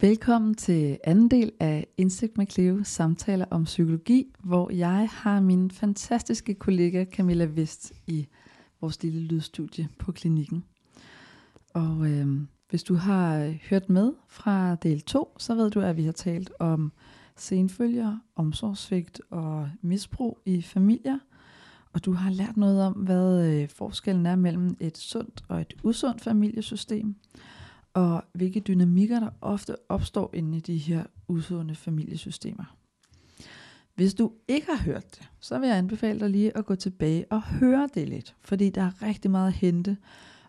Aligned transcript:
Velkommen 0.00 0.54
til 0.54 0.98
anden 1.04 1.28
del 1.28 1.52
af 1.60 1.86
Indsigt 1.96 2.38
med 2.38 2.46
Cleo, 2.46 2.80
samtaler 2.84 3.44
om 3.50 3.64
psykologi, 3.64 4.32
hvor 4.38 4.70
jeg 4.72 5.08
har 5.12 5.40
min 5.40 5.70
fantastiske 5.70 6.54
kollega 6.54 7.04
Camilla 7.04 7.44
Vest 7.44 7.92
i 8.06 8.28
vores 8.80 9.02
lille 9.02 9.20
lydstudie 9.20 9.88
på 9.98 10.12
klinikken. 10.12 10.64
Og 11.74 12.10
øh, 12.10 12.26
hvis 12.70 12.82
du 12.82 12.94
har 12.94 13.54
hørt 13.70 13.90
med 13.90 14.12
fra 14.28 14.74
del 14.74 15.00
2, 15.00 15.36
så 15.38 15.54
ved 15.54 15.70
du, 15.70 15.80
at 15.80 15.96
vi 15.96 16.04
har 16.04 16.12
talt 16.12 16.52
om 16.58 16.92
senfølger, 17.36 18.18
omsorgssvigt 18.36 19.20
og 19.30 19.70
misbrug 19.82 20.38
i 20.46 20.62
familier. 20.62 21.18
Og 21.92 22.04
du 22.04 22.12
har 22.12 22.30
lært 22.30 22.56
noget 22.56 22.82
om, 22.82 22.92
hvad 22.92 23.48
øh, 23.48 23.68
forskellen 23.68 24.26
er 24.26 24.36
mellem 24.36 24.76
et 24.80 24.98
sundt 24.98 25.44
og 25.48 25.60
et 25.60 25.74
usundt 25.82 26.20
familiesystem 26.20 27.14
og 27.94 28.24
hvilke 28.32 28.60
dynamikker 28.60 29.20
der 29.20 29.30
ofte 29.40 29.76
opstår 29.88 30.30
inde 30.34 30.56
i 30.58 30.60
de 30.60 30.76
her 30.76 31.04
usunde 31.28 31.74
familiesystemer. 31.74 32.76
Hvis 33.94 34.14
du 34.14 34.32
ikke 34.48 34.66
har 34.66 34.82
hørt 34.82 35.10
det, 35.10 35.28
så 35.40 35.58
vil 35.58 35.68
jeg 35.68 35.78
anbefale 35.78 36.20
dig 36.20 36.30
lige 36.30 36.56
at 36.56 36.66
gå 36.66 36.74
tilbage 36.74 37.26
og 37.30 37.42
høre 37.42 37.88
det 37.94 38.08
lidt, 38.08 38.36
fordi 38.40 38.70
der 38.70 38.82
er 38.82 39.02
rigtig 39.02 39.30
meget 39.30 39.46
at 39.46 39.52
hente, 39.52 39.96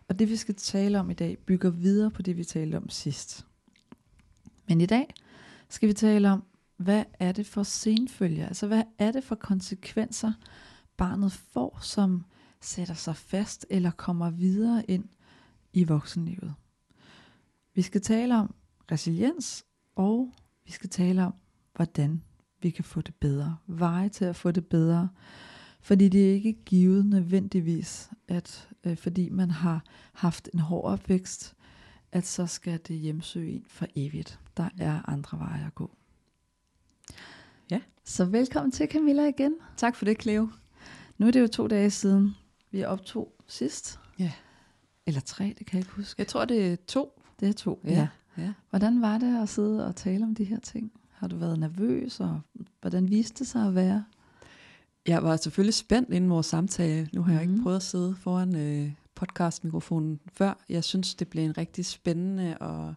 og 0.08 0.18
det 0.18 0.28
vi 0.28 0.36
skal 0.36 0.54
tale 0.54 1.00
om 1.00 1.10
i 1.10 1.14
dag 1.14 1.38
bygger 1.46 1.70
videre 1.70 2.10
på 2.10 2.22
det 2.22 2.36
vi 2.36 2.44
talte 2.44 2.76
om 2.76 2.88
sidst. 2.88 3.46
Men 4.68 4.80
i 4.80 4.86
dag 4.86 5.14
skal 5.68 5.88
vi 5.88 5.94
tale 5.94 6.30
om, 6.30 6.44
hvad 6.76 7.04
er 7.18 7.32
det 7.32 7.46
for 7.46 7.62
senfølger, 7.62 8.46
altså 8.46 8.66
hvad 8.66 8.82
er 8.98 9.12
det 9.12 9.24
for 9.24 9.34
konsekvenser 9.34 10.32
barnet 10.96 11.32
får, 11.32 11.78
som 11.82 12.24
sætter 12.60 12.94
sig 12.94 13.16
fast 13.16 13.66
eller 13.70 13.90
kommer 13.90 14.30
videre 14.30 14.90
ind 14.90 15.04
i 15.72 15.84
voksenlivet. 15.84 16.54
Vi 17.74 17.82
skal 17.82 18.00
tale 18.00 18.36
om 18.36 18.54
resiliens, 18.92 19.64
og 19.96 20.32
vi 20.64 20.72
skal 20.72 20.90
tale 20.90 21.26
om, 21.26 21.34
hvordan 21.76 22.22
vi 22.62 22.70
kan 22.70 22.84
få 22.84 23.00
det 23.00 23.14
bedre. 23.14 23.56
Veje 23.66 24.08
til 24.08 24.24
at 24.24 24.36
få 24.36 24.50
det 24.50 24.66
bedre. 24.66 25.08
Fordi 25.80 26.08
det 26.08 26.30
er 26.30 26.34
ikke 26.34 26.56
givet 26.64 27.06
nødvendigvis, 27.06 28.10
at 28.28 28.68
øh, 28.84 28.96
fordi 28.96 29.28
man 29.28 29.50
har 29.50 29.84
haft 30.12 30.48
en 30.54 30.58
hård 30.58 30.84
opvækst, 30.84 31.54
at 32.12 32.26
så 32.26 32.46
skal 32.46 32.80
det 32.88 32.96
hjemsøge 32.96 33.52
en 33.52 33.64
for 33.68 33.86
evigt. 33.96 34.40
Der 34.56 34.68
er 34.78 35.08
andre 35.08 35.38
veje 35.38 35.66
at 35.66 35.74
gå. 35.74 35.96
Ja. 37.70 37.80
Så 38.04 38.24
velkommen 38.24 38.72
til 38.72 38.88
Camilla 38.90 39.28
igen. 39.28 39.54
Tak 39.76 39.96
for 39.96 40.04
det, 40.04 40.22
Cleo. 40.22 40.48
Nu 41.18 41.26
er 41.26 41.30
det 41.30 41.40
jo 41.40 41.46
to 41.46 41.66
dage 41.66 41.90
siden, 41.90 42.36
vi 42.70 42.84
optog 42.84 43.32
sidst. 43.46 44.00
Ja. 44.18 44.32
Eller 45.06 45.20
tre, 45.20 45.54
det 45.58 45.66
kan 45.66 45.78
jeg 45.78 45.80
ikke 45.80 45.96
huske. 45.96 46.20
Jeg 46.20 46.26
tror, 46.26 46.44
det 46.44 46.72
er 46.72 46.76
to. 46.76 47.21
Det 47.42 47.48
er 47.48 47.52
to, 47.52 47.80
Ja. 47.84 48.08
ja. 48.38 48.52
Hvordan 48.70 49.00
var 49.02 49.18
det 49.18 49.42
at 49.42 49.48
sidde 49.48 49.86
og 49.86 49.96
tale 49.96 50.24
om 50.24 50.34
de 50.34 50.44
her 50.44 50.58
ting? 50.60 50.92
Har 51.10 51.28
du 51.28 51.36
været 51.36 51.58
nervøs, 51.58 52.20
og 52.20 52.40
hvordan 52.80 53.10
viste 53.10 53.38
det 53.38 53.46
sig 53.46 53.66
at 53.66 53.74
være? 53.74 54.04
Jeg 55.06 55.22
var 55.22 55.36
selvfølgelig 55.36 55.74
spændt 55.74 56.10
inden 56.10 56.30
vores 56.30 56.46
samtale. 56.46 57.08
Nu 57.12 57.22
har 57.22 57.32
jeg 57.32 57.42
ikke 57.42 57.54
Mhm. 57.54 57.62
prøvet 57.62 57.76
at 57.76 57.82
sidde 57.82 58.14
foran 58.14 58.56
øh, 58.56 58.92
podcastmikrofonen 59.14 60.20
før. 60.32 60.64
Jeg 60.68 60.84
synes, 60.84 61.14
det 61.14 61.28
blev 61.28 61.44
en 61.44 61.58
rigtig 61.58 61.86
spændende 61.86 62.58
og 62.58 62.94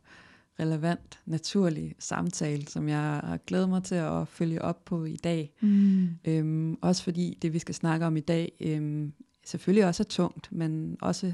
relevant, 0.60 1.20
naturlig 1.26 1.96
samtale, 2.00 2.68
som 2.68 2.90
jeg 2.90 3.00
har 3.24 3.38
glædet 3.48 3.70
mig 3.70 3.84
til 3.84 3.96
at 3.96 4.28
følge 4.28 4.62
op 4.62 4.86
på 4.86 5.06
i 5.06 5.16
dag. 5.16 5.54
Mm. 5.62 6.08
Øhm, 6.26 6.78
også 6.82 7.04
fordi 7.04 7.38
det, 7.42 7.54
vi 7.54 7.60
skal 7.60 7.76
snakke 7.76 8.06
om 8.06 8.18
i 8.18 8.20
dag, 8.20 8.52
øhm, 8.62 9.14
selvfølgelig 9.46 9.86
også 9.88 10.04
er 10.04 10.08
tungt, 10.10 10.52
men 10.52 10.98
også 11.02 11.34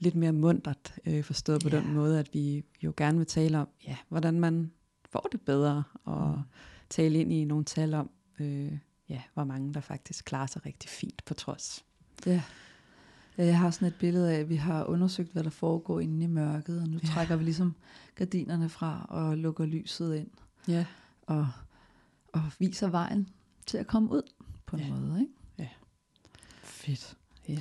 lidt 0.00 0.14
mere 0.14 0.32
mundret, 0.32 0.94
øh, 1.06 1.24
forstået 1.24 1.62
på 1.62 1.68
Ja. 1.68 1.76
den 1.80 1.92
måde, 1.94 2.18
at 2.18 2.30
vi 2.34 2.64
jo 2.82 2.92
gerne 2.96 3.18
vil 3.18 3.26
tale 3.26 3.58
om, 3.58 3.68
ja, 3.86 3.96
hvordan 4.08 4.40
man 4.40 4.72
får 5.10 5.28
det 5.32 5.40
bedre, 5.40 5.82
og 6.04 6.34
Mm. 6.36 6.42
tale 6.90 7.18
ind 7.20 7.32
i 7.32 7.44
nogle 7.44 7.64
tal 7.64 7.94
om, 7.94 8.10
øh, 8.38 8.72
ja, 9.08 9.22
hvor 9.34 9.44
mange 9.44 9.74
der 9.74 9.80
faktisk 9.80 10.24
klarer 10.24 10.46
sig 10.46 10.66
rigtig 10.66 10.90
fint 10.90 11.24
på 11.24 11.34
trods. 11.34 11.84
Ja. 12.26 12.42
ja. 13.38 13.44
Jeg 13.44 13.58
har 13.58 13.70
sådan 13.70 13.88
et 13.88 13.94
billede 13.94 14.32
af, 14.34 14.38
at 14.40 14.48
vi 14.48 14.56
har 14.56 14.84
undersøgt, 14.84 15.32
hvad 15.32 15.44
der 15.44 15.50
foregår 15.50 16.00
inde 16.00 16.24
i 16.24 16.26
mørket, 16.26 16.80
og 16.82 16.88
nu 16.88 16.98
Ja. 17.02 17.08
trækker 17.08 17.36
vi 17.36 17.44
ligesom 17.44 17.74
gardinerne 18.14 18.68
fra 18.68 19.06
og 19.08 19.36
lukker 19.38 19.66
lyset 19.66 20.14
ind, 20.16 20.30
Ja, 20.68 20.86
og, 21.22 21.48
og 22.32 22.42
viser 22.58 22.88
vejen 22.88 23.28
til 23.66 23.78
at 23.78 23.86
komme 23.86 24.10
ud 24.12 24.22
på 24.66 24.76
en 24.76 24.82
Ja. 24.82 24.90
måde. 24.94 25.20
Ikke? 25.20 25.32
Ja. 25.58 25.68
Fedt. 26.62 27.16
Ja. 27.48 27.58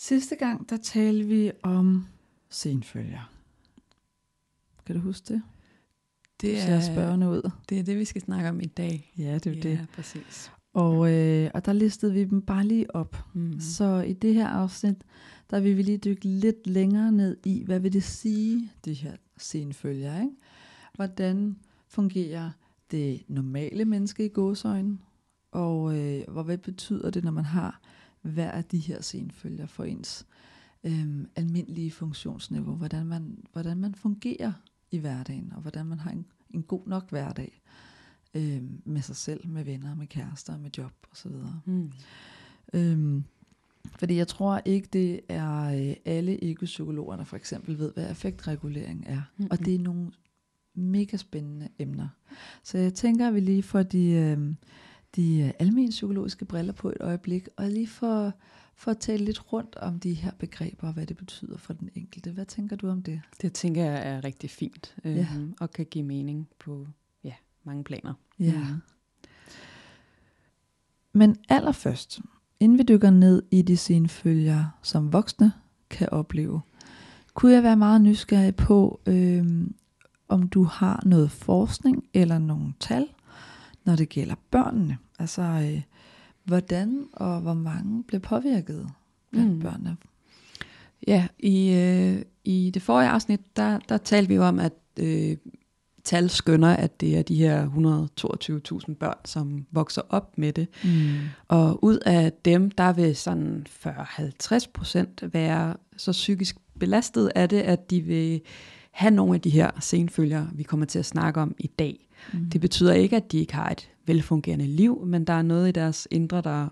Sidste 0.00 0.36
gang, 0.36 0.70
der 0.70 0.76
talte 0.76 1.24
vi 1.24 1.52
om 1.62 2.06
senfølger. 2.48 3.32
Kan 4.86 4.94
du 4.94 5.00
huske 5.00 5.34
det? 5.34 5.42
det 6.40 6.68
er, 6.68 6.80
spørgende 6.80 7.28
ud. 7.28 7.50
det 7.68 7.78
er 7.78 7.82
det, 7.82 7.98
vi 7.98 8.04
skal 8.04 8.22
snakke 8.22 8.48
om 8.48 8.60
i 8.60 8.66
dag. 8.66 9.12
Ja, 9.18 9.34
det 9.34 9.46
er 9.46 9.50
ja, 9.50 9.60
det. 9.60 9.86
præcis. 9.94 10.52
Og, 10.72 11.12
øh, 11.12 11.50
og 11.54 11.64
der 11.64 11.72
listede 11.72 12.12
vi 12.12 12.24
dem 12.24 12.42
bare 12.42 12.64
lige 12.64 12.96
op. 12.96 13.16
Mm. 13.32 13.42
Mm. 13.42 13.60
Så 13.60 14.00
i 14.00 14.12
det 14.12 14.34
her 14.34 14.46
afsnit, 14.46 14.96
der 15.50 15.60
vil 15.60 15.76
vi 15.76 15.82
lige 15.82 15.98
dykke 15.98 16.24
lidt 16.24 16.66
længere 16.66 17.12
ned 17.12 17.36
i, 17.44 17.64
hvad 17.64 17.80
vil 17.80 17.92
det 17.92 18.04
sige, 18.04 18.72
de 18.84 18.92
her 18.92 19.16
senfølger. 19.36 20.20
Ikke? 20.20 20.36
Hvordan 20.94 21.56
fungerer 21.88 22.50
det 22.90 23.22
normale 23.28 23.84
menneske 23.84 24.24
i 24.24 24.28
gåsøjne, 24.28 24.98
og 25.50 25.98
øh, 25.98 26.42
hvad 26.44 26.58
betyder 26.58 27.10
det, 27.10 27.24
når 27.24 27.30
man 27.30 27.44
har 27.44 27.80
hver 28.22 28.50
af 28.50 28.64
de 28.64 28.78
her 28.78 29.02
senfølger 29.02 29.66
for 29.66 29.84
ens 29.84 30.26
øh, 30.84 31.24
almindelige 31.36 31.90
funktionsniveau, 31.90 32.74
hvordan 32.74 33.06
man, 33.06 33.38
hvordan 33.52 33.78
man 33.78 33.94
fungerer 33.94 34.52
i 34.90 34.98
hverdagen, 34.98 35.52
og 35.54 35.60
hvordan 35.62 35.86
man 35.86 35.98
har 35.98 36.10
en, 36.10 36.26
en 36.50 36.62
god 36.62 36.86
nok 36.86 37.10
hverdag 37.10 37.62
øh, 38.34 38.62
med 38.84 39.02
sig 39.02 39.16
selv, 39.16 39.48
med 39.48 39.64
venner, 39.64 39.94
med 39.94 40.06
kærester, 40.06 40.58
med 40.58 40.70
job 40.78 40.92
osv. 41.12 41.32
Mm. 41.64 41.92
Øhm, 42.72 43.24
fordi 43.98 44.14
jeg 44.14 44.28
tror 44.28 44.62
ikke, 44.64 44.88
det 44.92 45.20
er 45.28 45.64
øh, 45.64 45.96
alle 46.04 46.36
ikke-psykologer, 46.36 47.16
der 47.16 47.24
for 47.24 47.36
eksempel 47.36 47.78
ved, 47.78 47.92
hvad 47.94 48.06
affektregulering 48.06 49.04
er. 49.06 49.22
Mm-hmm. 49.36 49.48
Og 49.50 49.58
det 49.58 49.74
er 49.74 49.78
nogle 49.78 50.10
mega 50.74 51.16
spændende 51.16 51.68
emner. 51.78 52.08
Så 52.62 52.78
jeg 52.78 52.94
tænker, 52.94 53.28
at 53.28 53.34
vi 53.34 53.40
lige 53.40 53.62
får 53.62 53.82
de, 53.82 54.10
øh, 54.10 54.54
de 55.16 55.40
øh, 55.40 55.50
almen 55.58 55.88
psykologiske 55.90 56.44
briller 56.44 56.72
på 56.72 56.88
et 56.88 56.96
øjeblik, 57.00 57.48
og 57.56 57.68
lige 57.68 57.86
får, 57.86 58.32
får 58.74 58.92
tale 58.92 59.24
lidt 59.24 59.52
rundt 59.52 59.76
om 59.76 60.00
de 60.00 60.14
her 60.14 60.30
begreber, 60.38 60.86
og 60.86 60.92
hvad 60.92 61.06
det 61.06 61.16
betyder 61.16 61.58
for 61.58 61.72
den 61.72 61.88
enkelte. 61.94 62.30
Hvad 62.30 62.46
tænker 62.46 62.76
du 62.76 62.88
om 62.88 63.02
det? 63.02 63.20
Det 63.42 63.52
tænker 63.52 63.84
jeg 63.84 64.08
er 64.08 64.24
rigtig 64.24 64.50
fint, 64.50 64.96
øh, 65.04 65.16
Ja. 65.16 65.26
og 65.60 65.70
kan 65.70 65.86
give 65.90 66.04
mening 66.04 66.48
på 66.58 66.86
ja, 67.24 67.34
mange 67.64 67.84
planer. 67.84 68.14
Ja. 68.38 68.66
Men 71.12 71.36
allerførst, 71.48 72.20
inden 72.60 72.78
vi 72.78 72.82
dykker 72.82 73.10
ned 73.10 73.42
i 73.50 73.62
de 73.62 73.76
senfølger, 73.76 74.64
som 74.82 75.12
voksne 75.12 75.52
kan 75.90 76.08
opleve, 76.12 76.60
kunne 77.34 77.52
jeg 77.52 77.62
være 77.62 77.76
meget 77.76 78.00
nysgerrig 78.00 78.56
på, 78.56 79.00
øhm, 79.06 79.74
om 80.28 80.48
du 80.48 80.62
har 80.62 81.02
noget 81.06 81.30
forskning 81.30 82.04
eller 82.14 82.38
nogle 82.38 82.72
tal, 82.80 83.06
når 83.84 83.96
det 83.96 84.08
gælder 84.08 84.34
børnene. 84.50 84.98
Altså, 85.18 85.42
øh, 85.42 85.82
hvordan 86.44 87.04
og 87.12 87.40
hvor 87.40 87.54
mange 87.54 88.02
blev 88.04 88.20
påvirket 88.20 88.90
blandt 89.30 89.52
Mm. 89.54 89.60
børnene. 89.60 89.96
Ja, 91.06 91.26
i, 91.38 91.72
øh, 91.72 92.22
i 92.44 92.70
det 92.74 92.82
forrige 92.82 93.08
afsnit, 93.10 93.40
der, 93.56 93.78
der 93.88 93.96
talte 93.98 94.28
vi 94.28 94.34
jo 94.34 94.44
om, 94.44 94.58
at 94.58 94.72
øh, 95.00 95.36
tal 96.04 96.30
skønner, 96.30 96.76
at 96.76 97.00
det 97.00 97.18
er 97.18 97.22
de 97.22 97.34
her 97.34 97.66
122.000 98.88 98.94
børn, 98.94 99.16
som 99.24 99.66
vokser 99.70 100.02
op 100.08 100.38
med 100.38 100.52
det. 100.52 100.68
Mm. 100.84 101.18
Og 101.48 101.84
ud 101.84 101.98
af 102.06 102.32
dem, 102.44 102.70
der 102.70 102.92
vil 102.92 103.16
sådan 103.16 103.66
40-50 103.86 104.66
procent 104.74 105.24
være 105.32 105.74
så 105.96 106.12
psykisk 106.12 106.56
belastet 106.80 107.32
af 107.34 107.48
det, 107.48 107.60
at 107.60 107.90
de 107.90 108.00
vil 108.00 108.40
have 108.90 109.10
nogle 109.10 109.34
af 109.34 109.40
de 109.40 109.50
her 109.50 109.70
senfølger, 109.80 110.46
vi 110.52 110.62
kommer 110.62 110.86
til 110.86 110.98
at 110.98 111.06
snakke 111.06 111.40
om 111.40 111.54
i 111.58 111.66
dag. 111.66 112.07
Mm. 112.32 112.50
Det 112.50 112.60
betyder 112.60 112.92
ikke, 112.92 113.16
at 113.16 113.32
de 113.32 113.38
ikke 113.38 113.54
har 113.54 113.70
et 113.70 113.90
velfungerende 114.06 114.66
liv, 114.66 115.06
men 115.06 115.24
der 115.24 115.32
er 115.32 115.42
noget 115.42 115.68
i 115.68 115.72
deres 115.72 116.08
indre, 116.10 116.40
der 116.40 116.68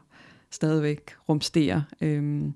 stadigvæk 0.50 1.00
rumsterer. 1.28 1.82
Øhm, 2.00 2.52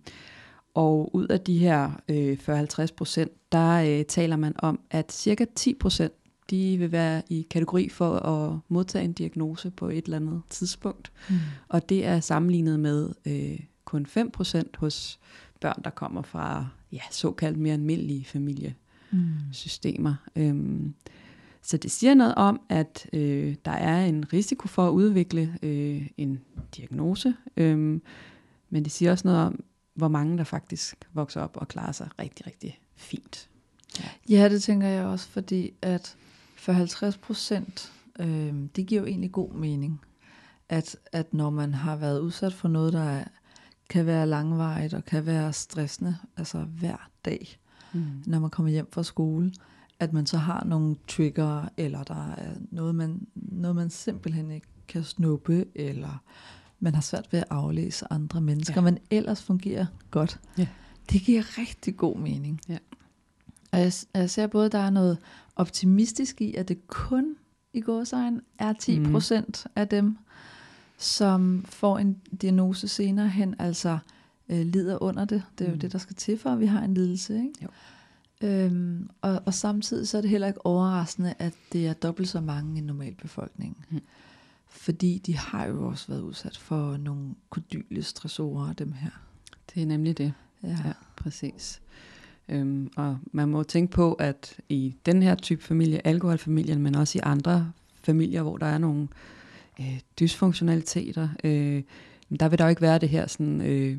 og 0.74 1.14
ud 1.14 1.26
af 1.26 1.40
de 1.40 1.58
her 1.58 1.90
øh, 2.08 2.38
40-50 2.48 2.86
procent, 2.96 3.32
der 3.52 3.98
øh, 3.98 4.04
taler 4.04 4.36
man 4.36 4.54
om, 4.58 4.80
at 4.90 5.12
cirka 5.12 5.44
10 5.54 5.74
procent, 5.74 6.12
de 6.50 6.76
vil 6.78 6.92
være 6.92 7.22
i 7.28 7.46
kategori 7.50 7.88
for 7.88 8.16
at 8.16 8.58
modtage 8.68 9.04
en 9.04 9.12
diagnose 9.12 9.70
på 9.70 9.88
et 9.88 10.04
eller 10.04 10.16
andet 10.16 10.42
tidspunkt. 10.50 11.12
Mm. 11.28 11.36
Og 11.68 11.88
det 11.88 12.06
er 12.06 12.20
sammenlignet 12.20 12.80
med 12.80 13.10
øh, 13.26 13.60
kun 13.84 14.06
5 14.06 14.30
procent 14.30 14.76
hos 14.76 15.18
børn, 15.60 15.80
der 15.84 15.90
kommer 15.90 16.22
fra 16.22 16.66
ja, 16.92 17.00
såkaldt 17.10 17.58
mere 17.58 17.74
almindelige 17.74 18.24
familiesystemer. 18.24 20.14
Mm. 20.36 20.42
Øhm, 20.42 20.94
så 21.62 21.76
det 21.76 21.90
siger 21.90 22.14
noget 22.14 22.34
om, 22.34 22.60
at 22.68 23.06
øh, 23.12 23.54
der 23.64 23.70
er 23.70 24.06
en 24.06 24.32
risiko 24.32 24.68
for 24.68 24.88
at 24.88 24.92
udvikle 24.92 25.58
øh, 25.62 26.06
en 26.16 26.40
diagnose, 26.76 27.34
øhm, 27.56 28.02
men 28.70 28.84
det 28.84 28.92
siger 28.92 29.10
også 29.10 29.28
noget 29.28 29.40
om, 29.40 29.64
hvor 29.94 30.08
mange 30.08 30.38
der 30.38 30.44
faktisk 30.44 31.08
vokser 31.12 31.40
op 31.40 31.56
og 31.56 31.68
klarer 31.68 31.92
sig 31.92 32.08
rigtig, 32.18 32.46
rigtig 32.46 32.80
fint. 32.94 33.48
Ja, 34.28 34.48
det 34.48 34.62
tænker 34.62 34.86
jeg 34.86 35.06
også, 35.06 35.28
fordi 35.28 35.72
at 35.82 36.16
for 36.56 36.72
50 36.72 37.16
procent, 37.16 37.92
øh, 38.20 38.54
det 38.76 38.86
giver 38.86 39.00
jo 39.00 39.06
egentlig 39.06 39.32
god 39.32 39.52
mening, 39.52 40.00
at, 40.68 40.96
at 41.12 41.34
når 41.34 41.50
man 41.50 41.74
har 41.74 41.96
været 41.96 42.20
udsat 42.20 42.52
for 42.52 42.68
noget, 42.68 42.92
der 42.92 43.02
er, 43.02 43.24
kan 43.90 44.06
være 44.06 44.26
langvarigt 44.26 44.94
og 44.94 45.04
kan 45.04 45.26
være 45.26 45.52
stressende, 45.52 46.16
altså 46.36 46.58
hver 46.58 47.10
dag, 47.24 47.58
mm. 47.92 48.22
når 48.26 48.38
man 48.38 48.50
kommer 48.50 48.72
hjem 48.72 48.88
fra 48.92 49.02
skole, 49.02 49.52
at 50.00 50.12
man 50.12 50.26
så 50.26 50.36
har 50.36 50.64
nogle 50.64 50.96
trigger, 51.08 51.68
eller 51.76 52.02
der 52.02 52.32
er 52.32 52.52
noget, 52.70 52.94
man, 52.94 53.26
noget, 53.34 53.76
man 53.76 53.90
simpelthen 53.90 54.50
ikke 54.50 54.66
kan 54.88 55.04
snuppe, 55.04 55.64
eller 55.74 56.22
man 56.80 56.94
har 56.94 57.02
svært 57.02 57.32
ved 57.32 57.38
at 57.38 57.46
aflæse 57.50 58.06
andre 58.10 58.40
mennesker, 58.40 58.74
ja. 58.74 58.80
men 58.80 58.98
ellers 59.10 59.42
fungerer 59.42 59.86
godt. 60.10 60.40
Ja. 60.58 60.66
Det 61.12 61.20
giver 61.20 61.58
rigtig 61.58 61.96
god 61.96 62.16
mening. 62.16 62.60
Ja. 62.68 62.78
Og 63.72 63.80
jeg, 63.80 63.92
jeg 64.14 64.30
ser 64.30 64.46
både, 64.46 64.66
at 64.66 64.72
der 64.72 64.78
er 64.78 64.90
noget 64.90 65.18
optimistisk 65.56 66.40
i, 66.40 66.54
at 66.54 66.68
det 66.68 66.86
kun 66.86 67.36
i 67.72 67.80
gåsøjne 67.80 68.40
er 68.58 68.72
10 68.72 69.00
procent 69.10 69.62
mm. 69.66 69.72
af 69.76 69.88
dem, 69.88 70.18
som 70.98 71.64
får 71.68 71.98
en 71.98 72.16
diagnose 72.42 72.88
senere 72.88 73.28
hen, 73.28 73.54
altså 73.58 73.98
øh, 74.48 74.66
lider 74.66 75.02
under 75.02 75.24
det. 75.24 75.42
Det 75.58 75.64
er 75.64 75.68
mm. 75.68 75.74
jo 75.74 75.80
det, 75.80 75.92
der 75.92 75.98
skal 75.98 76.16
til 76.16 76.38
for, 76.38 76.50
at 76.50 76.60
vi 76.60 76.66
har 76.66 76.82
en 76.82 76.94
lidelse. 76.94 77.34
Ikke? 77.34 77.52
Jo. 77.62 77.68
Øhm, 78.40 79.10
og, 79.20 79.42
og 79.46 79.54
samtidig 79.54 80.08
så 80.08 80.16
er 80.16 80.20
det 80.20 80.30
heller 80.30 80.46
ikke 80.46 80.66
overraskende, 80.66 81.34
at 81.38 81.52
det 81.72 81.86
er 81.86 81.92
dobbelt 81.92 82.28
så 82.28 82.40
mange 82.40 82.78
i 82.78 82.80
normalbefolkningen. 82.80 83.84
Mm. 83.90 84.00
Fordi 84.68 85.18
de 85.26 85.36
har 85.36 85.66
jo 85.66 85.88
også 85.88 86.08
været 86.08 86.20
udsat 86.20 86.56
for 86.56 86.96
nogle 86.96 87.34
kodyle 87.50 88.02
stressorer, 88.02 88.72
dem 88.72 88.92
her. 88.92 89.10
Det 89.74 89.82
er 89.82 89.86
nemlig 89.86 90.18
det. 90.18 90.32
Ja, 90.62 90.68
ja 90.68 90.92
præcis. 91.16 91.80
Øhm, 92.48 92.90
og 92.96 93.18
man 93.32 93.48
må 93.48 93.62
tænke 93.62 93.92
på, 93.92 94.12
at 94.12 94.56
i 94.68 94.96
den 95.06 95.22
her 95.22 95.34
type 95.34 95.62
familie, 95.62 96.06
alkoholfamilien, 96.06 96.82
men 96.82 96.94
også 96.94 97.18
i 97.18 97.20
andre 97.24 97.72
familier, 98.02 98.42
hvor 98.42 98.56
der 98.56 98.66
er 98.66 98.78
nogle 98.78 99.08
øh, 99.80 100.00
dysfunktionaliteter, 100.20 101.28
øh, 101.44 101.82
der 102.40 102.48
vil 102.48 102.58
der 102.58 102.64
jo 102.64 102.68
ikke 102.68 102.82
være 102.82 102.98
det 102.98 103.08
her 103.08 103.26
sådan, 103.26 103.60
øh, 103.60 103.98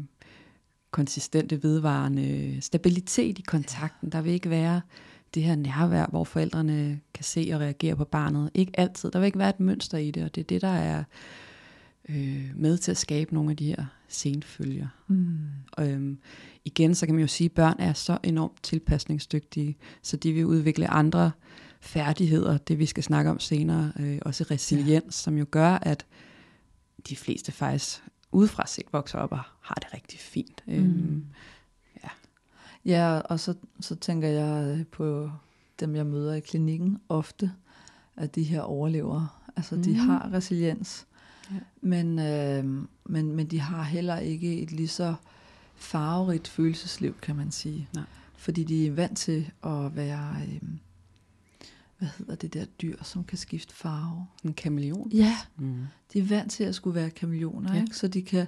konsistente, 0.91 1.63
vedvarende 1.63 2.57
stabilitet 2.61 3.39
i 3.39 3.41
kontakten. 3.41 4.11
Der 4.11 4.21
vil 4.21 4.33
ikke 4.33 4.49
være 4.49 4.81
det 5.33 5.43
her 5.43 5.55
nærvær, 5.55 6.05
hvor 6.05 6.23
forældrene 6.23 6.99
kan 7.13 7.23
se 7.23 7.49
og 7.53 7.59
reagere 7.59 7.95
på 7.95 8.05
barnet. 8.05 8.49
Ikke 8.53 8.79
altid. 8.79 9.11
Der 9.11 9.19
vil 9.19 9.25
ikke 9.25 9.39
være 9.39 9.49
et 9.49 9.59
mønster 9.59 9.97
i 9.97 10.11
det, 10.11 10.23
og 10.23 10.35
det 10.35 10.41
er 10.41 10.45
det, 10.45 10.61
der 10.61 10.67
er 10.67 11.03
øh, 12.09 12.51
med 12.55 12.77
til 12.77 12.91
at 12.91 12.97
skabe 12.97 13.33
nogle 13.33 13.51
af 13.51 13.57
de 13.57 13.65
her 13.65 13.85
senfølger. 14.07 14.87
Mm. 15.07 15.37
Og, 15.71 15.89
øhm, 15.89 16.17
igen, 16.65 16.95
så 16.95 17.05
kan 17.05 17.15
man 17.15 17.21
jo 17.21 17.27
sige, 17.27 17.45
at 17.45 17.51
børn 17.51 17.75
er 17.79 17.93
så 17.93 18.17
enormt 18.23 18.63
tilpasningsdygtige, 18.63 19.77
så 20.01 20.17
de 20.17 20.33
vil 20.33 20.45
udvikle 20.45 20.87
andre 20.87 21.31
færdigheder, 21.81 22.57
det 22.57 22.79
vi 22.79 22.85
skal 22.85 23.03
snakke 23.03 23.31
om 23.31 23.39
senere, 23.39 23.91
øh, 23.99 24.19
også 24.21 24.45
resiliens, 24.51 25.05
ja. 25.05 25.11
som 25.11 25.37
jo 25.37 25.45
gør, 25.51 25.69
at 25.71 26.05
de 27.09 27.15
fleste 27.15 27.51
faktisk 27.51 28.03
udefra 28.31 28.67
set 28.67 28.85
vokser 28.91 29.19
op 29.19 29.31
og 29.31 29.39
har 29.61 29.75
det 29.75 29.93
rigtig 29.93 30.19
fint. 30.19 30.63
Mm. 30.67 30.73
Øhm, 30.73 31.25
ja. 32.03 32.09
ja, 32.85 33.19
og 33.19 33.39
så, 33.39 33.55
så 33.79 33.95
tænker 33.95 34.27
jeg 34.27 34.85
på 34.91 35.31
dem, 35.79 35.95
jeg 35.95 36.05
møder 36.05 36.33
i 36.33 36.39
klinikken 36.39 36.97
ofte, 37.09 37.51
at 38.15 38.35
de 38.35 38.43
her 38.43 38.61
overlever. 38.61 39.41
Altså, 39.55 39.75
mm. 39.75 39.83
de 39.83 39.95
har 39.95 40.29
resiliens, 40.33 41.07
ja. 41.51 41.55
men, 41.81 42.19
øh, 42.19 42.87
men, 43.05 43.35
men 43.35 43.47
de 43.47 43.59
har 43.59 43.83
heller 43.83 44.17
ikke 44.17 44.61
et 44.61 44.71
lige 44.71 44.87
så 44.87 45.15
farverigt 45.75 46.47
følelsesliv, 46.47 47.15
kan 47.21 47.35
man 47.35 47.51
sige. 47.51 47.89
Nej. 47.93 48.03
Fordi 48.37 48.63
de 48.63 48.87
er 48.87 48.91
vant 48.91 49.17
til 49.17 49.51
at 49.63 49.95
være... 49.95 50.35
Øh, 50.47 50.69
hvad 52.01 52.09
hedder 52.17 52.35
det 52.35 52.53
der 52.53 52.65
dyr, 52.65 53.03
som 53.03 53.23
kan 53.23 53.37
skifte 53.37 53.75
farve? 53.75 54.27
En 54.43 54.53
kameleon? 54.53 55.11
Ja, 55.13 55.37
mm. 55.57 55.85
de 56.13 56.19
er 56.19 56.23
vant 56.23 56.51
til 56.51 56.63
at 56.63 56.75
skulle 56.75 56.95
være 56.95 57.09
kameleoner, 57.09 57.75
ja. 57.75 57.81
ikke? 57.81 57.97
så 57.97 58.07
de 58.07 58.21
kan, 58.21 58.47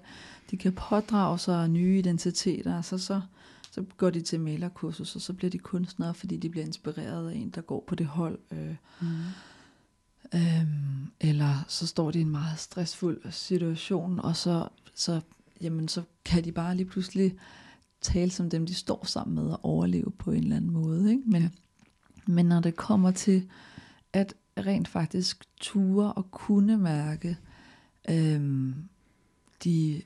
de 0.51 0.57
kan 0.57 0.73
pådrage 0.73 1.39
sig 1.39 1.69
nye 1.69 1.99
identiteter, 1.99 2.77
altså 2.77 2.97
så, 2.97 3.21
så 3.71 3.83
går 3.97 4.09
de 4.09 4.21
til 4.21 4.39
malerkursus, 4.39 5.15
og 5.15 5.21
så 5.21 5.33
bliver 5.33 5.51
de 5.51 5.57
kunstnere, 5.57 6.13
fordi 6.13 6.37
de 6.37 6.49
bliver 6.49 6.65
inspireret 6.65 7.29
af 7.29 7.35
en, 7.35 7.49
der 7.49 7.61
går 7.61 7.83
på 7.87 7.95
det 7.95 8.05
hold. 8.05 8.39
Øh, 8.51 8.75
mm. 9.01 9.07
øhm, 10.33 11.11
eller 11.21 11.65
så 11.67 11.87
står 11.87 12.11
de 12.11 12.19
i 12.19 12.21
en 12.21 12.29
meget 12.29 12.59
stressfuld 12.59 13.31
situation, 13.31 14.19
og 14.19 14.35
så, 14.35 14.67
så, 14.95 15.21
jamen, 15.61 15.87
så 15.87 16.03
kan 16.25 16.43
de 16.43 16.51
bare 16.51 16.75
lige 16.75 16.87
pludselig 16.87 17.35
tale 18.01 18.31
som 18.31 18.49
dem, 18.49 18.65
de 18.65 18.73
står 18.73 19.05
sammen 19.05 19.35
med, 19.35 19.51
og 19.51 19.59
overleve 19.63 20.11
på 20.11 20.31
en 20.31 20.43
eller 20.43 20.55
anden 20.55 20.71
måde. 20.71 21.11
Ikke? 21.11 21.23
Men, 21.25 21.41
ja. 21.41 21.49
Men 22.27 22.45
når 22.45 22.59
det 22.59 22.75
kommer 22.75 23.11
til 23.11 23.49
at 24.13 24.33
rent 24.57 24.87
faktisk 24.87 25.43
ture 25.59 26.13
og 26.13 26.31
kunne 26.31 26.77
mærke 26.77 27.37
øhm, 28.09 28.75
de 29.63 30.01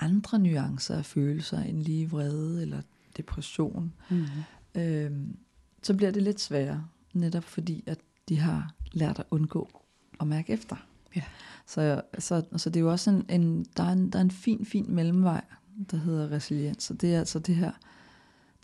andre 0.00 0.38
nuancer 0.38 0.96
af 0.96 1.04
følelser 1.04 1.58
end 1.58 1.82
lige 1.82 2.10
vrede 2.10 2.62
eller 2.62 2.82
depression, 3.16 3.92
mm-hmm. 4.10 4.80
øhm, 4.82 5.36
så 5.82 5.94
bliver 5.94 6.10
det 6.10 6.22
lidt 6.22 6.40
sværere, 6.40 6.84
netop 7.12 7.44
fordi 7.44 7.84
at 7.86 7.98
de 8.28 8.38
har 8.38 8.74
lært 8.92 9.18
at 9.18 9.26
undgå 9.30 9.82
at 10.20 10.26
mærke 10.26 10.52
efter. 10.52 10.76
Ja. 11.16 11.22
Så, 11.66 12.02
så, 12.18 12.44
så 12.56 12.70
det 12.70 12.76
er 12.76 12.84
jo 12.84 12.90
også 12.90 13.10
en, 13.10 13.24
en, 13.28 13.66
der, 13.76 13.84
er 13.84 13.92
en, 13.92 14.10
der 14.10 14.18
er 14.18 14.22
en 14.22 14.30
fin, 14.30 14.64
fin 14.64 14.86
mellemvej, 14.88 15.44
der 15.90 15.96
hedder 15.96 16.30
resiliens, 16.30 16.90
og 16.90 17.00
det 17.00 17.14
er 17.14 17.18
altså 17.18 17.38
det 17.38 17.54
her 17.54 17.72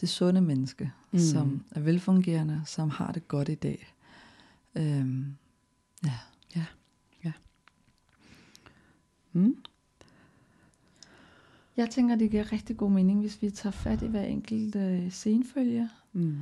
det 0.00 0.08
sunde 0.08 0.40
menneske, 0.40 0.92
mm. 1.12 1.18
som 1.18 1.64
er 1.70 1.80
velfungerende, 1.80 2.62
som 2.66 2.90
har 2.90 3.12
det 3.12 3.28
godt 3.28 3.48
i 3.48 3.54
dag. 3.54 3.94
Øhm, 4.74 5.36
ja. 6.04 6.18
Ja. 6.56 6.64
ja. 7.24 7.32
Mm. 9.32 9.56
Jeg 11.76 11.90
tænker, 11.90 12.16
det 12.16 12.30
giver 12.30 12.52
rigtig 12.52 12.76
god 12.76 12.90
mening, 12.90 13.20
hvis 13.20 13.42
vi 13.42 13.50
tager 13.50 13.72
fat 13.72 14.02
i 14.02 14.06
hver 14.06 14.22
enkelt 14.22 14.76
øh, 14.76 15.10
scenefølge. 15.10 15.88
Mm. 16.12 16.38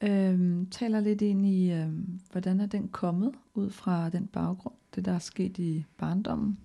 Øhm, 0.00 0.66
taler 0.66 1.00
lidt 1.00 1.22
ind 1.22 1.46
i, 1.46 1.72
øhm, 1.72 2.20
hvordan 2.32 2.60
er 2.60 2.66
den 2.66 2.88
kommet 2.88 3.32
ud 3.54 3.70
fra 3.70 4.08
den 4.08 4.26
baggrund, 4.26 4.74
det 4.94 5.04
der 5.04 5.12
er 5.12 5.18
sket 5.18 5.58
i 5.58 5.84
barndommen. 5.96 6.58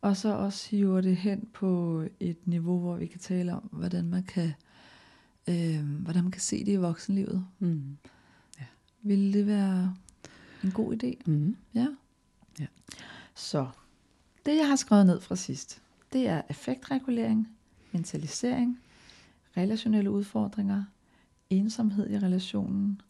Og 0.00 0.16
så 0.16 0.36
også 0.36 0.70
hiver 0.70 1.00
det 1.00 1.16
hen 1.16 1.48
på 1.52 2.02
et 2.20 2.46
niveau, 2.46 2.78
hvor 2.78 2.96
vi 2.96 3.06
kan 3.06 3.20
tale 3.20 3.54
om, 3.54 3.68
hvordan 3.72 4.04
man 4.04 4.22
kan 4.22 4.52
øh, 5.50 5.84
hvordan 5.84 6.22
man 6.22 6.30
kan 6.30 6.40
se 6.40 6.64
det 6.64 6.72
i 6.72 6.76
voksenlivet. 6.76 7.46
Mm. 7.58 7.96
Ja. 8.60 8.64
Vil 9.02 9.32
det 9.32 9.46
være 9.46 9.94
en 10.64 10.70
god 10.70 11.02
idé? 11.02 11.30
Mm. 11.30 11.56
Ja. 11.74 11.86
ja. 12.60 12.66
Så 13.34 13.68
det 14.46 14.56
jeg 14.56 14.68
har 14.68 14.76
skrevet 14.76 15.06
ned 15.06 15.20
fra 15.20 15.36
sidst, 15.36 15.82
det 16.12 16.28
er 16.28 16.42
effektregulering, 16.50 17.48
mentalisering, 17.92 18.80
relationelle 19.56 20.10
udfordringer, 20.10 20.84
ensomhed 21.50 22.10
i 22.10 22.18
relationen, 22.18 23.00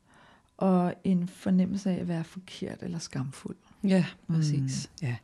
og 0.56 0.94
en 1.04 1.28
fornemmelse 1.28 1.90
af 1.90 1.94
at 1.94 2.08
være 2.08 2.24
forkert 2.24 2.82
eller 2.82 2.98
skamfuld. 2.98 3.56
Ja, 3.84 4.06
præcis. 4.28 4.90
Mm. 5.02 5.06
Ja. 5.06 5.16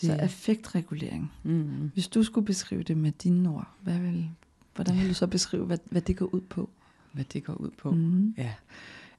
Det... 0.00 0.06
Så 0.06 0.24
effektregulering. 0.24 1.32
Mm. 1.42 1.90
Hvis 1.94 2.08
du 2.08 2.22
skulle 2.22 2.44
beskrive 2.44 2.82
det 2.82 2.96
med 2.96 3.12
dine 3.12 3.50
ord, 3.50 3.68
hvad 3.82 3.98
vil, 3.98 4.30
Hvordan 4.76 4.98
vil 4.98 5.08
du 5.08 5.14
så 5.14 5.26
beskrive, 5.26 5.64
hvad, 5.64 5.78
hvad 5.84 6.02
det 6.02 6.16
går 6.16 6.26
ud 6.26 6.40
på? 6.40 6.70
Hvad 7.12 7.24
det 7.24 7.44
går 7.44 7.54
ud 7.54 7.70
på? 7.78 7.90
Mm. 7.90 8.34
Ja. 8.38 8.52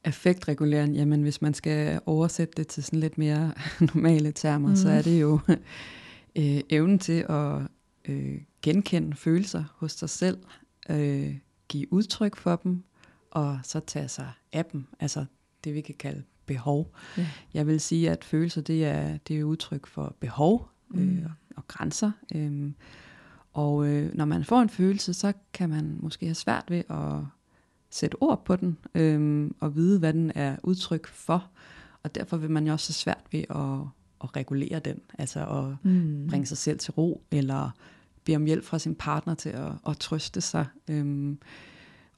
Affektregulering, 0.03 0.95
jamen 0.95 1.21
hvis 1.21 1.41
man 1.41 1.53
skal 1.53 1.99
oversætte 2.05 2.53
det 2.57 2.67
til 2.67 2.83
sådan 2.83 2.99
lidt 2.99 3.17
mere 3.17 3.53
normale 3.93 4.31
termer, 4.31 4.69
mm. 4.69 4.75
så 4.75 4.89
er 4.89 5.01
det 5.01 5.21
jo 5.21 5.39
øh, 6.39 6.61
evnen 6.69 6.99
til 6.99 7.25
at 7.29 7.61
øh, 8.05 8.41
genkende 8.61 9.15
følelser 9.15 9.63
hos 9.75 9.91
sig 9.91 10.09
selv, 10.09 10.37
øh, 10.89 11.35
give 11.67 11.93
udtryk 11.93 12.35
for 12.35 12.55
dem, 12.55 12.83
og 13.31 13.59
så 13.63 13.79
tage 13.79 14.07
sig 14.07 14.31
af 14.53 14.65
dem, 14.65 14.85
altså 14.99 15.25
det 15.63 15.73
vi 15.73 15.81
kan 15.81 15.95
kalde 15.99 16.23
behov. 16.45 16.93
Ja. 17.17 17.27
Jeg 17.53 17.67
vil 17.67 17.79
sige, 17.79 18.11
at 18.11 18.23
følelser 18.23 18.61
det 18.61 18.85
er, 18.85 19.17
det 19.17 19.39
er 19.39 19.43
udtryk 19.43 19.87
for 19.87 20.15
behov 20.19 20.69
øh, 20.95 21.01
mm. 21.01 21.25
og 21.55 21.67
grænser. 21.67 22.11
Øh, 22.35 22.71
og 23.57 23.87
øh, 23.87 24.15
når 24.15 24.25
man 24.25 24.43
får 24.43 24.61
en 24.61 24.69
følelse, 24.69 25.13
så 25.13 25.33
kan 25.53 25.69
man 25.69 25.97
måske 25.99 26.25
have 26.25 26.35
svært 26.35 26.63
ved 26.69 26.83
at 26.89 27.23
sætte 27.89 28.15
ord 28.21 28.45
på 28.45 28.55
den, 28.55 28.77
øh, 28.95 29.51
og 29.59 29.75
vide, 29.75 29.99
hvad 29.99 30.13
den 30.13 30.31
er 30.35 30.55
udtryk 30.63 31.07
for. 31.07 31.49
Og 32.03 32.15
derfor 32.15 32.37
vil 32.37 32.51
man 32.51 32.67
jo 32.67 32.73
også 32.73 32.89
have 32.89 32.93
svært 32.93 33.23
ved 33.31 33.39
at, 33.39 33.87
at 34.23 34.35
regulere 34.35 34.79
den, 34.79 35.01
altså 35.17 35.39
at 35.39 35.91
mm. 35.91 36.27
bringe 36.29 36.45
sig 36.45 36.57
selv 36.57 36.79
til 36.79 36.91
ro, 36.91 37.21
eller 37.31 37.69
bede 38.23 38.35
om 38.35 38.45
hjælp 38.45 38.63
fra 38.63 38.79
sin 38.79 38.95
partner 38.95 39.33
til 39.33 39.49
at, 39.49 39.71
at 39.87 39.97
trøste 39.97 40.41
sig. 40.41 40.65
Øh, 40.87 41.35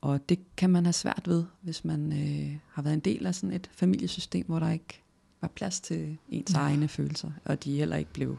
og 0.01 0.29
det 0.29 0.39
kan 0.57 0.69
man 0.69 0.85
have 0.85 0.93
svært 0.93 1.23
ved, 1.25 1.43
hvis 1.61 1.85
man 1.85 2.13
øh, 2.13 2.57
har 2.67 2.81
været 2.81 2.93
en 2.93 2.99
del 2.99 3.25
af 3.25 3.35
sådan 3.35 3.55
et 3.55 3.69
familiesystem, 3.73 4.45
hvor 4.45 4.59
der 4.59 4.69
ikke 4.69 5.03
var 5.41 5.47
plads 5.47 5.79
til 5.79 6.17
ens 6.29 6.53
ja. 6.53 6.59
egne 6.59 6.87
følelser, 6.87 7.31
og 7.45 7.63
de 7.63 7.77
heller 7.77 7.95
ikke 7.95 8.13
blev 8.13 8.37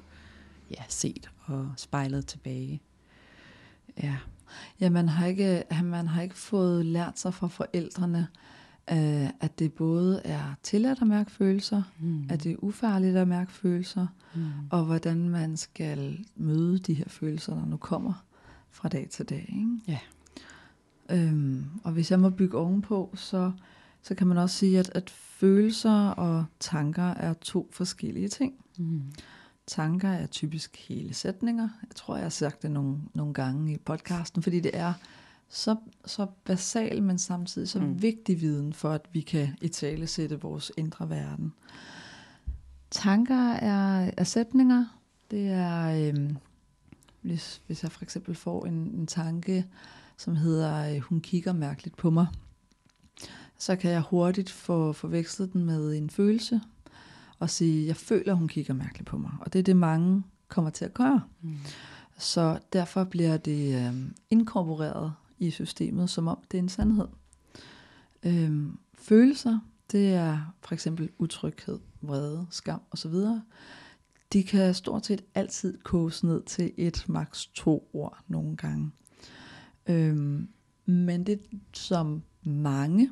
ja, 0.70 0.82
set 0.88 1.30
og 1.44 1.72
spejlet 1.76 2.26
tilbage. 2.26 2.80
Ja. 4.02 4.16
Ja, 4.80 4.90
man 4.90 5.08
har 5.08 5.26
ikke, 5.26 5.62
man 5.82 6.06
har 6.08 6.22
ikke 6.22 6.34
fået 6.34 6.86
lært 6.86 7.18
sig 7.18 7.34
fra 7.34 7.46
forældrene, 7.46 8.26
øh, 8.92 9.28
at 9.40 9.58
det 9.58 9.72
både 9.72 10.20
er 10.24 10.54
tilladt 10.62 11.00
at 11.00 11.06
mærke 11.06 11.30
følelser, 11.30 11.82
Mm. 12.00 12.26
at 12.30 12.42
det 12.44 12.52
er 12.52 12.56
ufarligt 12.58 13.16
at 13.16 13.28
mærke 13.28 13.52
følelser, 13.52 14.06
Mm. 14.34 14.42
og 14.70 14.84
hvordan 14.84 15.28
man 15.28 15.56
skal 15.56 16.24
møde 16.36 16.78
de 16.78 16.94
her 16.94 17.04
følelser, 17.08 17.54
der 17.54 17.66
nu 17.66 17.76
kommer 17.76 18.24
fra 18.70 18.88
dag 18.88 19.08
til 19.10 19.24
dag. 19.28 19.54
Ikke? 19.58 19.78
Ja. 19.88 19.98
Øhm, 21.10 21.64
og 21.84 21.92
hvis 21.92 22.10
jeg 22.10 22.20
må 22.20 22.30
bygge 22.30 22.58
ovenpå, 22.58 23.10
så, 23.14 23.52
så 24.02 24.14
kan 24.14 24.26
man 24.26 24.38
også 24.38 24.56
sige, 24.56 24.78
at, 24.78 24.90
at 24.94 25.10
følelser 25.10 26.08
og 26.10 26.44
tanker 26.60 27.02
er 27.02 27.32
to 27.32 27.68
forskellige 27.72 28.28
ting. 28.28 28.54
Mm. 28.78 29.02
Tanker 29.70 30.08
er 30.08 30.26
typisk 30.26 30.76
hele 30.88 31.14
sætninger. 31.14 31.68
Jeg 31.82 31.96
tror, 31.96 32.14
jeg 32.16 32.24
har 32.24 32.30
sagt 32.30 32.62
det 32.62 32.70
nogle, 32.70 32.98
nogle 33.14 33.34
gange 33.34 33.72
i 33.72 33.78
podcasten, 33.78 34.42
fordi 34.42 34.60
det 34.60 34.70
er 34.74 34.92
så, 35.48 35.76
så 36.06 36.26
basal, 36.44 37.02
men 37.02 37.18
samtidig 37.18 37.68
så 37.68 37.78
Mm. 37.78 38.02
vigtig 38.02 38.40
viden 38.40 38.72
for, 38.72 38.90
at 38.90 39.08
vi 39.12 39.20
kan 39.20 39.48
i 39.60 39.68
tale 39.68 40.06
sætte 40.06 40.40
vores 40.40 40.72
indre 40.76 41.10
verden. 41.10 41.52
Tanker 42.90 43.52
er, 43.52 44.10
er 44.16 44.24
sætninger. 44.24 44.84
Det 45.30 45.48
er, 45.50 46.08
øhm, 46.08 46.36
hvis, 47.20 47.62
hvis 47.66 47.82
jeg 47.82 47.92
for 47.92 48.02
eksempel 48.02 48.34
får 48.34 48.66
en, 48.66 48.74
en 48.74 49.06
tanke, 49.06 49.66
som 50.16 50.36
hedder, 50.36 50.94
øh, 50.94 51.00
hun 51.00 51.20
kigger 51.20 51.52
mærkeligt 51.52 51.96
på 51.96 52.10
mig, 52.10 52.26
så 53.58 53.76
kan 53.76 53.90
jeg 53.90 54.00
hurtigt 54.00 54.50
få 54.50 54.92
forvekslet 54.92 55.52
den 55.52 55.64
med 55.64 55.96
en 55.96 56.10
følelse, 56.10 56.60
og 57.40 57.50
sige, 57.50 57.86
jeg 57.86 57.96
føler, 57.96 58.34
hun 58.34 58.48
kigger 58.48 58.74
mærkeligt 58.74 59.08
på 59.08 59.18
mig. 59.18 59.30
Og 59.40 59.52
det 59.52 59.58
er 59.58 59.62
det, 59.62 59.76
mange 59.76 60.22
kommer 60.48 60.70
til 60.70 60.84
at 60.84 60.94
gøre. 60.94 61.22
Mm. 61.42 61.56
Så 62.18 62.58
derfor 62.72 63.04
bliver 63.04 63.36
det 63.36 63.86
øh, 63.86 63.94
inkorporeret 64.30 65.12
i 65.38 65.50
systemet, 65.50 66.10
som 66.10 66.28
om 66.28 66.38
det 66.50 66.58
er 66.58 66.62
en 66.62 66.68
sandhed. 66.68 67.08
Øhm, 68.22 68.78
følelser, 68.94 69.58
det 69.92 70.14
er 70.14 70.54
for 70.62 70.74
eksempel 70.74 71.10
utryghed, 71.18 71.78
vrede, 72.00 72.46
skam 72.50 72.80
osv. 72.90 73.14
De 74.32 74.42
kan 74.42 74.74
stort 74.74 75.06
set 75.06 75.24
altid 75.34 75.78
koges 75.82 76.24
ned 76.24 76.42
til 76.42 76.72
et 76.76 77.04
maks 77.08 77.46
to 77.46 77.90
ord 77.92 78.18
nogle 78.28 78.56
gange. 78.56 78.90
Øhm, 79.86 80.48
men 80.86 81.26
det 81.26 81.40
som 81.72 82.22
mange, 82.42 83.10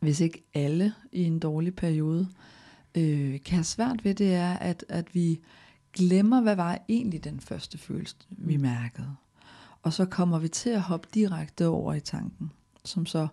hvis 0.00 0.20
ikke 0.20 0.44
alle 0.54 0.94
i 1.12 1.24
en 1.24 1.38
dårlig 1.38 1.76
periode, 1.76 2.28
øh, 2.94 3.42
kan 3.42 3.54
have 3.54 3.64
svært 3.64 4.04
ved, 4.04 4.14
det 4.14 4.34
er, 4.34 4.52
at, 4.52 4.84
at 4.88 5.14
vi 5.14 5.40
glemmer, 5.92 6.40
hvad 6.40 6.56
var 6.56 6.78
egentlig 6.88 7.24
den 7.24 7.40
første 7.40 7.78
følelse, 7.78 8.16
vi 8.30 8.56
mærkede. 8.56 9.16
Og 9.82 9.92
så 9.92 10.04
kommer 10.04 10.38
vi 10.38 10.48
til 10.48 10.70
at 10.70 10.80
hoppe 10.80 11.08
direkte 11.14 11.66
over 11.66 11.94
i 11.94 12.00
tanken, 12.00 12.52
som 12.84 13.06
så 13.06 13.28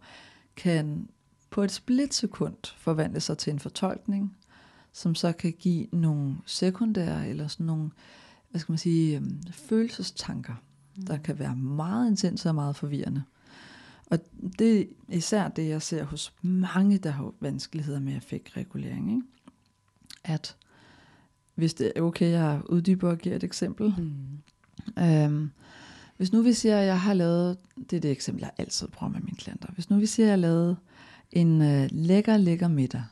kan 0.56 1.10
på 1.50 1.64
et 1.64 1.72
splitsekund 1.72 2.56
forvandle 2.78 3.20
sig 3.20 3.38
til 3.38 3.54
en 3.54 3.60
fortolkning, 3.60 4.38
som 4.94 5.16
så 5.16 5.32
kan 5.32 5.54
give 5.60 5.88
nogle 5.92 6.38
sekundære 6.46 7.28
eller 7.28 7.48
sådan 7.48 7.66
nogle, 7.66 7.90
hvad 8.50 8.62
skal 8.62 8.72
man 8.72 8.78
sige, 8.78 9.16
øhm, 9.18 9.42
følelsestanker, 9.52 10.54
der 11.08 11.18
kan 11.18 11.40
være 11.40 11.56
meget 11.56 12.10
intense 12.10 12.50
og 12.50 12.56
meget 12.56 12.76
forvirrende. 12.76 13.24
Og 14.06 14.20
det 14.60 14.80
er 14.82 14.86
især 15.10 15.48
det, 15.48 15.70
jeg 15.70 15.82
ser 15.82 16.04
hos 16.04 16.34
mange, 16.42 16.98
der 16.98 17.10
har 17.10 17.34
vanskeligheder 17.40 18.00
med 18.00 18.16
affektregulering. 18.16 19.12
Ikke? 19.12 19.22
At 20.30 20.56
hvis 21.56 21.74
det 21.74 21.92
er 21.96 22.02
okay, 22.02 22.32
jeg 22.32 22.62
uddyber 22.70 23.10
og 23.10 23.18
giver 23.18 23.36
et 23.36 23.44
eksempel. 23.44 23.94
Mm. 23.98 25.04
Øhm, 25.04 25.52
hvis 26.18 26.32
nu 26.32 26.42
vi 26.42 26.54
siger, 26.54 26.80
at 26.80 26.86
jeg 26.86 27.02
har 27.02 27.14
lavet, 27.14 27.58
det 27.90 27.98
er 27.98 28.02
det 28.02 28.12
eksempel, 28.12 28.42
jeg 28.42 28.52
altid 28.58 28.88
bruger 28.88 29.12
med 29.12 29.22
mine 29.22 29.38
klienter. 29.38 29.72
Hvis 29.74 29.90
nu 29.90 29.98
vi 29.98 30.06
siger, 30.06 30.26
at 30.26 30.30
jeg 30.30 30.34
har 30.34 30.42
lavet 30.42 30.78
en 31.32 31.62
øh, 31.62 31.90
lækker, 31.92 32.38
lækker 32.38 32.68
middag. 32.68 33.04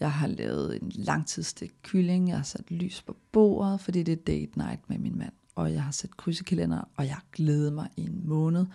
Jeg 0.00 0.12
har 0.12 0.26
lavet 0.26 0.82
en 0.82 0.92
langtidsstik 0.94 1.72
kylling, 1.82 2.28
jeg 2.28 2.36
har 2.36 2.44
sat 2.44 2.70
lys 2.70 3.02
på 3.02 3.16
bordet, 3.32 3.80
fordi 3.80 4.02
det 4.02 4.12
er 4.12 4.22
date 4.26 4.58
night 4.58 4.80
med 4.88 4.98
min 4.98 5.18
mand. 5.18 5.32
Og 5.54 5.72
jeg 5.72 5.82
har 5.82 5.92
sat 5.92 6.16
kryds 6.16 6.40
i 6.40 6.44
kalender, 6.44 6.88
og 6.96 7.04
jeg 7.04 7.14
har 7.14 7.24
glædet 7.32 7.72
mig 7.72 7.88
i 7.96 8.02
en 8.02 8.20
måned. 8.24 8.66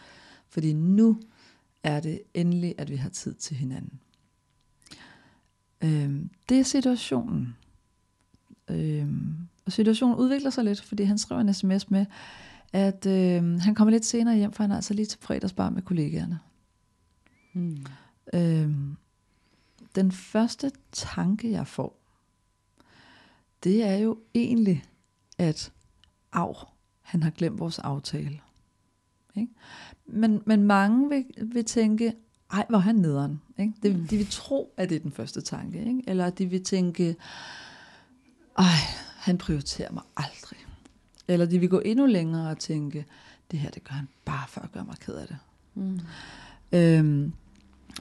Fordi 0.49 0.73
nu 0.73 1.21
er 1.83 1.99
det 1.99 2.21
endelig, 2.33 2.75
at 2.77 2.89
vi 2.89 2.95
har 2.95 3.09
tid 3.09 3.33
til 3.33 3.57
hinanden. 3.57 3.99
Øhm, 5.83 6.29
det 6.50 6.59
er 6.59 6.63
situationen. 6.63 7.55
Øhm, 8.69 9.36
og 9.65 9.71
situationen 9.71 10.17
udvikler 10.17 10.50
sig 10.50 10.63
lidt, 10.63 10.81
fordi 10.81 11.03
han 11.03 11.17
skriver 11.17 11.41
en 11.41 11.53
sms 11.53 11.91
med, 11.91 12.05
at 12.74 13.05
øh, 13.05 13.59
han 13.59 13.75
kommer 13.75 13.91
lidt 13.91 14.05
senere 14.05 14.36
hjem, 14.36 14.51
for 14.51 14.63
han 14.63 14.71
er 14.71 14.75
altså 14.75 14.93
lige 14.93 15.05
til 15.05 15.19
fredagsbar 15.21 15.69
med 15.69 15.81
kollegaerne. 15.81 16.39
Mm. 17.53 17.86
Øhm, 18.33 18.95
den 19.95 20.12
første 20.12 20.71
tanke, 20.91 21.51
jeg 21.51 21.67
får, 21.67 22.00
det 23.63 23.83
er 23.83 23.95
jo 23.95 24.17
egentlig, 24.36 24.83
at 25.38 25.71
af, 26.31 26.74
han 27.01 27.24
har 27.24 27.29
glemt 27.29 27.59
vores 27.59 27.79
aftale. 27.79 28.39
Ikke? 29.36 29.53
Men, 30.05 30.41
men 30.45 30.63
mange 30.63 31.09
vil, 31.09 31.25
vil 31.53 31.65
tænke, 31.65 32.13
ej, 32.51 32.65
hvor 32.70 32.77
han 32.77 32.96
nederen. 32.96 33.41
Ikke? 33.60 33.74
De, 33.84 33.89
Mm. 33.94 34.08
de 34.08 34.18
vil 34.18 34.27
tro, 34.32 34.74
at 34.77 34.89
det 34.89 34.96
er 34.96 35.00
den 35.00 35.12
første 35.12 35.41
tanke. 35.41 35.79
Ikke? 35.79 36.03
Eller 36.08 36.29
de 36.29 36.46
vil 36.46 36.63
tænke, 36.63 37.15
ej, 38.58 38.65
han 39.18 39.38
prioriterer 39.38 39.91
mig 39.91 40.03
aldrig. 40.18 40.60
Eller 41.27 41.46
de 41.46 41.60
vil 41.60 41.70
gå 41.70 41.79
endnu 41.86 42.06
længere 42.06 42.50
og 42.51 42.60
tænke, 42.60 43.06
det 43.51 43.60
her, 43.60 43.70
det 43.70 43.84
gør 43.84 43.94
han 43.94 44.08
bare 44.25 44.48
for 44.48 44.62
at 44.62 44.72
gøre 44.72 44.86
mig 44.86 44.96
ked 45.00 45.13
af 45.15 45.27
det. 45.27 45.38
Mm. 45.75 46.00
Øhm, 46.72 47.34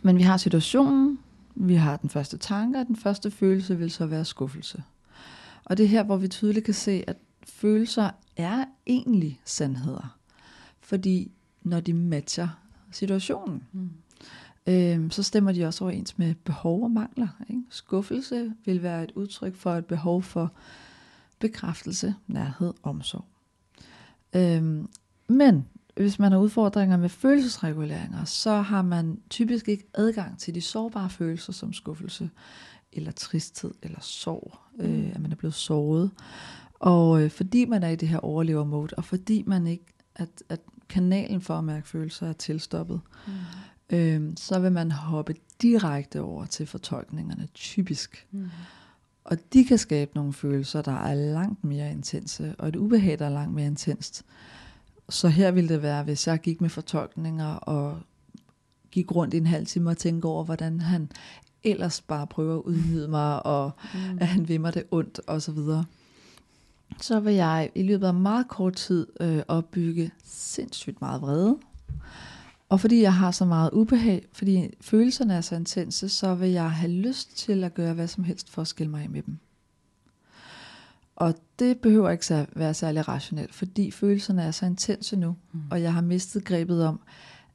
men 0.03 0.17
vi 0.19 0.23
har 0.23 0.37
situationen, 0.37 1.19
vi 1.55 1.75
har 1.75 1.97
den 1.97 2.11
første 2.11 2.37
tanke, 2.39 2.79
og 2.81 2.87
den 2.87 2.97
første 2.97 3.31
følelse 3.31 3.79
vil 3.79 3.91
så 3.91 4.07
være 4.07 4.25
skuffelse. 4.25 4.83
Og 5.65 5.77
det 5.77 5.85
er 5.85 5.89
her, 5.89 6.03
hvor 6.03 6.17
vi 6.17 6.29
tydeligt 6.29 6.65
kan 6.65 6.75
se, 6.75 7.05
at 7.07 7.17
følelser 7.43 8.11
er 8.37 8.65
egentlig 8.87 9.41
sandheder. 9.45 10.19
Fordi 10.81 11.31
når 11.63 11.81
de 11.81 11.93
matcher 11.95 12.49
situationen, 12.91 13.63
Mm. 13.73 13.91
Øhm, 14.69 15.11
så 15.11 15.23
stemmer 15.23 15.53
de 15.53 15.65
også 15.65 15.85
overens 15.85 16.19
med 16.19 16.35
behov 16.35 16.83
og 16.85 16.91
mangler. 16.91 17.29
Ikke? 17.51 17.63
Skuffelse 17.71 18.53
vil 18.65 18.83
være 18.83 19.05
et 19.05 19.13
udtryk 19.15 19.57
for 19.57 19.75
et 19.75 19.87
behov 19.87 20.23
for 20.23 20.53
bekræftelse, 21.39 22.15
nærhed, 22.27 22.75
omsorg. 22.83 23.25
Øhm, 24.37 24.89
men 25.29 25.67
hvis 25.97 26.19
man 26.19 26.33
har 26.33 26.39
udfordringer 26.39 26.97
med 26.97 27.09
følelsesreguleringer, 27.09 28.25
så 28.25 28.61
har 28.61 28.83
man 28.83 29.21
typisk 29.31 29.69
ikke 29.69 29.85
adgang 29.95 30.39
til 30.39 30.55
de 30.55 30.61
sårbare 30.61 31.11
følelser 31.11 31.53
som 31.53 31.73
skuffelse, 31.73 32.31
eller 32.93 33.11
tristhed, 33.13 33.71
eller 33.83 34.01
sorg, 34.01 34.59
øh, 34.79 35.11
at 35.15 35.21
man 35.21 35.33
er 35.33 35.37
blevet 35.37 35.55
såret. 35.55 36.11
Og 36.75 37.23
øh, 37.23 37.31
fordi 37.31 37.65
man 37.65 37.83
er 37.83 37.89
i 37.89 37.97
det 37.97 38.09
her 38.09 38.19
overlever-mode, 38.19 38.95
og 38.97 39.05
fordi 39.05 39.45
man 39.47 39.67
ikke, 39.67 39.85
at, 40.17 40.29
at 40.49 40.61
kanalen 40.89 41.41
for 41.41 41.55
at 41.55 41.65
mærke 41.65 41.89
følelser 41.89 42.29
er 42.29 42.33
tilstoppet, 42.33 43.01
Mm. 43.27 43.33
Øh, 43.91 44.33
så 44.37 44.59
vil 44.59 44.73
man 44.73 44.93
hoppe 44.93 45.35
direkte 45.63 46.21
over 46.21 46.45
til 46.47 46.67
fortolkningerne, 46.67 47.49
typisk. 47.55 48.27
Mm. 48.31 48.49
Og 49.25 49.37
de 49.53 49.65
kan 49.65 49.79
skabe 49.79 50.11
nogle 50.15 50.33
følelser, 50.33 50.83
der 50.83 50.93
er 50.93 51.15
langt 51.15 51.65
mere 51.65 51.91
intense, 51.91 52.55
og 52.59 52.69
et 52.69 52.77
ubehag, 52.77 53.19
der 53.19 53.27
er 53.27 53.31
langt 53.31 53.55
mere 53.55 53.67
intenst. 53.67 54.25
Så 55.09 55.29
her 55.29 55.51
ville 55.51 55.69
det 55.75 55.83
være, 55.83 56.03
hvis 56.03 56.27
jeg 56.27 56.41
gik 56.41 56.61
med 56.61 56.71
fortolkninger 56.71 57.55
og 57.55 57.99
gik 58.91 59.13
rundt 59.15 59.35
i 59.35 59.37
en 59.37 59.47
halv 59.47 59.67
time 59.67 59.91
og 59.91 59.99
tænkte 59.99 60.27
over, 60.27 60.45
hvordan 60.45 60.81
han 60.81 61.11
ellers 61.65 62.01
bare 62.01 62.27
prøver 62.27 62.57
at 62.59 62.63
udnyde 62.63 63.09
mig, 63.09 63.47
og 63.47 63.71
Mm. 63.95 64.19
at 64.21 64.27
han 64.27 64.49
vil 64.49 64.61
mig 64.61 64.75
det 64.75 64.85
ondt, 64.91 65.21
og 65.27 65.43
så 65.43 65.53
videre. 65.53 65.85
Så 67.01 67.21
vil 67.21 67.35
jeg 67.35 67.71
i 67.75 67.83
løbet 67.83 68.07
af 68.07 68.15
meget 68.15 68.49
kort 68.49 68.75
tid 68.75 69.07
øh, 69.21 69.43
opbygge 69.49 70.11
sindssygt 70.25 71.01
meget 71.01 71.23
vrede. 71.23 71.57
Og 72.69 72.81
fordi 72.81 73.03
jeg 73.03 73.15
har 73.15 73.31
så 73.31 73.45
meget 73.45 73.71
ubehag, 73.73 74.27
fordi 74.33 74.71
følelserne 74.81 75.35
er 75.35 75.41
så 75.41 75.55
intense, 75.57 76.09
så 76.09 76.35
vil 76.35 76.51
jeg 76.51 76.71
have 76.73 76.93
lyst 76.93 77.37
til 77.37 77.65
at 77.65 77.75
gøre 77.75 77.95
hvad 77.95 78.09
som 78.09 78.25
helst 78.25 78.51
for 78.51 78.63
at 78.63 78.69
skille 78.69 78.91
mig 78.91 79.03
af 79.03 79.11
med 79.11 79.23
dem. 79.23 79.39
Og 81.17 81.35
det 81.59 81.79
behøver 81.79 82.11
ikke 82.11 82.35
at 82.35 82.49
være 82.57 82.75
særlig 82.75 83.09
rationelt, 83.09 83.55
fordi 83.55 83.91
følelserne 83.91 84.43
er 84.43 84.51
så 84.51 84.67
intense 84.67 85.17
nu, 85.17 85.37
Mm. 85.53 85.61
og 85.71 85.83
jeg 85.83 85.95
har 85.95 86.01
mistet 86.01 86.45
grebet 86.45 86.85
om, 86.85 87.01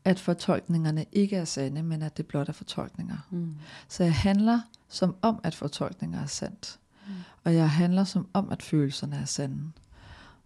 at 0.06 0.20
fortolkningerne 0.20 1.06
ikke 1.12 1.36
er 1.36 1.46
sande, 1.46 1.84
men 1.84 2.02
at 2.02 2.18
det 2.18 2.26
blot 2.26 2.50
er 2.50 2.54
fortolkninger. 2.54 3.18
Mm. 3.32 3.56
Så 3.88 4.04
jeg 4.04 4.14
handler 4.14 4.60
som 4.90 5.16
om, 5.22 5.40
at 5.44 5.56
fortolkninger 5.56 6.22
er 6.22 6.26
sandt. 6.26 6.80
Mm. 7.08 7.14
Og 7.44 7.56
jeg 7.56 7.70
handler 7.70 8.04
som 8.04 8.28
om, 8.34 8.50
at 8.52 8.62
følelserne 8.64 9.16
er 9.16 9.26
sande. 9.26 9.72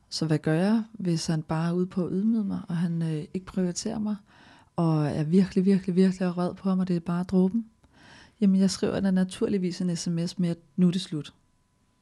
Så 0.09 0.25
hvad 0.25 0.37
gør 0.39 0.53
jeg, 0.53 0.83
hvis 0.93 1.27
han 1.27 1.41
bare 1.41 1.69
er 1.69 1.73
ude 1.73 1.85
på 1.87 2.05
at 2.05 2.11
ydmyge 2.13 2.43
mig, 2.43 2.61
og 2.67 2.77
han 2.77 3.01
øh, 3.01 3.25
ikke 3.33 3.45
prioriterer 3.45 3.99
mig, 3.99 4.15
og 4.77 5.07
er 5.07 5.23
virkelig, 5.23 5.65
virkelig, 5.65 5.95
virkelig 5.95 6.27
vred 6.27 6.53
på 6.53 6.69
ham, 6.69 6.79
og 6.79 6.87
det 6.87 6.95
er 6.95 6.99
bare 6.99 7.23
dråben? 7.23 7.65
Jamen, 8.41 8.59
jeg 8.59 8.71
skriver 8.71 8.99
da 8.99 9.11
naturligvis 9.11 9.81
en 9.81 9.95
sms 9.95 10.39
med, 10.39 10.49
at 10.49 10.57
nu 10.75 10.87
er 10.87 10.91
det 10.91 11.01
slut. 11.01 11.33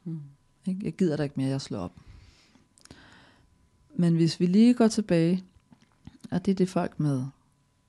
Mm. 0.04 0.22
Jeg 0.68 0.94
gider 0.94 1.18
da 1.18 1.24
ikke 1.24 1.36
mere, 1.38 1.50
jeg 1.50 1.62
slår 1.62 1.80
op. 1.80 2.00
Men 3.96 4.16
hvis 4.16 4.40
vi 4.40 4.46
lige 4.46 4.74
går 4.74 4.88
tilbage, 4.88 5.44
og 6.32 6.46
det 6.46 6.52
er 6.52 6.56
det 6.56 6.70
folk 6.70 7.00
med 7.00 7.26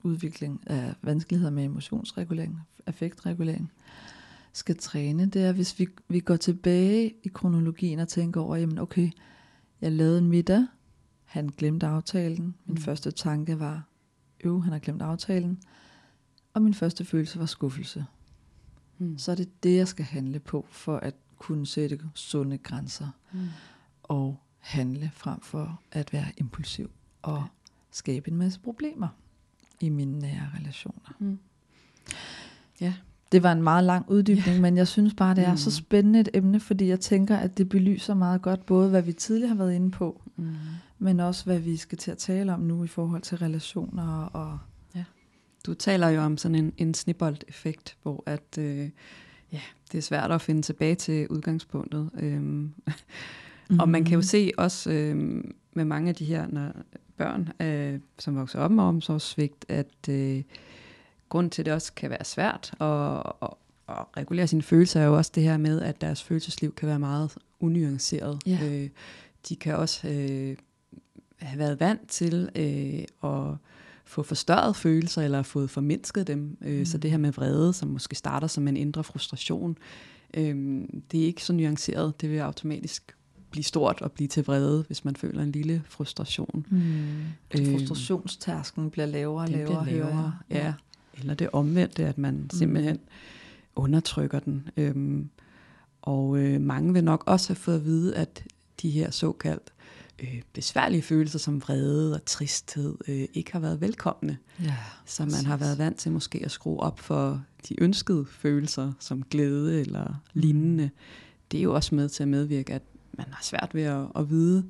udvikling 0.03 0.63
af 0.65 0.93
vanskeligheder 1.01 1.51
med 1.51 1.63
emotionsregulering, 1.63 2.59
affektregulering, 2.85 3.71
skal 4.53 4.77
træne, 4.77 5.25
det 5.25 5.43
er, 5.43 5.51
hvis 5.51 5.79
vi, 5.79 5.87
vi 6.07 6.19
går 6.19 6.35
tilbage 6.35 7.13
i 7.23 7.27
kronologien 7.27 7.99
og 7.99 8.07
tænker 8.07 8.41
over, 8.41 8.55
jamen 8.55 8.77
okay, 8.77 9.09
jeg 9.81 9.91
lavede 9.91 10.17
en 10.17 10.27
middag, 10.27 10.65
han 11.25 11.47
glemte 11.47 11.87
aftalen, 11.87 12.55
min 12.65 12.75
mm. 12.75 12.77
første 12.77 13.11
tanke 13.11 13.59
var, 13.59 13.83
øv, 14.43 14.63
han 14.63 14.71
har 14.71 14.79
glemt 14.79 15.01
aftalen, 15.01 15.59
og 16.53 16.61
min 16.61 16.73
første 16.73 17.05
følelse 17.05 17.39
var 17.39 17.45
skuffelse. 17.45 18.05
Mm. 18.97 19.17
Så 19.17 19.31
er 19.31 19.35
det 19.35 19.63
det, 19.63 19.77
jeg 19.77 19.87
skal 19.87 20.05
handle 20.05 20.39
på, 20.39 20.65
for 20.69 20.97
at 20.97 21.15
kunne 21.37 21.67
sætte 21.67 21.99
sunde 22.13 22.57
grænser, 22.57 23.07
mm. 23.31 23.39
og 24.03 24.39
handle 24.59 25.11
frem 25.13 25.41
for 25.41 25.81
at 25.91 26.13
være 26.13 26.27
impulsiv, 26.37 26.91
og 27.21 27.43
skabe 27.91 28.31
en 28.31 28.37
masse 28.37 28.59
problemer 28.59 29.07
i 29.79 29.89
mine 29.89 30.19
nære 30.19 30.49
relationer. 30.59 31.15
Mm. 31.19 31.39
Ja, 32.81 32.93
det 33.31 33.43
var 33.43 33.51
en 33.51 33.63
meget 33.63 33.83
lang 33.83 34.09
uddybning, 34.09 34.55
ja. 34.55 34.61
men 34.61 34.77
jeg 34.77 34.87
synes 34.87 35.13
bare, 35.13 35.35
det 35.35 35.43
er 35.43 35.51
mm. 35.51 35.57
så 35.57 35.71
spændende 35.71 36.19
et 36.19 36.29
emne, 36.33 36.59
fordi 36.59 36.87
jeg 36.87 36.99
tænker, 36.99 37.37
at 37.37 37.57
det 37.57 37.69
belyser 37.69 38.13
meget 38.13 38.41
godt 38.41 38.65
både, 38.65 38.89
hvad 38.89 39.01
vi 39.01 39.13
tidligere 39.13 39.49
har 39.49 39.55
været 39.55 39.73
inde 39.73 39.91
på, 39.91 40.21
mm. 40.35 40.55
Men 40.99 41.19
også, 41.19 41.45
hvad 41.45 41.59
vi 41.59 41.77
skal 41.77 41.97
til 41.97 42.11
at 42.11 42.17
tale 42.17 42.53
om 42.53 42.59
nu 42.59 42.83
i 42.83 42.87
forhold 42.87 43.21
til 43.21 43.37
relationer. 43.37 44.25
Og 44.25 44.59
ja. 44.95 45.03
Du 45.65 45.73
taler 45.73 46.09
jo 46.09 46.21
om 46.21 46.37
sådan 46.37 46.55
en, 46.55 46.73
en 46.77 46.93
snibbold-effekt, 46.93 47.97
hvor 48.03 48.23
at, 48.25 48.57
øh, 48.59 48.89
ja, 49.51 49.61
det 49.91 49.97
er 49.97 50.01
svært 50.01 50.31
at 50.31 50.41
finde 50.41 50.61
tilbage 50.61 50.95
til 50.95 51.27
udgangspunktet. 51.27 52.09
Øhm. 52.19 52.73
mm. 53.69 53.79
Og 53.81 53.89
man 53.89 54.03
kan 54.03 54.13
jo 54.13 54.21
se 54.21 54.51
også 54.57 54.91
øh, 54.91 55.43
med 55.73 55.85
mange 55.85 56.09
af 56.09 56.15
de 56.15 56.25
her 56.25 56.47
når 56.47 56.71
børn, 57.17 57.49
øh, 57.61 57.99
som 58.19 58.35
vokser 58.35 58.59
op 58.59 58.71
med 58.71 58.83
omsorgssvigt, 58.83 59.65
at... 59.69 60.09
Øh, 60.09 60.43
grund 61.29 61.51
til, 61.51 61.61
at 61.61 61.65
det 61.65 61.73
også 61.73 61.93
kan 61.93 62.09
være 62.09 62.23
svært 62.23 62.73
at, 62.81 63.17
at, 63.41 63.49
at 63.89 64.05
regulere 64.17 64.47
sine 64.47 64.61
følelser, 64.61 64.99
er 65.01 65.05
jo 65.05 65.17
også 65.17 65.31
det 65.35 65.43
her 65.43 65.57
med, 65.57 65.81
at 65.81 66.01
deres 66.01 66.23
følelsesliv 66.23 66.75
kan 66.75 66.87
være 66.87 66.99
meget 66.99 67.37
unuanceret. 67.59 68.39
Ja. 68.45 68.59
Øh, 68.63 68.89
de 69.49 69.55
kan 69.55 69.75
også 69.75 70.07
øh, 70.07 70.55
have 71.39 71.59
været 71.59 71.79
vant 71.79 72.09
til 72.09 72.49
øh, 72.55 73.31
at 73.31 73.55
få 74.05 74.23
forstørret 74.23 74.75
følelser, 74.75 75.21
eller 75.21 75.41
fået 75.41 75.69
formindsket 75.69 76.27
dem. 76.27 76.57
Øh, 76.61 76.79
mm. 76.79 76.85
Så 76.85 76.97
det 76.97 77.11
her 77.11 77.17
med 77.17 77.31
vrede, 77.31 77.73
som 77.73 77.89
måske 77.89 78.15
starter 78.15 78.47
som 78.47 78.67
en 78.67 78.77
indre 78.77 79.03
frustration, 79.03 79.77
øh, 80.33 80.81
det 81.11 81.21
er 81.21 81.25
ikke 81.25 81.43
så 81.43 81.53
nuanceret. 81.53 82.21
Det 82.21 82.29
vil 82.29 82.37
automatisk 82.37 83.15
blive 83.51 83.63
stort 83.63 84.01
og 84.01 84.11
blive 84.11 84.27
til 84.27 84.45
vrede, 84.45 84.83
hvis 84.87 85.05
man 85.05 85.15
føler 85.15 85.43
en 85.43 85.51
lille 85.51 85.83
frustration. 85.85 86.65
Mm. 86.69 86.79
Øh, 87.59 87.71
Frustrationstærsken 87.71 88.89
bliver 88.89 89.05
lavere 89.05 89.43
og 89.43 89.49
lavere. 89.49 89.83
Bliver 89.83 89.97
lavere, 89.97 90.33
ja. 90.49 90.65
ja. 90.65 90.73
Eller 91.19 91.33
det 91.33 91.49
omvendte, 91.53 92.05
at 92.05 92.17
man 92.17 92.33
mm. 92.33 92.49
simpelthen 92.49 92.99
undertrykker 93.75 94.39
den. 94.39 94.69
Øhm, 94.77 95.29
og 96.01 96.37
øh, 96.37 96.61
mange 96.61 96.93
vil 96.93 97.03
nok 97.03 97.23
også 97.25 97.49
have 97.49 97.55
fået 97.55 97.75
at 97.75 97.85
vide, 97.85 98.15
at 98.15 98.43
de 98.81 98.89
her 98.89 99.11
såkaldt 99.11 99.73
øh, 100.23 100.41
besværlige 100.53 101.01
følelser 101.01 101.39
som 101.39 101.61
vrede 101.61 102.15
og 102.15 102.25
tristhed 102.25 102.95
øh, 103.07 103.27
ikke 103.33 103.51
har 103.51 103.59
været 103.59 103.81
velkomne. 103.81 104.37
Ja, 104.63 104.75
så 105.05 105.25
man 105.25 105.45
har 105.45 105.57
været 105.57 105.77
vant 105.77 105.97
til 105.97 106.11
måske 106.11 106.41
at 106.45 106.51
skrue 106.51 106.79
op 106.79 106.99
for 106.99 107.43
de 107.69 107.83
ønskede 107.83 108.25
følelser 108.25 108.93
som 108.99 109.23
glæde 109.23 109.81
eller 109.81 110.07
mm. 110.07 110.41
lignende. 110.41 110.89
Det 111.51 111.57
er 111.57 111.63
jo 111.63 111.75
også 111.75 111.95
med 111.95 112.09
til 112.09 112.23
at 112.23 112.29
medvirke, 112.29 112.73
at 112.73 112.81
man 113.13 113.27
har 113.31 113.43
svært 113.43 113.69
ved 113.73 113.83
at, 113.83 114.07
at 114.15 114.29
vide, 114.29 114.65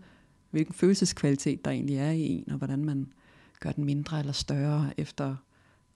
hvilken 0.52 0.74
følelseskvalitet 0.74 1.66
der 1.66 1.72
egentlig 1.72 1.98
er 1.98 2.12
i 2.12 2.22
en, 2.22 2.52
og 2.52 2.58
hvordan 2.58 2.86
man 2.86 3.08
gør 3.60 3.72
den 3.72 3.84
mindre 3.84 4.20
eller 4.20 4.34
større 4.34 4.94
efter 4.98 5.36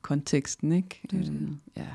konteksten, 0.02 0.72
ikke? 0.72 1.02
Det 1.12 1.20
er 1.20 1.24
det. 1.24 1.30
Øhm, 1.30 1.60
ja. 1.78 1.88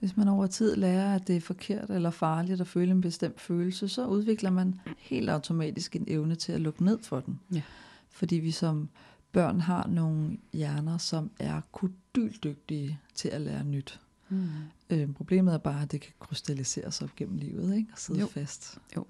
Hvis 0.00 0.16
man 0.16 0.28
over 0.28 0.46
tid 0.46 0.76
lærer, 0.76 1.14
at 1.14 1.26
det 1.26 1.36
er 1.36 1.40
forkert 1.40 1.90
eller 1.90 2.10
farligt 2.10 2.60
at 2.60 2.66
føle 2.66 2.90
en 2.90 3.00
bestemt 3.00 3.40
følelse, 3.40 3.88
så 3.88 4.06
udvikler 4.06 4.50
man 4.50 4.80
helt 4.98 5.30
automatisk 5.30 5.96
en 5.96 6.04
evne 6.08 6.34
til 6.34 6.52
at 6.52 6.60
lukke 6.60 6.84
ned 6.84 6.98
for 7.02 7.20
den. 7.20 7.40
Ja. 7.52 7.62
Fordi 8.10 8.36
vi 8.36 8.50
som 8.50 8.88
børn 9.32 9.60
har 9.60 9.86
nogle 9.86 10.38
hjerner, 10.52 10.98
som 10.98 11.30
er 11.38 11.60
kodyldygtige 11.72 12.98
til 13.14 13.28
at 13.28 13.40
lære 13.40 13.64
nyt. 13.64 14.00
Mm. 14.28 14.48
Øh, 14.90 15.12
problemet 15.12 15.54
er 15.54 15.58
bare, 15.58 15.82
at 15.82 15.92
det 15.92 16.00
kan 16.00 16.12
krystalliseres 16.20 17.02
op 17.02 17.16
gennem 17.16 17.36
livet, 17.36 17.76
ikke? 17.76 17.88
Og 17.92 17.98
sidde 17.98 18.20
jo. 18.20 18.26
fast. 18.26 18.78
Jo, 18.96 19.06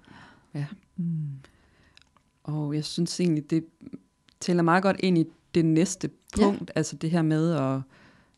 ja. 0.53 0.65
Mm. 0.97 1.29
Og 2.43 2.75
jeg 2.75 2.85
synes 2.85 3.19
egentlig, 3.19 3.49
det 3.49 3.65
tæller 4.39 4.63
meget 4.63 4.83
godt 4.83 4.97
ind 4.99 5.17
i 5.17 5.25
det 5.55 5.65
næste 5.65 6.09
punkt, 6.35 6.69
ja. 6.69 6.73
altså 6.75 6.95
det 6.95 7.11
her 7.11 7.21
med 7.21 7.51
at 7.51 7.81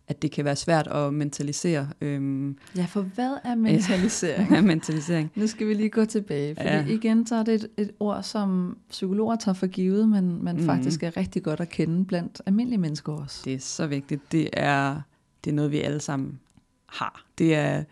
at 0.07 0.21
det 0.21 0.31
kan 0.31 0.45
være 0.45 0.55
svært 0.55 0.87
at 0.87 1.13
mentalisere. 1.13 1.89
Øhm, 2.01 2.57
ja, 2.77 2.85
for 2.85 3.01
hvad 3.01 3.37
er 3.43 3.55
mentalisering? 3.55 4.51
Ja, 4.55 4.61
mentalisering. 4.61 5.31
Nu 5.35 5.47
skal 5.47 5.67
vi 5.67 5.73
lige 5.73 5.89
gå 5.89 6.05
tilbage, 6.05 6.55
fordi 6.55 6.69
ja. 6.69 6.85
igen 6.85 7.27
så 7.27 7.35
er 7.35 7.43
det 7.43 7.53
et, 7.53 7.69
et 7.77 7.91
ord, 7.99 8.23
som 8.23 8.77
psykologer 8.89 9.35
tager 9.35 9.55
for 9.55 9.67
givet, 9.67 10.09
men 10.09 10.43
man 10.43 10.55
mm. 10.55 10.65
faktisk 10.65 11.03
er 11.03 11.17
rigtig 11.17 11.43
godt 11.43 11.59
at 11.59 11.69
kende 11.69 12.05
blandt 12.05 12.41
almindelige 12.45 12.79
mennesker 12.79 13.13
også. 13.13 13.41
Det 13.45 13.53
er 13.53 13.59
så 13.59 13.87
vigtigt. 13.87 14.31
Det 14.31 14.49
er, 14.53 15.01
det 15.43 15.49
er 15.49 15.55
noget, 15.55 15.71
vi 15.71 15.79
alle 15.79 15.99
sammen 15.99 16.39
har. 16.85 17.25
Det 17.37 17.55
er 17.55 17.83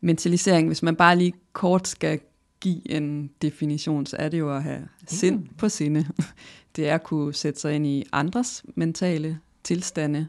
mentalisering. 0.00 0.66
Hvis 0.66 0.82
man 0.82 0.96
bare 0.96 1.16
lige 1.16 1.32
kort 1.52 1.88
skal 1.88 2.20
give 2.60 2.90
en 2.90 3.30
definition, 3.42 4.06
så 4.06 4.16
er 4.16 4.28
det 4.28 4.38
jo 4.38 4.56
at 4.56 4.62
have 4.62 4.88
sind 5.06 5.38
mm. 5.38 5.48
på 5.58 5.68
sinde. 5.68 6.06
Det 6.76 6.88
er 6.88 6.94
at 6.94 7.02
kunne 7.02 7.34
sætte 7.34 7.60
sig 7.60 7.74
ind 7.74 7.86
i 7.86 8.04
andres 8.12 8.64
mentale 8.74 9.38
tilstande, 9.64 10.26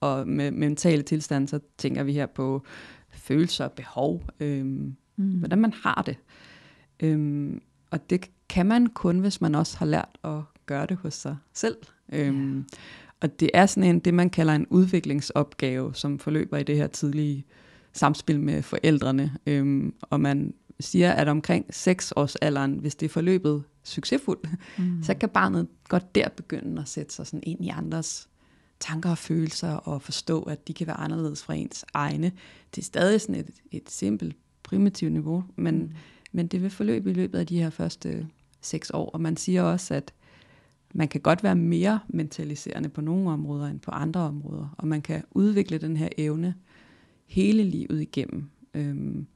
og 0.00 0.28
med 0.28 0.50
mentale 0.50 1.02
tilstand, 1.02 1.48
så 1.48 1.60
tænker 1.78 2.02
vi 2.02 2.12
her 2.12 2.26
på 2.26 2.64
følelser 3.10 3.64
og 3.64 3.72
behov, 3.72 4.22
øhm, 4.40 4.96
mm. 5.16 5.38
hvordan 5.38 5.58
man 5.58 5.72
har 5.72 6.02
det. 6.06 6.16
Øhm, 7.00 7.62
og 7.90 8.10
det 8.10 8.30
kan 8.48 8.66
man 8.66 8.86
kun, 8.86 9.18
hvis 9.18 9.40
man 9.40 9.54
også 9.54 9.78
har 9.78 9.86
lært 9.86 10.18
at 10.24 10.40
gøre 10.66 10.86
det 10.86 10.96
hos 10.96 11.14
sig 11.14 11.36
selv. 11.54 11.76
Øhm, 12.12 12.54
yeah. 12.54 12.64
Og 13.20 13.40
det 13.40 13.50
er 13.54 13.66
sådan 13.66 13.90
en, 13.90 13.98
det 13.98 14.14
man 14.14 14.30
kalder 14.30 14.54
en 14.54 14.66
udviklingsopgave, 14.66 15.94
som 15.94 16.18
forløber 16.18 16.58
i 16.58 16.62
det 16.62 16.76
her 16.76 16.86
tidlige 16.86 17.44
samspil 17.92 18.40
med 18.40 18.62
forældrene. 18.62 19.36
Øhm, 19.46 19.94
og 20.00 20.20
man 20.20 20.54
siger, 20.80 21.12
at 21.12 21.28
omkring 21.28 21.66
6 21.70 22.12
års 22.16 22.36
alderen, 22.36 22.78
hvis 22.78 22.94
det 22.94 23.06
er 23.06 23.10
forløbet 23.10 23.64
succesfuldt, 23.84 24.48
mm. 24.78 25.02
så 25.02 25.14
kan 25.14 25.28
barnet 25.28 25.68
godt 25.88 26.14
der 26.14 26.28
begynde 26.28 26.82
at 26.82 26.88
sætte 26.88 27.14
sig 27.14 27.26
sådan 27.26 27.42
ind 27.42 27.64
i 27.64 27.68
andres 27.68 28.29
tanker 28.80 29.10
og 29.10 29.18
følelser 29.18 29.72
og 29.72 30.02
forstå, 30.02 30.42
at 30.42 30.68
de 30.68 30.74
kan 30.74 30.86
være 30.86 30.96
anderledes 30.96 31.42
fra 31.42 31.54
ens 31.54 31.84
egne. 31.94 32.32
Det 32.74 32.82
er 32.82 32.84
stadig 32.84 33.20
sådan 33.20 33.34
et, 33.34 33.50
et 33.70 33.90
simpelt, 33.90 34.36
primitivt 34.62 35.12
niveau, 35.12 35.44
men, 35.56 35.78
mm. 35.78 35.90
men 36.32 36.46
det 36.46 36.62
vil 36.62 36.70
forløbe 36.70 37.10
i 37.10 37.14
løbet 37.14 37.38
af 37.38 37.46
de 37.46 37.58
her 37.58 37.70
første 37.70 38.28
seks 38.60 38.90
år. 38.90 39.10
Og 39.10 39.20
man 39.20 39.36
siger 39.36 39.62
også, 39.62 39.94
at 39.94 40.12
man 40.94 41.08
kan 41.08 41.20
godt 41.20 41.42
være 41.42 41.54
mere 41.54 42.00
mentaliserende 42.08 42.88
på 42.88 43.00
nogle 43.00 43.30
områder 43.30 43.66
end 43.66 43.80
på 43.80 43.90
andre 43.90 44.20
områder, 44.20 44.74
og 44.78 44.88
man 44.88 45.02
kan 45.02 45.24
udvikle 45.30 45.78
den 45.78 45.96
her 45.96 46.08
evne 46.18 46.54
hele 47.26 47.64
livet 47.64 48.00
igennem. 48.00 48.50
Øhm, 48.74 49.26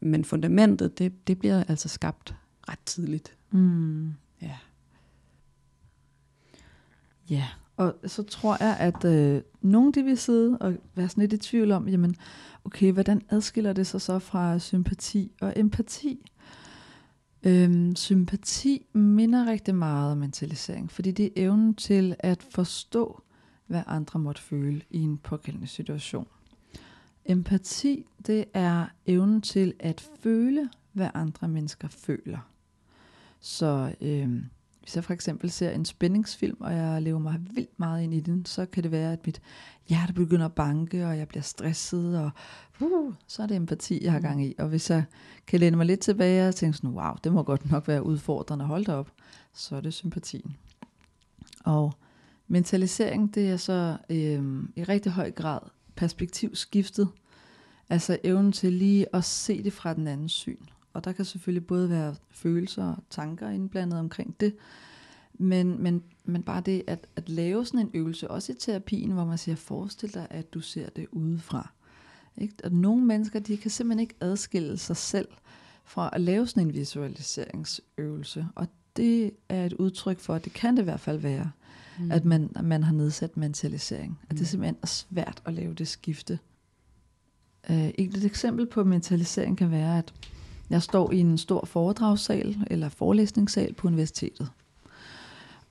men 0.00 0.24
fundamentet, 0.24 0.98
det, 0.98 1.26
det 1.26 1.38
bliver 1.38 1.64
altså 1.64 1.88
skabt 1.88 2.34
ret 2.68 2.78
tidligt. 2.86 3.36
Mm. 3.50 4.14
Ja. 4.42 4.56
Ja, 7.30 7.48
og 7.76 7.94
så 8.06 8.22
tror 8.22 8.56
jeg, 8.60 8.76
at 8.76 9.04
øh, 9.04 9.42
nogen 9.62 9.92
de 9.92 10.02
vil 10.02 10.18
sidde 10.18 10.58
og 10.58 10.74
være 10.94 11.08
sådan 11.08 11.20
lidt 11.20 11.32
i 11.32 11.38
tvivl 11.38 11.72
om, 11.72 11.88
jamen, 11.88 12.16
okay, 12.64 12.92
hvordan 12.92 13.22
adskiller 13.28 13.72
det 13.72 13.86
sig 13.86 14.00
så 14.00 14.18
fra 14.18 14.58
sympati 14.58 15.32
og 15.40 15.52
empati? 15.56 16.30
Øhm, 17.42 17.96
sympati 17.96 18.86
minder 18.92 19.46
rigtig 19.46 19.74
meget 19.74 20.12
om 20.12 20.18
mentalisering, 20.18 20.90
fordi 20.90 21.10
det 21.10 21.26
er 21.26 21.30
evnen 21.36 21.74
til 21.74 22.16
at 22.18 22.42
forstå, 22.50 23.22
hvad 23.66 23.82
andre 23.86 24.20
måtte 24.20 24.42
føle 24.42 24.82
i 24.90 25.00
en 25.00 25.18
pågældende 25.18 25.66
situation. 25.66 26.26
Empati, 27.24 28.06
det 28.26 28.44
er 28.54 28.86
evnen 29.06 29.40
til 29.40 29.74
at 29.78 30.10
føle, 30.20 30.70
hvad 30.92 31.08
andre 31.14 31.48
mennesker 31.48 31.88
føler. 31.88 32.38
Så 33.40 33.94
øhm, 34.00 34.44
hvis 34.84 34.96
jeg 34.96 35.04
for 35.04 35.12
eksempel 35.12 35.50
ser 35.50 35.70
en 35.70 35.84
spændingsfilm, 35.84 36.56
og 36.60 36.74
jeg 36.74 37.02
lever 37.02 37.18
mig 37.18 37.40
vildt 37.50 37.80
meget 37.80 38.02
ind 38.02 38.14
i 38.14 38.20
den, 38.20 38.44
så 38.44 38.66
kan 38.66 38.82
det 38.82 38.90
være, 38.90 39.12
at 39.12 39.26
mit 39.26 39.40
hjerte 39.88 40.12
begynder 40.12 40.46
at 40.46 40.52
banke, 40.52 41.06
og 41.06 41.18
jeg 41.18 41.28
bliver 41.28 41.42
stresset, 41.42 42.18
og 42.18 42.30
uh, 42.80 43.14
så 43.26 43.42
er 43.42 43.46
det 43.46 43.56
empati, 43.56 44.04
jeg 44.04 44.12
har 44.12 44.20
gang 44.20 44.44
i. 44.44 44.54
Og 44.58 44.68
hvis 44.68 44.90
jeg 44.90 45.04
kan 45.46 45.60
læne 45.60 45.76
mig 45.76 45.86
lidt 45.86 46.00
tilbage 46.00 46.48
og 46.48 46.54
tænke 46.54 46.76
sådan, 46.76 46.90
wow, 46.90 47.12
det 47.24 47.32
må 47.32 47.42
godt 47.42 47.70
nok 47.70 47.88
være 47.88 48.06
udfordrende 48.06 48.62
at 48.62 48.68
holde 48.68 48.94
op, 48.94 49.12
så 49.52 49.76
er 49.76 49.80
det 49.80 49.94
sympatien. 49.94 50.56
Og 51.64 51.92
mentalisering, 52.48 53.34
det 53.34 53.50
er 53.50 53.56
så 53.56 53.96
øh, 54.10 54.64
i 54.76 54.84
rigtig 54.84 55.12
høj 55.12 55.30
grad 55.30 55.60
perspektivskiftet, 55.96 57.08
altså 57.88 58.18
evnen 58.24 58.52
til 58.52 58.72
lige 58.72 59.06
at 59.16 59.24
se 59.24 59.62
det 59.62 59.72
fra 59.72 59.94
den 59.94 60.06
anden 60.06 60.28
syn. 60.28 60.66
Og 60.94 61.04
der 61.04 61.12
kan 61.12 61.24
selvfølgelig 61.24 61.66
både 61.66 61.90
være 61.90 62.14
følelser 62.30 62.84
og 62.84 62.96
tanker 63.10 63.48
indblandet 63.48 63.98
omkring 63.98 64.36
det, 64.40 64.56
Men, 65.38 65.82
men, 65.82 66.02
men 66.24 66.42
bare 66.42 66.60
det 66.60 66.82
at, 66.86 67.06
at 67.16 67.28
lave 67.28 67.66
sådan 67.66 67.80
en 67.80 67.90
øvelse, 67.94 68.30
også 68.30 68.52
i 68.52 68.54
terapien, 68.54 69.10
hvor 69.10 69.24
man 69.24 69.38
siger, 69.38 69.56
forestil 69.56 70.14
dig, 70.14 70.26
at 70.30 70.54
du 70.54 70.60
ser 70.60 70.88
det 70.90 71.06
udefra. 71.12 71.70
Ikke? 72.38 72.54
Og 72.64 72.72
nogle 72.72 73.04
mennesker, 73.04 73.38
de 73.38 73.56
kan 73.56 73.70
simpelthen 73.70 74.00
ikke 74.00 74.14
adskille 74.20 74.78
sig 74.78 74.96
selv 74.96 75.28
fra 75.84 76.10
at 76.12 76.20
lave 76.20 76.46
sådan 76.46 76.66
en 76.66 76.74
visualiseringsøvelse. 76.74 78.46
Og 78.54 78.66
det 78.96 79.30
er 79.48 79.66
et 79.66 79.72
udtryk 79.72 80.20
for, 80.20 80.34
at 80.34 80.44
det 80.44 80.52
kan 80.52 80.76
det 80.76 80.82
i 80.82 80.84
hvert 80.84 81.00
fald 81.00 81.18
være, 81.18 81.50
mm. 81.98 82.10
at, 82.10 82.24
man, 82.24 82.50
at 82.56 82.64
man 82.64 82.82
har 82.82 82.92
nedsat 82.92 83.36
mentalisering. 83.36 84.18
At 84.22 84.30
det 84.30 84.40
Mm. 84.40 84.46
simpelthen 84.46 84.76
er 84.82 84.86
svært 84.86 85.42
at 85.44 85.54
lave 85.54 85.74
det 85.74 85.88
skifte. 85.88 86.38
Uh, 87.70 87.88
et 87.88 88.24
eksempel 88.24 88.66
på 88.66 88.84
mentalisering 88.84 89.58
kan 89.58 89.70
være, 89.70 89.98
at 89.98 90.14
jeg 90.70 90.82
står 90.82 91.12
i 91.12 91.18
en 91.20 91.38
stor 91.38 91.64
foredragssal 91.64 92.56
eller 92.66 92.88
forelæsningssal 92.88 93.74
på 93.74 93.86
universitetet. 93.86 94.50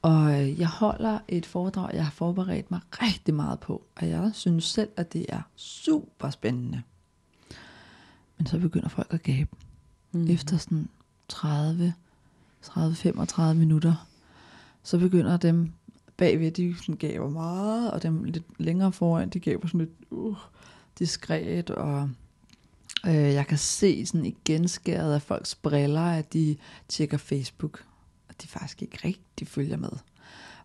Og 0.02 0.42
øh, 0.42 0.60
jeg 0.60 0.68
holder 0.68 1.20
et 1.28 1.46
foredrag, 1.46 1.96
jeg 1.96 2.04
har 2.04 2.12
forberedt 2.12 2.72
mig 2.72 2.80
rigtig 2.92 3.34
meget 3.34 3.60
på. 3.60 3.84
Og 3.96 4.10
jeg 4.10 4.32
synes 4.34 4.64
selv, 4.64 4.90
at 4.98 5.14
det 5.14 5.26
er 5.30 5.42
super 5.56 6.30
spændende. 6.30 6.82
Men 8.38 8.48
så 8.48 8.60
begynder 8.60 8.90
folk 8.90 9.14
at 9.14 9.24
gabe. 9.24 9.50
Mm. 10.12 10.28
Efter 10.28 10.58
sådan 10.58 10.90
30, 11.28 11.94
30-35 12.66 13.42
minutter, 13.54 14.08
så 14.84 14.98
begynder 14.98 15.38
dem 15.38 15.72
bagved, 16.18 16.52
de 16.52 16.76
sådan 16.78 16.96
gaber 16.96 17.30
meget, 17.30 17.92
og 17.92 18.04
dem 18.04 18.24
lidt 18.24 18.44
længere 18.58 18.92
foran, 18.92 19.30
de 19.30 19.40
gaber 19.40 19.68
sådan 19.68 19.80
lidt 19.80 20.12
uh, 20.12 20.36
diskret, 21.00 21.70
og 21.70 22.10
øh, 23.06 23.14
jeg 23.14 23.48
kan 23.48 23.58
se 23.58 24.06
sådan 24.06 24.26
i 24.26 24.38
genskæret 24.46 25.14
af 25.14 25.22
folks 25.22 25.56
briller, 25.56 26.02
at 26.02 26.34
de 26.34 26.58
tjekker 26.88 27.18
Facebook, 27.18 27.86
og 28.30 28.36
de 28.42 28.48
faktisk 28.48 28.82
ikke 28.82 29.00
rigtig 29.04 29.48
følger 29.48 29.78
med. 29.78 29.92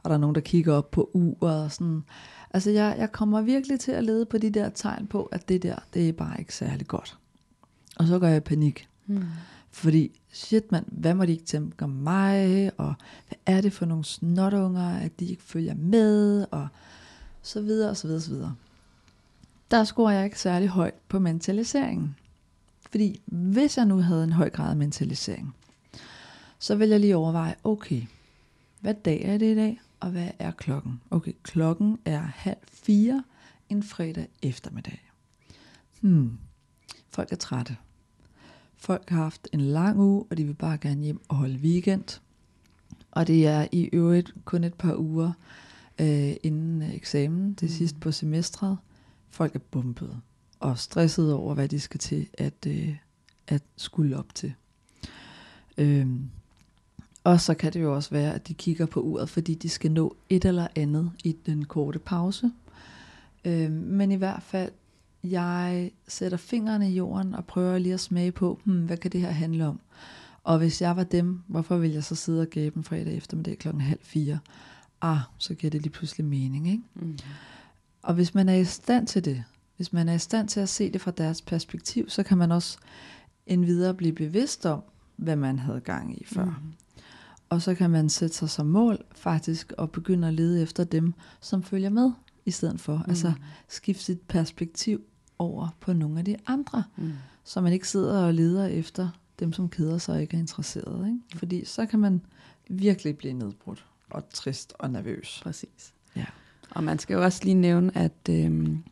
Og 0.03 0.11
der 0.11 0.15
er 0.15 0.21
nogen, 0.21 0.35
der 0.35 0.41
kigger 0.41 0.75
op 0.75 0.91
på 0.91 1.11
uret 1.13 1.65
og 1.65 1.73
sådan. 1.73 2.03
Altså 2.51 2.71
jeg, 2.71 2.97
jeg 2.99 3.13
kommer 3.13 3.41
virkelig 3.41 3.81
til 3.81 3.93
at 3.93 4.05
lede 4.05 4.27
på 4.27 4.39
de 4.39 4.51
der 4.51 4.69
tegn 4.69 5.07
på, 5.07 5.23
at 5.23 5.49
det 5.49 5.63
der, 5.63 5.77
det 5.95 6.09
er 6.09 6.13
bare 6.13 6.39
ikke 6.39 6.55
særlig 6.55 6.87
godt. 6.87 7.19
Og 7.97 8.07
så 8.07 8.19
går 8.19 8.27
jeg 8.27 8.37
i 8.37 8.41
panik. 8.41 8.89
Mm. 9.07 9.25
Fordi, 9.71 10.21
shit 10.33 10.73
mand, 10.73 10.85
hvad 10.87 11.15
må 11.15 11.25
de 11.25 11.33
ikke 11.33 11.45
tænke 11.45 11.85
om 11.85 11.91
mig, 11.91 12.71
og 12.77 12.95
hvad 13.29 13.57
er 13.57 13.61
det 13.61 13.73
for 13.73 13.87
nogle 13.87 14.05
snotunger, 14.05 14.99
at 14.99 15.21
de 15.21 15.27
ikke 15.27 15.43
følger 15.43 15.75
med, 15.75 16.47
og 16.51 16.69
så 17.43 17.61
videre, 17.61 17.91
og 17.91 17.97
så 17.97 18.07
videre, 18.07 18.19
og 18.19 18.23
så 18.23 18.31
videre. 18.31 18.55
Der 19.71 19.85
scorer 19.85 20.13
jeg 20.13 20.25
ikke 20.25 20.41
særlig 20.41 20.69
højt 20.69 20.95
på 21.09 21.19
mentaliseringen. 21.19 22.17
Fordi 22.91 23.21
hvis 23.27 23.77
jeg 23.77 23.87
nu 23.87 24.01
havde 24.01 24.25
en 24.25 24.33
høj 24.33 24.51
grad 24.51 24.71
af 24.71 24.77
mentalisering, 24.77 25.55
så 26.59 26.75
vil 26.77 26.89
jeg 26.89 27.01
lige 27.01 27.17
overveje, 27.17 27.55
okay, 27.65 28.03
hvad 28.81 28.95
dag 28.95 29.23
er 29.25 29.39
det 29.39 29.53
i 29.53 29.55
dag, 29.55 29.81
og 30.01 30.11
hvad 30.11 30.29
er 30.39 30.51
klokken? 30.51 31.01
Okay, 31.11 31.33
klokken 31.43 31.99
er 32.05 32.19
halv 32.21 32.57
fire 32.73 33.25
en 33.69 33.83
fredag 33.83 34.29
eftermiddag. 34.43 35.11
Hmm, 36.01 36.39
folk 37.11 37.33
er 37.33 37.37
trætte. 37.37 37.77
Folk 38.77 39.11
har 39.11 39.23
haft 39.23 39.49
en 39.53 39.61
lang 39.61 39.99
uge, 39.99 40.25
og 40.31 40.37
de 40.37 40.45
vil 40.45 40.55
bare 40.55 40.79
gerne 40.79 41.03
hjem 41.03 41.21
og 41.29 41.37
holde 41.37 41.59
weekend. 41.59 42.21
Og 43.11 43.27
det 43.27 43.47
er 43.47 43.67
i 43.73 43.89
øvrigt 43.93 44.35
kun 44.45 44.65
et 44.65 44.75
par 44.75 44.97
uger 44.97 45.33
øh, 46.01 46.33
inden 46.43 46.83
eksamen, 46.83 47.53
det 47.53 47.63
Mm. 47.63 47.69
sidste 47.69 47.99
på 48.01 48.13
semestret. 48.13 48.79
Folk 49.31 49.55
er 49.55 49.59
bumpet 49.59 50.21
og 50.61 50.79
stresset 50.79 51.33
over, 51.33 51.55
hvad 51.55 51.69
de 51.69 51.81
skal 51.81 52.01
til 52.01 52.29
at, 52.35 52.67
øh, 52.67 52.97
at 53.49 53.63
skulle 53.77 54.19
op 54.19 54.35
til. 54.35 54.55
Øhm, 55.79 56.31
og 57.25 57.41
så 57.41 57.55
kan 57.55 57.73
det 57.73 57.83
jo 57.83 57.95
også 57.95 58.11
være, 58.11 58.35
at 58.35 58.49
de 58.49 58.55
kigger 58.55 58.87
på 58.87 59.01
uret, 59.01 59.29
fordi 59.29 59.55
de 59.55 59.69
skal 59.69 59.93
nå 59.93 60.17
et 60.29 60.45
eller 60.45 60.67
andet 60.77 61.13
i 61.25 61.37
den 61.47 61.65
korte 61.65 61.99
pause. 61.99 62.51
Øhm, 63.45 63.73
men 63.73 64.13
i 64.13 64.17
hvert 64.17 64.43
fald, 64.43 64.73
jeg 65.25 65.91
sætter 66.09 66.39
fingrene 66.39 66.91
i 66.91 66.95
jorden 66.95 67.35
og 67.35 67.45
prøver 67.45 67.79
lige 67.79 67.95
at 67.95 68.01
smage 68.01 68.33
på, 68.33 68.61
hmm, 68.65 68.87
hvad 68.87 68.97
kan 68.97 69.13
det 69.13 69.21
her 69.21 69.31
handle 69.31 69.67
om? 69.67 69.81
Og 70.45 70.59
hvis 70.59 70.83
jeg 70.83 70.97
var 70.97 71.05
dem, 71.05 71.41
hvorfor 71.47 71.77
ville 71.77 71.95
jeg 71.95 72.05
så 72.05 72.15
sidde 72.15 72.41
og 72.41 72.47
gabe 72.47 72.77
en 72.77 72.85
fredag 72.85 73.17
eftermiddag 73.17 73.59
klokken 73.59 73.81
halv 73.81 74.01
fire? 74.03 74.39
Ah, 75.01 75.19
så 75.39 75.55
giver 75.55 75.71
det 75.71 75.83
lige 75.83 75.93
pludselig 75.93 76.27
mening, 76.27 76.71
ikke? 76.71 76.83
Mm. 76.95 77.19
Og 78.03 78.15
hvis 78.15 78.35
man 78.35 78.49
er 78.49 78.55
i 78.55 78.65
stand 78.65 79.07
til 79.07 79.25
det, 79.25 79.45
hvis 79.79 79.93
man 79.93 80.09
er 80.09 80.15
i 80.15 80.19
stand 80.19 80.49
til 80.49 80.61
at 80.61 80.69
se 80.69 80.91
det 80.93 81.01
fra 81.01 81.11
deres 81.11 81.43
perspektiv, 81.43 82.09
så 82.09 82.23
kan 82.23 82.39
man 82.39 82.53
også 82.53 82.79
endvidere 83.47 83.95
blive 83.95 84.13
bevidst 84.13 84.67
om, 84.67 84.83
hvad 85.17 85.37
man 85.37 85.59
havde 85.59 85.81
gang 85.81 86.21
i 86.21 86.25
før. 86.25 86.45
Mm. 86.45 86.73
Og 87.49 87.63
så 87.63 87.75
kan 87.75 87.91
man 87.91 88.09
sætte 88.09 88.37
sig 88.37 88.51
som 88.51 88.67
mål 88.67 88.99
faktisk 89.13 89.73
og 89.79 89.91
begynde 89.91 90.29
at 90.29 90.35
lede 90.35 90.63
efter 90.63 90.85
dem, 90.85 91.15
som 91.41 91.63
følger 91.63 91.91
med 91.91 92.13
i 92.47 92.51
stedet 92.51 92.81
for. 92.81 92.97
Mm. 92.97 93.05
Altså 93.09 93.33
skifte 93.69 94.05
sit 94.05 94.21
perspektiv 94.21 95.01
over 95.39 95.69
på 95.81 95.93
nogle 95.93 96.19
af 96.19 96.25
de 96.25 96.37
andre, 96.47 96.85
Mm. 96.97 97.13
så 97.45 97.61
man 97.61 97.73
ikke 97.73 97.89
sidder 97.89 98.19
og 98.25 98.35
leder 98.35 98.67
efter 98.67 99.09
dem, 99.39 99.53
som 99.53 99.69
keder 99.69 99.99
sig 99.99 100.15
og 100.15 100.23
ikke 100.23 100.37
er 100.37 100.41
interesseret. 100.41 101.07
Ikke? 101.07 101.39
Fordi 101.39 101.65
så 101.65 101.87
kan 101.87 101.99
man 101.99 102.21
virkelig 102.71 103.19
blive 103.19 103.33
nedbrudt 103.33 103.87
og 104.11 104.29
trist 104.31 104.73
og 104.79 104.91
nervøs. 104.91 105.41
Præcis. 105.43 105.95
Ja. 106.17 106.25
Og 106.71 106.85
man 106.85 106.99
skal 106.99 107.15
jo 107.15 107.23
også 107.25 107.45
lige 107.45 107.55
nævne, 107.55 107.97
at 107.99 108.29
øhm, 108.31 108.85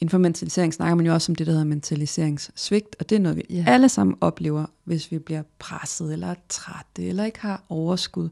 inden 0.00 0.10
for 0.10 0.18
mentalisering 0.18 0.74
snakker 0.74 0.94
man 0.94 1.06
jo 1.06 1.12
også 1.14 1.32
om 1.32 1.36
det, 1.36 1.46
der 1.46 1.52
hedder 1.52 1.66
mentaliseringssvigt, 1.66 2.96
og 2.98 3.10
det 3.10 3.16
er 3.16 3.20
noget, 3.20 3.36
vi 3.36 3.42
yeah. 3.50 3.66
alle 3.66 3.88
sammen 3.88 4.16
oplever, 4.20 4.66
hvis 4.84 5.10
vi 5.10 5.18
bliver 5.18 5.42
presset 5.58 6.12
eller 6.12 6.26
er 6.26 6.34
trætte 6.48 7.02
eller 7.08 7.24
ikke 7.24 7.40
har 7.40 7.64
overskud, 7.68 8.28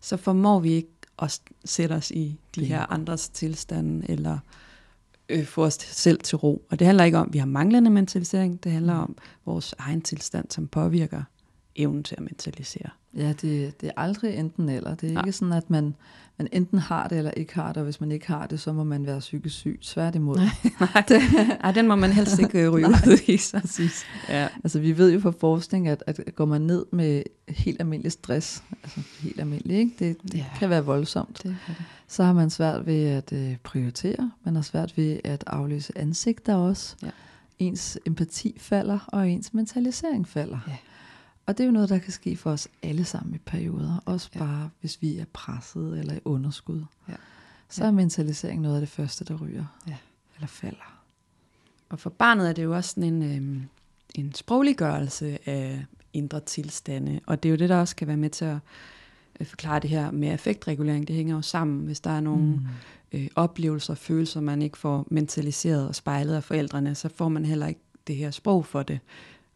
så 0.00 0.16
formår 0.16 0.60
vi 0.60 0.72
ikke 0.72 0.88
at 1.22 1.40
sætte 1.64 1.92
os 1.92 2.10
i 2.10 2.40
de 2.54 2.64
her 2.64 2.92
andres 2.92 3.28
tilstande 3.28 4.06
eller 4.10 4.38
øh, 5.28 5.44
få 5.46 5.64
os 5.64 5.74
selv 5.80 6.20
til 6.20 6.36
ro. 6.38 6.62
Og 6.70 6.78
det 6.78 6.86
handler 6.86 7.04
ikke 7.04 7.18
om, 7.18 7.26
at 7.28 7.32
vi 7.32 7.38
har 7.38 7.46
manglende 7.46 7.90
mentalisering, 7.90 8.64
det 8.64 8.72
handler 8.72 8.94
Mm. 8.94 9.00
om 9.00 9.16
vores 9.46 9.74
egen 9.78 10.02
tilstand, 10.02 10.46
som 10.50 10.68
påvirker 10.68 11.22
evnen 11.76 12.02
til 12.02 12.14
at 12.18 12.22
mentalisere. 12.22 12.88
Ja, 13.16 13.28
det, 13.42 13.80
det 13.80 13.86
er 13.86 13.92
aldrig 13.96 14.34
enten 14.36 14.68
eller. 14.68 14.94
Det 14.94 15.08
er 15.08 15.12
Nej. 15.12 15.22
ikke 15.22 15.32
sådan, 15.32 15.52
at 15.52 15.70
man, 15.70 15.94
man 16.38 16.48
enten 16.52 16.78
har 16.78 17.08
det 17.08 17.18
eller 17.18 17.30
ikke 17.30 17.54
har 17.54 17.68
det, 17.68 17.76
og 17.76 17.84
hvis 17.84 18.00
man 18.00 18.12
ikke 18.12 18.26
har 18.26 18.46
det, 18.46 18.60
så 18.60 18.72
må 18.72 18.84
man 18.84 19.06
være 19.06 19.18
psykisk 19.20 19.54
syg. 19.56 19.78
Tværtimod. 19.82 20.36
Nej, 20.80 21.04
det, 21.08 21.20
ej, 21.60 21.72
den 21.72 21.88
må 21.88 21.96
man 21.96 22.12
helst 22.12 22.38
ikke 22.38 22.58
øh, 22.62 22.72
ryge 22.72 22.86
ud 22.88 23.18
i. 23.28 23.36
Så. 23.36 23.60
Præcis. 23.60 24.04
Ja. 24.28 24.48
Altså 24.64 24.80
vi 24.80 24.98
ved 24.98 25.12
jo 25.12 25.20
fra 25.20 25.32
forskning, 25.40 25.88
at, 25.88 26.04
at 26.06 26.20
går 26.34 26.44
man 26.44 26.60
ned 26.60 26.86
med 26.92 27.22
helt 27.48 27.80
almindelig 27.80 28.12
stress, 28.12 28.62
altså 28.82 29.00
helt 29.20 29.40
almindelig, 29.40 29.76
ikke? 29.78 29.92
Det, 29.98 30.16
det 30.22 30.34
Ja. 30.34 30.44
kan 30.58 30.70
være 30.70 30.84
voldsomt, 30.84 31.42
Det 31.42 31.50
er 31.68 31.72
det. 31.72 31.76
så 32.08 32.24
har 32.24 32.32
man 32.32 32.50
svært 32.50 32.86
ved 32.86 33.04
at 33.04 33.32
øh, 33.32 33.56
prioritere, 33.62 34.30
man 34.44 34.54
har 34.54 34.62
svært 34.62 34.96
ved 34.96 35.20
at 35.24 35.44
afløse 35.46 35.98
ansigter 35.98 36.54
også. 36.54 36.96
Ja. 37.02 37.10
Ens 37.58 37.98
empati 38.06 38.56
falder, 38.60 38.98
og 39.06 39.30
ens 39.30 39.54
mentalisering 39.54 40.28
falder. 40.28 40.58
Ja. 40.68 40.72
Og 41.46 41.58
det 41.58 41.64
er 41.64 41.66
jo 41.66 41.72
noget, 41.72 41.88
der 41.88 41.98
kan 41.98 42.12
ske 42.12 42.36
for 42.36 42.50
os 42.50 42.68
alle 42.82 43.04
sammen 43.04 43.34
i 43.34 43.38
perioder, 43.38 44.02
også 44.04 44.30
Ja. 44.34 44.38
bare 44.38 44.70
hvis 44.80 45.02
vi 45.02 45.18
er 45.18 45.24
presset 45.32 45.98
eller 45.98 46.14
i 46.14 46.20
underskud. 46.24 46.84
Ja. 47.08 47.14
Så 47.68 47.84
er 47.84 47.90
mentalisering 47.90 48.60
noget 48.60 48.74
af 48.74 48.80
det 48.80 48.88
første, 48.88 49.24
der 49.24 49.34
ryger. 49.36 49.64
Ja. 49.88 49.96
Eller 50.36 50.46
falder. 50.46 51.02
Og 51.88 51.98
for 51.98 52.10
barnet 52.10 52.48
er 52.48 52.52
det 52.52 52.62
jo 52.64 52.76
også 52.76 52.90
sådan 52.90 53.04
en, 53.14 53.22
øhm, 53.22 53.62
en 54.14 54.34
sprogliggørelse 54.34 55.38
af 55.48 55.84
indre 56.12 56.40
tilstande, 56.40 57.20
og 57.26 57.42
det 57.42 57.48
er 57.48 57.50
jo 57.50 57.56
det, 57.56 57.68
der 57.68 57.76
også 57.76 57.96
kan 57.96 58.08
være 58.08 58.16
med 58.16 58.30
til 58.30 58.44
at 58.44 58.58
øh, 59.40 59.46
forklare 59.46 59.80
det 59.80 59.90
her 59.90 60.10
med 60.10 60.28
affektregulering. 60.28 61.08
Det 61.08 61.16
hænger 61.16 61.34
jo 61.34 61.42
sammen, 61.42 61.80
hvis 61.84 62.00
der 62.00 62.10
er 62.10 62.20
nogle 62.20 62.42
mm. 62.46 62.66
øh, 63.12 63.28
oplevelser 63.36 63.92
og 63.94 63.98
følelser, 63.98 64.40
man 64.40 64.62
ikke 64.62 64.78
får 64.78 65.06
mentaliseret 65.10 65.88
og 65.88 65.94
spejlet 65.94 66.34
af 66.34 66.44
forældrene, 66.44 66.94
så 66.94 67.08
får 67.08 67.28
man 67.28 67.44
heller 67.44 67.66
ikke 67.66 67.80
det 68.06 68.16
her 68.16 68.30
sprog 68.30 68.66
for 68.66 68.82
det, 68.82 68.98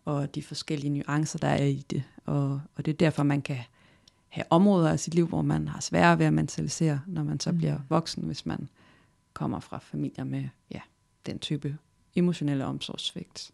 og 0.05 0.35
de 0.35 0.43
forskellige 0.43 0.91
nuancer, 0.91 1.39
der 1.39 1.49
er 1.49 1.65
i 1.65 1.85
det. 1.91 2.03
Og, 2.25 2.61
og 2.77 2.85
det 2.85 2.89
er 2.93 2.97
derfor, 2.97 3.23
man 3.23 3.43
kan 3.43 3.59
have 4.29 4.45
områder 4.51 4.91
af 4.91 5.01
sit 5.01 5.15
liv, 5.15 5.27
hvor 5.27 5.43
man 5.43 5.69
har 5.69 5.81
sværere 5.81 6.19
ved 6.19 6.27
at 6.27 6.33
mentalisere, 6.33 7.01
når 7.07 7.23
man 7.23 7.41
så 7.41 7.53
Mm. 7.53 7.59
bliver 7.59 7.79
voksen, 7.89 8.25
hvis 8.25 8.47
man 8.47 8.69
kommer 9.33 9.61
fra 9.61 9.79
familier 9.79 10.25
med 10.25 10.49
ja, 10.71 10.81
den 11.27 11.39
type 11.39 11.77
emotionelle 12.17 12.65
omsorgssvigt. 12.65 13.51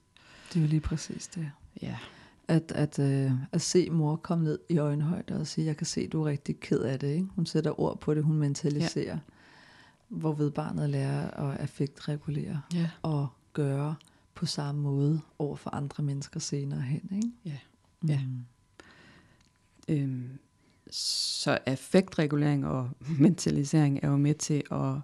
Det 0.52 0.56
er 0.56 0.60
jo 0.60 0.66
lige 0.66 0.80
præcis 0.80 1.26
det. 1.28 1.50
Ja. 1.82 1.96
At, 2.48 2.72
at, 2.74 2.98
øh, 2.98 3.32
at 3.52 3.60
se 3.60 3.90
mor 3.90 4.16
komme 4.16 4.44
ned 4.44 4.58
i 4.68 4.78
øjenhøjde 4.78 5.40
og 5.40 5.46
sige, 5.46 5.66
jeg 5.66 5.76
kan 5.76 5.86
se, 5.86 6.08
du 6.08 6.22
er 6.22 6.26
rigtig 6.26 6.60
ked 6.60 6.80
af 6.80 6.98
det. 6.98 7.08
Ikke? 7.08 7.26
Hun 7.36 7.46
sætter 7.46 7.80
ord 7.80 8.00
på 8.00 8.14
det, 8.14 8.24
hun 8.24 8.36
mentaliserer. 8.36 9.14
Ja. 9.14 9.18
Hvorved 10.08 10.50
barnet 10.50 10.90
lærer 10.90 11.30
at 11.30 11.60
affektregulere 11.60 12.60
ja. 12.74 12.90
og 13.02 13.28
gøre 13.52 13.94
på 14.34 14.46
samme 14.46 14.80
måde 14.82 15.20
over 15.38 15.56
for 15.56 15.74
andre 15.74 16.02
mennesker 16.04 16.40
senere 16.40 16.80
hen. 16.80 17.10
Ikke? 17.16 17.30
Ja. 17.44 17.58
Ja. 18.08 18.20
Mm. 18.26 18.44
Øhm, 19.88 20.28
så 20.90 21.58
affektregulering 21.66 22.66
og 22.66 22.90
mentalisering 23.20 24.00
er 24.02 24.08
jo 24.08 24.16
med 24.16 24.34
til 24.34 24.62
at, 24.70 24.94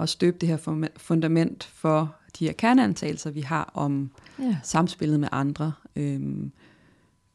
at 0.00 0.08
støbe 0.08 0.36
det 0.40 0.48
her 0.48 0.88
fundament 0.96 1.64
for 1.64 2.14
de 2.38 2.44
her 2.46 2.52
kerneantagelser, 2.52 3.30
vi 3.30 3.40
har 3.40 3.70
om 3.74 4.10
Ja. 4.38 4.56
samspillet 4.62 5.20
med 5.20 5.28
andre. 5.32 5.72
Øhm, 5.96 6.52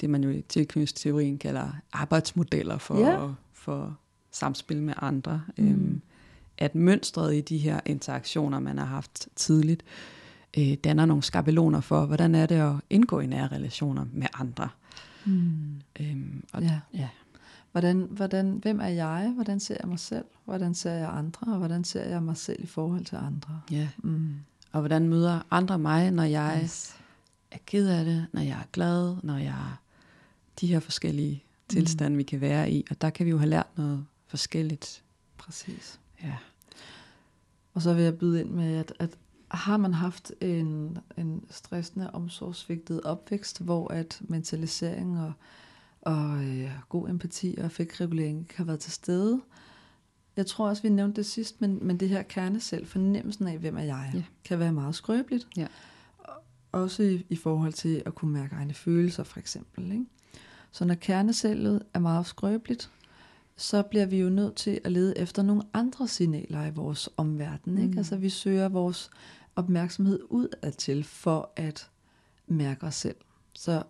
det 0.02 0.10
man 0.10 0.24
jo 0.24 0.30
i 0.30 0.42
tilknytningsteorien 0.42 1.38
kalder 1.38 1.70
arbejdsmodeller 1.94 2.78
for, 2.78 3.00
Ja. 3.00 3.28
for 3.54 3.98
samspil 4.32 4.82
med 4.84 4.94
andre. 4.98 5.42
Mm. 5.58 5.68
Øhm, 5.70 6.02
at 6.58 6.76
mønstret 6.76 7.36
i 7.36 7.42
de 7.42 7.58
her 7.58 7.80
interaktioner, 7.86 8.60
man 8.60 8.78
har 8.78 8.86
haft 8.86 9.28
tidligt, 9.36 9.82
øh, 9.84 9.88
danner 10.56 11.06
nogle 11.06 11.24
skabeloner 11.24 11.82
for, 11.82 12.06
hvordan 12.06 12.36
er 12.36 12.46
det 12.46 12.56
at 12.56 12.74
indgå 12.90 13.20
i 13.20 13.26
nære 13.26 13.48
relationer 13.48 14.06
med 14.14 14.28
andre. 14.34 14.70
Mm. 15.26 15.82
Øhm, 16.00 16.44
og, 16.54 16.62
Ja. 16.64 16.80
ja. 16.94 17.10
Hvordan, 17.72 18.08
hvordan, 18.12 18.60
hvem 18.62 18.80
er 18.80 18.88
jeg? 18.88 19.32
Hvordan 19.36 19.60
ser 19.60 19.78
jeg 19.80 19.88
mig 19.90 20.00
selv? 20.00 20.26
Hvordan 20.46 20.74
ser 20.76 20.92
jeg 20.92 21.10
andre? 21.10 21.54
Og 21.54 21.58
hvordan 21.58 21.84
ser 21.84 22.04
jeg 22.04 22.24
mig 22.24 22.38
selv 22.38 22.64
i 22.64 22.68
forhold 22.68 23.06
til 23.06 23.16
andre? 23.16 23.62
ja. 23.72 23.88
Mm. 24.04 24.36
Og 24.72 24.80
hvordan 24.82 25.10
møder 25.10 25.40
andre 25.52 25.80
mig, 25.80 26.12
når 26.12 26.24
jeg 26.24 26.60
Yes. 26.64 26.96
er 27.52 27.58
ked 27.66 27.88
af 27.90 28.06
det, 28.06 28.26
når 28.34 28.42
jeg 28.42 28.58
er 28.60 28.68
glad, 28.74 29.16
når 29.24 29.38
jeg 29.38 29.48
er 29.48 29.82
de 30.62 30.68
her 30.68 30.80
forskellige 30.80 31.44
tilstande, 31.70 32.18
vi 32.18 32.24
kan 32.24 32.42
være 32.42 32.72
i. 32.72 32.86
Og 32.90 33.02
der 33.02 33.10
kan 33.10 33.26
vi 33.26 33.30
jo 33.32 33.38
have 33.38 33.50
lært 33.50 33.68
noget 33.78 34.06
forskelligt. 34.28 35.04
Præcis. 35.38 36.00
Ja. 36.24 36.36
Og 37.74 37.82
så 37.82 37.94
vil 37.94 38.04
jeg 38.04 38.18
byde 38.18 38.42
ind 38.42 38.50
med, 38.50 38.76
at, 38.76 38.94
at 39.00 39.10
har 39.48 39.78
man 39.78 39.94
haft 39.94 40.32
en, 40.42 40.98
en 41.18 41.44
stressende, 41.50 42.12
omsorgsvigtet 42.12 43.02
opvækst, 43.02 43.62
hvor 43.62 43.94
at 43.94 44.22
mentalisering 44.22 45.20
og, 45.20 45.34
og 46.02 46.44
øh, 46.44 46.72
god 46.90 47.10
empati 47.10 47.56
og 47.58 47.64
affektregulering 47.64 48.40
ikke 48.40 48.58
har 48.58 48.64
været 48.64 48.80
til 48.80 48.92
stede. 48.92 49.42
Jeg 50.38 50.46
tror 50.46 50.68
også, 50.70 50.84
vi 50.84 50.90
nævnte 50.90 51.16
det 51.16 51.26
sidst, 51.26 51.62
men, 51.62 51.80
men 51.82 52.00
det 52.00 52.10
her 52.10 52.22
kerne 52.24 52.60
selv, 52.60 52.86
fornemmelsen 52.88 53.48
af, 53.48 53.58
hvem 53.58 53.78
er 53.78 53.84
jeg, 53.84 54.12
Ja. 54.14 54.24
kan 54.44 54.60
være 54.60 54.74
meget 54.74 54.96
skrøbeligt. 54.96 55.48
Ja. 55.58 55.68
Og- 56.18 56.34
Også 56.72 57.04
i, 57.04 57.26
i 57.30 57.36
forhold 57.36 57.74
til 57.74 58.04
at 58.06 58.16
kunne 58.16 58.32
mærke 58.34 58.56
egne 58.56 58.74
følelser, 58.74 59.24
for 59.24 59.40
eksempel. 59.40 59.92
Ikke? 59.92 60.06
Så 60.72 60.86
når 60.86 60.96
kernecellet 60.96 61.84
er 61.94 62.00
meget 62.00 62.26
skrøbeligt, 62.26 62.92
så 63.58 63.82
bliver 63.84 64.06
vi 64.06 64.20
jo 64.20 64.30
nødt 64.30 64.56
til 64.56 64.80
at 64.84 64.92
lede 64.92 65.18
efter 65.18 65.44
nogle 65.44 65.64
andre 65.74 66.08
signaler 66.08 66.66
i 66.66 66.72
vores 66.72 67.10
omverden. 67.18 67.78
Ikke? 67.78 67.92
Mm. 67.92 67.98
Altså 67.98 68.16
vi 68.18 68.30
søger 68.30 68.70
vores 68.70 69.10
opmærksomhed 69.56 70.20
ud 70.30 70.72
til 70.78 71.04
for 71.04 71.52
at 71.56 71.90
mærke 72.48 72.86
os 72.86 72.96
selv. 72.96 73.16
Så 73.54 73.84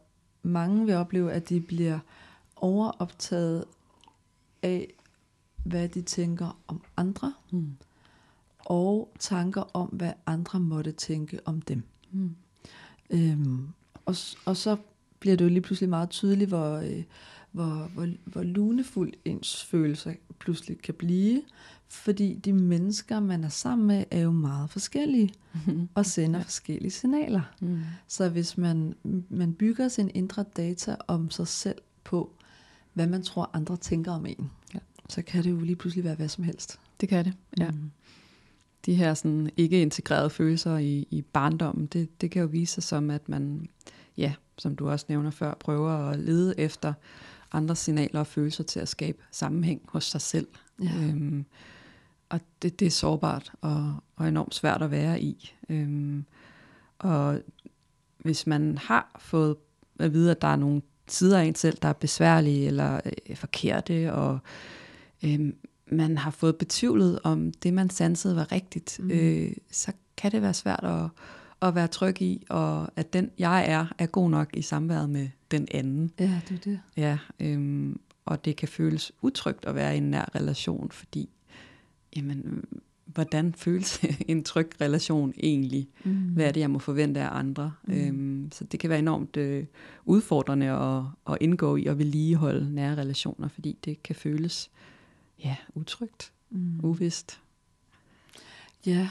mange 0.44 0.86
vil 0.86 0.96
opleve, 0.96 1.32
at 1.32 1.50
de 1.50 1.62
bliver 1.62 2.00
overoptaget 2.56 3.66
af, 4.64 4.94
hvad 5.64 5.90
de 5.90 6.02
tænker 6.02 6.60
om 6.68 6.82
andre, 6.98 7.34
Mm. 7.52 7.78
og 8.60 9.14
tanker 9.20 9.62
om, 9.62 9.88
hvad 9.88 10.14
andre 10.26 10.60
måtte 10.60 10.92
tænke 10.92 11.40
om 11.46 11.62
dem. 11.62 11.84
Mm. 12.12 12.36
Øhm, 13.10 13.68
og, 14.06 14.16
og 14.46 14.58
så 14.58 14.78
bliver 15.20 15.36
det 15.38 15.46
jo 15.46 15.50
lige 15.50 15.62
pludselig 15.62 15.90
meget 15.90 16.10
tydeligt, 16.10 16.48
hvor, 16.48 16.76
øh, 16.76 17.04
hvor, 17.52 17.90
hvor, 17.94 18.08
hvor 18.26 18.44
lunefuldt 18.44 19.16
ens 19.26 19.64
følelser 19.64 20.14
pludselig 20.40 20.82
kan 20.82 20.94
blive, 20.94 21.42
fordi 21.88 22.34
de 22.34 22.54
mennesker, 22.54 23.20
man 23.20 23.44
er 23.44 23.50
sammen 23.50 23.88
med, 23.88 24.04
er 24.12 24.20
jo 24.22 24.32
meget 24.32 24.70
forskellige 24.70 25.34
og 25.96 26.06
sender 26.06 26.40
ja. 26.40 26.44
forskellige 26.44 26.92
signaler. 26.92 27.42
Mm. 27.62 27.80
Så 28.08 28.30
hvis 28.30 28.58
man, 28.58 28.94
man 29.30 29.54
bygger 29.54 29.88
sin 29.88 30.12
indre 30.14 30.46
data 30.58 30.96
om 31.08 31.32
sig 31.32 31.48
selv 31.48 31.82
på, 32.04 32.36
hvad 32.94 33.08
man 33.08 33.24
tror, 33.24 33.50
andre 33.54 33.78
tænker 33.78 34.12
om 34.12 34.26
en, 34.26 34.50
Ja. 34.74 34.80
så 35.10 35.22
kan 35.22 35.44
det 35.44 35.52
jo 35.52 35.60
lige 35.60 35.76
pludselig 35.76 36.04
være 36.04 36.16
hvad 36.16 36.28
som 36.28 36.44
helst. 36.44 36.80
Det 37.02 37.10
kan 37.10 37.26
det, 37.26 37.34
ja. 37.58 37.72
Mm. 37.72 37.92
De 38.86 38.96
her 38.96 39.14
sådan 39.14 39.50
ikke 39.58 39.82
integrerede 39.82 40.30
følelser 40.30 40.78
i, 40.78 41.08
i 41.12 41.22
barndommen, 41.22 41.86
det, 41.86 42.22
det 42.22 42.32
kan 42.32 42.42
jo 42.42 42.48
vise 42.48 42.74
sig 42.74 42.84
som, 42.84 43.10
at 43.10 43.30
man, 43.30 43.68
ja, 44.18 44.34
som 44.58 44.76
du 44.76 44.90
også 44.90 45.06
nævner 45.10 45.30
før, 45.30 45.54
prøver 45.54 45.92
at 45.92 46.20
lede 46.20 46.60
efter 46.60 46.94
andre 47.52 47.76
signaler 47.76 48.20
og 48.20 48.28
følelser 48.28 48.64
til 48.64 48.80
at 48.80 48.90
skabe 48.90 49.18
sammenhæng 49.32 49.82
hos 49.88 50.04
sig 50.04 50.22
selv. 50.22 50.48
Ja. 50.84 50.92
Øhm, 50.96 51.46
og 52.30 52.40
det, 52.62 52.80
det 52.80 52.86
er 52.86 52.92
sårbart 52.92 53.52
og, 53.62 53.96
og 54.16 54.28
enormt 54.28 54.56
svært 54.56 54.82
at 54.82 54.92
være 54.92 55.22
i. 55.22 55.54
Øhm, 55.70 56.26
og 57.00 57.42
hvis 58.18 58.48
man 58.48 58.78
har 58.78 59.16
fået 59.20 59.56
at 60.00 60.14
vide, 60.14 60.32
at 60.32 60.42
der 60.42 60.48
er 60.48 60.56
nogle 60.56 60.82
sider 61.08 61.40
af 61.40 61.44
en 61.46 61.56
selv, 61.56 61.78
der 61.82 61.88
er 61.90 61.94
besværlige 61.94 62.68
eller 62.68 63.00
øh, 63.30 63.36
forkerte, 63.36 64.14
og 64.14 64.40
øh, 65.24 65.54
man 65.92 66.18
har 66.18 66.32
fået 66.32 66.56
betvivlet, 66.56 67.20
om 67.24 67.52
det, 67.52 67.74
man 67.74 67.90
sansede, 67.90 68.36
var 68.36 68.52
rigtigt, 68.52 69.00
Mm. 69.00 69.12
øh, 69.12 69.52
så 69.72 69.92
kan 70.18 70.32
det 70.32 70.42
være 70.42 70.54
svært 70.54 70.84
at, 70.84 71.10
at 71.62 71.76
være 71.76 71.88
tryg 71.88 72.22
i, 72.22 72.46
og 72.50 72.90
at 72.96 73.14
den, 73.14 73.32
jeg 73.40 73.66
er, 73.70 73.86
er 73.98 74.06
god 74.06 74.30
nok 74.30 74.50
i 74.58 74.62
samværet 74.62 75.10
med 75.10 75.30
den 75.52 75.68
anden. 75.72 76.12
Ja, 76.20 76.42
det 76.50 76.56
er 76.56 76.60
det. 76.62 76.80
Ja, 76.98 77.18
øhm, 77.40 78.00
og 78.26 78.46
det 78.46 78.56
kan 78.56 78.68
føles 78.68 79.12
utrygt 79.22 79.66
at 79.66 79.76
være 79.76 79.94
i 79.96 79.98
en 79.98 80.12
nær 80.12 80.36
relation, 80.36 80.92
fordi, 80.92 81.30
jamen, 82.16 82.66
hvordan 83.06 83.54
føles 83.54 84.00
en 84.28 84.44
tryg 84.44 84.70
relation 84.82 85.34
egentlig? 85.44 85.88
Mm. 86.04 86.12
Hvad 86.14 86.46
er 86.48 86.52
det, 86.52 86.62
jeg 86.62 86.72
må 86.72 86.80
forvente 86.80 87.20
af 87.20 87.38
andre? 87.40 87.74
Mm. 87.84 87.94
Øhm, 87.94 88.52
så 88.52 88.64
det 88.64 88.80
kan 88.80 88.90
være 88.90 89.00
enormt 89.00 89.38
øh, 89.38 89.66
udfordrende 90.06 90.66
at, 90.70 91.04
at 91.34 91.38
indgå 91.42 91.76
i 91.76 91.86
og 91.86 91.98
vedligeholde 91.98 92.74
nære 92.76 92.96
relationer, 92.98 93.48
fordi 93.48 93.78
det 93.86 94.04
kan 94.04 94.16
føles 94.16 94.70
ja, 95.44 95.56
utrygt, 95.76 96.32
Mm. 96.50 96.80
uvist. 96.84 97.40
Ja. 98.86 99.10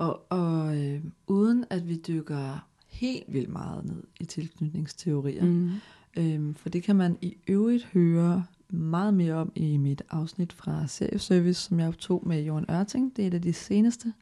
Og, 0.00 0.26
og 0.28 0.76
øh, 0.76 1.04
uden 1.26 1.64
at 1.70 1.88
vi 1.88 1.96
dykker 2.08 2.66
helt 2.86 3.24
vildt 3.28 3.48
meget 3.48 3.84
ned 3.84 4.02
i 4.20 4.24
tilknytningsteorier, 4.24 5.44
mm. 5.44 5.70
Øhm, 6.16 6.54
for 6.54 6.68
det 6.68 6.82
kan 6.82 6.96
man 6.96 7.18
i 7.22 7.36
øvrigt 7.48 7.84
høre 7.84 8.44
meget 8.68 9.14
mere 9.14 9.34
om 9.34 9.52
i 9.54 9.76
mit 9.76 10.02
afsnit 10.10 10.52
fra 10.52 10.86
Serieservice, 10.86 11.60
som 11.60 11.80
jeg 11.80 11.88
optog 11.88 12.22
med 12.26 12.42
Jørgen 12.42 12.64
Ørting. 12.70 13.16
Det 13.16 13.22
er 13.22 13.26
et 13.26 13.34
af 13.34 13.42
de 13.42 13.52
seneste 13.52 14.12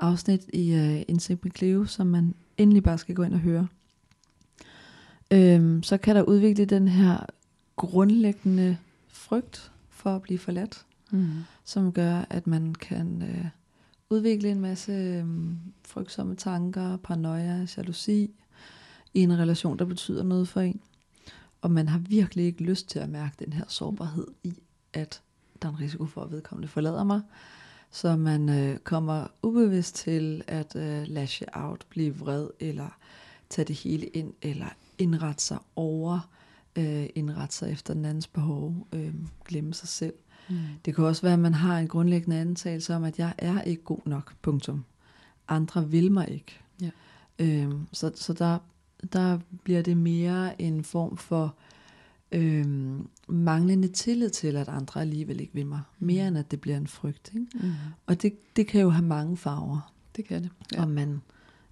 afsnit 0.00 0.46
i 0.52 0.74
øh, 0.74 1.02
Indsigt 1.08 1.44
med 1.44 1.52
Cleo, 1.52 1.84
som 1.84 2.06
man 2.06 2.34
endelig 2.56 2.82
bare 2.82 2.98
skal 2.98 3.14
gå 3.14 3.22
ind 3.22 3.34
og 3.34 3.40
høre. 3.40 3.66
Øhm, 5.30 5.82
så 5.82 5.96
kan 5.96 6.16
der 6.16 6.22
udvikle 6.22 6.64
den 6.64 6.88
her 6.88 7.26
grundlæggende 7.76 8.76
frygt 9.08 9.72
for 9.90 10.16
at 10.16 10.22
blive 10.22 10.38
forladt 10.38 10.82
Mm. 11.10 11.28
som 11.64 11.92
gør, 11.92 12.24
at 12.30 12.46
man 12.46 12.74
kan 12.74 13.22
øh, 13.22 13.46
udvikle 14.10 14.50
en 14.50 14.60
masse 14.60 14.92
øh, 14.92 15.26
frygtsomme 15.84 16.34
tanker, 16.34 16.96
paranoia, 16.96 17.66
jalousi 17.76 18.30
i 19.14 19.20
en 19.20 19.38
relation, 19.38 19.78
der 19.78 19.84
betyder 19.84 20.22
noget 20.22 20.48
for 20.48 20.60
en. 20.60 20.80
Og 21.60 21.70
man 21.70 21.88
har 21.88 21.98
virkelig 21.98 22.44
ikke 22.44 22.62
lyst 22.62 22.88
til 22.88 22.98
at 22.98 23.08
mærke 23.08 23.44
den 23.44 23.52
her 23.52 23.64
sårbarhed 23.68 24.26
i, 24.42 24.52
at 24.92 25.22
der 25.62 25.68
er 25.68 25.72
en 25.72 25.80
risiko 25.80 26.06
for, 26.06 26.22
at 26.22 26.32
vedkommende 26.32 26.68
forlader 26.68 27.04
mig. 27.04 27.20
Så 27.90 28.16
man 28.16 28.48
øh, 28.48 28.78
kommer 28.78 29.26
ubevidst 29.42 29.94
til 29.94 30.42
at 30.46 30.76
øh, 30.76 31.04
lashe 31.06 31.46
out, 31.52 31.86
blive 31.88 32.16
vred, 32.16 32.48
eller 32.60 32.98
tage 33.48 33.66
det 33.66 33.76
hele 33.76 34.06
ind, 34.06 34.34
eller 34.42 34.68
indrette 34.98 35.44
sig 35.44 35.58
over, 35.76 36.30
øh, 36.76 37.06
indrette 37.14 37.54
sig 37.54 37.72
efter 37.72 37.94
den 37.94 38.04
andens 38.04 38.26
behov, 38.26 38.86
øh, 38.92 39.14
glemme 39.44 39.74
sig 39.74 39.88
selv. 39.88 40.14
Mm. 40.48 40.56
Det 40.84 40.94
kan 40.94 41.04
også 41.04 41.22
være, 41.22 41.32
at 41.32 41.38
man 41.38 41.54
har 41.54 41.78
en 41.78 41.88
grundlæggende 41.88 42.36
antagelse 42.36 42.94
om, 42.94 43.04
at 43.04 43.18
jeg 43.18 43.34
er 43.38 43.62
ikke 43.62 43.82
god 43.82 44.00
nok, 44.04 44.34
punktum. 44.42 44.84
Andre 45.48 45.90
vil 45.90 46.12
mig 46.12 46.28
ikke. 46.30 46.60
Ja. 46.82 46.90
Øhm, 47.38 47.86
så 47.92 48.12
så 48.14 48.32
der, 48.32 48.58
der 49.12 49.38
bliver 49.62 49.82
det 49.82 49.96
mere 49.96 50.62
en 50.62 50.84
form 50.84 51.16
for 51.16 51.54
øhm, 52.32 53.08
manglende 53.28 53.88
tillid 53.88 54.30
til, 54.30 54.56
at 54.56 54.68
andre 54.68 55.00
alligevel 55.00 55.40
ikke 55.40 55.54
vil 55.54 55.66
mig. 55.66 55.80
Mere 55.98 56.28
end 56.28 56.38
at 56.38 56.50
det 56.50 56.60
bliver 56.60 56.76
en 56.76 56.86
frygt. 56.86 57.32
Ikke? 57.34 57.46
Mm. 57.54 57.72
Og 58.06 58.22
det, 58.22 58.56
det 58.56 58.66
kan 58.66 58.80
jo 58.80 58.90
have 58.90 59.04
mange 59.04 59.36
farver. 59.36 59.92
Det 60.16 60.24
kan 60.24 60.42
det. 60.42 60.50
Ja. 60.72 60.82
Om, 60.82 60.88
man, 60.88 61.22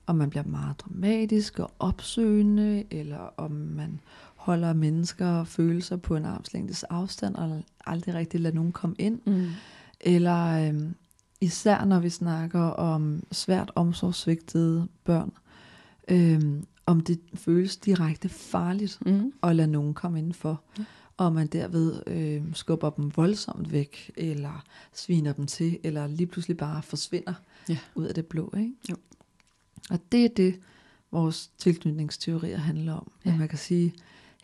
om 0.07 0.17
man 0.17 0.31
bliver 0.31 0.45
meget 0.45 0.81
dramatisk 0.81 1.59
og 1.59 1.71
opsøgende, 1.79 2.85
eller 2.91 3.35
om 3.37 3.51
man 3.51 4.01
holder 4.45 4.73
mennesker 4.73 5.27
og 5.27 5.47
følelser 5.49 5.97
på 5.97 6.17
en 6.17 6.25
armslængdes 6.25 6.83
afstand, 6.83 7.35
og 7.35 7.63
aldrig 7.87 8.15
rigtig 8.15 8.41
lader 8.41 8.55
nogen 8.55 8.73
komme 8.73 8.97
ind. 8.99 9.21
Mm. 9.27 9.47
Eller 10.01 10.69
øhm, 10.69 10.95
især 11.41 11.85
når 11.85 12.01
vi 12.01 12.11
snakker 12.11 12.61
om 12.61 13.23
svært 13.33 13.73
omsorgsvigtede 13.75 14.89
børn, 15.05 15.33
øhm, 16.09 16.67
om 16.87 17.01
det 17.01 17.21
føles 17.35 17.77
direkte 17.77 18.29
farligt 18.29 18.99
Mm. 19.07 19.33
at 19.43 19.57
lade 19.57 19.69
nogen 19.69 19.95
komme 19.95 20.19
indenfor. 20.19 20.61
Ja. 20.79 20.85
Og 21.17 21.33
man 21.33 21.47
derved 21.47 22.03
øhm, 22.07 22.55
skubber 22.55 22.91
dem 22.91 23.17
voldsomt 23.17 23.73
væk, 23.73 24.11
eller 24.17 24.65
sviner 24.95 25.33
dem 25.33 25.47
til, 25.47 25.79
eller 25.85 26.07
lige 26.07 26.27
pludselig 26.27 26.57
bare 26.57 26.83
forsvinder 26.83 27.35
Ja. 27.69 27.79
ud 27.95 28.05
af 28.05 28.15
det 28.15 28.27
blå. 28.27 28.55
Ikke? 28.59 28.73
Jo. 28.91 28.97
Og 29.91 30.01
det 30.13 30.25
er 30.25 30.29
det, 30.37 30.61
vores 31.13 31.51
tilknytningsteorier 31.59 32.59
handler 32.59 32.93
om. 32.93 33.11
Ja. 33.25 33.31
Ja. 33.31 33.37
Man 33.37 33.49
kan 33.49 33.59
sige, 33.59 33.95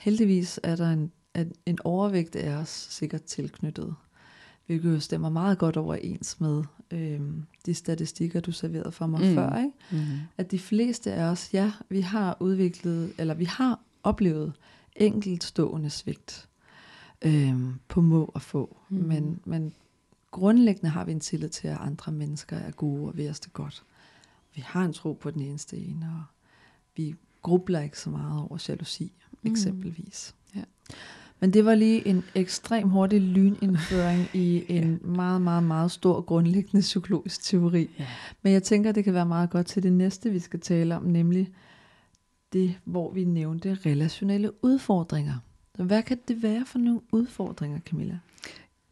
heldigvis 0.00 0.60
er 0.62 0.76
der 0.76 0.90
en, 0.90 1.12
en 1.66 1.78
overvægt 1.84 2.36
af 2.36 2.54
os 2.54 2.68
sikkert 2.90 3.22
tilknyttet. 3.22 3.94
Hvilket 4.66 4.94
jo 4.94 5.00
stemmer 5.00 5.28
meget 5.28 5.58
godt 5.58 5.76
overens 5.76 6.40
med 6.40 6.64
øhm, 6.90 7.42
de 7.66 7.74
statistikker, 7.74 8.40
du 8.40 8.52
serverede 8.52 8.92
for 8.92 9.06
mig 9.06 9.20
mm. 9.20 9.34
Før. 9.34 9.56
Ikke? 9.56 9.72
Mm. 9.90 10.18
At 10.38 10.50
de 10.50 10.58
fleste 10.58 11.12
af 11.12 11.24
os, 11.24 11.50
ja, 11.52 11.72
vi 11.88 12.00
har 12.00 12.36
udviklet, 12.40 13.12
eller 13.18 13.34
vi 13.34 13.44
har 13.44 13.80
oplevet 14.02 14.52
enkeltstående 14.96 15.90
svigt. 15.90 16.48
øhm, 17.22 17.74
på 17.88 18.00
må 18.00 18.24
og 18.34 18.42
få. 18.42 18.76
Mm. 18.88 18.96
Men, 18.96 19.40
men 19.44 19.74
grundlæggende 20.30 20.90
har 20.90 21.04
vi 21.04 21.12
en 21.12 21.20
tillid 21.20 21.48
til, 21.48 21.68
at 21.68 21.78
andre 21.80 22.12
mennesker 22.12 22.56
er 22.56 22.70
gode 22.70 23.08
og 23.08 23.16
vil 23.16 23.30
os 23.30 23.40
det 23.40 23.52
godt. 23.52 23.84
Vi 24.54 24.62
har 24.66 24.84
en 24.84 24.92
tro 24.92 25.12
på 25.12 25.30
den 25.30 25.42
eneste 25.42 25.76
ene, 25.76 26.06
og 26.06 26.22
vi 26.96 27.14
grubler 27.42 27.81
ikke 27.81 27.98
så 27.98 28.11
meget 28.11 28.40
over 28.42 28.64
jalousi, 28.68 29.12
Mm. 29.42 29.50
eksempelvis. 29.50 30.35
Ja. 30.57 30.61
Men 31.40 31.53
det 31.53 31.64
var 31.64 31.74
lige 31.74 32.09
en 32.09 32.24
ekstrem 32.35 32.88
hurtig 32.88 33.20
lynindføring 33.20 34.29
i 34.35 34.64
en 34.76 35.00
meget, 35.05 35.42
meget, 35.42 35.62
meget 35.62 35.90
stor 35.90 36.20
grundlæggende 36.20 36.81
psykologisk 36.81 37.42
teori. 37.44 37.90
Ja. 37.98 38.07
Men 38.42 38.53
jeg 38.53 38.62
tænker, 38.62 38.92
det 38.92 39.05
kan 39.05 39.14
være 39.14 39.26
meget 39.26 39.50
godt 39.50 39.66
til 39.66 39.83
det 39.83 39.92
næste, 39.92 40.31
vi 40.31 40.38
skal 40.38 40.61
tale 40.61 40.96
om, 40.96 41.03
nemlig 41.03 41.48
det, 42.53 42.74
hvor 42.85 43.12
vi 43.12 43.24
nævnte 43.24 43.79
relationelle 43.87 44.64
udfordringer. 44.64 45.35
Så 45.76 45.83
hvad 45.85 46.03
kan 46.03 46.18
det 46.29 46.42
være 46.42 46.64
for 46.66 46.79
nogle 46.79 47.00
udfordringer, 47.12 47.81
Camilla? 47.81 48.18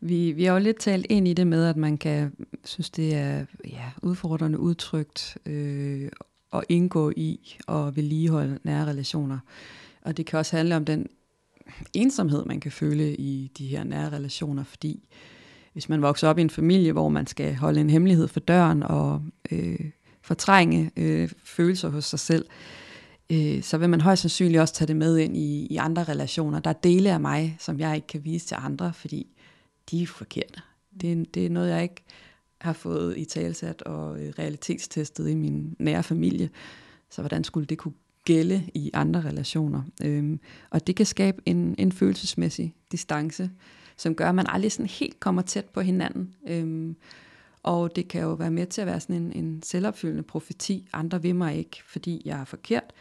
Vi, 0.01 0.33
vi 0.33 0.45
har 0.45 0.53
jo 0.53 0.59
lidt 0.59 0.79
talt 0.81 1.07
ind 1.09 1.29
i 1.29 1.33
det 1.35 1.47
med, 1.47 1.65
at 1.65 1.77
man 1.77 1.99
kan 1.99 2.33
synes, 2.65 2.91
det 2.91 3.15
er 3.15 3.45
ja, 3.65 3.91
udfordrende 4.03 4.59
udtrykt 4.59 5.39
øh, 5.47 6.09
at 6.53 6.65
indgå 6.69 7.13
i 7.17 7.57
og 7.67 7.97
vedligeholde 7.97 8.59
nære 8.65 8.87
relationer. 8.87 9.39
Og 10.03 10.17
det 10.17 10.27
kan 10.27 10.39
også 10.39 10.57
handle 10.57 10.77
om 10.77 10.85
den 10.85 11.07
ensomhed, 11.95 12.45
man 12.45 12.61
kan 12.61 12.73
føle 12.73 13.17
i 13.17 13.51
de 13.59 13.67
her 13.67 13.85
nære 13.85 14.11
relationer, 14.11 14.65
fordi 14.65 15.09
hvis 15.73 15.89
man 15.89 16.03
vokser 16.03 16.29
op 16.29 16.39
i 16.39 16.43
en 16.43 16.51
familie, 16.51 16.93
hvor 16.93 17.09
man 17.09 17.27
skal 17.27 17.55
holde 17.55 17.81
en 17.81 17.91
hemmelighed 17.91 18.29
for 18.29 18.41
døren 18.41 18.83
og 18.83 19.23
øh, 19.51 19.91
fortrænge 20.23 20.91
øh, 20.97 21.31
følelser 21.45 21.89
hos 21.89 22.05
sig 22.05 22.19
selv, 22.19 22.47
øh, 23.31 23.63
så 23.63 23.79
vil 23.79 23.91
man 23.91 24.01
højst 24.01 24.23
sandsynligt 24.23 24.61
også 24.61 24.75
tage 24.75 24.89
det 24.89 24.97
med 24.97 25.19
ind 25.19 25.37
i, 25.37 25.67
i 25.67 25.77
andre 25.77 26.05
relationer. 26.05 26.61
Der 26.61 26.71
er 26.71 26.75
dele 26.75 27.13
af 27.13 27.21
mig, 27.21 27.57
som 27.61 27.79
jeg 27.81 27.95
ikke 27.95 28.07
kan 28.07 28.25
vise 28.25 28.47
til 28.47 28.57
andre, 28.61 28.93
fordi 28.93 29.27
de 29.91 30.03
er 30.03 30.07
forkerte. 30.07 30.61
Det 31.01 31.13
er, 31.13 31.25
det 31.35 31.47
er 31.47 31.51
noget, 31.51 31.71
jeg 31.71 31.83
ikke 31.83 32.05
har 32.61 32.73
fået 32.73 33.19
i 33.19 33.25
talsat 33.25 33.83
og 33.83 34.21
øh, 34.21 34.33
realitetstestet 34.39 35.29
i 35.29 35.35
min 35.35 35.77
nære 35.79 36.03
familie. 36.03 36.51
Så 37.11 37.23
hvordan 37.23 37.45
skulle 37.45 37.67
det 37.67 37.79
kunne 37.79 37.95
gælde 38.25 38.63
i 38.75 38.91
andre 38.95 39.21
relationer? 39.21 39.83
Øhm, 40.05 40.41
og 40.71 40.87
det 40.87 40.97
kan 40.97 41.07
skabe 41.07 41.43
en, 41.47 41.75
en 41.79 41.93
følelsesmæssig 41.93 42.75
distance, 42.93 43.51
som 43.97 44.15
gør, 44.15 44.29
at 44.29 44.35
man 44.35 44.47
aldrig 44.49 44.73
sådan 44.73 44.87
helt 44.87 45.21
kommer 45.21 45.43
tæt 45.43 45.65
på 45.65 45.81
hinanden. 45.81 46.35
Øhm, 46.49 46.97
og 47.63 47.97
det 47.97 48.09
kan 48.09 48.23
jo 48.23 48.33
være 48.33 48.51
med 48.51 48.67
til 48.67 48.81
at 48.81 48.87
være 48.87 49.01
sådan 49.01 49.17
en, 49.17 49.33
en 49.33 49.63
selvopfyldende 49.63 50.23
profeti. 50.23 50.89
Andre 50.93 51.23
vil 51.23 51.37
mig 51.37 51.57
ikke, 51.57 51.83
fordi 51.87 52.23
jeg 52.25 52.41
er 52.41 52.45
forkert. 52.45 52.93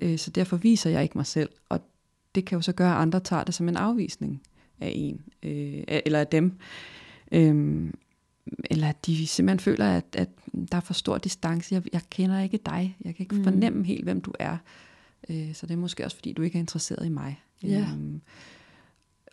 Øh, 0.00 0.18
så 0.18 0.30
derfor 0.30 0.56
viser 0.56 0.90
jeg 0.90 1.02
ikke 1.02 1.18
mig 1.18 1.26
selv. 1.26 1.50
Og 1.68 1.80
det 2.34 2.44
kan 2.44 2.56
jo 2.56 2.62
så 2.62 2.72
gøre, 2.72 2.94
at 2.94 3.02
andre 3.02 3.20
tager 3.20 3.44
det 3.44 3.54
som 3.54 3.68
en 3.68 3.76
afvisning 3.76 4.42
af 4.80 4.92
en, 4.94 5.20
øh, 5.42 5.84
eller 5.86 6.20
af 6.20 6.26
dem. 6.26 6.58
Øhm, 7.32 7.94
eller 8.64 8.88
at 8.88 9.06
de 9.06 9.26
simpelthen 9.26 9.60
føler, 9.60 9.86
at, 9.90 10.04
at 10.12 10.28
der 10.72 10.76
er 10.76 10.80
for 10.80 10.94
stor 10.94 11.18
distance. 11.18 11.74
Jeg, 11.74 11.82
jeg 11.92 12.00
kender 12.10 12.40
ikke 12.40 12.58
dig. 12.66 12.96
Jeg 13.04 13.14
kan 13.14 13.22
ikke 13.24 13.34
Mm. 13.34 13.38
mm. 13.38 13.44
fornemme 13.44 13.84
helt, 13.84 14.04
hvem 14.04 14.20
du 14.20 14.32
er. 14.38 14.56
Øh, 15.30 15.54
så 15.54 15.66
det 15.66 15.72
er 15.74 15.78
måske 15.78 16.04
også, 16.04 16.16
fordi 16.16 16.32
du 16.32 16.42
ikke 16.42 16.56
er 16.56 16.60
interesseret 16.60 17.06
i 17.06 17.08
mig. 17.08 17.40
Ja. 17.62 17.86
Øhm, 17.92 18.20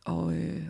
og 0.05 0.35
øh, 0.37 0.63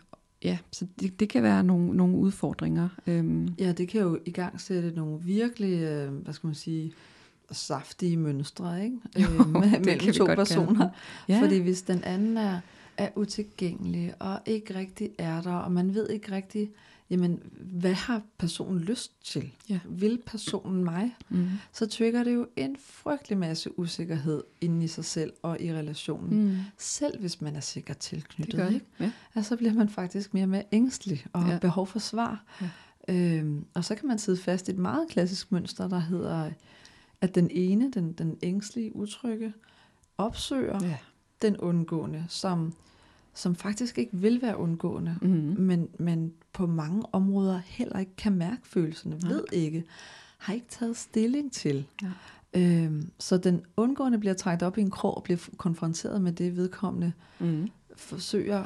ja, 0.44 0.58
så 0.72 0.88
det, 1.00 1.20
det 1.20 1.30
kan 1.30 1.44
være 1.44 1.64
nogle, 1.64 1.98
nogle 1.98 2.16
udfordringer. 2.16 2.90
Øhm, 3.08 3.48
Ja, 3.60 3.72
det 3.72 3.88
kan 3.88 4.02
jo 4.02 4.20
i 4.26 4.32
gang 4.32 4.62
sætte 4.62 4.92
nogle 4.92 5.20
virkelig, 5.24 5.80
øh, 5.80 6.14
hvad 6.14 6.34
skal 6.34 6.48
man 6.48 6.56
sige, 6.56 6.94
saftige 7.52 8.18
mønstre, 8.18 8.84
ikke? 8.84 8.98
Jo, 9.22 9.28
Øh, 9.40 9.86
mellem 9.86 10.14
to 10.14 10.26
personer. 10.26 10.90
ja. 11.30 11.42
Fordi 11.42 11.58
hvis 11.58 11.82
den 11.82 12.04
anden 12.04 12.38
er, 12.38 12.60
er 12.98 13.10
utilgængelig 13.16 14.14
og 14.20 14.40
ikke 14.46 14.76
rigtig 14.76 15.10
er 15.18 15.42
der, 15.42 15.54
og 15.54 15.72
man 15.72 15.94
ved 15.94 16.10
ikke 16.10 16.32
rigtig, 16.32 16.70
jamen, 17.10 17.40
hvad 17.62 17.94
har 17.94 18.22
personen 18.38 18.80
lyst 18.80 19.12
til? 19.24 19.52
Ja. 19.70 19.80
Vil 19.90 20.22
personen 20.26 20.84
mig? 20.84 21.16
mm. 21.30 21.50
Så 21.72 21.86
trigger 21.88 22.24
det 22.24 22.34
jo 22.34 22.48
en 22.56 22.76
frygtelig 22.80 23.38
masse 23.38 23.80
usikkerhed 23.80 24.44
inde 24.62 24.86
i 24.86 24.88
sig 24.88 25.06
selv 25.06 25.34
og 25.42 25.62
i 25.62 25.74
relationen. 25.74 26.44
Mm. 26.48 26.58
Selv 26.78 27.20
hvis 27.20 27.42
man 27.42 27.56
er 27.56 27.60
sikkert 27.60 27.98
tilknyttet. 27.98 28.60
Det 28.68 28.74
ikke? 28.74 29.14
Ja. 29.36 29.42
Så 29.42 29.56
bliver 29.58 29.74
man 29.74 29.90
faktisk 29.90 30.34
mere 30.34 30.44
og 30.46 30.50
mere 30.50 30.64
ængstelig 30.72 31.26
og 31.34 31.44
har 31.44 31.52
Ja. 31.54 31.60
behov 31.60 31.88
for 31.88 32.00
svar. 32.00 32.44
Ja. 32.62 32.70
Øhm, 33.08 33.66
og 33.74 33.86
så 33.86 33.96
kan 33.96 34.08
man 34.08 34.20
sidde 34.20 34.38
fast 34.38 34.68
i 34.68 34.72
et 34.72 34.78
meget 34.78 35.08
klassisk 35.10 35.52
mønster, 35.52 35.88
der 35.88 36.00
hedder, 36.00 36.52
at 37.22 37.36
den 37.36 37.50
ene, 37.52 37.92
den, 37.92 38.14
den 38.14 38.38
ængstlige, 38.44 38.96
utrygge, 38.96 39.54
opsøger. 40.18 40.80
Ja. 40.84 40.98
den 41.42 41.58
undgående, 41.58 42.26
som, 42.30 42.74
som 43.34 43.56
faktisk 43.56 43.98
ikke 43.98 44.18
vil 44.18 44.42
være 44.42 44.58
undgående, 44.58 45.18
Mm. 45.22 45.28
men, 45.60 45.88
men 46.00 46.34
på 46.54 46.68
mange 46.68 47.04
områder 47.12 47.62
heller 47.66 48.00
ikke 48.00 48.16
kan 48.16 48.34
mærke 48.34 48.62
følelserne, 48.64 49.18
Nej. 49.24 49.32
ved 49.32 49.44
ikke, 49.52 49.84
har 50.38 50.54
ikke 50.54 50.68
taget 50.70 50.98
stilling 50.98 51.52
til. 51.52 51.86
Ja. 52.02 52.10
Øhm, 52.54 53.10
så 53.20 53.38
den 53.38 53.62
undgående 53.78 54.18
bliver 54.20 54.34
trækt 54.34 54.64
op 54.64 54.78
i 54.78 54.82
en 54.82 54.92
krog 54.92 55.18
og 55.18 55.24
bliver 55.24 55.48
konfronteret 55.58 56.22
med 56.22 56.32
det 56.34 56.56
vedkommende, 56.56 57.14
Mm. 57.40 57.70
forsøger 57.96 58.66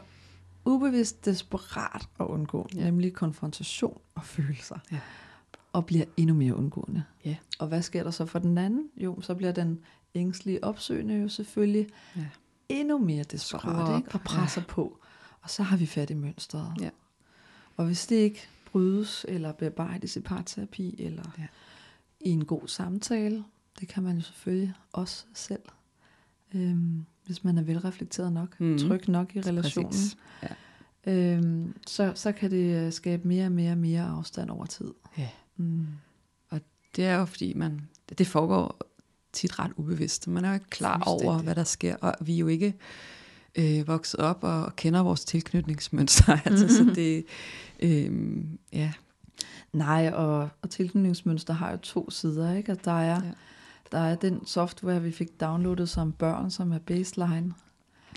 ubevidst 0.65 1.25
desperat 1.25 2.07
at 2.19 2.25
undgå, 2.25 2.67
ja. 2.75 2.83
nemlig 2.83 3.13
konfrontation 3.13 3.97
og 4.15 4.23
følelser. 4.25 4.79
Ja. 4.91 4.99
Og 5.73 5.85
bliver 5.85 6.05
endnu 6.17 6.35
mere 6.35 6.55
undgående. 6.55 7.03
Ja. 7.25 7.35
Og 7.59 7.67
hvad 7.67 7.81
sker 7.81 8.03
der 8.03 8.11
så 8.11 8.25
for 8.25 8.39
den 8.39 8.57
anden? 8.57 8.89
Jo, 8.97 9.21
så 9.21 9.35
bliver 9.35 9.51
den 9.51 9.79
ængstlige 10.15 10.63
opsøgende 10.63 11.15
jo 11.21 11.27
selvfølgelig 11.29 11.87
Ja. 12.15 12.25
Endnu 12.69 12.97
mere 12.97 13.23
desperat 13.23 13.89
op. 13.89 13.97
ikke? 13.97 14.11
og 14.13 14.21
presser 14.21 14.61
ja. 14.61 14.65
på. 14.73 14.99
Og 15.41 15.49
så 15.49 15.63
har 15.63 15.77
vi 15.77 15.85
fat 15.85 16.09
i 16.09 16.13
mønstret. 16.13 16.73
Ja. 16.79 16.89
Og 17.75 17.85
hvis 17.85 18.07
det 18.07 18.15
ikke 18.15 18.47
brydes 18.71 19.25
eller 19.29 19.51
bearbejdes 19.51 20.15
i 20.15 20.19
parterapi 20.19 20.95
eller 21.03 21.23
Ja. 21.37 21.41
ja. 21.41 21.47
i 22.21 22.29
en 22.29 22.45
god 22.45 22.67
samtale, 22.67 23.43
det 23.79 23.87
kan 23.87 24.03
man 24.03 24.15
jo 24.15 24.21
selvfølgelig 24.21 24.73
også 24.91 25.25
selv, 25.33 25.61
øhm, 26.55 27.05
hvis 27.25 27.43
man 27.43 27.57
er 27.57 27.61
velreflekteret 27.61 28.33
nok, 28.33 28.59
mm. 28.59 28.77
tryg 28.77 29.09
nok 29.09 29.35
i 29.35 29.41
relationen, 29.41 29.89
Præcis. 29.91 30.17
øhm, 31.05 31.75
så, 31.87 32.11
så 32.15 32.31
kan 32.31 32.51
det 32.51 32.85
øh, 32.85 32.91
skabe 32.93 33.27
mere 33.27 33.45
og 33.45 33.51
mere 33.51 33.71
og 33.71 33.77
mere 33.77 34.03
afstand 34.03 34.49
over 34.49 34.65
tid. 34.65 34.93
Ja. 35.17 35.29
Mm. 35.57 35.87
Det 36.95 37.05
er 37.05 37.15
jo 37.15 37.25
fordi, 37.25 37.53
man, 37.53 37.89
det 38.17 38.27
foregår 38.27 38.81
tit 39.37 39.59
ret 39.59 39.71
ubevidst. 39.75 40.27
Man 40.27 40.45
er 40.45 40.49
jo 40.49 40.53
ikke 40.53 40.69
klar 40.69 41.03
over, 41.05 41.37
hvad 41.37 41.55
der 41.55 41.63
sker, 41.63 41.95
og 41.95 42.13
vi 42.21 42.33
er 42.33 42.39
jo 42.39 42.47
ikke 42.47 42.73
øh, 43.55 43.87
vokset 43.87 44.19
op 44.19 44.43
og 44.43 44.75
kender 44.75 44.99
vores 44.99 45.25
tilknytningsmønster. 45.25 46.37
altså, 46.45 46.67
så 46.67 46.83
det, 46.95 47.25
øh, 47.79 48.37
ja, 48.73 48.91
Nej, 49.73 50.11
og, 50.13 50.49
og 50.61 50.69
tilknytningsmønster 50.69 51.53
har 51.53 51.71
jo 51.71 51.77
to 51.77 52.09
sider, 52.09 52.53
ikke? 52.53 52.71
At 52.71 52.85
der 52.85 52.91
er, 52.91 53.23
ja. 53.25 53.31
der 53.91 53.97
er 53.97 54.15
den 54.15 54.45
software, 54.45 55.01
vi 55.01 55.11
fik 55.11 55.41
downloadet 55.41 55.89
som 55.89 56.11
børn, 56.11 56.51
som 56.51 56.71
er 56.71 56.79
baseline. 56.79 57.53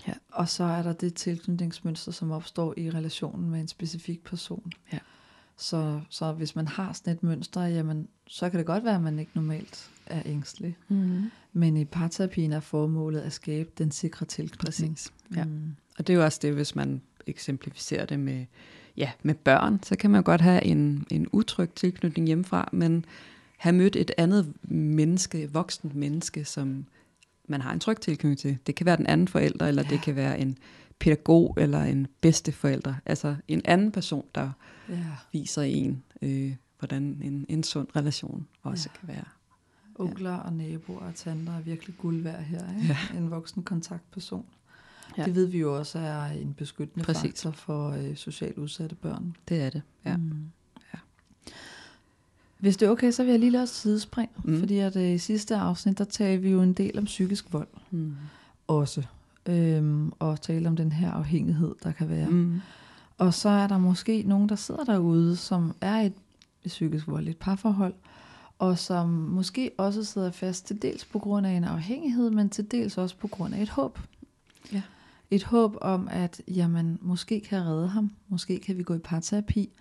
Ja. 0.08 0.12
Og 0.32 0.48
så 0.48 0.64
er 0.64 0.82
der 0.82 0.92
det 0.92 1.14
tilknytningsmønster, 1.14 2.12
som 2.12 2.30
opstår 2.30 2.74
i 2.76 2.90
relationen 2.90 3.50
med 3.50 3.60
en 3.60 3.68
specifik 3.68 4.24
person. 4.24 4.72
Ja. 4.92 4.98
Så, 5.56 6.00
så 6.10 6.32
hvis 6.32 6.56
man 6.56 6.68
har 6.68 6.92
sådan 6.92 7.12
et 7.12 7.22
mønster, 7.22 7.62
jamen, 7.62 8.08
så 8.26 8.50
kan 8.50 8.58
det 8.58 8.66
godt 8.66 8.84
være, 8.84 8.94
at 8.94 9.02
man 9.02 9.18
ikke 9.18 9.32
normalt 9.34 9.90
er 10.10 10.22
ængstelig. 10.26 10.76
mm-hmm. 10.88 11.30
Men 11.52 11.76
i 11.76 11.84
parterapien 11.84 12.52
er 12.52 12.60
formålet 12.60 13.20
at 13.20 13.32
skabe 13.32 13.70
den 13.78 13.90
sikre 13.90 14.26
tilknytning. 14.26 14.66
præcis. 14.66 15.12
Ja. 15.36 15.44
Mm. 15.44 15.74
Og 15.98 16.06
det 16.06 16.12
er 16.12 16.16
jo 16.16 16.24
også 16.24 16.38
det, 16.42 16.54
hvis 16.54 16.74
man 16.76 17.02
eksemplificerer 17.26 18.06
det 18.06 18.20
med, 18.20 18.46
ja, 18.96 19.10
med 19.22 19.34
børn, 19.34 19.82
så 19.82 19.96
kan 19.96 20.10
man 20.10 20.22
godt 20.22 20.40
have 20.40 20.64
en, 20.64 21.06
en 21.10 21.26
utryg 21.32 21.70
tilknytning 21.74 22.26
hjemmefra, 22.26 22.68
men 22.72 23.04
have 23.56 23.72
mødt 23.72 23.96
et 23.96 24.10
andet 24.18 24.52
menneske, 24.62 25.52
voksent 25.52 25.94
menneske, 25.94 26.44
som 26.44 26.86
man 27.48 27.60
har 27.60 27.72
en 27.72 27.80
tryg 27.80 28.00
tilknytning 28.00 28.38
til. 28.38 28.58
Det 28.66 28.74
kan 28.74 28.86
være 28.86 28.96
den 28.96 29.06
anden 29.06 29.28
forælder, 29.28 29.66
eller 29.66 29.82
ja. 29.82 29.88
Ja. 29.88 29.94
det 29.94 30.04
kan 30.04 30.16
være 30.16 30.38
en 30.40 30.58
pædagog, 30.98 31.54
eller 31.58 31.82
en 31.82 32.06
bedsteforælder. 32.20 32.94
Altså 33.06 33.36
en 33.48 33.62
anden 33.64 33.92
person, 33.92 34.24
der 34.34 34.50
Ja. 34.88 34.96
viser 35.32 35.62
en, 35.62 36.02
øh, 36.22 36.54
hvordan 36.78 37.02
en, 37.24 37.46
en 37.48 37.62
sund 37.62 37.88
relation 37.96 38.46
også 38.62 38.88
Ja. 38.94 38.98
kan 39.00 39.08
være. 39.08 39.24
Onkler 40.00 40.36
og 40.36 40.52
naboer 40.52 40.98
og 41.00 41.14
tanter 41.14 41.52
er 41.52 41.60
virkelig 41.60 41.96
guld 41.98 42.22
værd 42.22 42.42
her. 42.42 42.74
Ikke? 42.76 42.96
Ja. 43.12 43.18
En 43.18 43.30
voksen 43.30 43.62
kontaktperson. 43.62 44.44
Ja. 45.16 45.22
Ja. 45.22 45.26
Det 45.26 45.34
ved 45.34 45.46
vi 45.46 45.58
jo 45.58 45.78
også 45.78 45.98
er 45.98 46.24
en 46.24 46.54
beskyttende 46.54 47.04
Præcis. 47.04 47.22
Faktor 47.22 47.50
for 47.50 47.90
øh, 47.90 48.16
socialt 48.16 48.58
udsatte 48.58 48.94
børn. 48.94 49.36
Det 49.48 49.62
er 49.62 49.70
det, 49.70 49.82
ja. 50.04 50.16
Mm. 50.16 50.44
Ja. 50.94 50.98
Hvis 52.58 52.76
det 52.76 52.86
er 52.86 52.90
okay, 52.90 53.10
så 53.10 53.22
vil 53.24 53.30
jeg 53.30 53.40
lige 53.40 53.50
lade 53.50 53.62
os 53.62 53.70
sidespring. 53.70 54.30
Mm. 54.44 54.52
Mm. 54.52 54.58
Fordi 54.60 54.78
at 54.78 54.96
øh, 54.96 55.10
i 55.10 55.18
sidste 55.18 55.56
afsnit, 55.56 55.98
der 55.98 56.04
talte 56.04 56.42
vi 56.42 56.50
jo 56.50 56.62
en 56.62 56.72
del 56.72 56.98
om 56.98 57.04
psykisk 57.04 57.52
vold 57.52 57.68
Mm. 57.90 58.14
også. 58.68 59.02
Øhm, 59.46 60.12
og 60.18 60.40
tale 60.40 60.68
om 60.68 60.76
den 60.76 60.92
her 60.92 61.10
afhængighed, 61.10 61.74
der 61.82 61.92
kan 61.92 62.08
være. 62.08 62.28
Mm. 62.28 62.36
Mm. 62.36 62.60
Og 63.18 63.34
så 63.34 63.48
er 63.48 63.66
der 63.66 63.78
måske 63.78 64.22
nogen, 64.26 64.48
der 64.48 64.54
sidder 64.56 64.84
derude, 64.84 65.36
som 65.36 65.74
er 65.80 65.96
et, 65.96 66.12
et 66.64 66.68
psykisk 66.68 67.06
vold, 67.08 67.28
et 67.28 67.36
parforhold, 67.36 67.94
og 68.60 68.78
som 68.78 69.08
måske 69.08 69.70
også 69.78 70.04
sidder 70.04 70.30
fast 70.30 70.66
til 70.66 70.82
dels 70.82 71.04
på 71.04 71.18
grund 71.18 71.46
af 71.46 71.50
en 71.50 71.64
afhængighed, 71.64 72.30
men 72.30 72.50
til 72.50 72.70
dels 72.70 72.98
også 72.98 73.16
på 73.16 73.28
grund 73.28 73.54
af 73.54 73.62
et 73.62 73.68
håb. 73.68 73.98
Ja. 74.72 74.82
Et 75.30 75.44
håb 75.44 75.76
om, 75.80 76.08
at 76.10 76.42
jamen, 76.48 76.98
måske 77.00 77.40
kan 77.40 77.58
jeg 77.58 77.66
redde 77.66 77.88
ham, 77.88 78.10
måske 78.28 78.58
kan 78.58 78.78
vi 78.78 78.82
gå 78.82 78.94
i 78.94 78.98
parterapi, 78.98 79.72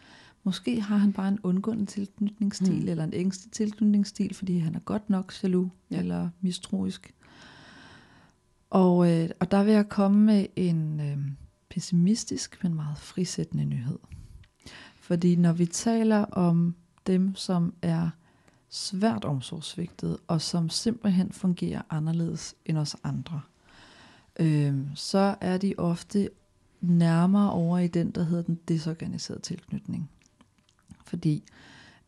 måske 0.44 0.82
har 0.82 0.98
han 0.98 1.14
bare 1.14 1.28
en 1.28 1.40
undgående 1.44 1.86
tilknytningsstil, 1.86 2.82
mm. 2.82 2.88
eller 2.88 3.04
en 3.04 3.14
ængstelig 3.14 3.52
tilknytningsstil, 3.52 4.34
fordi 4.34 4.58
han 4.58 4.76
er 4.76 4.80
godt 4.80 5.10
nok 5.10 5.34
jaloux 5.44 5.70
ja. 5.92 6.00
eller 6.00 6.30
mistroisk. 6.42 7.14
Og, 8.70 9.12
øh, 9.12 9.30
og 9.40 9.52
der 9.52 9.64
vil 9.64 9.74
jeg 9.74 9.90
komme 9.90 10.26
med 10.26 10.46
en 10.56 11.00
øh, 11.00 11.18
pessimistisk, 11.70 12.64
men 12.64 12.74
meget 12.74 12.98
frisættende 12.98 13.66
nyhed. 13.66 14.00
Fordi 14.96 15.36
når 15.36 15.54
vi 15.54 15.66
taler 15.66 16.26
om 16.26 16.76
dem, 17.08 17.36
som 17.36 17.74
er 17.82 18.10
svært 18.70 19.26
omsorgsvigtet, 19.26 20.18
og 20.28 20.42
som 20.42 20.70
simpelthen 20.70 21.32
fungerer 21.32 21.82
anderledes 21.90 22.56
end 22.66 22.78
os 22.78 22.96
andre, 23.04 23.42
øh, 24.40 24.76
så 24.96 25.36
er 25.42 25.58
de 25.58 25.74
ofte 25.78 26.30
nærmere 26.82 27.52
over 27.52 27.78
i 27.80 27.88
den, 27.88 28.12
der 28.12 28.24
hedder 28.24 28.44
den 28.44 28.60
desorganiserede 28.68 29.42
tilknytning. 29.42 30.10
Fordi 31.06 31.44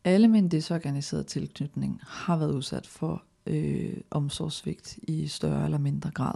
alle 0.04 0.28
med 0.28 0.38
en 0.38 0.48
desorganiseret 0.48 1.26
tilknytning 1.26 2.00
har 2.06 2.36
været 2.36 2.52
udsat 2.52 2.86
for 2.86 3.22
øh, 3.46 3.96
omsorgsvigt 4.10 4.98
i 5.02 5.26
større 5.26 5.64
eller 5.64 5.78
mindre 5.78 6.10
grad. 6.10 6.34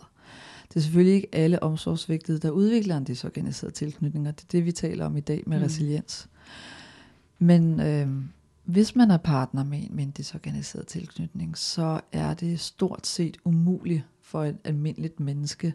Det 0.68 0.76
er 0.76 0.80
selvfølgelig 0.80 1.14
ikke 1.14 1.34
alle 1.34 1.62
omsorgsvigtede, 1.62 2.38
der 2.38 2.50
udvikler 2.50 2.96
en 2.96 3.04
desorganiseret 3.04 3.74
tilknytning, 3.74 4.28
og 4.28 4.34
det 4.36 4.42
er 4.44 4.48
det, 4.52 4.64
vi 4.64 4.72
taler 4.72 5.06
om 5.06 5.16
i 5.16 5.20
dag 5.20 5.42
med 5.46 5.58
mm. 5.58 5.64
resiliens. 5.64 6.28
Men 7.38 7.80
øh, 7.80 8.08
hvis 8.66 8.96
man 8.96 9.10
er 9.10 9.16
partner 9.16 9.64
med 9.64 9.78
en, 9.78 9.96
med 9.96 10.04
en 10.04 10.10
desorganiseret 10.10 10.86
tilknytning, 10.86 11.58
så 11.58 12.00
er 12.12 12.34
det 12.34 12.60
stort 12.60 13.06
set 13.06 13.36
umuligt 13.44 14.04
for 14.22 14.44
et 14.44 14.56
almindeligt 14.64 15.20
menneske 15.20 15.74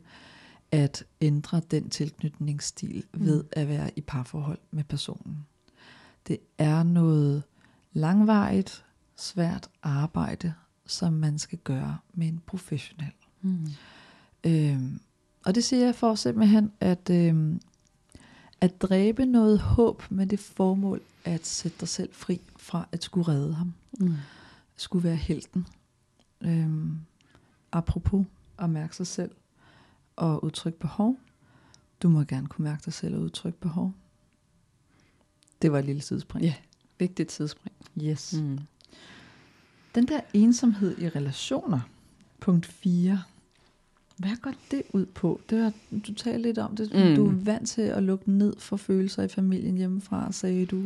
at 0.71 1.03
ændre 1.21 1.61
den 1.71 1.89
tilknytningsstil 1.89 3.03
mm. 3.13 3.25
ved 3.25 3.43
at 3.51 3.67
være 3.67 3.91
i 3.95 4.01
parforhold 4.01 4.57
med 4.71 4.83
personen. 4.83 5.45
Det 6.27 6.37
er 6.57 6.83
noget 6.83 7.43
langvarigt, 7.93 8.85
svært 9.15 9.69
arbejde, 9.83 10.53
som 10.85 11.13
man 11.13 11.39
skal 11.39 11.59
gøre 11.63 11.97
med 12.13 12.27
en 12.27 12.41
professionel. 12.45 13.13
Mm. 13.41 13.67
Øhm, 14.43 14.99
og 15.45 15.55
det 15.55 15.63
siger 15.63 15.85
jeg 15.85 15.95
for 15.95 16.15
simpelthen 16.15 16.71
at, 16.79 17.09
øhm, 17.09 17.61
at 18.61 18.81
dræbe 18.81 19.25
noget 19.25 19.59
håb 19.59 20.03
med 20.09 20.25
det 20.25 20.39
formål 20.39 21.01
at 21.25 21.45
sætte 21.45 21.77
dig 21.79 21.87
selv 21.87 22.09
fri 22.13 22.41
fra 22.71 22.87
at 22.91 23.03
skulle 23.03 23.27
redde 23.27 23.53
ham. 23.53 23.73
Mm. 23.99 24.15
Skulle 24.75 25.03
være 25.03 25.15
helten. 25.15 25.67
Øhm, 26.41 26.97
apropos 27.71 28.25
at 28.59 28.69
mærke 28.69 28.95
sig 28.95 29.07
selv 29.07 29.31
og 30.15 30.43
udtrykke 30.43 30.79
behov. 30.79 31.19
Du 32.03 32.09
må 32.09 32.23
gerne 32.23 32.47
kunne 32.47 32.63
mærke 32.63 32.81
dig 32.85 32.93
selv 32.93 33.15
og 33.15 33.21
udtrykke 33.21 33.59
behov. 33.59 33.93
Det 35.61 35.71
var 35.71 35.79
et 35.79 35.85
lille 35.85 36.01
sidespring. 36.01 36.45
Ja, 36.45 36.49
yeah, 36.49 36.57
vigtigt 36.99 37.31
sidespring. 37.31 37.75
Yes. 38.01 38.33
Mm. 38.33 38.59
Den 39.95 40.07
der 40.07 40.21
ensomhed 40.33 40.97
i 40.97 41.09
relationer, 41.09 41.79
punkt 42.39 42.65
4, 42.65 43.23
hvad 44.21 44.37
går 44.41 44.53
det 44.71 44.81
ud 44.93 45.05
på? 45.05 45.41
Det 45.49 45.63
var, 45.63 45.71
du 46.07 46.13
talte 46.13 46.41
lidt 46.41 46.57
om 46.57 46.75
det. 46.75 46.93
Mm. 46.93 47.15
Du 47.15 47.27
er 47.27 47.33
vant 47.33 47.69
til 47.69 47.81
at 47.81 48.03
lukke 48.03 48.31
ned 48.31 48.53
for 48.59 48.77
følelser 48.77 49.23
i 49.23 49.27
familien 49.27 49.77
hjemmefra, 49.77 50.31
sagde 50.31 50.65
du. 50.65 50.83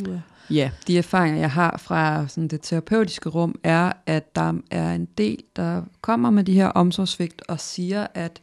Ja, 0.50 0.72
de 0.88 0.98
erfaringer, 0.98 1.40
jeg 1.40 1.52
har 1.52 1.78
fra 1.78 2.28
sådan 2.28 2.48
det 2.48 2.60
terapeutiske 2.62 3.30
rum, 3.30 3.60
er, 3.64 3.92
at 4.06 4.36
der 4.36 4.54
er 4.72 4.94
en 4.96 5.08
del, 5.18 5.44
der 5.56 5.82
kommer 6.02 6.30
med 6.30 6.44
de 6.44 6.54
her 6.54 6.68
omsorgsvigt 6.68 7.42
og 7.48 7.60
siger, 7.60 8.08
at 8.14 8.42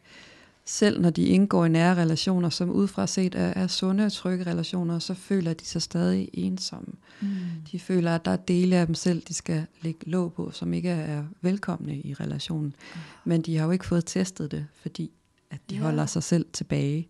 selv 0.65 1.01
når 1.01 1.11
de 1.11 1.25
indgår 1.25 1.65
i 1.65 1.69
nære 1.69 1.95
relationer, 1.95 2.49
som 2.49 2.71
udefra 2.71 3.07
set 3.07 3.35
er, 3.35 3.53
er 3.57 3.67
sunde 3.67 4.07
og 4.07 4.13
trygge 4.13 4.47
relationer, 4.47 4.99
så 4.99 5.15
føler 5.15 5.55
de 5.55 5.65
sig 5.65 5.83
stadig 5.83 6.29
ensomme. 6.33 6.93
Mm. 7.21 7.29
De 7.73 7.79
føler, 7.79 8.15
at 8.15 8.25
der 8.25 8.31
er 8.31 8.37
dele 8.37 8.77
af 8.77 8.87
dem 8.87 8.95
selv, 8.95 9.23
de 9.29 9.35
skal 9.35 9.67
lægge 9.83 10.11
låg 10.11 10.33
på, 10.33 10.51
som 10.51 10.75
ikke 10.75 10.89
er 10.89 11.25
velkomne 11.41 12.01
i 12.01 12.15
relationen. 12.15 12.75
Mm. 12.95 13.01
Men 13.25 13.43
de 13.43 13.57
har 13.57 13.65
jo 13.65 13.71
ikke 13.71 13.87
fået 13.87 14.07
testet 14.07 14.51
det, 14.51 14.67
fordi 14.83 15.11
at 15.51 15.61
de 15.71 15.75
yeah. 15.75 15.85
holder 15.85 16.07
sig 16.07 16.23
selv 16.23 16.47
tilbage. 16.53 17.09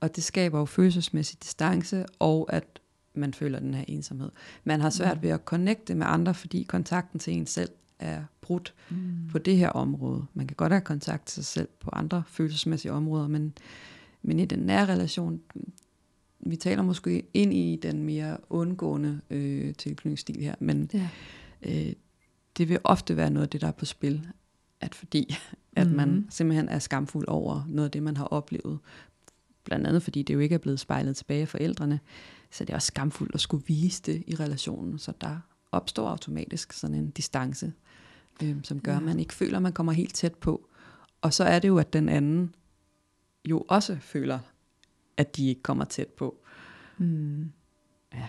Og 0.00 0.16
det 0.16 0.24
skaber 0.24 0.58
jo 0.58 0.64
følelsesmæssig 0.64 1.42
distance, 1.42 2.04
og 2.18 2.52
at 2.52 2.80
man 3.14 3.34
føler 3.34 3.58
den 3.60 3.74
her 3.74 3.84
ensomhed. 3.88 4.30
Man 4.64 4.80
har 4.80 4.90
svært 4.90 5.16
mm. 5.16 5.22
ved 5.22 5.30
at 5.30 5.40
connecte 5.44 5.94
med 5.94 6.06
andre, 6.08 6.34
fordi 6.34 6.62
kontakten 6.62 7.20
til 7.20 7.32
en 7.32 7.46
selv 7.46 7.70
er 7.98 8.24
brudt 8.40 8.74
mm. 8.90 9.28
på 9.30 9.38
det 9.38 9.56
her 9.56 9.68
område. 9.68 10.24
Man 10.34 10.46
kan 10.46 10.54
godt 10.54 10.72
have 10.72 10.80
kontakt 10.80 11.26
til 11.26 11.34
sig 11.34 11.44
selv 11.44 11.68
på 11.80 11.90
andre 11.92 12.22
følelsesmæssige 12.26 12.92
områder, 12.92 13.28
men, 13.28 13.52
men 14.22 14.40
i 14.40 14.44
den 14.44 14.58
nære 14.58 14.86
relation, 14.86 15.40
vi 16.40 16.56
taler 16.56 16.82
måske 16.82 17.22
ind 17.34 17.52
i 17.52 17.78
den 17.82 18.02
mere 18.02 18.36
undgående 18.50 19.20
øh, 19.30 19.74
tilknytningsstil 19.74 20.40
her, 20.40 20.54
men 20.60 20.90
ja. 20.94 21.08
øh, 21.62 21.92
det 22.56 22.68
vil 22.68 22.78
ofte 22.84 23.16
være 23.16 23.30
noget 23.30 23.46
af 23.46 23.50
det, 23.50 23.60
der 23.60 23.66
er 23.66 23.72
på 23.72 23.84
spil, 23.84 24.28
at 24.80 24.94
fordi 24.94 25.36
at 25.76 25.86
mm. 25.86 25.96
man 25.96 26.26
simpelthen 26.30 26.68
er 26.68 26.78
skamfuld 26.78 27.28
over 27.28 27.64
noget 27.68 27.84
af 27.84 27.90
det, 27.90 28.02
man 28.02 28.16
har 28.16 28.24
oplevet, 28.24 28.78
blandt 29.64 29.86
andet 29.86 30.02
fordi 30.02 30.22
det 30.22 30.34
jo 30.34 30.38
ikke 30.38 30.54
er 30.54 30.58
blevet 30.58 30.80
spejlet 30.80 31.16
tilbage 31.16 31.40
af 31.40 31.48
forældrene, 31.48 32.00
så 32.50 32.64
det 32.64 32.70
er 32.70 32.74
også 32.74 32.86
skamfuldt 32.86 33.34
at 33.34 33.40
skulle 33.40 33.64
vise 33.66 34.02
det 34.02 34.24
i 34.26 34.34
relationen, 34.34 34.98
så 34.98 35.12
der 35.20 35.38
opstår 35.72 36.08
automatisk 36.08 36.72
sådan 36.72 36.96
en 36.96 37.10
distance 37.10 37.72
øh, 38.42 38.56
som 38.62 38.80
gør, 38.80 38.92
ja. 38.92 38.98
at 38.98 39.04
man 39.04 39.18
ikke 39.18 39.34
føler, 39.34 39.56
at 39.56 39.62
man 39.62 39.72
kommer 39.72 39.92
helt 39.92 40.14
tæt 40.14 40.34
på. 40.34 40.68
Og 41.20 41.34
så 41.34 41.44
er 41.44 41.58
det 41.58 41.68
jo, 41.68 41.78
at 41.78 41.92
den 41.92 42.08
anden 42.08 42.54
jo 43.44 43.64
også 43.68 43.96
føler, 44.00 44.38
at 45.16 45.36
de 45.36 45.48
ikke 45.48 45.62
kommer 45.62 45.84
tæt 45.84 46.08
på. 46.08 46.36
Mm. 46.98 47.50
Ja. 48.14 48.28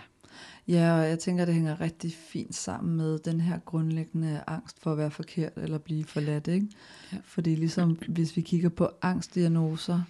Ja, 0.68 0.98
og 0.98 1.08
jeg 1.08 1.18
tænker, 1.18 1.44
det 1.44 1.54
hænger 1.54 1.80
rigtig 1.80 2.12
fint 2.12 2.54
sammen 2.54 2.96
med 2.96 3.18
den 3.18 3.40
her 3.40 3.58
grundlæggende 3.58 4.42
angst 4.46 4.80
for 4.80 4.92
at 4.92 4.98
være 4.98 5.10
forkert 5.10 5.52
eller 5.56 5.78
blive 5.78 6.04
forladt. 6.04 6.48
Ikke? 6.48 6.66
Ja. 7.12 7.16
Fordi 7.24 7.54
ligesom, 7.54 7.98
hvis 8.08 8.36
vi 8.36 8.40
kigger 8.40 8.68
på 8.68 8.88
angstdiagnoser, 9.02 10.02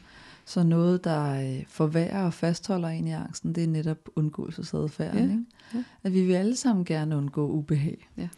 så 0.44 0.62
noget, 0.62 1.04
der 1.04 1.56
øh, 1.58 1.64
forværrer 1.68 2.26
og 2.26 2.34
fastholder 2.34 2.88
en 2.88 3.06
i 3.06 3.12
angsten, 3.12 3.54
det 3.54 3.64
er 3.64 3.68
netop 3.68 4.08
undgåelsesadfærden. 4.16 5.18
Ja. 5.18 5.24
Ikke? 5.24 5.44
Ja. 5.74 5.84
At 6.02 6.12
vi 6.12 6.26
vil 6.26 6.34
alle 6.34 6.56
sammen 6.56 6.84
gerne 6.84 7.16
undgå 7.16 7.48
ubehag. 7.48 8.08
Ja. 8.16 8.28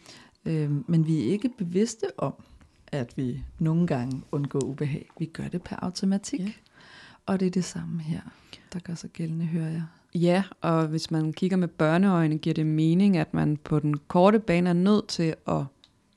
Øh, 0.46 0.90
men 0.90 1.06
vi 1.06 1.20
er 1.20 1.32
ikke 1.32 1.50
bevidste 1.58 2.18
om, 2.18 2.34
at 2.86 3.16
vi 3.16 3.44
nogle 3.58 3.86
gange 3.86 4.22
undgår 4.32 4.64
ubehag. 4.64 5.10
Vi 5.18 5.26
gør 5.26 5.48
det 5.48 5.62
per 5.62 5.76
automatik. 5.82 6.40
Ja. 6.40 6.52
Og 7.26 7.40
det 7.40 7.46
er 7.46 7.50
det 7.50 7.64
samme 7.64 8.02
her, 8.02 8.20
der 8.72 8.78
gør 8.78 8.94
sig 8.94 9.10
gældende, 9.10 9.44
hører 9.44 9.70
jeg. 9.70 9.82
Ja, 10.14 10.44
og 10.60 10.86
hvis 10.86 11.10
man 11.10 11.32
kigger 11.32 11.56
med 11.56 11.68
børneøjne, 11.68 12.38
giver 12.38 12.54
det 12.54 12.66
mening, 12.66 13.16
at 13.16 13.34
man 13.34 13.56
på 13.56 13.78
den 13.78 13.98
korte 13.98 14.38
bane 14.38 14.68
er 14.68 14.74
nødt 14.74 15.08
til 15.08 15.34
at 15.48 15.64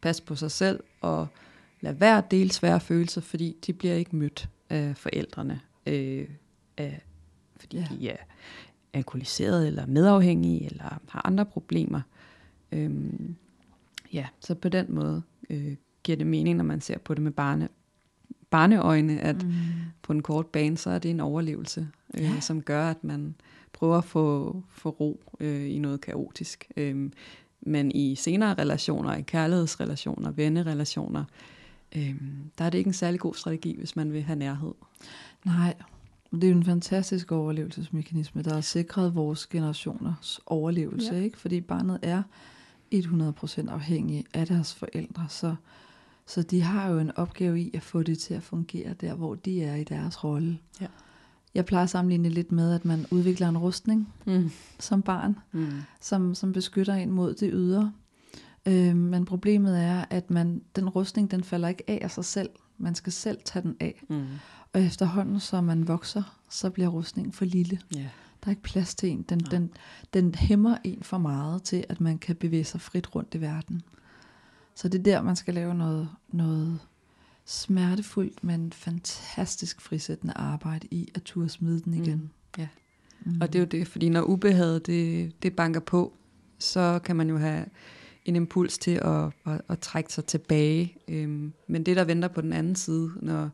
passe 0.02 0.24
på 0.24 0.36
sig 0.36 0.52
selv 0.52 0.80
og 1.02 1.28
lade 1.82 2.00
være 2.00 2.18
at 2.18 2.32
dele 2.32 2.52
svære 2.52 2.80
følelser, 2.80 3.22
fordi 3.22 3.58
de 3.68 3.74
bliver 3.74 3.96
ikke 3.96 4.16
mødt 4.16 4.50
af 4.70 4.98
forældrene, 4.98 5.62
øh, 5.86 6.28
af, 6.78 7.02
fordi 7.58 7.78
ja. 7.78 7.88
de 7.90 8.10
er 8.10 8.18
alkoholiseret 8.94 9.68
eller 9.68 9.86
medafhængige 9.86 10.66
eller 10.66 11.00
har 11.10 11.22
andre 11.26 11.46
problemer. 11.46 12.02
Øhm, 12.72 13.36
Ja, 14.16 14.26
så 14.39 14.55
på 14.55 14.70
den 14.70 14.86
måde 14.89 15.22
øh, 15.49 15.76
giver 16.03 16.16
det 16.16 16.28
mening, 16.28 16.57
når 16.57 16.63
man 16.63 16.82
ser 16.82 16.97
på 16.97 17.13
det 17.13 17.24
med 17.24 17.32
barne, 17.32 17.70
barneøjne, 18.49 19.20
at 19.20 19.43
mm. 19.43 19.53
på 20.01 20.13
en 20.13 20.22
kort 20.22 20.47
bane, 20.47 20.78
så 20.78 20.89
er 20.89 20.99
det 20.99 21.11
en 21.11 21.20
overlevelse, 21.20 21.88
øh, 22.13 22.24
ja. 22.24 22.39
som 22.39 22.61
gør, 22.61 22.89
at 22.89 23.03
man 23.03 23.36
prøver 23.74 23.97
at 23.97 24.05
få, 24.05 24.55
få 24.70 24.89
ro 24.89 25.22
øh, 25.39 25.72
i 25.72 25.80
noget 25.80 26.01
kaotisk. 26.01 26.72
Øh, 26.78 27.11
men 27.61 27.91
i 27.91 28.16
senere 28.16 28.53
relationer, 28.53 29.16
i 29.16 29.22
kærlighedsrelationer, 29.22 30.32
vennerelationer, 30.32 31.24
øh, 31.95 32.16
der 32.57 32.66
er 32.66 32.70
det 32.70 32.78
ikke 32.78 32.88
en 32.88 32.93
særlig 32.93 33.20
god 33.20 33.34
strategi, 33.34 33.76
hvis 33.78 33.95
man 33.95 34.13
vil 34.13 34.24
have 34.24 34.39
nærhed. 34.39 34.74
Nej, 35.45 35.74
det 36.32 36.43
er 36.43 36.49
jo 36.49 36.57
en 36.57 36.66
fantastisk 36.66 37.32
overlevelsesmekanisme, 37.32 38.41
der 38.41 38.53
har 38.53 38.61
sikret 38.61 39.16
vores 39.16 39.47
generationers 39.47 40.39
overlevelse, 40.45 41.16
ja. 41.16 41.22
ikke? 41.22 41.39
fordi 41.39 41.61
barnet 41.61 41.99
er 42.01 42.24
100% 42.94 43.70
afhængige 43.70 44.26
af 44.34 44.48
deres 44.48 44.74
forældre, 44.74 45.26
så, 45.30 45.56
så 46.26 46.42
de 46.42 46.62
har 46.62 46.90
jo 46.90 47.00
en 47.00 47.12
opgave 47.18 47.62
i 47.62 47.72
at 47.74 47.84
få 47.84 48.04
det 48.04 48.20
til 48.20 48.34
at 48.34 48.44
fungere 48.44 48.94
der, 48.94 49.14
hvor 49.14 49.36
de 49.36 49.64
er 49.64 49.76
i 49.76 49.84
deres 49.84 50.24
rolle. 50.24 50.60
Ja. 50.82 50.88
Jeg 51.56 51.66
plejer 51.66 51.84
at 51.84 51.90
sammenligne 51.90 52.30
lidt 52.30 52.52
med, 52.52 52.74
at 52.74 52.86
man 52.86 53.06
udvikler 53.12 53.50
en 53.50 53.58
rustning 53.58 54.14
mm. 54.26 54.52
som 54.80 55.02
barn, 55.02 55.40
mm. 55.52 55.72
som, 56.02 56.36
som 56.36 56.54
beskytter 56.54 56.94
en 56.94 57.12
mod 57.12 57.34
det 57.34 57.50
ydre. 57.54 57.92
Øh, 58.66 58.96
men 58.96 59.26
problemet 59.26 59.82
er, 59.84 60.06
at 60.10 60.30
man 60.30 60.62
den 60.76 60.90
rustning, 60.90 61.32
den 61.32 61.44
falder 61.44 61.68
ikke 61.68 61.84
af 61.88 62.00
af 62.02 62.12
sig 62.12 62.26
selv. 62.26 62.50
Man 62.78 62.96
skal 62.96 63.14
selv 63.14 63.38
tage 63.46 63.64
den 63.64 63.76
af. 63.80 64.04
Mm. 64.10 64.26
Og 64.74 64.82
efterhånden, 64.82 65.40
så 65.40 65.62
man 65.62 65.88
vokser, 65.88 66.40
så 66.50 66.70
bliver 66.70 66.90
rustningen 66.90 67.34
for 67.34 67.46
lille. 67.46 67.80
Yeah. 67.98 68.06
Der 68.46 68.50
er 68.50 68.52
ikke 68.52 68.62
plads 68.62 68.96
til 68.96 69.10
en. 69.10 69.22
Den, 69.22 69.39
den, 69.39 69.72
den 70.14 70.36
hæmmer 70.36 70.78
en 70.84 71.04
for 71.04 71.18
meget 71.18 71.64
til, 71.64 71.86
at 71.89 72.02
man 72.02 72.18
kan 72.18 72.36
bevæge 72.36 72.64
sig 72.64 72.82
frit 72.82 73.16
rundt 73.16 73.36
i 73.36 73.41
verden. 73.41 73.82
Så 74.76 74.89
det 74.89 75.00
er 75.00 75.04
der, 75.04 75.22
man 75.22 75.36
skal 75.36 75.54
lave 75.54 75.76
noget, 75.76 76.10
noget 76.30 76.80
smertefuldt, 77.46 78.43
men 78.43 78.72
fantastisk 78.72 79.82
frisættende 79.82 80.34
arbejde 80.36 80.88
i 80.91 81.12
at 81.16 81.24
turde 81.24 81.50
smide 81.50 81.80
den 81.80 81.93
igen. 81.93 82.18
Mm. 82.18 82.30
Ja. 82.58 82.68
Mm. 83.26 83.38
Og 83.41 83.54
det 83.54 83.60
er 83.60 83.64
jo 83.64 83.66
det, 83.66 83.88
fordi 83.88 84.10
når 84.10 84.22
ubehaget 84.22 84.88
det, 84.88 85.34
det 85.43 85.56
banker 85.56 85.80
på, 85.80 86.14
så 86.60 87.00
kan 87.04 87.16
man 87.16 87.30
jo 87.30 87.38
have 87.38 87.66
en 88.26 88.36
impuls 88.36 88.78
til 88.78 88.91
at, 88.91 89.26
at, 89.46 89.62
at 89.70 89.80
trække 89.80 90.14
sig 90.14 90.26
tilbage. 90.26 90.98
Øhm, 91.08 91.54
men 91.68 91.84
det, 91.84 91.96
der 91.96 92.04
venter 92.04 92.28
på 92.28 92.41
den 92.41 92.54
anden 92.54 92.76
side, 92.76 93.12
når, 93.22 93.50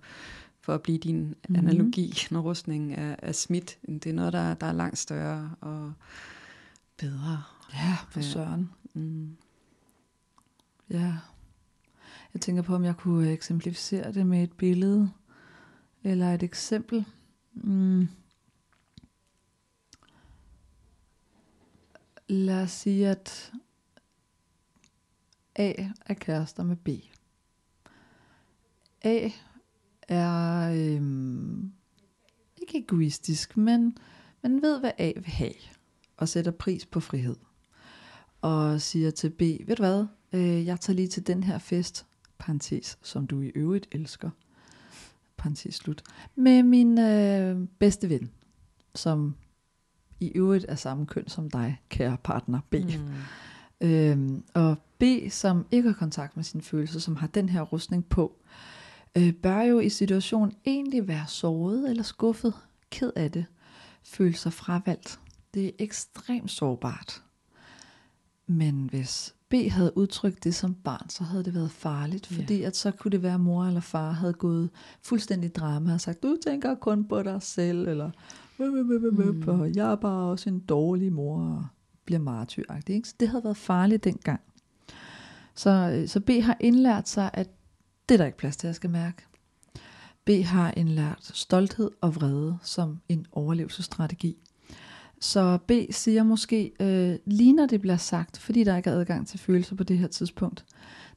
for 0.62 0.74
at 0.74 0.82
blive 0.82 0.98
din 0.98 1.24
mm-hmm. 1.24 1.56
analogi, 1.56 2.14
når 2.32 2.40
rustningen 2.40 2.92
er, 2.92 3.16
er 3.20 3.32
smidt, 3.32 3.80
det 3.88 4.08
er 4.08 4.14
noget, 4.14 4.34
der, 4.34 4.54
der 4.54 4.68
er 4.68 4.72
langt 4.72 4.98
større 4.98 5.56
og 5.62 5.94
bedre. 6.98 7.44
Ja, 7.74 7.98
for 8.10 8.22
søren. 8.22 8.70
Mm. 8.94 9.38
Ja. 10.90 11.18
Jeg 12.34 12.42
tænker 12.42 12.62
på, 12.62 12.76
om 12.76 12.84
jeg 12.84 12.98
kunne 12.98 13.32
eksemplificere 13.32 14.14
det 14.14 14.26
med 14.26 14.44
et 14.44 14.54
billede 14.54 15.12
eller 16.04 16.34
et 16.34 16.44
eksempel. 16.44 17.06
Mm. 17.54 18.08
Lad 22.28 22.64
os 22.64 22.72
sige, 22.72 23.10
at 23.10 23.52
A 25.56 25.74
er 26.06 26.14
kærester 26.14 26.64
med 26.64 26.76
B. 26.76 26.90
A 29.02 29.30
er 30.12 30.72
øhm, 30.74 31.72
ikke 32.58 32.78
egoistisk, 32.78 33.58
men 33.58 33.98
man 34.44 34.62
ved, 34.62 34.80
hvad 34.80 34.92
A 34.98 35.12
vil 35.16 35.26
have, 35.26 35.54
og 36.18 36.30
sætter 36.30 36.52
pris 36.52 36.86
på 36.86 37.00
frihed. 37.00 37.36
Og 38.42 38.82
siger 38.82 39.12
til 39.12 39.30
B, 39.30 39.42
ved 39.42 39.76
du 39.76 39.84
hvad, 39.84 40.06
øh, 40.34 40.66
jeg 40.66 40.80
tager 40.80 40.96
lige 40.96 41.08
til 41.08 41.28
den 41.28 41.44
her 41.44 41.58
fest, 41.58 42.06
parentes, 42.40 42.98
som 43.02 43.28
du 43.28 43.42
i 43.42 43.52
øvrigt 43.56 43.88
elsker, 43.92 44.30
parentes 45.38 45.76
slut, 45.76 46.02
med 46.36 46.64
min 46.64 47.00
øh, 47.00 47.68
bedste 47.80 48.10
ven, 48.10 48.32
som 48.96 49.36
i 50.20 50.32
øvrigt 50.36 50.66
er 50.70 50.76
samme 50.76 51.06
køn 51.06 51.28
som 51.28 51.50
dig, 51.50 51.82
kære 51.90 52.18
partner 52.24 52.60
B. 52.70 52.76
Mm. 52.76 53.88
Øhm, 53.88 54.44
og 54.54 54.78
B, 55.00 55.04
som 55.30 55.66
ikke 55.72 55.90
har 55.90 55.98
kontakt 55.98 56.36
med 56.36 56.44
sine 56.44 56.64
følelser, 56.64 57.00
som 57.00 57.16
har 57.16 57.28
den 57.28 57.50
her 57.50 57.62
rustning 57.62 58.06
på, 58.06 58.36
øh, 58.46 58.81
bør 59.42 59.62
jo 59.62 59.80
i 59.80 59.90
situationen 59.90 60.56
egentlig 60.66 61.08
være 61.08 61.28
såret 61.28 61.90
eller 61.90 62.04
skuffet, 62.04 62.54
ked 62.90 63.12
af 63.16 63.32
det, 63.32 63.46
føle 64.04 64.34
sig 64.34 64.54
fravalgt. 64.54 65.20
Det 65.54 65.66
er 65.66 65.72
ekstremt 65.80 66.52
sårbart. 66.52 67.24
Men 68.48 68.90
hvis 68.90 69.36
B 69.50 69.54
havde 69.70 69.98
udtrykt 69.98 70.44
det 70.44 70.56
som 70.56 70.74
barn, 70.74 71.10
så 71.10 71.24
havde 71.24 71.44
det 71.44 71.56
været 71.56 71.72
farligt, 71.72 72.28
fordi 72.28 72.58
yeah. 72.58 72.68
at 72.68 72.76
så 72.76 72.92
kunne 72.92 73.12
det 73.12 73.24
være, 73.24 73.34
at 73.34 73.40
mor 73.40 73.66
eller 73.66 73.82
far 73.82 74.12
havde 74.12 74.34
gået 74.34 74.70
fuldstændig 75.02 75.56
drama 75.56 75.94
og 75.94 76.02
sagt, 76.02 76.24
du 76.24 76.38
tænker 76.46 76.76
kun 76.76 77.08
på 77.08 77.24
dig 77.24 77.42
selv, 77.42 77.88
eller 77.88 78.12
mm. 79.32 79.48
og 79.48 79.76
jeg 79.76 79.92
er 79.92 79.96
bare 79.96 80.32
også 80.32 80.50
en 80.50 80.60
dårlig 80.60 81.14
mor, 81.14 81.42
og 81.42 81.66
bliver 82.06 82.20
martyragtig. 82.20 82.96
Ikke? 82.96 83.10
Så 83.10 83.16
det 83.20 83.30
havde 83.30 83.44
været 83.44 83.58
farligt 83.58 84.04
dengang. 84.04 84.42
Så, 85.56 85.70
øh, 85.70 86.08
så 86.08 86.20
B 86.20 86.30
har 86.30 86.58
indlært 86.60 87.10
sig, 87.10 87.30
at 87.34 87.50
det 88.12 88.16
er 88.16 88.18
der 88.18 88.26
ikke 88.26 88.38
plads 88.38 88.58
til, 88.58 88.68
at 88.68 88.70
jeg 88.70 88.76
skal 88.76 88.90
mærke. 88.90 89.24
B 90.26 90.30
har 90.30 90.74
indlært 90.78 91.32
stolthed 91.34 91.92
og 92.02 92.16
vrede 92.16 92.58
som 92.64 93.02
en 93.10 93.26
overlevelsesstrategi. 93.32 94.38
Så 95.20 95.58
B 95.68 95.72
siger 95.92 96.24
måske, 96.24 96.72
øh, 96.80 97.20
lige 97.26 97.54
når 97.54 97.66
det 97.66 97.82
bliver 97.82 97.98
sagt, 97.98 98.40
fordi 98.40 98.64
der 98.64 98.78
ikke 98.78 98.90
er 98.90 98.94
adgang 98.94 99.28
til 99.28 99.40
følelser 99.40 99.76
på 99.76 99.84
det 99.84 99.98
her 99.98 100.08
tidspunkt, 100.08 100.66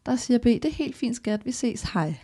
der 0.06 0.16
siger 0.16 0.38
B, 0.38 0.44
det 0.44 0.64
er 0.64 0.72
helt 0.72 0.96
fint 0.96 1.16
skat, 1.16 1.46
vi 1.46 1.52
ses, 1.52 1.82
hej. 1.82 2.16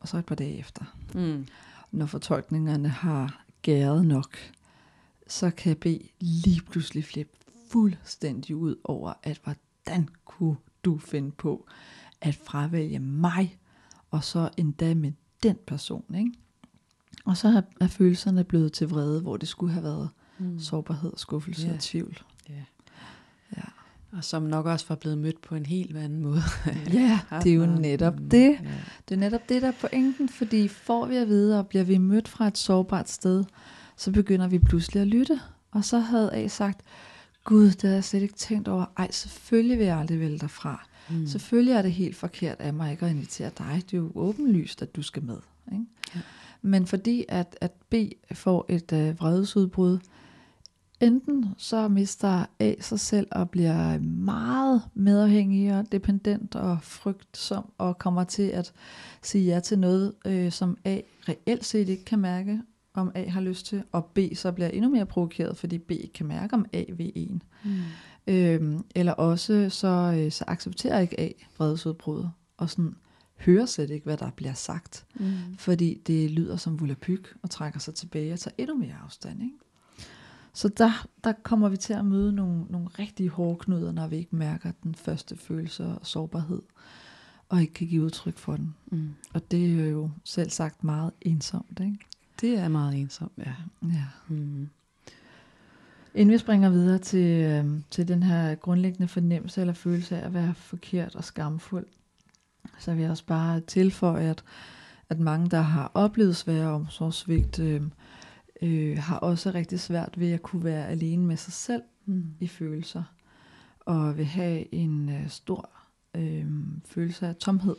Og 0.00 0.08
så 0.08 0.16
et 0.16 0.26
par 0.26 0.34
dage 0.34 0.58
efter. 0.58 0.84
Mm. 1.14 1.46
Når 1.90 2.06
fortolkningerne 2.06 2.88
har 2.88 3.44
gæret 3.62 4.06
nok, 4.06 4.38
så 5.26 5.50
kan 5.50 5.76
B 5.76 5.86
lige 6.20 6.62
pludselig 6.70 7.04
flippe 7.04 7.32
fuldstændig 7.70 8.56
ud 8.56 8.76
over, 8.84 9.12
at 9.22 9.40
hvordan 9.44 10.08
kunne 10.24 10.56
du 10.84 10.98
finde 10.98 11.30
på 11.30 11.66
at 12.20 12.34
fravælge 12.34 12.98
mig, 12.98 13.58
og 14.10 14.24
så 14.24 14.48
endda 14.56 14.94
med 14.94 15.12
den 15.42 15.56
person, 15.66 16.14
ikke? 16.14 16.32
Og 17.24 17.36
så 17.36 17.62
er, 17.80 17.86
følelserne 17.86 18.44
blevet 18.44 18.72
til 18.72 18.88
vrede, 18.88 19.20
hvor 19.20 19.36
det 19.36 19.48
skulle 19.48 19.72
have 19.72 19.82
været 19.82 20.10
mm. 20.38 20.58
sårbarhed, 20.58 21.12
skuffelse 21.16 21.66
yeah. 21.66 21.74
og 21.74 21.80
tvivl. 21.80 22.18
Yeah. 22.50 22.62
Ja. 23.56 23.62
Og 24.12 24.24
som 24.24 24.42
nok 24.42 24.66
også 24.66 24.86
var 24.88 24.96
blevet 24.96 25.18
mødt 25.18 25.42
på 25.42 25.54
en 25.54 25.66
helt 25.66 25.96
anden 25.96 26.22
måde. 26.22 26.42
ja, 26.92 27.20
det 27.42 27.52
er 27.52 27.56
jo 27.56 27.66
netop 27.66 28.20
mm, 28.20 28.28
det. 28.28 28.58
Yeah. 28.62 28.74
Det 29.08 29.14
er 29.14 29.18
netop 29.18 29.48
det, 29.48 29.62
der 29.62 29.68
er 29.68 29.72
pointen, 29.80 30.28
fordi 30.28 30.68
får 30.68 31.06
vi 31.06 31.16
at 31.16 31.28
vide, 31.28 31.58
og 31.58 31.66
bliver 31.66 31.84
vi 31.84 31.98
mødt 31.98 32.28
fra 32.28 32.46
et 32.46 32.58
sårbart 32.58 33.10
sted, 33.10 33.44
så 33.96 34.12
begynder 34.12 34.48
vi 34.48 34.58
pludselig 34.58 35.00
at 35.00 35.08
lytte. 35.08 35.40
Og 35.70 35.84
så 35.84 35.98
havde 35.98 36.32
A 36.32 36.48
sagt, 36.48 36.80
Gud, 37.44 37.70
det 37.70 37.82
har 37.82 37.90
jeg 37.90 38.04
slet 38.04 38.22
ikke 38.22 38.34
tænkt 38.34 38.68
over. 38.68 38.84
Ej, 38.96 39.10
selvfølgelig 39.10 39.78
vil 39.78 39.86
jeg 39.86 39.98
aldrig 39.98 40.20
vælge 40.20 40.38
dig 40.38 40.50
fra. 40.50 40.86
Mm. 41.10 41.26
Selvfølgelig 41.26 41.72
er 41.72 41.82
det 41.82 41.92
helt 41.92 42.16
forkert 42.16 42.60
af 42.60 42.74
mig 42.74 42.90
ikke 42.90 43.06
at 43.06 43.12
invitere 43.12 43.50
dig. 43.58 43.82
Det 43.90 43.94
er 43.94 43.98
jo 43.98 44.12
åbenlyst, 44.14 44.82
at 44.82 44.96
du 44.96 45.02
skal 45.02 45.22
med. 45.22 45.36
Ikke? 45.72 45.84
Ja. 46.14 46.20
Men 46.62 46.86
fordi 46.86 47.24
at, 47.28 47.56
at 47.60 47.72
B 47.90 47.94
får 48.32 48.66
et 48.68 48.92
øh, 48.92 49.20
vredesudbrud, 49.20 49.98
enten 51.00 51.46
så 51.56 51.88
mister 51.88 52.46
A 52.60 52.74
sig 52.80 53.00
selv 53.00 53.28
og 53.30 53.50
bliver 53.50 53.98
meget 53.98 54.82
medafhængig 54.94 55.74
og 55.78 55.92
dependent 55.92 56.54
og 56.54 56.78
frygtsom 56.82 57.72
og 57.78 57.98
kommer 57.98 58.24
til 58.24 58.42
at 58.42 58.72
sige 59.22 59.44
ja 59.44 59.60
til 59.60 59.78
noget, 59.78 60.12
øh, 60.26 60.52
som 60.52 60.78
A 60.84 60.98
reelt 61.28 61.64
set 61.64 61.88
ikke 61.88 62.04
kan 62.04 62.18
mærke, 62.18 62.60
om 62.94 63.12
A 63.14 63.28
har 63.28 63.40
lyst 63.40 63.66
til, 63.66 63.82
og 63.92 64.04
B 64.04 64.18
så 64.34 64.52
bliver 64.52 64.68
endnu 64.68 64.90
mere 64.90 65.06
provokeret, 65.06 65.56
fordi 65.56 65.78
B 65.78 65.90
ikke 65.90 66.12
kan 66.12 66.26
mærke, 66.26 66.54
om 66.54 66.66
A 66.72 66.84
vil 66.92 67.12
en. 67.14 67.42
Mm. 67.64 67.70
Øhm, 68.26 68.84
eller 68.94 69.12
også 69.12 69.68
så, 69.70 70.14
øh, 70.18 70.32
så 70.32 70.44
accepterer 70.46 71.00
ikke 71.00 71.20
A 71.20 71.32
vredesudbruddet, 71.58 72.30
og 72.56 72.70
sådan 72.70 72.94
hører 73.36 73.66
slet 73.66 73.90
ikke, 73.90 74.04
hvad 74.04 74.16
der 74.16 74.30
bliver 74.30 74.54
sagt, 74.54 75.06
mm. 75.14 75.56
fordi 75.58 76.00
det 76.06 76.30
lyder 76.30 76.56
som 76.56 76.80
volapyk, 76.80 77.36
og 77.42 77.50
trækker 77.50 77.80
sig 77.80 77.94
tilbage 77.94 78.32
og 78.32 78.40
tager 78.40 78.54
endnu 78.58 78.76
mere 78.76 78.94
afstand. 79.04 79.42
Ikke? 79.42 79.54
Så 80.52 80.68
der, 80.68 81.06
der 81.24 81.32
kommer 81.42 81.68
vi 81.68 81.76
til 81.76 81.92
at 81.92 82.04
møde 82.04 82.32
nogle, 82.32 82.64
nogle 82.70 82.88
rigtig 82.98 83.28
hårde 83.28 83.58
knuder, 83.58 83.92
når 83.92 84.06
vi 84.06 84.16
ikke 84.16 84.36
mærker 84.36 84.72
den 84.82 84.94
første 84.94 85.36
følelse 85.36 85.84
og 85.84 86.06
sårbarhed, 86.06 86.62
og 87.48 87.60
ikke 87.60 87.72
kan 87.72 87.86
give 87.86 88.02
udtryk 88.02 88.38
for 88.38 88.56
den. 88.56 88.74
Mm. 88.86 89.08
Og 89.34 89.50
det 89.50 89.80
er 89.80 89.86
jo 89.86 90.10
selv 90.24 90.50
sagt 90.50 90.84
meget 90.84 91.12
ensomt. 91.20 91.80
Ikke? 91.80 91.98
Det 92.40 92.58
er 92.58 92.68
meget 92.68 92.98
ensomt, 92.98 93.32
ja. 93.38 93.54
ja. 93.82 94.04
Mm. 94.28 94.68
Inden 96.14 96.32
vi 96.32 96.38
springer 96.38 96.70
videre 96.70 96.98
til, 96.98 97.44
øh, 97.44 97.64
til 97.90 98.08
den 98.08 98.22
her 98.22 98.54
grundlæggende 98.54 99.08
fornemmelse 99.08 99.60
eller 99.60 99.74
følelse 99.74 100.18
af 100.18 100.26
at 100.26 100.34
være 100.34 100.54
forkert 100.54 101.14
og 101.16 101.24
skamfuld, 101.24 101.86
så 102.78 102.94
vil 102.94 103.02
jeg 103.02 103.10
også 103.10 103.26
bare 103.26 103.60
tilføje, 103.60 104.30
at, 104.30 104.44
at 105.08 105.20
mange, 105.20 105.50
der 105.50 105.60
har 105.60 105.90
oplevet 105.94 106.36
svære 106.36 106.68
omsorgsvigt, 106.68 107.58
øh, 107.58 107.82
øh, 108.62 108.98
har 108.98 109.16
også 109.16 109.50
rigtig 109.50 109.80
svært 109.80 110.20
ved 110.20 110.32
at 110.32 110.42
kunne 110.42 110.64
være 110.64 110.88
alene 110.88 111.26
med 111.26 111.36
sig 111.36 111.52
selv 111.52 111.82
mm. 112.06 112.24
i 112.40 112.46
følelser, 112.46 113.02
og 113.80 114.16
vil 114.16 114.24
have 114.24 114.74
en 114.74 115.08
øh, 115.08 115.28
stor 115.28 115.70
øh, 116.16 116.46
følelse 116.86 117.26
af 117.26 117.36
tomhed, 117.36 117.76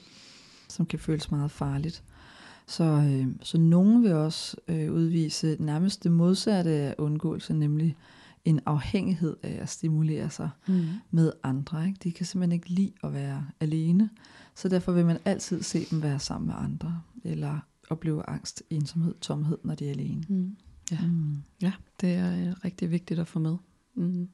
som 0.70 0.86
kan 0.86 1.00
føles 1.00 1.32
meget 1.32 1.52
farligt. 1.52 2.04
Så, 2.68 2.84
øh, 2.84 3.28
så 3.42 3.58
nogen 3.58 4.04
vil 4.04 4.14
også 4.14 4.58
øh, 4.68 4.94
udvise 4.94 5.58
nærmest 5.60 6.04
det 6.04 6.12
modsatte 6.12 6.72
af 6.72 6.96
undgåelse, 6.98 7.54
nemlig 7.54 7.98
en 8.46 8.60
afhængighed 8.66 9.38
af 9.44 9.60
at 9.62 9.70
stimulere 9.70 10.30
sig 10.30 10.50
mm. 10.68 10.86
med 11.12 11.32
andre. 11.44 11.88
Ikke? 11.88 12.00
De 12.04 12.12
kan 12.12 12.26
simpelthen 12.26 12.52
ikke 12.52 12.70
lide 12.70 12.94
at 13.04 13.14
være 13.14 13.48
alene, 13.60 14.10
så 14.56 14.70
derfor 14.70 14.92
vil 14.92 15.06
man 15.06 15.18
altid 15.26 15.64
se 15.64 15.86
dem 15.92 16.02
være 16.04 16.20
sammen 16.20 16.48
med 16.48 16.56
andre, 16.58 17.02
eller 17.24 17.60
opleve 17.90 18.30
angst, 18.30 18.64
ensomhed, 18.70 19.16
tomhed, 19.22 19.58
når 19.64 19.76
de 19.76 19.86
er 19.86 19.92
alene. 19.92 20.24
Mm. 20.30 20.56
Ja. 20.92 20.98
Mm. 21.02 21.38
ja, 21.62 21.72
det 22.02 22.14
er 22.14 22.48
øh, 22.48 22.54
rigtig 22.66 22.92
vigtigt 22.92 23.20
at 23.20 23.28
få 23.28 23.40
med. 23.40 23.58
Mm. 23.96 24.30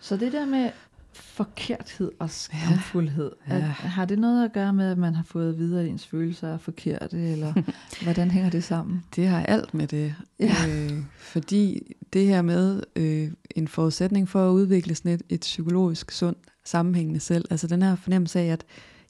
Så 0.00 0.16
det 0.16 0.32
der 0.32 0.46
med 0.46 0.70
forkerthed 1.16 2.12
og 2.18 2.30
skamfuldhed. 2.30 3.32
Ja. 3.48 3.56
Ja. 3.56 3.60
har 3.66 4.04
det 4.04 4.18
noget 4.18 4.44
at 4.44 4.52
gøre 4.52 4.72
med, 4.72 4.90
at 4.90 4.98
man 4.98 5.14
har 5.14 5.22
fået 5.22 5.58
videre, 5.58 5.82
at 5.82 5.88
ens 5.88 6.06
følelser 6.06 6.48
er 6.48 6.58
forkerte, 6.58 7.16
eller 7.16 7.52
hvordan 8.02 8.30
hænger 8.30 8.50
det 8.50 8.64
sammen? 8.64 9.04
Det 9.16 9.28
har 9.28 9.42
alt 9.42 9.74
med 9.74 9.86
det. 9.86 10.14
Ja. 10.40 10.54
Øh, 10.68 11.02
fordi 11.18 11.82
det 12.12 12.26
her 12.26 12.42
med 12.42 12.82
øh, 12.96 13.30
en 13.56 13.68
forudsætning 13.68 14.28
for 14.28 14.48
at 14.48 14.52
udvikle 14.52 14.94
sådan 14.94 15.12
et, 15.12 15.22
et 15.28 15.40
psykologisk 15.40 16.10
sundt 16.10 16.38
sammenhængende 16.64 17.20
selv, 17.20 17.44
altså 17.50 17.66
den 17.66 17.82
her 17.82 17.96
fornemmelse 17.96 18.40
af, 18.40 18.46
at 18.46 18.64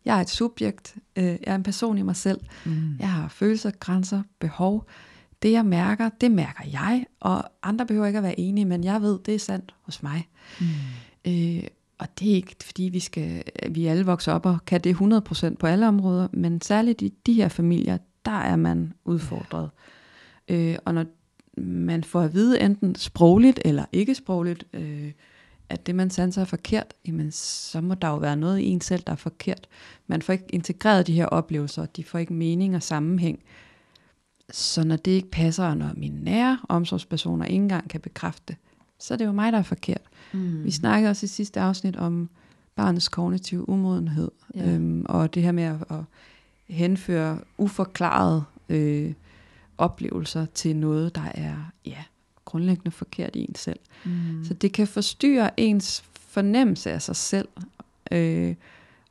jeg 0.04 0.16
er 0.16 0.20
et 0.20 0.30
subjekt, 0.30 0.94
øh, 1.16 1.24
jeg 1.24 1.38
er 1.46 1.54
en 1.54 1.62
person 1.62 1.98
i 1.98 2.02
mig 2.02 2.16
selv, 2.16 2.40
mm. 2.64 2.96
jeg 2.98 3.12
har 3.12 3.28
følelser, 3.28 3.70
grænser, 3.70 4.22
behov, 4.38 4.88
det 5.42 5.52
jeg 5.52 5.66
mærker, 5.66 6.09
det 6.20 6.30
mærker 6.30 6.64
jeg, 6.72 7.07
og 7.20 7.44
andre 7.62 7.86
behøver 7.86 8.07
ikke 8.07 8.16
at 8.16 8.22
være 8.22 8.40
enige, 8.40 8.64
men 8.64 8.84
jeg 8.84 9.02
ved, 9.02 9.18
det 9.26 9.34
er 9.34 9.38
sandt 9.38 9.74
hos 9.82 10.02
mig. 10.02 10.28
Mm. 10.61 10.66
Øh, 11.26 11.62
og 11.99 12.07
det 12.18 12.30
er 12.30 12.34
ikke, 12.34 12.57
fordi 12.64 12.82
vi, 12.82 13.01
skal, 13.01 13.42
vi 13.70 13.86
alle 13.86 14.07
vokser 14.07 14.32
op 14.32 14.47
og 14.47 14.59
kan 14.66 14.80
det 14.80 14.94
100% 14.94 15.55
på 15.55 15.66
alle 15.66 15.88
områder, 15.88 16.28
men 16.32 16.61
særligt 16.61 17.03
i 17.03 17.09
de 17.26 17.32
her 17.32 17.49
familier, 17.49 17.99
der 18.24 18.40
er 18.40 18.57
man 18.57 18.92
udfordret. 19.05 19.70
Ja. 20.49 20.55
Øh, 20.55 20.78
og 20.84 20.94
når 20.94 21.05
man 21.61 22.05
får 22.05 22.20
at 22.20 22.34
vide 22.34 22.61
enten 22.61 22.94
sprogligt 22.94 23.61
eller 23.64 23.84
ikke 23.92 24.14
sprogligt, 24.14 24.64
øh, 24.72 25.12
at 25.68 25.86
det 25.86 25.94
man 25.94 26.11
sanser 26.11 26.40
er 26.40 26.44
forkert, 26.44 26.94
jamen 27.07 27.32
så 27.32 27.80
må 27.80 27.94
der 27.94 28.09
jo 28.09 28.16
være 28.16 28.36
noget 28.36 28.59
i 28.59 28.64
en 28.66 28.80
selv, 28.80 29.03
der 29.07 29.12
er 29.12 29.16
forkert. 29.16 29.66
Man 30.07 30.22
får 30.22 30.32
ikke 30.32 30.44
integreret 30.49 31.07
de 31.07 31.12
her 31.12 31.26
oplevelser, 31.26 31.86
de 31.86 32.05
får 32.05 32.18
ikke 32.18 32.32
mening 32.32 32.76
og 32.76 32.82
sammenhæng. 32.82 33.42
Så 34.51 34.84
når 34.84 34.97
det 34.97 35.11
ikke 35.11 35.30
passer, 35.30 35.64
og 35.64 35.76
når 35.76 35.90
mine 35.97 36.24
nære 36.24 36.59
omsorgspersoner 36.68 37.44
ikke 37.44 37.62
engang 37.62 37.90
kan 37.90 38.01
bekræfte 38.01 38.42
det, 38.49 38.57
så 38.99 39.14
er 39.14 39.18
det 39.18 39.24
jo 39.24 39.32
mig, 39.32 39.53
der 39.53 39.59
er 39.59 39.62
forkert. 39.62 40.03
Mm. 40.32 40.64
Vi 40.64 40.70
snakkede 40.70 41.11
også 41.11 41.24
i 41.24 41.28
sidste 41.28 41.61
afsnit 41.61 41.97
om 41.97 42.28
barnets 42.76 43.09
kognitive 43.09 43.68
umodenhed, 43.68 44.30
ja. 44.55 44.70
øhm, 44.70 45.07
og 45.09 45.34
det 45.34 45.42
her 45.42 45.53
med 45.53 45.62
at, 45.62 45.76
at 45.90 46.05
henføre 46.68 47.38
uforklarede 47.59 48.44
øh, 48.68 49.12
oplevelser 49.78 50.47
til 50.55 50.76
noget, 50.76 51.14
der 51.14 51.30
er 51.34 51.57
ja, 51.86 52.05
grundlæggende 52.44 52.90
forkert 52.90 53.36
i 53.36 53.40
en 53.40 53.55
selv. 53.55 53.78
Mm. 54.05 54.44
Så 54.44 54.55
det 54.55 54.72
kan 54.72 54.86
forstyrre 54.86 55.61
ens 55.61 56.05
fornemmelse 56.14 56.90
af 56.90 57.03
sig 57.03 57.16
selv, 57.16 57.49
øh, 58.12 58.55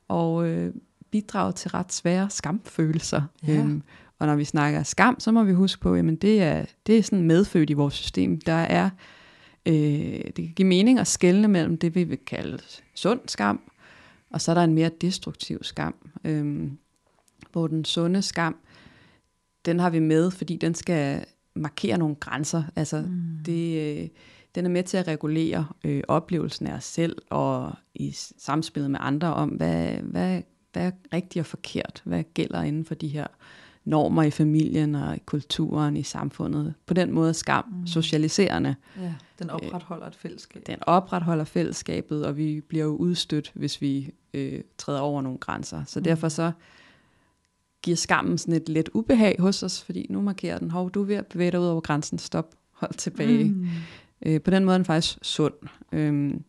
og 0.07 0.47
øh, 0.47 0.73
bidrage 1.11 1.51
til 1.51 1.71
ret 1.71 1.93
svære 1.93 2.29
skamfølelser. 2.29 3.21
Ja. 3.47 3.57
Øhm, 3.57 3.83
og 4.19 4.27
når 4.27 4.35
vi 4.35 4.43
snakker 4.43 4.83
skam, 4.83 5.19
så 5.19 5.31
må 5.31 5.43
vi 5.43 5.53
huske 5.53 5.81
på, 5.81 5.93
at 5.93 6.05
det 6.21 6.41
er, 6.41 6.65
det 6.87 6.97
er 6.97 7.03
sådan 7.03 7.23
medfødt 7.23 7.69
i 7.69 7.73
vores 7.73 7.93
system. 7.93 8.41
Der 8.41 8.53
er, 8.53 8.89
øh, 9.65 10.23
det 10.25 10.35
kan 10.35 10.53
give 10.55 10.67
mening 10.67 10.99
at 10.99 11.07
skelne 11.07 11.47
mellem 11.47 11.77
det, 11.77 11.95
vi 11.95 12.03
vil 12.03 12.17
kalde 12.17 12.59
sund 12.93 13.19
skam, 13.27 13.71
og 14.29 14.41
så 14.41 14.51
er 14.51 14.55
der 14.55 14.63
en 14.63 14.73
mere 14.73 14.89
destruktiv 15.01 15.63
skam. 15.63 15.95
Øh, 16.23 16.71
hvor 17.51 17.67
den 17.67 17.85
sunde 17.85 18.21
skam, 18.21 18.55
den 19.65 19.79
har 19.79 19.89
vi 19.89 19.99
med, 19.99 20.31
fordi 20.31 20.57
den 20.57 20.75
skal 20.75 21.25
markere 21.55 21.97
nogle 21.97 22.15
grænser. 22.15 22.63
Altså, 22.75 23.01
mm. 23.01 23.43
det, 23.45 23.97
øh, 24.01 24.07
den 24.55 24.65
er 24.65 24.69
med 24.69 24.83
til 24.83 24.97
at 24.97 25.07
regulere 25.07 25.67
øh, 25.83 26.03
oplevelsen 26.07 26.67
af 26.67 26.73
os 26.73 26.83
selv, 26.83 27.17
og 27.29 27.73
i 27.93 28.11
samspillet 28.37 28.91
med 28.91 28.99
andre 29.01 29.33
om, 29.33 29.49
hvad, 29.49 29.87
hvad, 29.87 30.41
hvad 30.73 30.87
er 30.87 30.91
rigtigt 31.13 31.39
og 31.41 31.45
forkert, 31.45 32.01
hvad 32.05 32.23
gælder 32.33 32.61
inden 32.61 32.85
for 32.85 32.95
de 32.95 33.07
her 33.07 33.27
normer 33.85 34.23
i 34.23 34.31
familien 34.31 34.95
og 34.95 35.15
i 35.15 35.19
kulturen, 35.25 35.97
i 35.97 36.03
samfundet. 36.03 36.73
På 36.85 36.93
den 36.93 37.11
måde 37.11 37.33
skam 37.33 37.65
mm. 37.67 37.87
socialiserende. 37.87 38.75
Ja, 39.01 39.13
den 39.39 39.49
opretholder 39.49 40.07
et 40.07 40.15
fællesskab. 40.15 40.63
Den 40.67 40.77
opretholder 40.81 41.43
fællesskabet, 41.43 42.25
og 42.25 42.37
vi 42.37 42.61
bliver 42.61 42.83
jo 42.83 42.95
udstødt, 42.95 43.51
hvis 43.55 43.81
vi 43.81 44.09
øh, 44.33 44.61
træder 44.77 44.99
over 44.99 45.21
nogle 45.21 45.37
grænser. 45.37 45.83
Så 45.87 45.99
mm. 45.99 46.03
derfor 46.03 46.29
så 46.29 46.51
giver 47.83 47.97
skammen 47.97 48.37
sådan 48.37 48.53
et 48.53 48.69
let 48.69 48.89
ubehag 48.93 49.35
hos 49.39 49.63
os, 49.63 49.83
fordi 49.83 50.05
nu 50.09 50.21
markerer 50.21 50.57
den, 50.57 50.71
hov, 50.71 50.91
du 50.91 51.01
er 51.01 51.05
ved 51.05 51.15
at 51.15 51.27
bevæge 51.27 51.51
dig 51.51 51.59
ud 51.59 51.65
over 51.65 51.81
grænsen, 51.81 52.17
stop, 52.17 52.55
hold 52.71 52.93
tilbage. 52.93 53.43
Mm. 53.43 53.67
Øh, 54.25 54.41
på 54.41 54.51
den 54.51 54.65
måde 54.65 54.73
er 54.73 54.77
den 54.77 54.85
faktisk 54.85 55.17
sund. 55.21 55.53
Øhm, 55.91 56.43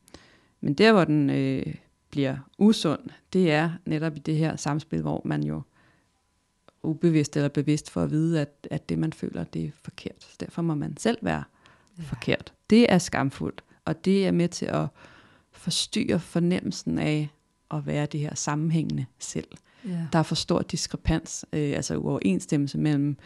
men 0.61 0.75
der, 0.75 0.93
hvor 0.93 1.05
den 1.05 1.31
øh, 1.31 1.75
bliver 2.11 2.37
usund, 2.59 3.01
det 3.33 3.53
er 3.53 3.71
netop 3.85 4.17
i 4.17 4.19
det 4.19 4.37
her 4.37 4.57
samspil, 4.57 5.01
hvor 5.01 5.23
man 5.25 5.45
jo 5.45 5.63
ubevidst 6.87 7.37
eller 7.37 7.49
bevidst 7.49 7.91
for 7.91 8.03
at 8.03 8.11
vide, 8.11 8.41
at, 8.41 8.69
at 8.71 8.89
det, 8.89 8.99
man 8.99 9.13
føler, 9.13 9.45
det 9.45 9.65
er 9.65 9.71
forkert. 9.83 10.23
Så 10.23 10.37
derfor 10.41 10.63
må 10.63 10.75
man 10.75 10.97
selv 10.97 11.19
være 11.23 11.45
ja. 11.99 12.03
forkert. 12.03 12.53
Det 12.71 12.93
er 12.93 12.99
skamfuldt, 12.99 13.65
og 13.85 14.05
det 14.05 14.27
er 14.27 14.31
med 14.31 14.49
til 14.49 14.67
at 14.67 14.87
forstyrre 15.51 16.21
fornemmelsen 16.21 16.99
af 16.99 17.29
at 17.71 17.87
være 17.87 18.07
det 18.07 18.21
her 18.21 18.35
sammenhængende 18.35 19.07
selv. 19.19 19.49
Ja. 19.85 20.07
Der 20.13 20.19
er 20.19 20.23
for 20.23 20.35
stor 20.35 20.63
diskrepans, 20.63 21.45
øh, 21.53 21.73
altså 21.77 21.97
uoverensstemmelse 21.97 22.79
mellem 22.79 23.17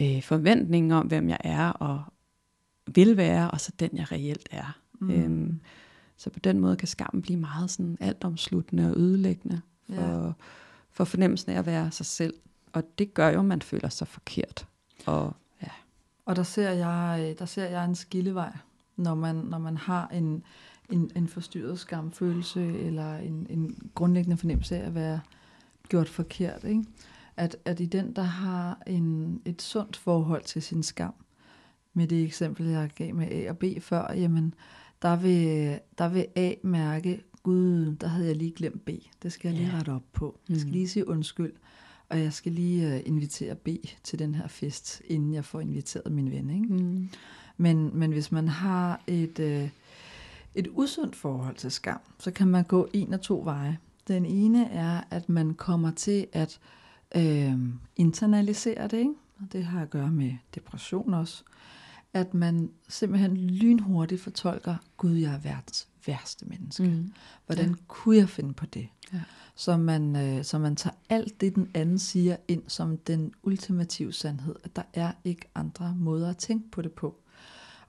øh, 0.00 0.22
forventninger 0.22 0.96
om, 0.96 1.06
hvem 1.06 1.28
jeg 1.28 1.38
er 1.40 1.68
og 1.68 2.02
vil 2.94 3.16
være, 3.16 3.50
og 3.50 3.60
så 3.60 3.72
den, 3.80 3.90
jeg 3.92 4.12
reelt 4.12 4.48
er. 4.50 4.78
Mm. 5.00 5.10
Øhm, 5.10 5.60
så 6.16 6.30
på 6.30 6.38
den 6.38 6.60
måde 6.60 6.76
kan 6.76 6.88
skammen 6.88 7.22
blive 7.22 7.38
meget 7.38 7.70
sådan 7.70 7.96
altomsluttende 8.00 8.90
og 8.90 8.96
ødelæggende 8.96 9.60
for, 9.86 10.26
ja. 10.26 10.32
for 10.90 11.04
fornemmelsen 11.04 11.52
af 11.52 11.58
at 11.58 11.66
være 11.66 11.90
sig 11.90 12.06
selv. 12.06 12.34
Og 12.72 12.98
det 12.98 13.14
gør 13.14 13.28
jo, 13.28 13.38
at 13.38 13.44
man 13.44 13.62
føler 13.62 13.88
sig 13.88 14.08
forkert. 14.08 14.66
Og, 15.06 15.32
ja. 15.62 15.68
og 16.26 16.36
der, 16.36 16.42
ser 16.42 16.70
jeg, 16.70 17.18
øh, 17.20 17.38
der 17.38 17.44
ser 17.44 17.68
jeg 17.68 17.84
en 17.84 17.94
skillevej, 17.94 18.52
når 18.96 19.14
man, 19.14 19.36
når 19.36 19.58
man 19.58 19.76
har 19.76 20.08
en, 20.08 20.44
en, 20.90 21.10
en 21.16 21.28
forstyrret 21.28 21.78
skamfølelse, 21.78 22.78
eller 22.78 23.16
en, 23.16 23.46
en 23.50 23.90
grundlæggende 23.94 24.36
fornemmelse 24.36 24.76
af 24.76 24.86
at 24.86 24.94
være 24.94 25.20
gjort 25.88 26.08
forkert. 26.08 26.64
Ikke? 26.64 26.84
At, 27.36 27.56
at 27.64 27.80
i 27.80 27.86
den, 27.86 28.16
der 28.16 28.22
har 28.22 28.82
en, 28.86 29.42
et 29.44 29.62
sundt 29.62 29.96
forhold 29.96 30.42
til 30.42 30.62
sin 30.62 30.82
skam, 30.82 31.14
med 31.94 32.06
det 32.06 32.24
eksempel, 32.24 32.66
jeg 32.66 32.90
gav 32.94 33.14
med 33.14 33.28
A 33.32 33.50
og 33.50 33.58
B 33.58 33.64
før, 33.80 34.12
jamen, 34.12 34.54
der 35.02 35.16
vil, 35.16 35.78
der 35.98 36.08
vil 36.08 36.26
A 36.36 36.52
mærke, 36.62 37.22
gud, 37.42 37.96
der 37.96 38.06
havde 38.06 38.26
jeg 38.26 38.36
lige 38.36 38.50
glemt 38.50 38.84
B. 38.84 38.90
Det 39.22 39.32
skal 39.32 39.48
jeg 39.48 39.58
lige 39.58 39.76
rette 39.78 39.90
op 39.90 40.02
på. 40.12 40.38
Jeg 40.48 40.56
skal 40.56 40.66
mm. 40.66 40.72
lige 40.72 40.88
sige 40.88 41.08
undskyld, 41.08 41.52
og 42.12 42.20
jeg 42.20 42.32
skal 42.32 42.52
lige 42.52 42.94
uh, 42.94 43.00
invitere 43.08 43.54
B 43.54 43.68
til 44.02 44.18
den 44.18 44.34
her 44.34 44.48
fest, 44.48 45.02
inden 45.04 45.34
jeg 45.34 45.44
får 45.44 45.60
inviteret 45.60 46.12
min 46.12 46.30
ven. 46.30 46.50
Ikke? 46.50 46.74
Mm. 46.74 47.08
Men, 47.56 47.90
men 47.98 48.12
hvis 48.12 48.32
man 48.32 48.48
har 48.48 49.00
et, 49.06 49.38
uh, 49.38 49.68
et 50.54 50.68
usundt 50.70 51.16
forhold 51.16 51.56
til 51.56 51.70
skam, 51.70 52.00
så 52.18 52.30
kan 52.30 52.48
man 52.48 52.64
gå 52.64 52.88
en 52.92 53.12
af 53.12 53.20
to 53.20 53.40
veje. 53.44 53.78
Den 54.08 54.26
ene 54.26 54.70
er, 54.70 55.00
at 55.10 55.28
man 55.28 55.54
kommer 55.54 55.90
til 55.90 56.26
at 56.32 56.60
øh, 57.16 57.54
internalisere 57.96 58.88
det, 58.88 58.98
ikke? 58.98 59.14
og 59.38 59.52
det 59.52 59.64
har 59.64 59.82
at 59.82 59.90
gøre 59.90 60.10
med 60.10 60.34
depression 60.54 61.14
også, 61.14 61.42
at 62.12 62.34
man 62.34 62.70
simpelthen 62.88 63.36
lynhurtigt 63.36 64.20
fortolker, 64.20 64.76
Gud, 64.96 65.12
jeg 65.12 65.34
er 65.34 65.38
verdens 65.38 65.88
værste 66.06 66.46
menneske. 66.46 66.82
Mm. 66.82 67.12
Hvordan 67.46 67.68
ja. 67.68 67.74
kunne 67.88 68.16
jeg 68.16 68.28
finde 68.28 68.52
på 68.54 68.66
det? 68.66 68.88
Ja. 69.12 69.20
Så, 69.54 69.76
man, 69.76 70.16
øh, 70.16 70.44
så 70.44 70.58
man 70.58 70.76
tager 70.76 70.94
alt 71.08 71.40
det, 71.40 71.54
den 71.54 71.70
anden 71.74 71.98
siger, 71.98 72.36
ind 72.48 72.62
som 72.66 72.96
den 72.96 73.32
ultimative 73.42 74.12
sandhed, 74.12 74.54
at 74.64 74.76
der 74.76 74.82
er 74.94 75.12
ikke 75.24 75.50
andre 75.54 75.94
måder 75.98 76.30
at 76.30 76.36
tænke 76.36 76.70
på 76.70 76.82
det 76.82 76.92
på. 76.92 77.16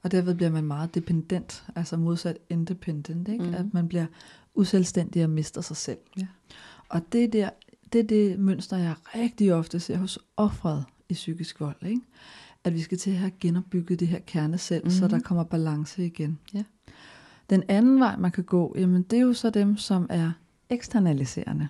Og 0.03 0.11
derved 0.11 0.35
bliver 0.35 0.51
man 0.51 0.63
meget 0.63 0.95
dependent, 0.95 1.65
altså 1.75 1.97
modsat 1.97 2.37
independent, 2.49 3.27
ikke? 3.27 3.43
Mm. 3.43 3.53
at 3.53 3.73
man 3.73 3.87
bliver 3.87 4.05
uselvstændig 4.55 5.23
og 5.23 5.29
mister 5.29 5.61
sig 5.61 5.77
selv. 5.77 5.97
Ja. 6.17 6.27
Og 6.89 7.01
det 7.11 7.33
der, 7.33 7.49
det 7.93 7.99
er 7.99 8.07
det 8.07 8.39
mønster, 8.39 8.77
jeg 8.77 8.95
rigtig 9.15 9.53
ofte 9.53 9.79
ser 9.79 9.97
hos 9.97 10.19
offret 10.37 10.85
i 11.09 11.13
psykisk 11.13 11.59
vold. 11.59 11.85
Ikke? 11.85 12.01
At 12.63 12.73
vi 12.73 12.81
skal 12.81 12.97
til 12.97 13.11
at 13.11 13.17
have 13.17 13.31
genopbygget 13.39 13.99
det 13.99 14.07
her 14.07 14.19
kerne 14.19 14.57
selv, 14.57 14.83
mm-hmm. 14.83 14.99
så 14.99 15.07
der 15.07 15.15
mhm. 15.15 15.23
kommer 15.23 15.43
balance 15.43 16.05
igen. 16.05 16.39
Ja. 16.53 16.63
Den 17.49 17.63
anden 17.67 17.99
vej, 17.99 18.17
man 18.17 18.31
kan 18.31 18.43
gå, 18.43 18.75
jamen 18.77 19.03
det 19.03 19.17
er 19.17 19.21
jo 19.21 19.33
så 19.33 19.49
dem, 19.49 19.77
som 19.77 20.07
er 20.09 20.31
eksternaliserende, 20.73 21.67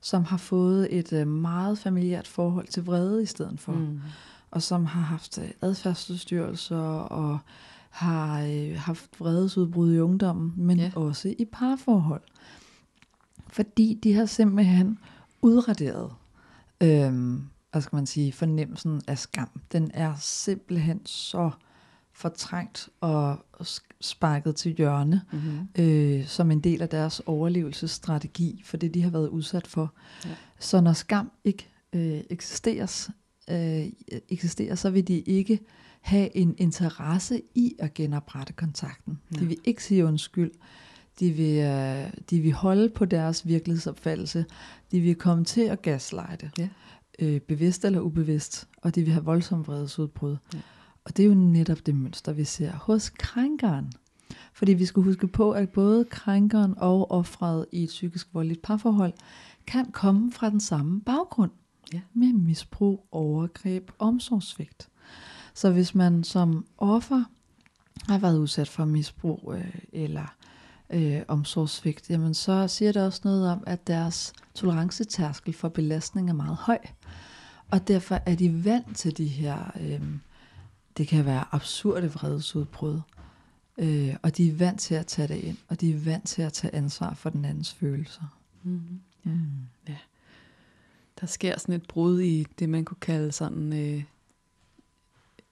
som 0.00 0.24
har 0.24 0.36
fået 0.36 0.98
et 0.98 1.12
øh, 1.12 1.28
meget 1.28 1.78
familiært 1.78 2.26
forhold 2.26 2.66
til 2.66 2.84
vrede 2.84 3.22
i 3.22 3.26
stedet 3.26 3.60
for, 3.60 3.72
mm. 3.72 4.00
og 4.50 4.62
som 4.62 4.86
har 4.86 5.00
haft 5.00 5.38
øh, 5.38 5.50
adfærdsudstyrelser 5.62 6.76
og 6.96 7.38
har 7.90 8.42
øh, 8.42 8.76
haft 8.76 9.20
vredesudbrud 9.20 9.94
i 9.94 9.98
ungdommen, 9.98 10.52
men 10.56 10.78
ja. 10.78 10.90
også 10.94 11.34
i 11.38 11.44
parforhold. 11.52 12.22
Fordi 13.48 14.00
de 14.02 14.14
har 14.14 14.26
simpelthen 14.26 14.98
udraderet, 15.42 16.10
øh, 16.80 17.12
hvad 17.72 17.82
skal 17.82 17.96
man 17.96 18.06
sige, 18.06 18.32
fornemmelsen 18.32 19.02
af 19.08 19.18
skam. 19.18 19.60
Den 19.72 19.90
er 19.94 20.14
simpelthen 20.18 21.06
så 21.06 21.50
fortrængt 22.14 22.88
og 23.00 23.38
sparket 24.00 24.56
til 24.56 24.72
hjørne, 24.72 25.22
mm-hmm. 25.32 25.84
øh, 25.84 26.26
som 26.26 26.50
en 26.50 26.60
del 26.60 26.82
af 26.82 26.88
deres 26.88 27.20
overlevelsesstrategi 27.26 28.62
for 28.64 28.76
det, 28.76 28.94
de 28.94 29.02
har 29.02 29.10
været 29.10 29.28
udsat 29.28 29.66
for. 29.66 29.92
Ja. 30.24 30.30
Så 30.58 30.80
når 30.80 30.92
skam 30.92 31.30
ikke 31.44 31.68
øh, 31.92 32.20
eksisterer, 32.30 33.10
øh, 33.50 33.86
eksisterer, 34.28 34.74
så 34.74 34.90
vil 34.90 35.08
de 35.08 35.20
ikke 35.20 35.60
have 36.00 36.36
en 36.36 36.54
interesse 36.58 37.42
i 37.54 37.74
at 37.78 37.94
genoprette 37.94 38.52
kontakten. 38.52 39.20
Ja. 39.34 39.40
De 39.40 39.46
vil 39.46 39.56
ikke 39.64 39.84
sige 39.84 40.04
undskyld. 40.04 40.50
De 41.20 41.30
vil, 41.30 41.58
øh, 41.58 42.12
de 42.30 42.40
vil 42.40 42.52
holde 42.52 42.88
på 42.88 43.04
deres 43.04 43.46
virkelighedsopfattelse. 43.46 44.44
De 44.90 45.00
vil 45.00 45.14
komme 45.14 45.44
til 45.44 45.60
at 45.60 45.82
gaslighte. 45.82 46.50
Ja. 46.58 46.68
Øh, 47.18 47.40
bevidst 47.40 47.84
eller 47.84 48.00
ubevidst. 48.00 48.68
Og 48.82 48.94
de 48.94 49.02
vil 49.02 49.12
have 49.12 49.24
voldsom 49.24 49.66
vredesudbrud. 49.66 50.36
Ja. 50.54 50.58
Og 51.04 51.16
det 51.16 51.22
er 51.22 51.26
jo 51.26 51.34
netop 51.34 51.78
det 51.86 51.94
mønster, 51.94 52.32
vi 52.32 52.44
ser 52.44 52.72
hos 52.72 53.10
krænkeren. 53.10 53.92
Fordi 54.52 54.72
vi 54.72 54.84
skal 54.84 55.02
huske 55.02 55.26
på, 55.26 55.52
at 55.52 55.70
både 55.70 56.04
krænkeren 56.04 56.74
og 56.76 57.10
offret 57.10 57.66
i 57.72 57.82
et 57.82 57.88
psykisk 57.88 58.28
voldeligt 58.32 58.62
parforhold 58.62 59.12
kan 59.66 59.92
komme 59.92 60.32
fra 60.32 60.50
den 60.50 60.60
samme 60.60 61.00
baggrund. 61.00 61.50
Ja. 61.92 62.00
Med 62.14 62.32
misbrug, 62.32 63.06
overgreb, 63.12 63.90
omsorgsvigt. 63.98 64.88
Så 65.54 65.70
hvis 65.70 65.94
man 65.94 66.24
som 66.24 66.66
offer 66.78 67.24
har 68.08 68.18
været 68.18 68.38
udsat 68.38 68.68
for 68.68 68.84
misbrug, 68.84 69.54
øh, 69.56 69.74
eller 69.92 70.36
øh, 70.90 71.22
omsorgssvigt, 71.28 72.10
jamen 72.10 72.34
så 72.34 72.68
siger 72.68 72.92
det 72.92 73.02
også 73.02 73.20
noget 73.24 73.50
om, 73.50 73.64
at 73.66 73.86
deres 73.86 74.32
tolerancetærskel 74.54 75.54
for 75.54 75.68
belastning 75.68 76.30
er 76.30 76.34
meget 76.34 76.56
høj. 76.56 76.78
Og 77.70 77.88
derfor 77.88 78.18
er 78.26 78.34
de 78.34 78.64
vant 78.64 78.96
til 78.96 79.16
de 79.16 79.26
her, 79.26 79.70
øh, 79.80 80.00
det 80.96 81.08
kan 81.08 81.24
være 81.24 81.44
absurde 81.52 82.12
vredesudbrud. 82.12 83.00
Øh, 83.78 84.14
og 84.22 84.36
de 84.36 84.48
er 84.48 84.54
vant 84.54 84.80
til 84.80 84.94
at 84.94 85.06
tage 85.06 85.28
det 85.28 85.36
ind, 85.36 85.56
og 85.68 85.80
de 85.80 85.90
er 85.90 85.98
vant 85.98 86.28
til 86.28 86.42
at 86.42 86.52
tage 86.52 86.74
ansvar 86.74 87.14
for 87.14 87.30
den 87.30 87.44
andens 87.44 87.74
følelser. 87.74 88.38
Mm. 88.62 88.80
Ja. 89.26 89.30
Mm. 89.30 89.40
ja. 89.88 89.96
Der 91.20 91.26
sker 91.26 91.58
sådan 91.58 91.74
et 91.74 91.88
brud 91.88 92.20
i 92.20 92.46
det, 92.58 92.68
man 92.68 92.84
kunne 92.84 93.00
kalde 93.00 93.32
sådan 93.32 93.72
øh, 93.72 94.04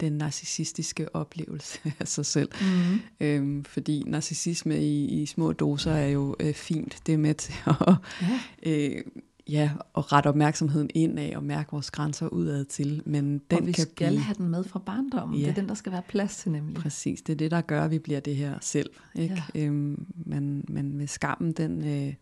den 0.00 0.12
narcissistiske 0.12 1.14
oplevelse 1.14 1.78
af 2.00 2.08
sig 2.08 2.26
selv. 2.26 2.48
Mm. 2.60 3.00
Øhm, 3.20 3.64
fordi 3.64 4.02
narcissisme 4.06 4.82
i, 4.82 5.22
i 5.22 5.26
små 5.26 5.52
doser 5.52 5.92
er 5.92 6.08
jo 6.08 6.36
øh, 6.40 6.54
fint. 6.54 7.02
Det 7.06 7.14
er 7.14 7.18
med 7.18 7.34
til 7.34 7.54
at, 7.66 7.94
ja. 8.22 8.40
øh, 8.62 9.04
ja, 9.48 9.70
at 9.96 10.12
rette 10.12 10.28
opmærksomheden 10.28 10.90
ind 10.94 11.18
af 11.18 11.32
og 11.36 11.44
mærke 11.44 11.70
vores 11.70 11.90
grænser 11.90 12.28
udad 12.28 12.64
til. 12.64 13.02
Men 13.06 13.38
den 13.50 13.58
og 13.58 13.66
vi 13.66 13.72
kan 13.72 13.86
skal 13.86 14.08
blive... 14.08 14.20
have 14.20 14.34
den 14.34 14.48
med 14.48 14.64
fra 14.64 14.78
barndommen. 14.78 15.38
Ja. 15.38 15.42
Det 15.42 15.50
er 15.50 15.54
den, 15.54 15.68
der 15.68 15.74
skal 15.74 15.92
være 15.92 16.02
plads 16.08 16.36
til 16.36 16.52
nemlig. 16.52 16.74
Præcis, 16.74 17.22
det 17.22 17.32
er 17.32 17.36
det, 17.36 17.50
der 17.50 17.60
gør, 17.60 17.84
at 17.84 17.90
vi 17.90 17.98
bliver 17.98 18.20
det 18.20 18.36
her 18.36 18.58
selv. 18.60 18.90
Ikke? 19.14 19.42
Ja. 19.54 19.60
Øhm, 19.60 20.06
men, 20.16 20.64
men 20.68 20.96
med 20.96 21.06
skammen, 21.06 21.52
den 21.52 21.84
øh, 21.84 22.14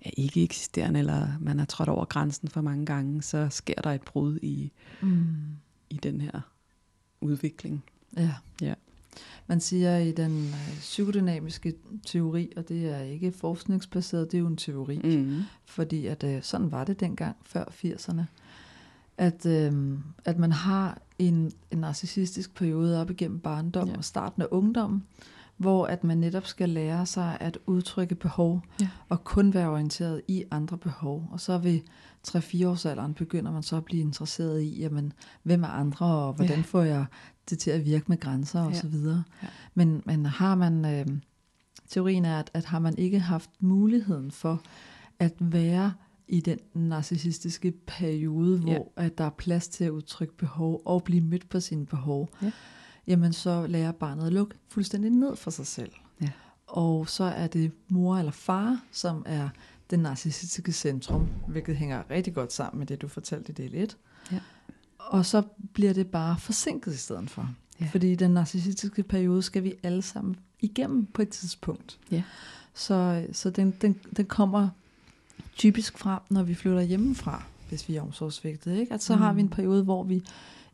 er 0.00 0.10
ikke 0.16 0.42
eksisterende, 0.42 0.98
eller 0.98 1.28
man 1.40 1.58
har 1.58 1.66
trådt 1.66 1.88
over 1.88 2.04
grænsen 2.04 2.48
for 2.48 2.60
mange 2.60 2.86
gange, 2.86 3.22
så 3.22 3.48
sker 3.50 3.80
der 3.84 3.92
et 3.92 4.02
brud 4.02 4.38
i, 4.42 4.72
mm. 5.02 5.26
i 5.90 5.96
den 5.96 6.20
her 6.20 6.40
udvikling. 7.20 7.84
Ja. 8.16 8.34
ja. 8.62 8.74
Man 9.46 9.60
siger 9.60 9.98
i 9.98 10.12
den 10.12 10.46
øh, 10.46 10.76
psykodynamiske 10.78 11.74
teori, 12.06 12.52
og 12.56 12.68
det 12.68 12.88
er 12.88 13.00
ikke 13.00 13.32
forskningsbaseret, 13.32 14.32
det 14.32 14.38
er 14.38 14.40
jo 14.40 14.46
en 14.46 14.56
teori, 14.56 15.00
mm. 15.04 15.42
fordi 15.64 16.06
at 16.06 16.24
øh, 16.24 16.42
sådan 16.42 16.72
var 16.72 16.84
det 16.84 17.00
dengang, 17.00 17.36
før 17.42 17.64
80'erne, 17.64 18.22
at, 19.18 19.46
øh, 19.46 19.98
at 20.24 20.38
man 20.38 20.52
har 20.52 20.98
en, 21.18 21.52
en 21.70 21.78
narcissistisk 21.78 22.54
periode 22.54 23.00
op 23.00 23.10
igennem 23.10 23.40
barndom 23.40 23.88
ja. 23.88 23.96
og 23.96 24.04
starten 24.04 24.42
af 24.42 24.46
ungdommen, 24.50 25.02
hvor 25.56 25.86
at 25.86 26.04
man 26.04 26.18
netop 26.18 26.46
skal 26.46 26.68
lære 26.68 27.06
sig 27.06 27.36
at 27.40 27.58
udtrykke 27.66 28.14
behov, 28.14 28.62
ja. 28.80 28.88
og 29.08 29.24
kun 29.24 29.54
være 29.54 29.68
orienteret 29.68 30.22
i 30.28 30.44
andre 30.50 30.78
behov. 30.78 31.28
Og 31.30 31.40
så 31.40 31.58
ved 31.58 31.80
3-4 32.28 32.66
års 32.66 32.86
alderen 32.86 33.14
begynder 33.14 33.52
man 33.52 33.62
så 33.62 33.76
at 33.76 33.84
blive 33.84 34.02
interesseret 34.02 34.62
i, 34.62 34.80
jamen, 34.80 35.12
hvem 35.42 35.62
er 35.62 35.68
andre, 35.68 36.06
og 36.06 36.32
hvordan 36.32 36.56
ja. 36.56 36.62
får 36.62 36.82
jeg 36.82 37.04
det 37.50 37.58
til 37.58 37.70
at 37.70 37.84
virke 37.84 38.04
med 38.08 38.20
grænser 38.20 38.60
og 38.60 38.72
ja. 38.72 38.78
så 38.78 38.88
videre. 38.88 39.22
Ja. 39.42 39.48
Men, 39.74 40.02
men 40.06 40.26
har 40.26 40.54
man, 40.54 40.84
øh, 40.84 41.06
teorien 41.88 42.24
er, 42.24 42.38
at, 42.38 42.50
at 42.54 42.64
har 42.64 42.78
man 42.78 42.98
ikke 42.98 43.18
haft 43.18 43.50
muligheden 43.60 44.30
for 44.30 44.62
at 45.18 45.34
være 45.40 45.92
i 46.28 46.40
den 46.40 46.58
narcissistiske 46.74 47.72
periode, 47.86 48.58
hvor 48.58 48.92
ja. 48.98 49.04
at 49.04 49.18
der 49.18 49.24
er 49.24 49.30
plads 49.30 49.68
til 49.68 49.84
at 49.84 49.90
udtrykke 49.90 50.36
behov 50.36 50.82
og 50.84 51.04
blive 51.04 51.20
mødt 51.20 51.48
på 51.48 51.60
sine 51.60 51.86
behov, 51.86 52.28
ja. 52.42 52.50
Jamen 53.06 53.32
så 53.32 53.66
lærer 53.66 53.92
barnet 53.92 54.26
at 54.26 54.32
lukke 54.32 54.54
fuldstændig 54.68 55.10
ned 55.10 55.36
for 55.36 55.50
sig 55.50 55.66
selv. 55.66 55.92
Ja. 56.20 56.30
Og 56.66 57.08
så 57.08 57.24
er 57.24 57.46
det 57.46 57.72
mor 57.88 58.16
eller 58.16 58.32
far, 58.32 58.80
som 58.92 59.22
er 59.26 59.48
det 59.90 59.98
narcissistiske 59.98 60.72
centrum, 60.72 61.28
hvilket 61.48 61.76
hænger 61.76 62.02
rigtig 62.10 62.34
godt 62.34 62.52
sammen 62.52 62.78
med 62.78 62.86
det, 62.86 63.02
du 63.02 63.08
fortalte 63.08 63.52
i 63.52 63.54
del 63.54 63.74
1. 63.74 63.96
Ja. 64.32 64.40
Og 64.98 65.26
så 65.26 65.42
bliver 65.72 65.92
det 65.92 66.06
bare 66.06 66.38
forsinket 66.38 66.94
i 66.94 66.96
stedet 66.96 67.30
for. 67.30 67.50
Ja. 67.80 67.88
Fordi 67.92 68.14
den 68.14 68.30
narcissistiske 68.30 69.02
periode 69.02 69.42
skal 69.42 69.62
vi 69.62 69.74
alle 69.82 70.02
sammen 70.02 70.36
igennem 70.60 71.06
på 71.06 71.22
et 71.22 71.28
tidspunkt. 71.28 71.98
Ja. 72.10 72.22
Så, 72.74 73.26
så 73.32 73.50
den, 73.50 73.70
den, 73.70 74.00
den 74.16 74.26
kommer 74.26 74.68
typisk 75.56 75.98
frem, 75.98 76.20
når 76.30 76.42
vi 76.42 76.54
flytter 76.54 76.80
hjemmefra, 76.80 77.42
hvis 77.68 77.88
vi 77.88 77.96
er 77.96 78.02
omsorgsvægtet. 78.02 78.76
Ikke? 78.76 78.94
At 78.94 79.02
så 79.02 79.14
mm. 79.14 79.22
har 79.22 79.32
vi 79.32 79.40
en 79.40 79.48
periode, 79.48 79.82
hvor 79.82 80.02
vi 80.02 80.22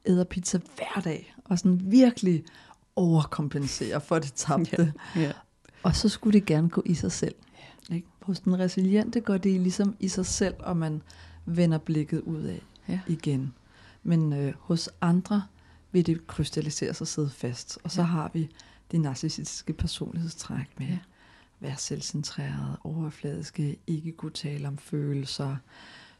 æder 0.06 0.24
pizza 0.24 0.60
hver 0.76 1.02
dag, 1.02 1.31
og 1.52 1.58
sådan 1.58 1.80
virkelig 1.84 2.44
overkompenserer 2.96 3.98
for 3.98 4.18
det 4.18 4.32
tabte. 4.32 4.92
Ja. 5.16 5.20
Ja. 5.20 5.32
Og 5.82 5.96
så 5.96 6.08
skulle 6.08 6.40
det 6.40 6.46
gerne 6.46 6.68
gå 6.68 6.82
i 6.86 6.94
sig 6.94 7.12
selv. 7.12 7.34
Ja. 7.90 7.94
Ikke? 7.94 8.06
Hos 8.22 8.40
den 8.40 8.58
resiliente 8.58 9.20
går 9.20 9.36
det 9.36 9.60
ligesom 9.60 9.96
i 10.00 10.08
sig 10.08 10.26
selv, 10.26 10.54
og 10.58 10.76
man 10.76 11.02
vender 11.46 11.78
blikket 11.78 12.20
ud 12.20 12.42
af 12.42 12.62
ja. 12.88 13.00
igen. 13.06 13.54
Men 14.02 14.32
øh, 14.32 14.54
hos 14.58 14.90
andre 15.00 15.42
vil 15.92 16.06
det 16.06 16.26
krystallisere 16.26 16.94
sig 16.94 17.04
og 17.04 17.08
sidde 17.08 17.30
fast. 17.30 17.78
Og 17.84 17.90
så 17.90 18.00
ja. 18.00 18.06
har 18.06 18.30
vi 18.34 18.48
de 18.92 18.98
narcissistiske 18.98 19.72
personlighedstræk 19.72 20.66
med 20.78 20.86
ja. 20.86 20.98
være 21.60 21.76
selvcentreret, 21.78 22.76
overfladiske, 22.84 23.76
ikke 23.86 24.12
kunne 24.12 24.32
tale 24.32 24.68
om 24.68 24.78
følelser, 24.78 25.56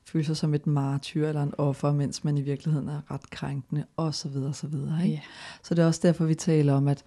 føle 0.05 0.25
sig 0.25 0.37
som 0.37 0.55
et 0.55 0.67
martyr 0.67 1.29
eller 1.29 1.43
en 1.43 1.55
offer, 1.59 1.93
mens 1.93 2.25
man 2.25 2.39
i 2.39 2.43
virkeligheden 2.43 2.89
er 2.89 3.01
ret 3.11 3.31
krænkende, 3.31 3.85
og 3.97 4.15
så 4.15 4.29
videre, 4.29 4.55
så 4.55 4.67
videre. 4.67 5.03
Ikke? 5.03 5.15
Ja. 5.15 5.21
Så 5.63 5.75
det 5.75 5.83
er 5.83 5.87
også 5.87 6.01
derfor, 6.03 6.25
vi 6.25 6.35
taler 6.35 6.75
om, 6.75 6.89
at, 6.89 7.05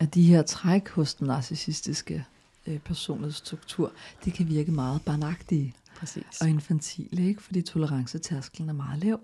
at 0.00 0.14
de 0.14 0.22
her 0.22 0.42
træk 0.42 0.88
hos 0.88 1.14
den 1.14 1.26
narcissistiske 1.26 2.24
øh, 2.66 2.78
personlighedsstruktur, 2.78 3.92
det 4.24 4.32
kan 4.32 4.48
virke 4.48 4.72
meget 4.72 5.02
barnagtige 5.02 5.74
Præcis. 5.96 6.40
og 6.40 6.48
infantile, 6.48 7.28
ikke? 7.28 7.42
fordi 7.42 7.62
tolerancetærskelen 7.62 8.68
er 8.68 8.74
meget 8.74 9.04
lav 9.04 9.20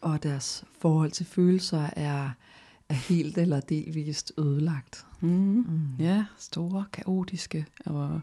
og 0.00 0.22
deres 0.22 0.64
forhold 0.78 1.10
til 1.10 1.26
følelser 1.26 1.90
er, 1.92 2.30
er 2.88 2.94
helt 2.94 3.38
eller 3.38 3.60
delvist 3.60 4.32
ødelagt. 4.38 5.06
Mm. 5.20 5.28
Mm. 5.28 5.64
Ja, 5.98 6.24
store, 6.38 6.84
kaotiske. 6.92 7.66
Og 7.86 8.20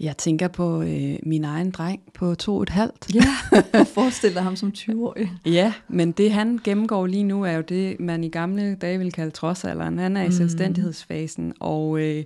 jeg 0.00 0.16
tænker 0.16 0.48
på 0.48 0.82
øh, 0.82 1.16
min 1.22 1.44
egen 1.44 1.70
dreng 1.70 2.00
på 2.14 2.34
to 2.34 2.56
og 2.56 2.62
et 2.62 2.68
halvt. 2.68 3.14
Ja, 3.14 3.36
og 3.80 3.86
forestiller 3.86 4.40
ham 4.40 4.56
som 4.56 4.72
20-årig. 4.76 5.32
ja, 5.46 5.72
men 5.88 6.12
det 6.12 6.32
han 6.32 6.60
gennemgår 6.64 7.06
lige 7.06 7.24
nu 7.24 7.42
er 7.44 7.52
jo 7.52 7.60
det, 7.60 8.00
man 8.00 8.24
i 8.24 8.28
gamle 8.28 8.74
dage 8.74 8.98
ville 8.98 9.12
kalde 9.12 9.30
trodsalderen. 9.30 9.98
Han 9.98 10.16
er 10.16 10.22
i 10.22 10.26
mm. 10.26 10.32
selvstændighedsfasen, 10.32 11.52
og... 11.60 12.00
Øh, 12.00 12.24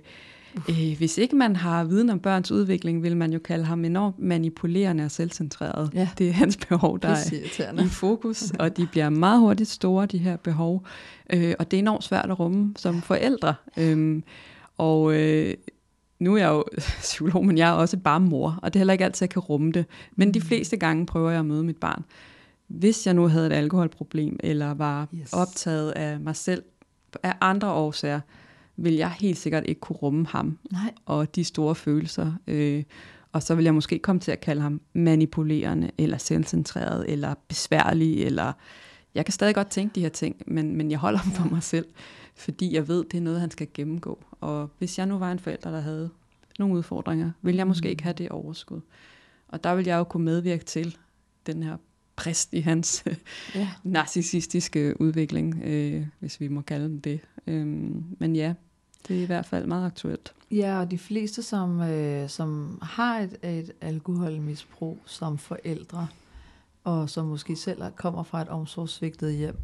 Øh, 0.69 0.97
hvis 0.97 1.17
ikke 1.17 1.35
man 1.35 1.55
har 1.55 1.83
viden 1.83 2.09
om 2.09 2.19
børns 2.19 2.51
udvikling, 2.51 3.03
vil 3.03 3.17
man 3.17 3.33
jo 3.33 3.39
kalde 3.39 3.65
ham 3.65 3.85
enormt 3.85 4.19
manipulerende 4.19 5.05
og 5.05 5.11
selvcentreret. 5.11 5.89
Ja. 5.93 6.09
Det 6.17 6.29
er 6.29 6.33
hans 6.33 6.57
behov, 6.57 6.99
der 6.99 7.09
er 7.09 7.83
i 7.83 7.87
fokus, 7.87 8.51
og 8.59 8.77
de 8.77 8.87
bliver 8.91 9.09
meget 9.09 9.39
hurtigt 9.39 9.69
store, 9.69 10.05
de 10.05 10.17
her 10.17 10.37
behov. 10.37 10.85
Øh, 11.33 11.53
og 11.59 11.71
det 11.71 11.77
er 11.77 11.81
enormt 11.81 12.03
svært 12.03 12.31
at 12.31 12.39
rumme 12.39 12.73
som 12.77 13.01
forældre. 13.01 13.53
Øh, 13.77 14.21
og 14.77 15.13
øh, 15.13 15.53
nu 16.19 16.33
er 16.33 16.37
jeg 16.37 16.49
jo 16.49 16.63
psykolog, 17.01 17.45
men 17.45 17.57
jeg 17.57 17.69
er 17.69 17.73
også 17.73 17.97
bare 17.97 18.19
mor, 18.19 18.59
og 18.61 18.73
det 18.73 18.79
er 18.79 18.81
heller 18.81 18.93
ikke 18.93 19.05
altid, 19.05 19.23
jeg 19.23 19.29
kan 19.29 19.41
rumme 19.41 19.71
det. 19.71 19.85
Men 20.15 20.33
de 20.33 20.39
mm. 20.39 20.45
fleste 20.45 20.77
gange 20.77 21.05
prøver 21.05 21.29
jeg 21.29 21.39
at 21.39 21.45
møde 21.45 21.63
mit 21.63 21.77
barn. 21.77 22.03
Hvis 22.67 23.07
jeg 23.07 23.13
nu 23.13 23.27
havde 23.27 23.47
et 23.47 23.53
alkoholproblem, 23.53 24.39
eller 24.39 24.73
var 24.73 25.07
yes. 25.13 25.33
optaget 25.33 25.91
af 25.91 26.19
mig 26.19 26.35
selv 26.35 26.63
af 27.23 27.33
andre 27.41 27.71
årsager, 27.71 28.19
vil 28.83 28.93
jeg 28.93 29.11
helt 29.11 29.37
sikkert 29.37 29.63
ikke 29.65 29.81
kunne 29.81 29.97
rumme 29.97 30.27
ham 30.27 30.57
Nej. 30.71 30.93
og 31.05 31.35
de 31.35 31.43
store 31.43 31.75
følelser. 31.75 32.33
Øh, 32.47 32.83
og 33.31 33.43
så 33.43 33.55
vil 33.55 33.63
jeg 33.63 33.73
måske 33.73 33.99
komme 33.99 34.19
til 34.19 34.31
at 34.31 34.41
kalde 34.41 34.61
ham 34.61 34.81
manipulerende, 34.93 35.91
eller 35.97 36.17
selvcentreret, 36.17 37.09
eller 37.09 37.33
besværlig, 37.47 38.23
eller 38.23 38.53
jeg 39.15 39.25
kan 39.25 39.31
stadig 39.31 39.55
godt 39.55 39.69
tænke 39.69 39.95
de 39.95 40.01
her 40.01 40.09
ting, 40.09 40.35
men, 40.47 40.75
men 40.75 40.91
jeg 40.91 40.99
holder 40.99 41.19
dem 41.19 41.31
for 41.31 41.49
mig 41.49 41.63
selv, 41.63 41.85
fordi 42.35 42.75
jeg 42.75 42.87
ved, 42.87 43.05
det 43.11 43.17
er 43.17 43.21
noget, 43.21 43.39
han 43.39 43.51
skal 43.51 43.67
gennemgå. 43.73 44.23
Og 44.41 44.69
hvis 44.77 44.97
jeg 44.97 45.05
nu 45.05 45.17
var 45.17 45.31
en 45.31 45.39
forælder, 45.39 45.71
der 45.71 45.79
havde 45.79 46.09
nogle 46.59 46.75
udfordringer, 46.75 47.31
vil 47.41 47.55
jeg 47.55 47.67
måske 47.67 47.87
mm. 47.87 47.89
ikke 47.89 48.03
have 48.03 48.13
det 48.13 48.29
overskud. 48.29 48.81
Og 49.47 49.63
der 49.63 49.75
vil 49.75 49.85
jeg 49.85 49.97
jo 49.97 50.03
kunne 50.03 50.25
medvirke 50.25 50.65
til 50.65 50.97
den 51.45 51.63
her 51.63 51.77
præst 52.15 52.53
i 52.53 52.59
hans 52.59 53.03
ja. 53.55 53.69
narcissistiske 53.83 55.01
udvikling, 55.01 55.61
øh, 55.63 56.05
hvis 56.19 56.39
vi 56.39 56.47
må 56.47 56.61
kalde 56.61 56.85
den 56.85 56.99
det. 56.99 57.19
Øhm, 57.47 58.03
men 58.19 58.35
ja, 58.35 58.53
det 59.07 59.17
er 59.17 59.21
i 59.21 59.25
hvert 59.25 59.45
fald 59.45 59.65
meget 59.65 59.85
aktuelt. 59.85 60.33
Ja, 60.51 60.79
og 60.79 60.91
de 60.91 60.97
fleste, 60.97 61.43
som, 61.43 61.81
øh, 61.81 62.29
som 62.29 62.79
har 62.81 63.19
et, 63.19 63.37
et 63.43 63.71
alkoholmisbrug 63.81 64.97
som 65.05 65.37
forældre, 65.37 66.07
og 66.83 67.09
som 67.09 67.25
måske 67.25 67.55
selv 67.55 67.81
kommer 67.95 68.23
fra 68.23 68.41
et 68.41 68.49
omsorgssvigtet 68.49 69.33
hjem, 69.33 69.57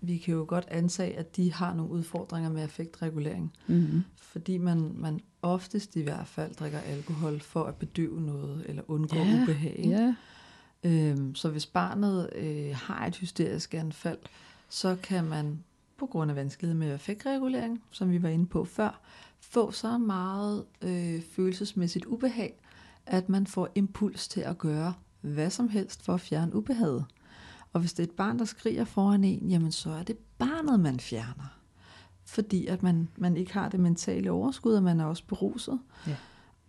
vi 0.00 0.16
kan 0.16 0.34
jo 0.34 0.44
godt 0.48 0.64
antage, 0.68 1.16
at 1.16 1.36
de 1.36 1.52
har 1.52 1.74
nogle 1.74 1.92
udfordringer 1.92 2.50
med 2.50 2.62
affektregulering. 2.62 3.52
Mm-hmm. 3.66 4.04
Fordi 4.16 4.58
man, 4.58 4.92
man 4.94 5.20
oftest 5.42 5.96
i 5.96 6.02
hvert 6.02 6.26
fald 6.26 6.54
drikker 6.54 6.78
alkohol 6.78 7.40
for 7.40 7.64
at 7.64 7.74
bedøve 7.74 8.20
noget, 8.20 8.64
eller 8.68 8.82
undgå 8.88 9.16
ja, 9.16 9.42
ubehag. 9.42 9.84
Ja. 9.84 10.14
Øhm, 10.84 11.34
så 11.34 11.48
hvis 11.48 11.66
barnet 11.66 12.30
øh, 12.36 12.74
har 12.74 13.06
et 13.06 13.16
hysterisk 13.16 13.74
anfald, 13.74 14.18
så 14.68 14.96
kan 15.02 15.24
man 15.24 15.64
på 15.98 16.06
grund 16.06 16.30
af 16.30 16.36
vanskelighed 16.36 16.78
med 16.78 16.92
affektregulering, 16.92 17.82
som 17.90 18.10
vi 18.10 18.22
var 18.22 18.28
inde 18.28 18.46
på 18.46 18.64
før, 18.64 19.00
få 19.40 19.70
så 19.70 19.98
meget 19.98 20.64
øh, 20.82 21.22
følelsesmæssigt 21.22 22.04
ubehag, 22.04 22.60
at 23.06 23.28
man 23.28 23.46
får 23.46 23.68
impuls 23.74 24.28
til 24.28 24.40
at 24.40 24.58
gøre 24.58 24.94
hvad 25.20 25.50
som 25.50 25.68
helst 25.68 26.04
for 26.04 26.14
at 26.14 26.20
fjerne 26.20 26.56
ubehaget. 26.56 27.04
Og 27.72 27.80
hvis 27.80 27.92
det 27.92 28.02
er 28.02 28.06
et 28.06 28.16
barn, 28.16 28.38
der 28.38 28.44
skriger 28.44 28.84
foran 28.84 29.24
en, 29.24 29.50
jamen 29.50 29.72
så 29.72 29.90
er 29.90 30.02
det 30.02 30.16
barnet, 30.38 30.80
man 30.80 31.00
fjerner. 31.00 31.58
Fordi 32.24 32.66
at 32.66 32.82
man, 32.82 33.08
man 33.16 33.36
ikke 33.36 33.52
har 33.52 33.68
det 33.68 33.80
mentale 33.80 34.30
overskud, 34.30 34.74
og 34.74 34.82
man 34.82 35.00
er 35.00 35.04
også 35.04 35.24
beruset. 35.26 35.78
Ja. 36.06 36.16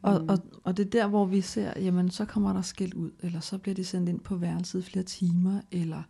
Og, 0.01 0.21
mm. 0.21 0.29
og, 0.29 0.39
og 0.63 0.77
det 0.77 0.85
er 0.85 0.89
der, 0.89 1.07
hvor 1.07 1.25
vi 1.25 1.41
ser, 1.41 1.73
jamen 1.79 2.11
så 2.11 2.25
kommer 2.25 2.53
der 2.53 2.61
skilt 2.61 2.93
ud, 2.93 3.11
eller 3.19 3.39
så 3.39 3.57
bliver 3.57 3.75
de 3.75 3.85
sendt 3.85 4.09
ind 4.09 4.19
på 4.19 4.35
værelset 4.35 4.85
flere 4.85 5.05
timer, 5.05 5.61
eller 5.71 6.03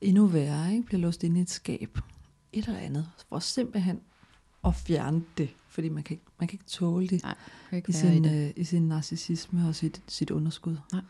endnu 0.00 0.26
værre, 0.26 0.72
ikke? 0.72 0.86
bliver 0.86 1.00
låst 1.00 1.24
ind 1.24 1.38
i 1.38 1.40
et 1.40 1.50
skab, 1.50 1.98
et 2.52 2.66
eller 2.66 2.80
andet, 2.80 3.08
for 3.28 3.38
simpelthen 3.38 4.00
at 4.64 4.74
fjerne 4.74 5.22
det, 5.38 5.48
fordi 5.68 5.88
man 5.88 6.02
kan 6.02 6.14
ikke, 6.14 6.24
man 6.38 6.48
kan 6.48 6.54
ikke 6.54 6.64
tåle 6.64 7.06
det, 7.08 7.22
Nej, 7.22 7.34
kan 7.70 7.76
ikke 7.76 7.90
i, 7.90 7.92
sin, 7.92 8.24
i 8.24 8.28
det. 8.28 8.46
øh, 8.48 8.52
i 8.56 8.64
sin 8.64 8.82
narcissisme 8.88 9.68
og 9.68 9.74
sit, 9.74 10.02
sit 10.08 10.30
underskud. 10.30 10.76
Nej. 10.92 11.02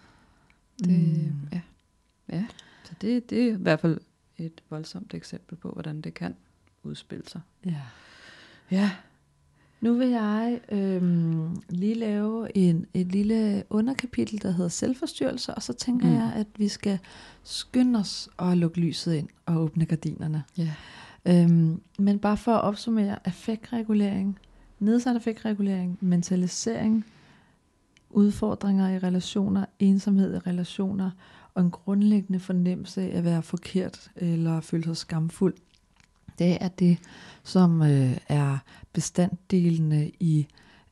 Det, 0.79 0.89
Mm. 0.89 1.49
ja. 1.53 1.61
ja, 2.33 2.47
så 2.85 2.93
det, 3.01 3.31
det 3.31 3.43
er 3.49 3.53
i 3.53 3.57
hvert 3.57 3.81
fald 3.81 4.01
et 4.39 4.61
voldsomt 4.71 5.15
eksempel 5.15 5.57
på, 5.57 5.71
hvordan 5.71 6.01
det 6.01 6.15
kan 6.15 6.35
udspille 6.83 7.25
sig. 7.29 7.41
Ja. 7.67 7.81
Ja, 8.71 8.91
Nu 9.81 9.95
vil 9.95 10.09
jeg 10.09 10.61
øhm, 10.73 11.57
lige 11.69 11.95
lave 11.95 12.57
en, 12.57 12.87
et 12.95 13.07
lille 13.07 13.65
underkapitel, 13.71 14.43
der 14.43 14.51
hedder 14.51 14.69
selvforstyrrelse, 14.69 15.55
og 15.55 15.63
så 15.63 15.73
tænker 15.73 16.07
Mm. 16.07 16.15
jeg, 16.15 16.33
at 16.37 16.47
vi 16.57 16.69
skal 16.69 16.99
skynde 17.43 17.99
os 17.99 18.29
og 18.37 18.57
lukke 18.57 18.81
lyset 18.81 19.15
ind 19.15 19.29
og 19.47 19.57
åbne 19.57 19.87
gardinerne. 19.87 20.45
ja. 20.59 20.75
Øhm, 21.27 21.81
men 21.99 22.19
bare 22.19 22.37
for 22.37 22.53
at 22.53 22.63
opsummere, 22.63 23.27
affektregulering, 23.27 24.39
nedsat 24.79 25.17
affektregulering, 25.17 25.99
mentalisering, 26.01 27.05
udfordringer 28.11 28.89
i 28.89 28.99
relationer, 28.99 29.65
ensomhed 29.79 30.35
i 30.35 30.39
relationer, 30.39 31.11
og 31.55 31.63
en 31.63 31.71
grundlæggende 31.71 32.41
fornemmelse 32.41 33.03
af 33.03 33.19
at 33.19 33.25
være 33.25 33.43
forkert 33.43 34.11
eller 34.17 34.61
føle 34.61 34.85
sig 34.85 34.97
skamfuld. 34.97 35.55
Det 36.39 36.59
er 36.61 36.69
det, 36.69 36.99
som 37.43 37.83
øh, 37.83 38.17
er 38.29 38.59
bestanddelene 38.93 40.11
i 40.21 40.47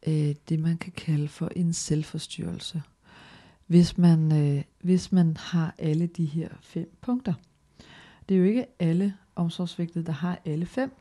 øh, 0.06 0.34
det, 0.48 0.60
man 0.60 0.76
kan 0.76 0.92
kalde 0.92 1.28
for 1.28 1.50
en 1.56 1.72
selvforstyrrelse. 1.72 2.82
Hvis 3.66 3.98
man, 3.98 4.32
øh, 4.32 4.62
hvis 4.82 5.12
man 5.12 5.36
har 5.36 5.74
alle 5.78 6.06
de 6.06 6.24
her 6.24 6.48
fem 6.60 6.96
punkter. 7.00 7.34
Det 8.28 8.34
er 8.34 8.38
jo 8.38 8.44
ikke 8.44 8.66
alle 8.78 9.14
omsorgsvigtet, 9.36 10.06
der 10.06 10.12
har 10.12 10.38
alle 10.44 10.66
fem. 10.66 10.92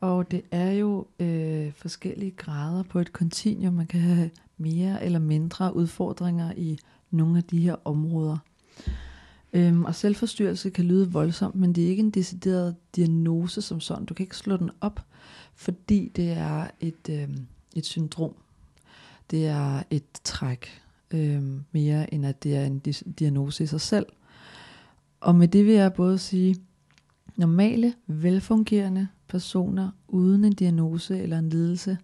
Og 0.00 0.30
det 0.30 0.42
er 0.50 0.72
jo 0.72 1.06
øh, 1.20 1.72
forskellige 1.72 2.30
grader 2.30 2.82
på 2.82 2.98
et 2.98 3.12
kontinuum. 3.12 3.74
Man 3.74 3.86
kan 3.86 4.00
have 4.00 4.30
mere 4.58 5.04
eller 5.04 5.18
mindre 5.18 5.76
udfordringer 5.76 6.52
i 6.56 6.78
nogle 7.10 7.38
af 7.38 7.44
de 7.44 7.60
her 7.60 7.76
områder. 7.84 8.38
Øhm, 9.52 9.84
og 9.84 9.94
selvforstyrrelse 9.94 10.70
kan 10.70 10.84
lyde 10.84 11.12
voldsomt, 11.12 11.54
men 11.54 11.72
det 11.72 11.84
er 11.84 11.88
ikke 11.88 12.00
en 12.00 12.10
decideret 12.10 12.76
diagnose 12.96 13.62
som 13.62 13.80
sådan. 13.80 14.04
Du 14.04 14.14
kan 14.14 14.24
ikke 14.24 14.36
slå 14.36 14.56
den 14.56 14.70
op, 14.80 15.00
fordi 15.54 16.12
det 16.16 16.30
er 16.30 16.66
et, 16.80 17.08
øhm, 17.10 17.46
et 17.76 17.86
syndrom. 17.86 18.34
Det 19.30 19.46
er 19.46 19.82
et 19.90 20.20
træk 20.24 20.82
øhm, 21.10 21.64
mere, 21.72 22.14
end 22.14 22.26
at 22.26 22.42
det 22.42 22.56
er 22.56 22.64
en 22.64 22.78
diagnose 23.18 23.64
i 23.64 23.66
sig 23.66 23.80
selv. 23.80 24.06
Og 25.20 25.34
med 25.34 25.48
det 25.48 25.66
vil 25.66 25.74
jeg 25.74 25.94
både 25.94 26.18
sige, 26.18 26.56
normale, 27.40 27.94
velfungerende 28.06 29.08
personer 29.28 29.90
uden 30.08 30.44
en 30.44 30.52
diagnose 30.52 31.18
eller 31.18 31.38
en 31.38 31.48
lidelse, 31.48 31.98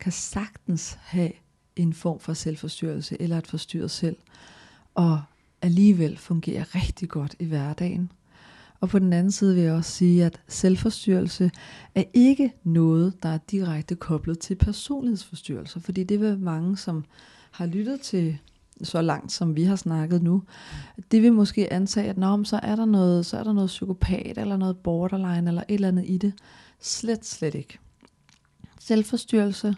kan 0.00 0.12
sagtens 0.12 0.98
have 1.00 1.32
en 1.76 1.92
form 1.92 2.20
for 2.20 2.32
selvforstyrrelse 2.32 3.22
eller 3.22 3.38
et 3.38 3.46
forstyrret 3.46 3.90
selv, 3.90 4.16
og 4.94 5.22
alligevel 5.62 6.16
fungere 6.16 6.62
rigtig 6.62 7.08
godt 7.08 7.36
i 7.38 7.44
hverdagen. 7.44 8.12
Og 8.80 8.88
på 8.88 8.98
den 8.98 9.12
anden 9.12 9.32
side 9.32 9.54
vil 9.54 9.64
jeg 9.64 9.72
også 9.72 9.90
sige, 9.90 10.24
at 10.24 10.40
selvforstyrrelse 10.48 11.50
er 11.94 12.04
ikke 12.14 12.52
noget, 12.64 13.22
der 13.22 13.28
er 13.28 13.38
direkte 13.50 13.94
koblet 13.94 14.38
til 14.38 14.54
personlighedsforstyrrelser, 14.54 15.80
fordi 15.80 16.04
det 16.04 16.20
vil 16.20 16.38
mange, 16.38 16.76
som 16.76 17.04
har 17.50 17.66
lyttet 17.66 18.00
til 18.00 18.38
så 18.82 19.02
langt, 19.02 19.32
som 19.32 19.56
vi 19.56 19.64
har 19.64 19.76
snakket 19.76 20.22
nu, 20.22 20.42
det 21.10 21.22
vil 21.22 21.32
måske 21.32 21.72
antage, 21.72 22.10
at 22.10 22.18
Nå, 22.18 22.44
så 22.44 22.60
er 22.62 22.76
der 22.76 22.84
noget, 22.84 23.26
så 23.26 23.38
er 23.38 23.44
der 23.44 23.52
noget 23.52 23.68
psykopat 23.68 24.38
eller 24.38 24.56
noget 24.56 24.76
borderline 24.76 25.48
eller 25.48 25.62
et 25.68 25.74
eller 25.74 25.88
andet 25.88 26.04
i 26.08 26.18
det. 26.18 26.32
Slet, 26.80 27.26
slet 27.26 27.54
ikke. 27.54 27.78
Selvforstyrrelse 28.80 29.74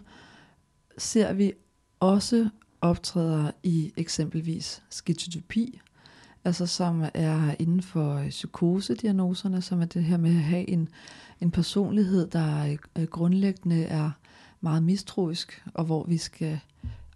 ser 0.97 1.33
vi 1.33 1.53
også 1.99 2.49
optræder 2.81 3.51
i 3.63 3.93
eksempelvis 3.97 4.83
skizotypi, 4.89 5.81
altså 6.45 6.65
som 6.65 7.05
er 7.13 7.55
inden 7.59 7.81
for 7.81 8.15
øh, 8.15 8.29
psykosediagnoserne, 8.29 9.61
som 9.61 9.81
er 9.81 9.85
det 9.85 10.03
her 10.03 10.17
med 10.17 10.29
at 10.29 10.35
have 10.35 10.69
en, 10.69 10.89
en 11.41 11.51
personlighed, 11.51 12.27
der 12.27 12.77
øh, 12.97 13.03
grundlæggende 13.03 13.83
er 13.83 14.11
meget 14.61 14.83
mistroisk, 14.83 15.63
og 15.73 15.85
hvor 15.85 16.05
vi 16.07 16.17
skal 16.17 16.59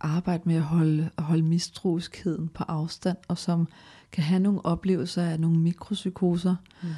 arbejde 0.05 0.43
med 0.45 0.55
at 0.55 0.61
holde, 0.61 1.09
holde 1.17 1.43
mistroiskheden 1.43 2.47
på 2.47 2.63
afstand, 2.67 3.17
og 3.27 3.37
som 3.37 3.67
kan 4.11 4.23
have 4.23 4.39
nogle 4.39 4.65
oplevelser 4.65 5.23
af 5.23 5.39
nogle 5.39 5.59
mikropsykoser. 5.59 6.55
Mm. 6.83 6.89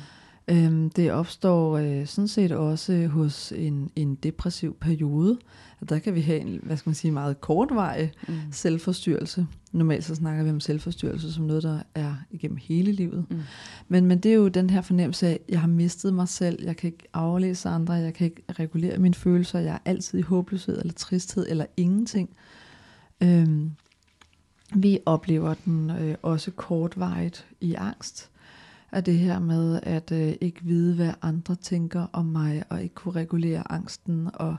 Øhm, 0.50 0.90
det 0.90 1.12
opstår 1.12 1.78
øh, 1.78 2.06
sådan 2.06 2.28
set 2.28 2.52
også 2.52 3.08
hos 3.08 3.54
en, 3.56 3.92
en 3.96 4.16
depressiv 4.16 4.76
periode. 4.76 5.38
Og 5.82 5.90
der 5.90 6.00
kan 6.00 6.16
vi 6.16 6.22
have 6.22 6.40
en, 6.40 6.60
hvad 6.64 6.78
skal 6.78 6.90
man 6.90 6.96
sige, 6.96 7.12
meget 7.12 7.42
kortvarig 7.42 8.12
Mm. 8.28 8.34
selvforstyrrelse. 8.52 9.48
Normalt 9.72 10.04
så 10.04 10.16
snakker 10.16 10.44
vi 10.44 10.50
om 10.50 10.60
selvforstyrrelse 10.60 11.34
som 11.34 11.46
noget, 11.46 11.64
der 11.64 11.80
er 11.96 12.16
igennem 12.32 12.58
hele 12.62 12.92
livet. 12.92 13.26
Mm. 13.30 13.40
Men, 13.88 14.06
men 14.06 14.20
det 14.20 14.32
er 14.32 14.36
jo 14.36 14.48
den 14.48 14.70
her 14.70 14.82
fornemmelse 14.82 15.28
af, 15.28 15.32
at 15.32 15.40
jeg 15.50 15.60
har 15.60 15.68
mistet 15.68 16.14
mig 16.14 16.28
selv, 16.28 16.64
jeg 16.64 16.78
kan 16.78 16.88
ikke 16.88 17.08
aflæse 17.14 17.70
andre, 17.70 17.94
jeg 17.94 18.14
kan 18.14 18.26
ikke 18.26 18.44
regulere 18.60 18.98
mine 18.98 19.16
følelser, 19.16 19.60
jeg 19.60 19.74
er 19.74 19.80
altid 19.86 20.20
i 20.20 20.22
håbløshed 20.22 20.80
eller 20.80 20.94
tristhed 20.94 21.46
eller 21.50 21.66
ingenting. 21.78 22.30
Øhm, 23.24 23.72
vi 24.76 25.00
oplever 25.06 25.54
den 25.54 25.90
øh, 25.90 26.16
også 26.22 26.52
kortvarigt 26.52 27.48
i 27.62 27.74
angst. 27.74 28.30
Af 28.92 29.04
det 29.04 29.18
her 29.18 29.40
med 29.40 29.80
at 29.84 30.12
øh, 30.12 30.34
ikke 30.42 30.62
vide, 30.64 30.96
hvad 30.96 31.14
andre 31.22 31.56
tænker 31.56 32.08
om 32.14 32.26
mig, 32.26 32.64
og 32.70 32.84
ikke 32.84 32.96
kunne 32.96 33.16
regulere 33.16 33.72
angsten, 33.72 34.30
og 34.34 34.56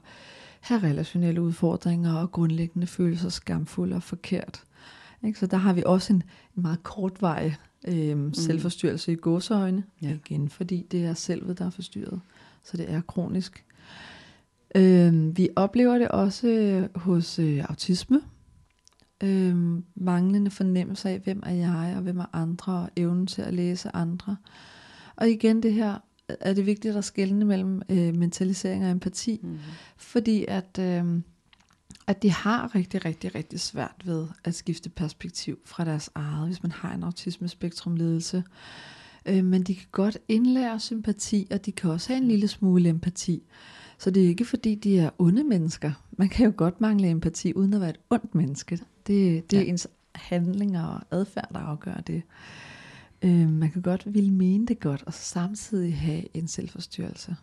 have 0.61 0.83
relationelle 0.83 1.43
udfordringer, 1.43 2.15
og 2.15 2.33
grundlæggende 2.33 2.87
føle 2.87 3.19
sig 3.19 3.33
skamfuld 3.33 3.93
og 3.93 4.03
forkert. 4.03 4.65
Ikke? 5.25 5.39
Så 5.39 5.47
der 5.47 5.57
har 5.57 5.73
vi 5.73 5.83
også 5.87 6.13
en, 6.13 6.23
en 6.57 6.63
meget 6.63 6.83
kortvarig 6.83 7.57
øh, 7.89 8.19
mm. 8.19 8.35
selvforstyrrelse 8.35 9.13
i 9.13 9.17
gåseøjne, 9.17 9.85
Ja. 10.03 10.09
ja. 10.09 10.15
igen, 10.15 10.49
fordi 10.49 10.87
det 10.91 11.05
er 11.05 11.15
selvet, 11.15 11.59
der 11.59 11.67
er 11.67 11.71
forstyrret. 11.71 12.21
Så 12.65 12.77
det 12.77 12.91
er 12.91 13.01
kronisk. 13.01 13.65
Øh, 14.75 15.37
vi 15.37 15.49
oplever 15.57 15.99
det 15.99 16.09
også 16.09 16.49
øh, 16.49 16.89
hos 17.01 17.39
øh, 17.39 17.65
autisme. 17.69 18.21
Øh, 19.23 19.57
manglende 19.95 20.51
fornemmelse 20.51 21.09
af, 21.11 21.19
hvem 21.19 21.43
er 21.47 21.55
jeg, 21.55 21.93
og 21.97 22.03
hvem 22.03 22.19
er 22.19 22.27
andre, 22.37 22.73
og 22.73 22.91
evnen 22.97 23.27
til 23.27 23.43
at 23.43 23.55
læse 23.55 23.97
andre. 23.97 24.37
Og 25.17 25.29
igen 25.31 25.63
det 25.63 25.73
her, 25.73 25.99
er 26.29 26.53
det 26.55 26.67
vigtigt 26.67 26.97
at 26.97 27.05
skelne 27.05 27.45
mellem 27.45 27.83
øh, 27.89 28.17
mentalisering 28.17 28.85
og 28.85 28.91
empati, 28.91 29.41
Mm. 29.43 29.59
fordi 29.97 30.45
at, 30.49 30.79
øh, 30.81 31.05
at 32.07 32.23
de 32.23 32.31
har 32.31 32.75
rigtig, 32.75 33.05
rigtig, 33.05 33.35
rigtig 33.35 33.61
svært 33.61 34.03
ved 34.05 34.27
at 34.45 34.55
skifte 34.55 34.91
perspektiv 34.91 35.59
fra 35.67 35.85
deres 35.85 36.11
eget, 36.15 36.47
hvis 36.47 36.63
man 36.63 36.73
har 36.73 36.95
en 36.95 37.03
autismespektrumledelse. 37.03 38.45
Øh, 39.27 39.45
men 39.45 39.63
de 39.63 39.75
kan 39.75 39.87
godt 39.93 40.19
indlære 40.29 40.81
sympati, 40.81 41.49
og 41.51 41.67
de 41.67 41.73
kan 41.73 41.91
også 41.91 42.09
have 42.09 42.23
en 42.23 42.29
lille 42.29 42.49
smule 42.49 42.89
empati. 42.89 43.43
Så 43.99 44.11
det 44.11 44.25
er 44.25 44.29
ikke 44.29 44.45
fordi, 44.45 44.75
de 44.75 44.99
er 44.99 45.11
onde 45.19 45.45
mennesker. 45.45 45.93
Man 46.13 46.29
kan 46.29 46.47
jo 46.47 46.53
godt 46.57 46.81
mangle 46.81 47.09
empati, 47.09 47.53
uden 47.55 47.75
at 47.75 47.81
være 47.81 47.91
et 47.91 48.01
ondt 48.11 48.35
menneske. 48.35 48.77
Det, 49.07 49.51
det 49.51 49.57
er 49.59 49.63
Ja. 49.63 49.69
ens 49.69 49.89
handlinger 50.15 50.85
og 50.85 51.01
adfærd, 51.11 51.49
der 51.53 51.59
afgør 51.59 51.95
det. 51.95 52.23
Øh, 53.23 53.49
man 53.49 53.71
kan 53.71 53.83
godt 53.83 54.15
ville 54.15 54.31
mene 54.33 54.67
det 54.67 54.81
godt, 54.81 55.03
og 55.07 55.15
samtidig 55.15 55.99
have 55.99 56.37
en 56.37 56.49
selvforstyrrelse. 56.49 57.37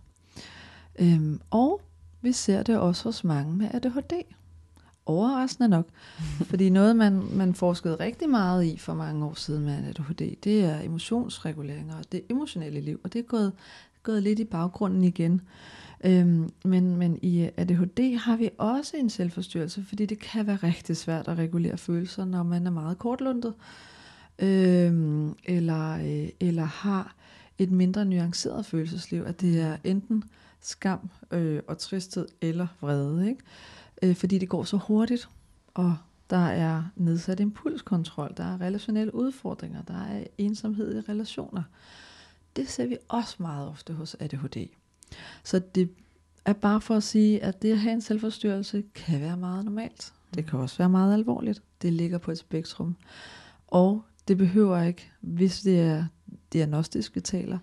Øhm, 1.00 1.42
og 1.52 1.82
vi 2.22 2.32
ser 2.32 2.64
det 2.64 2.78
også 2.78 3.04
hos 3.04 3.24
mange 3.24 3.56
med 3.56 3.68
ADHD. 3.74 4.14
Overraskende 5.06 5.70
nok. 5.70 5.88
Fordi 6.50 6.70
noget, 6.70 6.96
man, 6.96 7.24
man 7.34 7.56
forskede 7.56 7.96
rigtig 7.96 8.30
meget 8.30 8.66
i 8.66 8.78
for 8.78 8.94
mange 8.94 9.26
år 9.26 9.34
siden 9.34 9.64
med 9.66 9.74
ADHD, 9.74 10.36
det 10.44 10.64
er 10.64 10.80
emotionsregulering 10.82 11.94
og 11.94 12.12
det 12.12 12.22
emotionelle 12.30 12.82
liv. 12.82 13.00
Og 13.04 13.14
det 13.14 13.20
er 13.20 13.24
gået, 13.24 13.54
gået 14.04 14.24
lidt 14.24 14.40
i 14.40 14.44
baggrunden 14.46 15.04
igen. 15.04 15.42
Øhm, 16.04 16.50
men, 16.66 16.98
men 16.98 17.20
i 17.22 17.50
ADHD 17.58 18.18
har 18.18 18.36
vi 18.36 18.50
også 18.58 18.98
en 18.98 19.10
selvforstyrrelse, 19.10 19.84
fordi 19.84 20.06
det 20.06 20.20
kan 20.20 20.48
være 20.48 20.56
rigtig 20.56 20.98
svært 20.98 21.28
at 21.28 21.38
regulere 21.38 21.78
følelser, 21.78 22.26
når 22.26 22.44
man 22.44 22.68
er 22.68 22.72
meget 22.72 22.98
kortlundet. 22.98 23.54
Øhm, 24.40 25.36
eller, 25.46 25.92
øh, 25.92 26.30
eller 26.40 26.64
har 26.64 27.16
et 27.58 27.72
mindre 27.72 28.06
nuanceret 28.06 28.66
følelsesliv, 28.66 29.24
at 29.26 29.42
det 29.42 29.62
er 29.62 29.78
enten 29.84 30.24
skam 30.62 31.10
øh, 31.32 31.62
og 31.68 31.78
tristhed 31.78 32.28
eller 32.42 32.68
vrede, 32.82 33.30
ikke? 33.30 33.42
Øh, 34.02 34.16
fordi 34.16 34.38
det 34.38 34.50
går 34.50 34.64
så 34.64 34.78
hurtigt, 34.78 35.30
og 35.74 35.98
der 36.30 36.46
er 36.46 36.84
nedsat 36.96 37.40
impulskontrol, 37.40 38.34
der 38.38 38.44
er 38.44 38.62
relationelle 38.62 39.16
udfordringer, 39.16 39.82
der 39.82 40.02
er 40.02 40.24
ensomhed 40.38 40.98
i 40.98 41.12
relationer. 41.12 41.64
Det 42.56 42.70
ser 42.70 42.86
vi 42.86 42.98
også 43.08 43.36
meget 43.40 43.68
ofte 43.68 43.94
hos 43.94 44.16
ADHD. 44.20 44.68
Så 45.44 45.60
det 45.76 45.90
er 46.46 46.54
bare 46.54 46.82
for 46.82 46.96
at 46.96 47.04
sige, 47.04 47.44
at 47.44 47.62
det 47.62 47.72
at 47.72 47.80
have 47.80 47.94
en 47.94 48.02
selvforstyrrelse 48.02 48.84
kan 48.96 49.22
være 49.22 49.38
meget 49.38 49.66
normalt. 49.66 50.14
Det 50.36 50.46
kan 50.46 50.60
også 50.60 50.78
være 50.78 50.90
meget 50.90 51.14
alvorligt. 51.14 51.62
Det 51.82 51.94
ligger 51.94 52.18
på 52.18 52.32
et 52.32 52.38
spektrum. 52.38 52.96
Og 53.68 54.02
det 54.28 54.38
behøver 54.38 54.82
ikke, 54.82 55.12
hvis 55.22 55.62
det 55.62 55.80
er 55.80 56.06
diagnostisk, 56.54 57.16
vi 57.16 57.22
taler, 57.22 57.58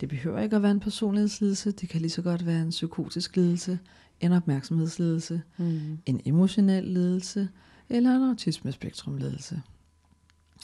det 0.00 0.08
behøver 0.08 0.40
ikke 0.40 0.56
at 0.56 0.62
være 0.62 0.70
en 0.70 0.80
personlighedslidelse. 0.80 1.70
Det 1.70 1.88
kan 1.88 2.00
lige 2.00 2.10
så 2.10 2.22
godt 2.22 2.46
være 2.46 2.62
en 2.62 2.70
psykotisk 2.70 3.36
lidelse, 3.36 3.78
en 4.20 4.32
opmærksomhedslidelse, 4.32 5.42
Mm. 5.56 5.98
en 6.06 6.20
emotionel 6.24 6.84
lidelse 6.84 7.48
eller 7.88 8.16
en 8.16 8.22
autismespektrumlidelse. 8.30 9.62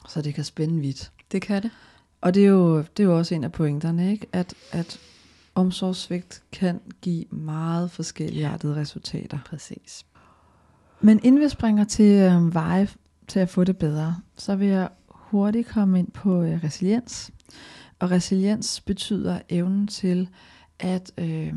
Så 0.09 0.23
det 0.23 0.35
kan 0.35 0.45
spænde 0.45 0.81
vidt. 0.81 1.13
Det 1.33 1.43
kan 1.43 1.63
det. 1.63 1.71
Og 2.21 2.35
det 2.35 2.45
er 2.45 2.49
jo, 2.49 2.79
det 2.79 3.01
er 3.01 3.05
jo 3.05 3.19
også 3.19 3.35
en 3.35 3.45
af 3.45 3.53
pointerne, 3.53 4.13
ikke? 4.13 4.27
At, 4.33 4.55
at 4.73 5.01
omsorgssvigt 5.57 6.43
kan 6.53 6.81
give 7.03 7.25
meget 7.31 7.91
forskelligartede 7.91 8.77
resultater. 8.77 9.39
Præcis. 9.47 10.07
Men 11.01 11.21
inden 11.23 11.41
vi 11.41 11.49
springer 11.49 11.85
til 11.85 12.13
øh, 12.13 12.55
veje 12.55 12.89
til 13.29 13.41
at 13.41 13.49
få 13.49 13.65
det 13.65 13.77
bedre, 13.77 14.17
så 14.37 14.57
vil 14.57 14.69
jeg 14.69 14.89
hurtigt 15.09 15.69
komme 15.69 15.99
ind 15.99 16.11
på 16.11 16.43
øh, 16.43 16.65
resiliens. 16.65 17.31
Og 17.99 18.11
resiliens 18.11 18.81
betyder 18.81 19.41
evnen 19.49 19.87
til 19.87 20.29
at 20.79 21.13
øh, 21.19 21.55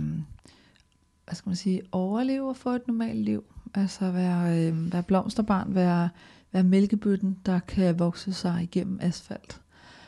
hvad 1.26 1.36
skal 1.36 1.50
man 1.50 1.56
sige, 1.56 1.82
overleve 1.92 2.50
og 2.50 2.58
få 2.58 2.70
et 2.70 2.88
normalt 2.88 3.20
liv. 3.20 3.44
Altså 3.74 4.12
være, 4.12 4.68
øh, 4.68 4.94
være 4.94 5.04
blomsterbarn, 5.04 5.76
være, 5.76 6.10
være 6.52 6.64
mælkebøtten, 6.64 7.38
der 7.46 7.60
kan 7.60 8.00
vokse 8.00 8.34
sig 8.34 8.64
igennem 8.64 9.00
asfalt 9.02 9.62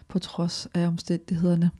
på 0.07 0.19
trods 0.19 0.67
af 0.73 0.87
omstændighederne. 0.87 1.71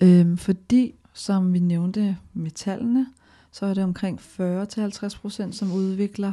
Øh, 0.00 0.38
fordi, 0.38 0.94
som 1.12 1.52
vi 1.52 1.58
nævnte 1.58 2.16
med 2.32 2.50
tallene, 2.50 3.06
så 3.52 3.66
er 3.66 3.74
det 3.74 3.84
omkring 3.84 4.20
40-50% 4.20 5.52
som 5.52 5.72
udvikler 5.72 6.32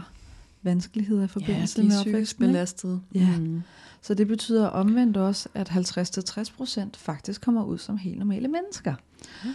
vanskeligheder 0.62 1.24
i 1.24 1.28
forbindelse 1.28 1.84
med 1.84 2.00
opvæksten. 2.00 2.48
belastet. 2.48 3.02
Ja. 3.14 3.38
Mm. 3.38 3.62
Så 4.02 4.14
det 4.14 4.28
betyder 4.28 4.68
omvendt 4.68 5.18
også, 5.18 5.50
at 5.54 5.70
50-60% 5.70 6.90
faktisk 6.98 7.42
kommer 7.42 7.64
ud 7.64 7.78
som 7.78 7.98
helt 7.98 8.18
normale 8.18 8.48
mennesker. 8.48 8.96
Ja. 9.46 9.50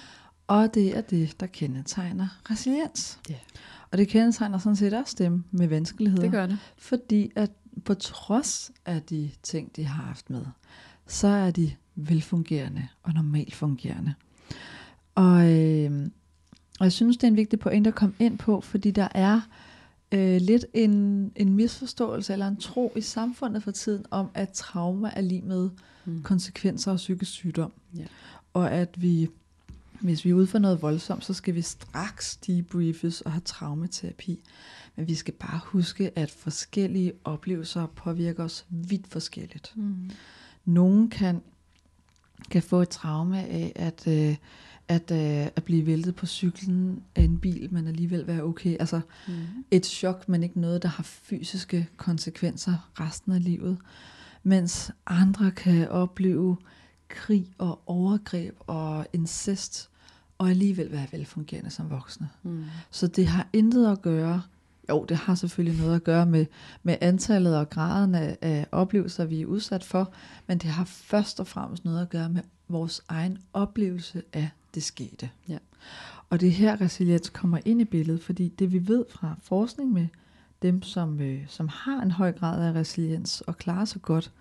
Og 0.47 0.75
det 0.75 0.97
er 0.97 1.01
det, 1.01 1.41
der 1.41 1.47
kendetegner 1.47 2.41
resiliens. 2.51 3.19
Ja. 3.29 3.35
Og 3.91 3.99
det 3.99 4.09
kendetegner 4.09 4.59
sådan 4.59 4.77
set 4.77 4.95
også 4.95 5.15
dem 5.19 5.45
med 5.51 5.67
vanskeligheder. 5.67 6.23
Det 6.23 6.31
gør 6.31 6.47
det. 6.47 6.59
Fordi 6.77 7.31
at 7.37 7.51
på 7.85 7.95
trods 7.95 8.71
af 8.87 9.03
de 9.03 9.31
ting, 9.43 9.77
de 9.77 9.85
har 9.85 10.03
haft 10.03 10.31
med, 10.31 10.45
så 11.07 11.29
er 11.29 11.51
de 11.51 11.73
velfungerende 11.95 12.89
og 13.03 13.13
normalt 13.13 13.55
fungerende. 13.55 14.15
Og, 15.15 15.53
øh, 15.53 16.11
og 16.81 16.85
jeg 16.85 16.93
synes, 16.93 17.17
det 17.17 17.25
er 17.25 17.29
en 17.29 17.37
vigtig 17.37 17.59
pointe 17.59 17.89
at 17.89 17.95
komme 17.95 18.15
ind 18.19 18.39
på, 18.39 18.61
fordi 18.61 18.91
der 18.91 19.09
er 19.15 19.41
øh, 20.13 20.41
lidt 20.41 20.65
en, 20.75 20.93
en 21.37 21.53
misforståelse 21.57 22.33
eller 22.33 22.49
en 22.49 22.57
tro 22.57 22.93
i 22.97 23.01
samfundet 23.01 23.63
for 23.63 23.71
tiden 23.71 24.05
om, 24.11 24.29
at 24.35 24.49
trauma 24.53 25.11
er 25.17 25.21
lige 25.21 25.43
med 25.43 25.71
Mm. 26.05 26.23
konsekvenser 26.23 26.91
af 26.93 26.97
psykisk 26.97 27.31
sygdom. 27.31 27.73
Ja. 27.97 28.05
Og 28.53 28.71
at 28.73 29.03
vi, 29.03 29.29
hvis 30.01 30.25
vi 30.25 30.31
er 30.31 30.35
ude 30.35 30.47
for 30.47 30.59
noget 30.59 30.83
voldsomt, 30.83 31.25
så 31.25 31.35
skal 31.35 31.55
vi 31.55 31.63
straks 31.63 32.37
debriefes 32.37 33.21
og 33.21 33.33
have 33.33 33.41
traumaterapi. 33.45 34.41
Men 34.97 35.09
vi 35.09 35.15
skal 35.15 35.35
bare 35.35 35.61
huske, 35.65 36.19
at 36.19 36.31
forskellige 36.31 37.13
oplevelser 37.25 37.87
påvirker 37.87 38.45
os 38.45 38.67
vidt 38.69 39.07
forskelligt. 39.07 39.73
Mm. 39.77 40.11
Nogen 40.65 41.11
kan, 41.11 41.43
kan 42.51 42.63
få 42.63 42.83
et 42.83 42.89
traume 42.89 43.39
af 43.39 43.73
at, 43.77 44.07
øh, 44.09 44.37
at, 44.89 45.11
øh, 45.11 45.47
at 45.57 45.65
blive 45.65 45.87
væltet 45.87 46.15
på 46.15 46.27
cyklen 46.27 47.03
af 47.17 47.23
en 47.23 47.39
bil, 47.39 47.69
men 47.75 47.87
alligevel 47.89 48.27
være 48.27 48.43
okay. 48.43 48.77
Altså 48.81 49.01
Mm. 49.29 49.35
et 49.71 49.87
chok, 49.87 50.29
men 50.29 50.43
ikke 50.43 50.61
noget, 50.61 50.83
der 50.83 50.89
har 50.89 51.03
fysiske 51.03 51.89
konsekvenser 51.97 52.91
resten 53.01 53.33
af 53.33 53.45
livet. 53.45 53.79
Mens 54.43 54.91
andre 55.07 55.51
kan 55.51 55.89
opleve 55.89 56.57
krig 57.09 57.47
og 57.59 57.83
overgreb 57.87 58.55
og 58.61 59.07
incest, 59.13 59.89
og 60.39 60.51
alligevel 60.51 60.93
være 60.93 61.07
velfungerende 61.13 61.71
som 61.71 61.91
voksne. 61.91 62.29
Mm. 62.43 62.65
Så 62.91 63.07
det 63.07 63.27
har 63.27 63.49
intet 63.53 63.93
at 63.93 64.03
gøre, 64.03 64.43
jo 64.89 65.05
det 65.09 65.17
har 65.17 65.35
selvfølgelig 65.35 65.81
noget 65.81 65.97
at 65.97 66.05
gøre 66.05 66.27
med, 66.27 66.47
med 66.83 66.97
antallet 67.01 67.57
og 67.57 67.71
graden 67.71 68.15
af, 68.15 68.39
af 68.41 68.67
oplevelser, 68.73 69.25
vi 69.25 69.43
er 69.43 69.47
udsat 69.47 69.85
for, 69.85 70.13
men 70.47 70.59
det 70.59 70.71
har 70.71 70.85
først 70.85 71.41
og 71.41 71.47
fremmest 71.47 71.85
noget 71.85 72.03
at 72.03 72.11
gøre 72.11 72.29
med 72.29 72.43
vores 72.69 73.03
egen 73.09 73.39
oplevelse 73.53 74.23
af 74.33 74.51
det 74.75 74.83
skete. 74.83 75.31
Ja. 75.49 75.59
Og 76.31 76.41
det 76.41 76.49
er 76.49 76.53
her 76.53 76.81
resiliens 76.81 77.31
kommer 77.31 77.59
ind 77.65 77.81
i 77.81 77.85
billedet, 77.85 78.23
fordi 78.23 78.49
det 78.49 78.73
vi 78.73 78.89
ved 78.89 79.05
fra 79.11 79.35
forskning 79.43 79.93
med 79.93 80.07
dem, 80.63 80.83
som, 80.83 81.21
øh, 81.21 81.41
som 81.49 81.69
har 81.69 82.03
en 82.03 82.11
høj 82.11 82.33
grad 82.33 82.69
af 82.69 82.81
resiliens 82.81 83.41
og 83.41 83.57
klarer 83.57 83.85
sig 83.85 84.03
godt, 84.03 84.33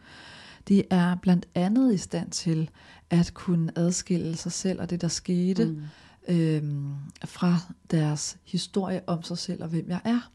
de 0.67 0.83
er 0.89 1.15
blandt 1.15 1.47
andet 1.55 1.93
i 1.93 1.97
stand 1.97 2.31
til 2.31 2.69
at 3.09 3.31
kunne 3.33 3.71
adskille 3.75 4.35
sig 4.35 4.51
selv 4.51 4.81
og 4.81 4.89
det, 4.89 5.01
der 5.01 5.07
skete, 5.07 5.65
Mm. 5.65 6.35
øhm, 6.35 6.93
fra 7.25 7.57
deres 7.91 8.37
historie 8.43 9.01
om 9.07 9.23
sig 9.23 9.37
selv 9.37 9.63
og 9.63 9.69
hvem 9.69 9.89
jeg 9.89 10.01
er. 10.03 10.31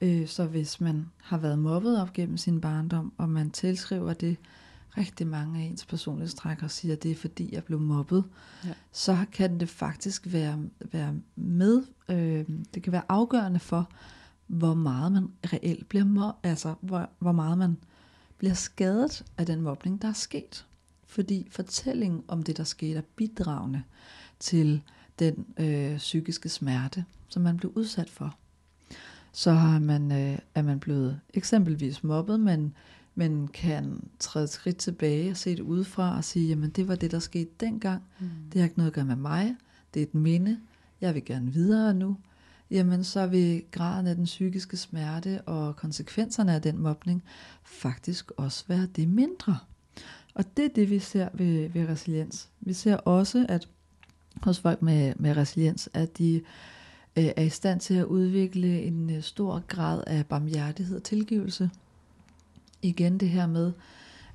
Øh, 0.00 0.26
så 0.28 0.44
hvis 0.44 0.80
man 0.80 1.10
har 1.22 1.38
været 1.38 1.58
mobbet 1.58 2.02
op 2.02 2.12
gennem 2.12 2.36
sin 2.36 2.60
barndom, 2.60 3.12
og 3.18 3.28
man 3.28 3.50
tilskriver 3.50 4.12
det 4.12 4.36
rigtig 4.98 5.26
mange 5.26 5.60
af 5.60 5.64
ens 5.64 5.84
personlighedstræk 5.86 6.62
og 6.62 6.70
siger, 6.70 6.94
at 6.94 7.02
det 7.02 7.10
er 7.10 7.14
fordi, 7.14 7.54
jeg 7.54 7.64
blev 7.64 7.80
mobbet, 7.80 8.24
Ja. 8.64 8.72
så 8.92 9.24
kan 9.32 9.60
det 9.60 9.68
faktisk 9.68 10.32
være, 10.32 10.58
være 10.92 11.14
med, 11.36 11.82
øh, 12.08 12.44
det 12.74 12.82
kan 12.82 12.92
være 12.92 13.02
afgørende 13.08 13.60
for, 13.60 13.90
hvor 14.46 14.74
meget 14.74 15.12
man 15.12 15.28
reelt 15.52 15.88
bliver 15.88 16.04
mobbet, 16.04 16.48
altså 16.48 16.74
hvor, 16.80 17.10
hvor 17.18 17.32
meget 17.32 17.58
man 17.58 17.76
bliver 18.38 18.54
skadet 18.54 19.24
af 19.38 19.46
den 19.46 19.60
mobning, 19.60 20.02
der 20.02 20.08
er 20.08 20.12
sket. 20.12 20.66
Fordi 21.06 21.48
fortællingen 21.50 22.22
om 22.28 22.42
det, 22.42 22.56
der 22.56 22.64
skete, 22.64 22.98
er 22.98 23.02
bidragende 23.16 23.82
til 24.38 24.82
den 25.18 25.46
øh, 25.58 25.96
psykiske 25.96 26.48
smerte, 26.48 27.04
som 27.28 27.42
man 27.42 27.56
blev 27.56 27.72
udsat 27.74 28.10
for. 28.10 28.34
Så 29.32 29.52
har 29.52 29.78
man, 29.78 30.12
øh, 30.12 30.38
er 30.54 30.62
man 30.62 30.80
blevet 30.80 31.20
eksempelvis 31.34 32.04
mobbet, 32.04 32.40
men, 32.40 32.74
men 33.18 33.48
kan 33.48 34.08
træde 34.18 34.44
et 34.44 34.50
skridt 34.50 34.76
tilbage 34.76 35.30
og 35.30 35.36
se 35.36 35.50
det 35.50 35.60
udefra 35.60 36.16
og 36.16 36.24
sige, 36.24 36.48
jamen 36.48 36.70
det 36.70 36.88
var 36.88 36.94
det, 36.94 37.10
der 37.10 37.18
skete 37.18 37.50
dengang. 37.60 38.02
Mm. 38.20 38.28
Det 38.52 38.60
har 38.60 38.64
ikke 38.64 38.78
noget 38.78 38.90
at 38.90 38.94
gøre 38.94 39.04
med 39.04 39.16
mig. 39.16 39.56
Det 39.94 40.00
er 40.00 40.06
et 40.06 40.14
minde. 40.14 40.60
Jeg 41.00 41.14
vil 41.14 41.24
gerne 41.24 41.52
videre 41.52 41.94
nu. 41.94 42.16
Jamen 42.70 43.04
så 43.04 43.26
vil 43.26 43.62
graden 43.70 44.06
af 44.06 44.14
den 44.14 44.24
psykiske 44.24 44.76
smerte 44.76 45.40
og 45.42 45.76
konsekvenserne 45.76 46.54
af 46.54 46.62
den 46.62 46.78
mobning 46.78 47.22
faktisk 47.64 48.30
også 48.36 48.64
være 48.68 48.86
det 48.86 49.08
mindre. 49.08 49.58
Og 50.34 50.56
det 50.56 50.64
er 50.64 50.68
det, 50.74 50.90
vi 50.90 50.98
ser 50.98 51.28
ved, 51.34 51.68
ved 51.68 51.88
resiliens. 51.88 52.48
Vi 52.60 52.72
ser 52.72 52.96
også, 52.96 53.46
at 53.48 53.68
hos 54.42 54.60
folk 54.60 54.82
med, 54.82 55.12
med 55.16 55.36
resiliens, 55.36 55.88
at 55.94 56.18
de 56.18 56.42
øh, 57.16 57.24
er 57.36 57.42
i 57.42 57.48
stand 57.48 57.80
til 57.80 57.94
at 57.94 58.04
udvikle 58.04 58.82
en 58.82 59.10
øh, 59.10 59.22
stor 59.22 59.62
grad 59.68 60.02
af 60.06 60.26
barmhjertighed 60.26 60.96
og 60.96 61.02
tilgivelse. 61.02 61.70
Igen 62.82 63.18
det 63.18 63.28
her 63.28 63.46
med 63.46 63.72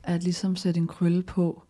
at 0.03 0.23
ligesom 0.23 0.55
sætte 0.55 0.77
en 0.77 0.87
krølle 0.87 1.23
på 1.23 1.63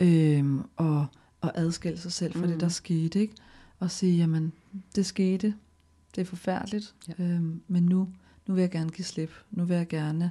øh, 0.00 0.44
og, 0.76 1.06
og 1.40 1.52
adskille 1.58 1.98
sig 1.98 2.12
selv 2.12 2.32
fra 2.32 2.40
mm. 2.40 2.46
Mm. 2.46 2.52
det, 2.52 2.60
der 2.60 2.68
skete. 2.68 3.20
Ikke? 3.20 3.34
Og 3.78 3.90
sige, 3.90 4.16
jamen 4.16 4.52
det 4.94 5.06
skete, 5.06 5.54
det 6.14 6.20
er 6.20 6.24
forfærdeligt, 6.24 6.94
Ja. 7.08 7.12
ja. 7.18 7.24
øh, 7.24 7.42
men 7.68 7.82
nu, 7.82 8.08
nu 8.46 8.54
vil 8.54 8.60
jeg 8.60 8.70
gerne 8.70 8.90
give 8.90 9.04
slip. 9.04 9.30
Nu 9.50 9.64
vil 9.64 9.76
jeg 9.76 9.88
gerne, 9.88 10.30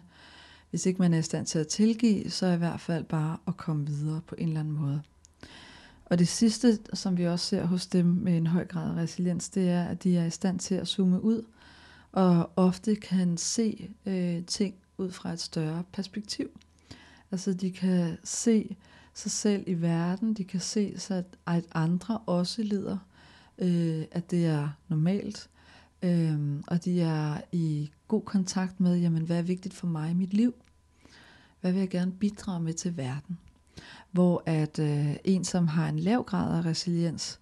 hvis 0.69 0.85
ikke 0.85 1.01
man 1.01 1.13
er 1.13 1.17
i 1.17 1.21
stand 1.21 1.45
til 1.45 1.59
at 1.59 1.67
tilgive, 1.67 2.29
så 2.29 2.47
i 2.47 2.57
hvert 2.57 2.79
fald 2.79 3.03
bare 3.03 3.37
at 3.47 3.57
komme 3.57 3.87
videre 3.87 4.21
på 4.27 4.35
en 4.37 4.47
eller 4.47 4.59
anden 4.59 4.73
måde. 4.73 5.01
Og 6.05 6.19
det 6.19 6.27
sidste, 6.27 6.79
som 6.93 7.17
vi 7.17 7.27
også 7.27 7.45
ser 7.45 7.65
hos 7.65 7.87
dem 7.87 8.05
med 8.05 8.37
en 8.37 8.47
høj 8.47 8.65
grad 8.65 8.91
af 8.91 8.95
resiliens, 9.01 9.49
det 9.49 9.69
er, 9.69 9.83
at 9.83 10.03
de 10.03 10.17
er 10.17 10.25
i 10.25 10.29
stand 10.29 10.59
til 10.59 10.75
at 10.75 10.87
zoome 10.87 11.23
ud, 11.23 11.41
og 12.11 12.51
ofte 12.55 12.95
kan 12.95 13.37
se 13.37 13.89
øh, 14.05 14.45
ting 14.45 14.75
ud 14.97 15.11
fra 15.11 15.33
et 15.33 15.39
større 15.39 15.83
perspektiv. 15.91 16.49
Altså 17.31 17.53
de 17.53 17.71
kan 17.71 18.17
se 18.23 18.75
sig 19.13 19.31
selv 19.31 19.63
i 19.67 19.73
verden, 19.73 20.33
de 20.33 20.43
kan 20.43 20.59
se 20.59 20.99
sig, 20.99 21.23
at 21.47 21.65
andre 21.73 22.17
også 22.17 22.63
lider, 22.63 22.97
øh, 23.57 24.05
at 24.11 24.31
det 24.31 24.45
er 24.45 24.69
normalt, 24.87 25.49
øh, 26.01 26.59
og 26.67 26.85
de 26.85 27.01
er 27.01 27.41
i 27.51 27.91
god 28.07 28.21
kontakt 28.21 28.79
med, 28.79 28.97
jamen 28.97 29.23
hvad 29.23 29.37
er 29.37 29.41
vigtigt 29.41 29.73
for 29.73 29.87
mig 29.87 30.11
i 30.11 30.13
mit 30.13 30.33
liv? 30.33 30.53
Hvad 31.61 31.71
vil 31.71 31.79
jeg 31.79 31.89
gerne 31.89 32.11
bidrage 32.11 32.59
med 32.59 32.73
til 32.73 32.97
verden? 32.97 33.37
Hvor 34.11 34.43
at 34.45 34.79
øh, 34.79 35.15
en, 35.23 35.43
som 35.43 35.67
har 35.67 35.89
en 35.89 35.99
lav 35.99 36.23
grad 36.23 36.57
af 36.57 36.65
resiliens, 36.65 37.39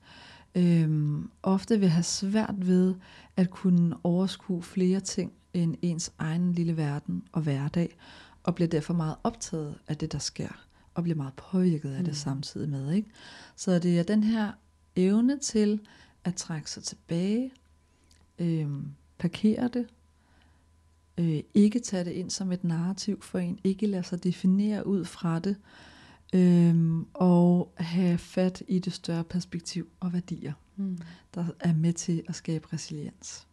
øh, 0.55 1.19
ofte 1.43 1.79
vil 1.79 1.89
have 1.89 2.03
svært 2.03 2.55
ved 2.67 2.95
at 3.35 3.49
kunne 3.49 3.95
overskue 4.03 4.63
flere 4.63 4.99
ting 4.99 5.31
end 5.55 5.75
ens 5.81 6.13
egen 6.17 6.51
lille 6.53 6.77
verden 6.77 7.23
og 7.31 7.41
hverdag, 7.41 7.97
og 8.43 8.55
bliver 8.55 8.67
derfor 8.67 8.93
meget 8.93 9.15
optaget 9.23 9.75
af 9.87 9.97
det, 9.97 10.11
der 10.11 10.19
sker, 10.19 10.65
og 10.93 11.03
bliver 11.03 11.15
meget 11.15 11.33
påvirket 11.33 11.91
af 11.91 11.99
det 12.03 12.07
Mm. 12.07 12.13
samtidig 12.13 12.69
med. 12.69 12.91
Ikke? 12.91 13.09
Så 13.55 13.79
det 13.79 13.99
er 13.99 14.03
den 14.03 14.23
her 14.23 14.51
evne 14.95 15.39
til 15.39 15.79
at 16.23 16.35
trække 16.35 16.71
sig 16.71 16.83
tilbage, 16.83 17.51
øh, 18.39 18.67
parkere 19.17 19.67
det, 19.73 19.87
Øh, 21.17 21.39
ikke 21.53 21.79
tage 21.79 22.05
det 22.05 22.11
ind 22.11 22.29
som 22.29 22.51
et 22.51 22.63
narrativ 22.63 23.21
for 23.21 23.39
en. 23.39 23.59
Ikke 23.63 23.87
lade 23.87 24.03
sig 24.03 24.23
definere 24.23 24.87
ud 24.87 25.05
fra 25.05 25.39
det. 25.39 25.55
Øhm, 26.33 27.07
og 27.13 27.73
have 27.77 28.17
fat 28.17 28.63
i 28.67 28.79
det 28.79 28.93
større 28.93 29.23
perspektiv 29.23 29.89
og 29.99 30.13
værdier, 30.13 30.53
mm. 30.75 30.97
der 31.35 31.45
er 31.59 31.73
med 31.73 31.93
til 31.93 32.23
at 32.27 32.35
skabe 32.35 32.67
resiliens. 32.73 33.47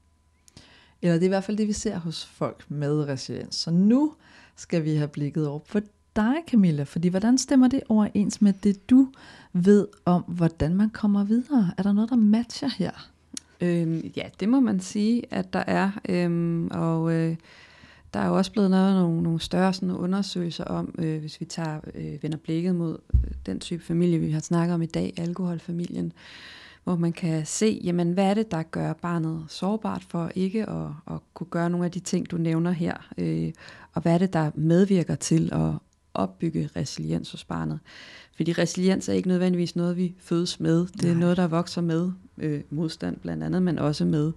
Eller 1.03 1.15
det 1.15 1.23
er 1.23 1.27
i 1.27 1.29
hvert 1.29 1.45
fald 1.45 1.57
det, 1.57 1.69
vi 1.69 1.73
ser 1.73 1.99
hos 1.99 2.25
folk 2.25 2.65
med 2.69 3.09
resiliens. 3.09 3.55
Så 3.55 3.71
nu 3.71 4.13
skal 4.57 4.85
vi 4.85 4.95
have 4.95 5.09
blikket 5.09 5.49
over 5.49 5.59
på 5.59 5.81
dig, 6.17 6.35
Camilla, 6.51 6.83
fordi 6.83 7.09
hvordan 7.09 7.39
stemmer 7.39 7.69
det 7.69 7.83
overens 7.89 8.43
med 8.43 8.53
det, 8.53 8.91
du 8.91 9.09
ved 9.53 9.89
om, 10.05 10.23
hvordan 10.23 10.77
man 10.77 10.91
kommer 10.91 11.25
videre? 11.25 11.73
Er 11.79 11.83
der 11.83 11.93
noget, 11.93 12.11
der 12.11 12.17
matcher 12.17 12.69
her? 12.79 13.11
Øhm, 13.61 14.13
ja, 14.17 14.29
det 14.41 14.49
må 14.49 14.61
man 14.61 14.81
sige, 14.81 15.23
at 15.31 15.53
der 15.53 15.65
er. 15.67 15.91
Øhm, 16.09 16.67
og 16.67 17.13
øh, 17.13 17.37
der 18.15 18.21
er 18.21 18.27
jo 18.27 18.37
også 18.37 18.53
blevet 18.53 18.71
lavet 18.71 18.95
nogle, 18.95 19.23
nogle 19.23 19.41
større 19.41 19.73
sådan, 19.73 19.91
undersøgelser 19.91 20.65
om, 20.65 20.95
øh, 20.99 21.21
hvis 21.21 21.41
vi 21.41 21.45
tager 21.45 21.81
øh, 21.95 22.23
vender 22.23 22.39
blikket 22.39 22.75
mod 22.75 22.99
øh, 23.15 23.31
den 23.47 23.61
type 23.61 23.85
familie, 23.85 24.19
vi 24.19 24.31
har 24.31 24.41
snakket 24.41 24.75
om 24.75 24.83
i 24.83 24.87
dag, 24.87 25.15
alkoholfamilien, 25.17 26.13
hvor 26.85 26.97
man 26.97 27.13
kan 27.13 27.47
se, 27.47 27.81
jamen, 27.85 28.13
hvad 28.13 28.25
er 28.25 28.35
det, 28.35 28.51
der 28.51 28.63
gør 28.63 28.93
barnet 28.93 29.45
sårbart 29.49 30.05
for 30.09 30.31
ikke 30.35 30.69
at, 30.69 30.87
at 31.11 31.19
kunne 31.35 31.47
gøre 31.51 31.71
nogle 31.71 31.87
af 31.87 31.93
de 31.93 32.01
ting, 32.01 32.31
du 32.31 32.37
nævner 32.37 32.71
her, 32.71 32.95
øh, 33.19 33.53
og 33.93 34.03
hvad 34.03 34.15
er 34.15 34.19
det, 34.19 34.33
der 34.33 34.51
medvirker 34.55 35.15
til 35.15 35.53
at 35.53 35.73
opbygge 36.15 36.69
resiliens 36.77 37.31
hos 37.31 37.45
barnet. 37.45 37.81
Fordi 38.37 38.53
resiliens 38.53 39.09
er 39.09 39.13
ikke 39.13 39.29
nødvendigvis 39.29 39.77
noget, 39.77 39.97
vi 39.97 40.15
fødes 40.19 40.61
med. 40.61 40.87
Det 40.87 41.05
er 41.05 41.13
Nej. 41.13 41.21
noget, 41.21 41.37
der 41.37 41.47
vokser 41.47 41.81
med 41.81 42.13
øh, 42.39 42.61
modstand 42.71 43.17
blandt 43.17 43.43
andet, 43.43 43.63
men 43.63 43.79
også 43.79 44.05
med 44.05 44.33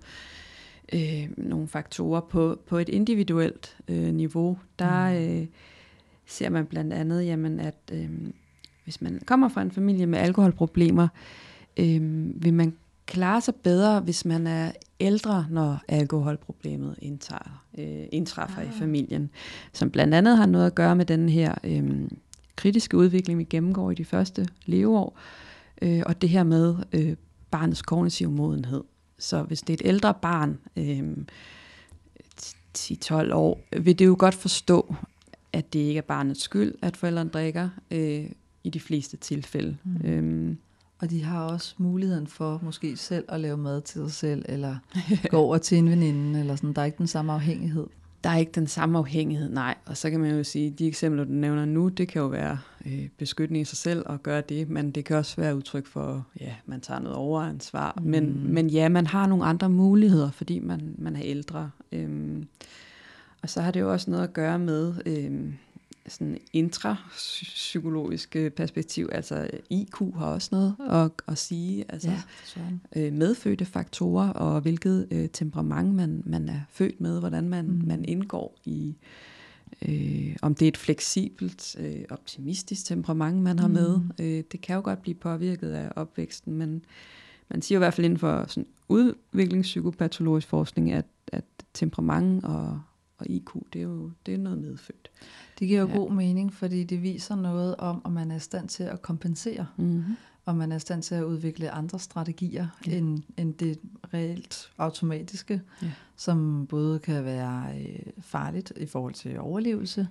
øh, 0.94 1.30
nogle 1.38 1.68
faktorer 1.68 2.22
på, 2.22 2.60
på 2.68 2.78
et 2.78 2.90
individuelt 2.90 3.78
øh, 3.88 4.14
niveau. 4.14 4.58
Der 4.80 5.10
mm. 5.10 5.42
øh, 5.42 5.48
ser 6.26 6.50
man 6.50 6.66
blandt 6.66 6.94
andet, 6.94 7.26
jamen, 7.26 7.60
at 7.60 7.78
øh, 7.92 8.10
hvis 8.84 9.02
man 9.02 9.22
kommer 9.26 9.50
fra 9.50 9.62
en 9.62 9.72
familie 9.72 10.06
med 10.06 10.20
alkoholproblemer, 10.20 11.04
øh, 11.04 11.10
vil 11.78 12.54
man 12.54 12.74
klare 13.06 13.42
sig 13.42 13.56
bedre, 13.56 14.00
hvis 14.00 14.26
man 14.26 14.48
er 14.48 14.72
ældre, 15.00 15.46
når 15.50 15.80
alkoholproblemet 15.88 16.96
indtager, 17.02 17.66
øh, 17.78 18.06
indtræffer 18.12 18.62
ah. 18.62 18.68
i 18.68 18.72
familien. 18.80 19.30
Som 19.74 19.92
blandt 19.92 20.14
andet 20.14 20.38
har 20.38 20.46
noget 20.46 20.66
at 20.66 20.76
gøre 20.76 20.96
med 20.96 21.06
den 21.06 21.30
her 21.30 21.56
øh, 21.64 22.10
kritiske 22.56 22.98
udvikling, 22.98 23.40
vi 23.40 23.44
gennemgår 23.44 23.92
i 23.92 23.96
de 23.96 24.06
første 24.06 24.48
leveår, 24.66 25.18
øh, 25.82 26.04
og 26.06 26.22
det 26.22 26.30
her 26.30 26.44
med 26.44 26.76
øh, 26.94 27.16
barnets 27.52 27.82
kognitive 27.82 28.32
modenhed. 28.32 28.84
Så 29.20 29.44
hvis 29.44 29.62
det 29.62 29.70
er 29.70 29.86
et 29.86 29.90
ældre 29.90 30.14
barn, 30.22 30.58
øh, 30.76 31.18
10-12 32.78 33.34
år, 33.34 33.62
vil 33.80 34.00
det 34.00 34.06
jo 34.06 34.16
godt 34.20 34.36
forstå, 34.36 34.96
at 35.54 35.74
det 35.74 35.80
ikke 35.80 35.98
er 35.98 36.02
barnets 36.02 36.42
skyld, 36.42 36.76
at 36.82 36.98
forældrene 36.98 37.30
drikker 37.30 37.70
øh, 37.92 38.26
i 38.64 38.70
de 38.70 38.80
fleste 38.80 39.18
tilfælde. 39.18 39.78
Mm. 39.84 40.10
Øhm, 40.10 40.58
og 41.00 41.10
de 41.10 41.24
har 41.24 41.44
også 41.44 41.76
muligheden 41.78 42.28
for 42.28 42.60
måske 42.64 42.98
selv 42.98 43.26
at 43.28 43.40
lave 43.40 43.58
mad 43.58 43.82
til 43.82 44.02
sig 44.02 44.12
selv, 44.12 44.46
eller 44.50 44.76
gå 45.32 45.38
over 45.38 45.58
til 45.58 45.78
en 45.78 45.90
veninde, 45.90 46.40
eller 46.40 46.56
sådan. 46.56 46.74
Der 46.74 46.82
er 46.82 46.86
ikke 46.86 46.98
den 46.98 47.08
samme 47.08 47.34
afhængighed. 47.34 47.88
Der 48.24 48.32
er 48.32 48.38
ikke 48.38 48.52
den 48.52 48.68
samme 48.68 48.98
afhængighed, 48.98 49.50
nej. 49.50 49.76
Og 49.86 49.98
så 49.98 50.10
kan 50.10 50.20
man 50.20 50.38
jo 50.38 50.44
sige, 50.44 50.68
at 50.68 50.80
de 50.80 50.88
eksempler, 50.88 51.24
du 51.24 51.32
nævner 51.32 51.66
nu, 51.66 51.88
det 51.88 52.08
kan 52.08 52.22
jo 52.22 52.28
være 52.28 52.58
øh, 52.86 53.08
beskyttende 53.18 53.60
i 53.60 53.64
sig 53.64 53.78
selv 53.78 54.06
at 54.10 54.24
gøre 54.24 54.42
det, 54.42 54.70
men 54.70 54.92
det 54.92 55.06
kan 55.06 55.18
også 55.18 55.42
være 55.42 55.56
udtryk 55.56 55.86
for, 55.86 56.28
ja, 56.40 56.54
man 56.66 56.82
tager 56.82 57.00
noget 57.00 57.18
overansvar. 57.18 57.94
Mm. 57.98 58.10
Men, 58.10 58.54
men 58.54 58.70
ja, 58.70 58.90
man 58.90 59.08
har 59.08 59.28
nogle 59.28 59.46
andre 59.46 59.70
muligheder, 59.70 60.32
fordi 60.32 60.60
man, 60.60 60.96
man 60.98 61.16
er 61.16 61.22
ældre. 61.24 61.72
Øhm, 61.92 62.48
og 63.42 63.50
så 63.50 63.62
har 63.62 63.72
det 63.72 63.80
jo 63.80 63.92
også 63.92 64.12
noget 64.12 64.24
at 64.24 64.34
gøre 64.34 64.60
med... 64.60 64.94
Øh, 65.06 65.54
sådan 66.08 66.38
intrapsykologisk 66.54 68.36
perspektiv, 68.56 69.10
altså 69.12 69.48
IQ 69.70 69.96
har 70.16 70.26
også 70.26 70.50
noget 70.52 70.76
at, 70.90 71.12
at 71.28 71.38
sige, 71.38 71.86
altså 71.90 72.12
ja, 72.56 72.62
øh, 72.96 73.14
medfødte 73.14 73.66
faktorer, 73.66 74.30
og 74.30 74.62
hvilket 74.62 75.08
øh, 75.12 75.30
temperament 75.30 75.96
man, 75.96 76.24
man 76.26 76.50
er 76.50 76.60
født 76.70 77.02
med, 77.02 77.20
hvordan 77.20 77.50
man, 77.50 77.66
mm. 77.66 77.88
man 77.88 78.06
indgår 78.06 78.58
i, 78.66 78.96
øh, 79.88 80.36
om 80.42 80.56
det 80.56 80.66
er 80.66 80.70
et 80.70 80.78
fleksibelt, 80.78 81.76
øh, 81.80 82.02
optimistisk 82.10 82.86
temperament, 82.86 83.42
man 83.42 83.60
har 83.60 83.68
mm. 83.68 83.74
med. 83.74 84.00
Øh, 84.20 84.44
det 84.52 84.62
kan 84.62 84.76
jo 84.76 84.82
godt 84.84 85.02
blive 85.02 85.16
påvirket 85.16 85.72
af 85.72 85.92
opvæksten, 85.96 86.54
men 86.54 86.86
man 87.50 87.62
siger 87.62 87.78
i 87.78 87.80
hvert 87.80 87.94
fald 87.94 88.06
inden 88.06 88.20
for 88.20 88.46
sådan 88.48 88.68
udviklingspsykopatologisk 88.88 90.48
forskning, 90.48 90.92
at, 90.92 91.06
at 91.28 91.46
temperament 91.74 92.46
og, 92.46 92.82
og 93.18 93.26
IQ, 93.30 93.50
det 93.74 93.80
er 93.80 93.84
jo 93.84 94.12
det 94.26 94.34
er 94.34 94.38
noget 94.38 94.60
medfødt. 94.60 95.10
Det 95.60 95.68
giver 95.68 95.82
jo 95.82 95.88
ja. 95.88 95.98
god 95.98 96.12
mening, 96.12 96.54
fordi 96.54 96.84
det 96.84 97.02
viser 97.02 97.36
noget 97.36 97.76
om, 97.76 98.02
om 98.06 98.12
man 98.12 98.32
er 98.32 98.36
i 98.36 98.40
stand 98.40 98.70
til 98.70 98.84
at 98.84 99.02
kompensere, 99.02 99.68
mm-hmm. 99.78 100.16
og 100.46 100.56
man 100.56 100.72
er 100.72 100.76
i 100.76 100.80
stand 100.80 101.04
til 101.04 101.16
at 101.16 101.24
udvikle 101.24 101.72
andre 101.72 102.00
strategier 102.00 102.68
ja. 102.88 102.98
end, 102.98 103.24
end 103.38 103.54
det 103.54 103.80
reelt 104.14 104.72
automatiske, 104.78 105.62
ja. 105.82 105.92
som 106.16 106.68
både 106.70 107.00
kan 107.00 107.26
være 107.26 107.80
øh, 107.80 108.00
farligt 108.20 108.74
i 108.78 108.86
forhold 108.86 109.14
til 109.14 109.40
overlevelse, 109.40 110.08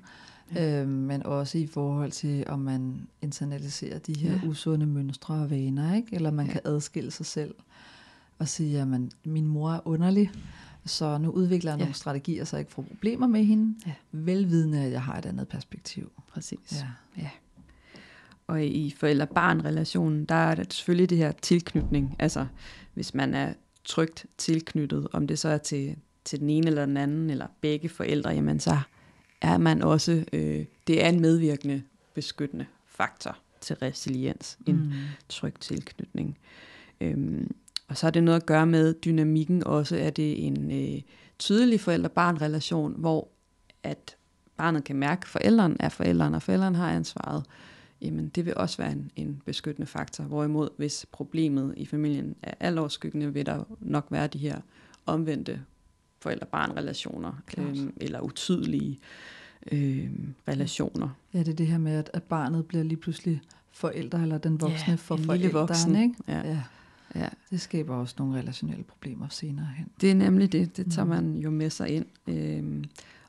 ja. 0.54 0.82
øh, 0.82 0.88
men 0.88 1.22
også 1.26 1.58
i 1.58 1.66
forhold 1.66 2.12
til, 2.12 2.44
om 2.48 2.58
man 2.58 3.06
internaliserer 3.22 3.98
de 3.98 4.18
her 4.18 4.32
ja. 4.42 4.48
usunde 4.48 4.86
mønstre 4.86 5.34
og 5.34 5.50
vaner, 5.50 5.94
ikke? 5.94 6.08
eller 6.14 6.30
man 6.30 6.46
ja. 6.46 6.52
kan 6.52 6.60
adskille 6.64 7.10
sig 7.10 7.26
selv 7.26 7.54
og 8.38 8.48
sige, 8.48 8.80
at 8.80 8.88
min 9.24 9.46
mor 9.46 9.72
er 9.72 9.80
underlig, 9.84 10.30
så 10.86 11.18
nu 11.18 11.30
udvikler 11.30 11.72
jeg 11.72 11.78
ja. 11.78 11.84
nogle 11.84 11.94
strategier, 11.94 12.44
så 12.44 12.56
jeg 12.56 12.60
ikke 12.60 12.72
får 12.72 12.82
problemer 12.82 13.26
med 13.26 13.44
hende. 13.44 13.74
Ja. 13.86 13.92
Velvidende, 14.12 14.82
at 14.82 14.92
jeg 14.92 15.02
har 15.02 15.18
et 15.18 15.26
andet 15.26 15.48
perspektiv. 15.48 16.12
Præcis. 16.28 16.72
Ja. 16.72 16.86
ja. 17.22 17.30
Og 18.46 18.64
i 18.64 18.94
forældre-barn-relationen, 18.98 20.24
der 20.24 20.34
er 20.34 20.54
det 20.54 20.72
selvfølgelig 20.72 21.10
det 21.10 21.18
her 21.18 21.32
tilknytning. 21.32 22.16
Altså, 22.18 22.46
hvis 22.94 23.14
man 23.14 23.34
er 23.34 23.52
trygt 23.84 24.26
tilknyttet, 24.38 25.08
om 25.12 25.26
det 25.26 25.38
så 25.38 25.48
er 25.48 25.58
til, 25.58 25.96
til 26.24 26.40
den 26.40 26.50
ene 26.50 26.66
eller 26.66 26.86
den 26.86 26.96
anden, 26.96 27.30
eller 27.30 27.46
begge 27.60 27.88
forældre, 27.88 28.30
jamen 28.30 28.60
så 28.60 28.78
er 29.40 29.58
man 29.58 29.82
også, 29.82 30.24
øh, 30.32 30.64
det 30.86 31.04
er 31.04 31.08
en 31.08 31.20
medvirkende 31.20 31.82
beskyttende 32.14 32.66
faktor 32.86 33.38
til 33.60 33.76
resiliens, 33.76 34.58
en 34.66 34.76
mm. 34.76 34.92
tryg 35.28 35.54
tilknytning. 35.60 36.38
Øhm, 37.00 37.54
og 37.88 37.96
så 37.96 38.06
har 38.06 38.10
det 38.10 38.24
noget 38.24 38.40
at 38.40 38.46
gøre 38.46 38.66
med 38.66 38.94
dynamikken 38.94 39.66
også, 39.66 39.96
at 39.96 40.16
det 40.16 40.30
er 40.30 40.46
en 40.46 40.70
øh, 40.70 41.02
tydelig 41.38 41.80
forældre-barn-relation, 41.80 42.94
hvor 42.98 43.28
at 43.82 44.16
barnet 44.56 44.84
kan 44.84 44.96
mærke, 44.96 45.20
at 45.22 45.28
forældrene 45.28 45.76
er 45.80 45.88
forældrene, 45.88 46.36
og 46.36 46.42
forældrene 46.42 46.76
har 46.76 46.90
ansvaret. 46.90 47.44
Jamen, 48.00 48.28
det 48.28 48.46
vil 48.46 48.56
også 48.56 48.76
være 48.76 48.92
en, 48.92 49.10
en 49.16 49.42
beskyttende 49.46 49.86
faktor. 49.86 50.24
Hvorimod, 50.24 50.68
hvis 50.76 51.06
problemet 51.12 51.74
i 51.76 51.86
familien 51.86 52.36
er 52.42 52.54
alvorskyggende, 52.60 53.32
vil 53.32 53.46
der 53.46 53.64
nok 53.80 54.06
være 54.10 54.26
de 54.26 54.38
her 54.38 54.60
omvendte 55.06 55.60
forældre-barn-relationer, 56.20 57.32
øh, 57.58 57.76
eller 57.96 58.20
utydelige 58.20 59.00
øh, 59.72 60.10
relationer. 60.48 61.08
Ja, 61.34 61.38
det 61.38 61.48
er 61.48 61.56
det 61.56 61.66
her 61.66 61.78
med, 61.78 61.92
at, 61.92 62.10
at 62.12 62.22
barnet 62.22 62.66
bliver 62.66 62.84
lige 62.84 62.96
pludselig 62.96 63.40
forældre, 63.72 64.22
eller 64.22 64.38
den 64.38 64.60
voksne 64.60 64.90
ja, 64.92 64.94
for 64.94 65.16
forældrene. 65.16 66.02
Ikke? 66.02 66.14
Ja. 66.28 66.38
ja. 66.38 66.62
Ja. 67.14 67.28
Det 67.50 67.60
skaber 67.60 67.94
også 67.94 68.14
nogle 68.18 68.38
relationelle 68.38 68.84
problemer 68.84 69.28
senere 69.28 69.68
hen. 69.76 69.86
Det 70.00 70.10
er 70.10 70.14
nemlig 70.14 70.52
det. 70.52 70.76
Det 70.76 70.92
tager 70.92 71.04
mm. 71.04 71.10
man 71.10 71.34
jo 71.36 71.50
med 71.50 71.70
sig 71.70 71.88
ind. 71.88 72.06
Øhm, 72.26 72.84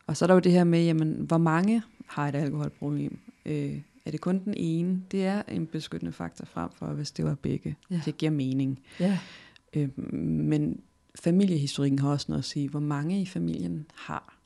og 0.07 0.18
så 0.18 0.26
er 0.26 0.28
der 0.28 0.34
jo 0.34 0.40
det 0.40 0.52
her 0.52 0.64
med, 0.64 0.86
jamen, 0.86 1.14
hvor 1.28 1.38
mange 1.38 1.82
har 2.07 2.28
et 2.28 2.36
alkoholproblem? 2.36 3.20
Øh, 3.45 3.82
er 4.06 4.12
det 4.12 4.22
kun 4.22 4.41
den 4.45 4.53
ene? 4.57 5.02
Det 5.12 5.26
er 5.26 5.41
en 5.48 5.68
beskyttende 5.68 6.12
faktor 6.12 6.45
frem 6.45 6.70
for, 6.76 6.86
hvis 6.86 7.12
det 7.12 7.26
var 7.26 7.36
begge. 7.36 7.76
Ja. 7.91 8.02
Det 8.06 8.18
giver 8.18 8.32
mening. 8.32 8.80
Ja. 8.99 9.20
Øh, 9.74 9.99
men 10.24 10.82
familiehistorikken 11.20 11.99
har 11.99 12.10
også 12.10 12.26
noget 12.30 12.41
at 12.41 12.45
sige. 12.45 12.70
Hvor 12.70 12.80
mange 12.80 13.22
i 13.22 13.26
familien 13.26 13.86
har 13.95 14.38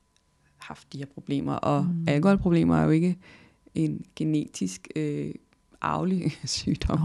haft 0.58 0.94
de 0.94 0.98
her 0.98 1.06
problemer? 1.06 1.54
Og 1.54 1.86
mm. 1.86 2.08
alkoholproblemer 2.08 2.78
er 2.78 2.84
jo 2.84 2.90
ikke 2.90 3.18
en 3.76 4.06
genetisk 4.16 4.88
øh, 4.96 5.34
arvelig 5.82 6.32
sygdom. 6.46 7.00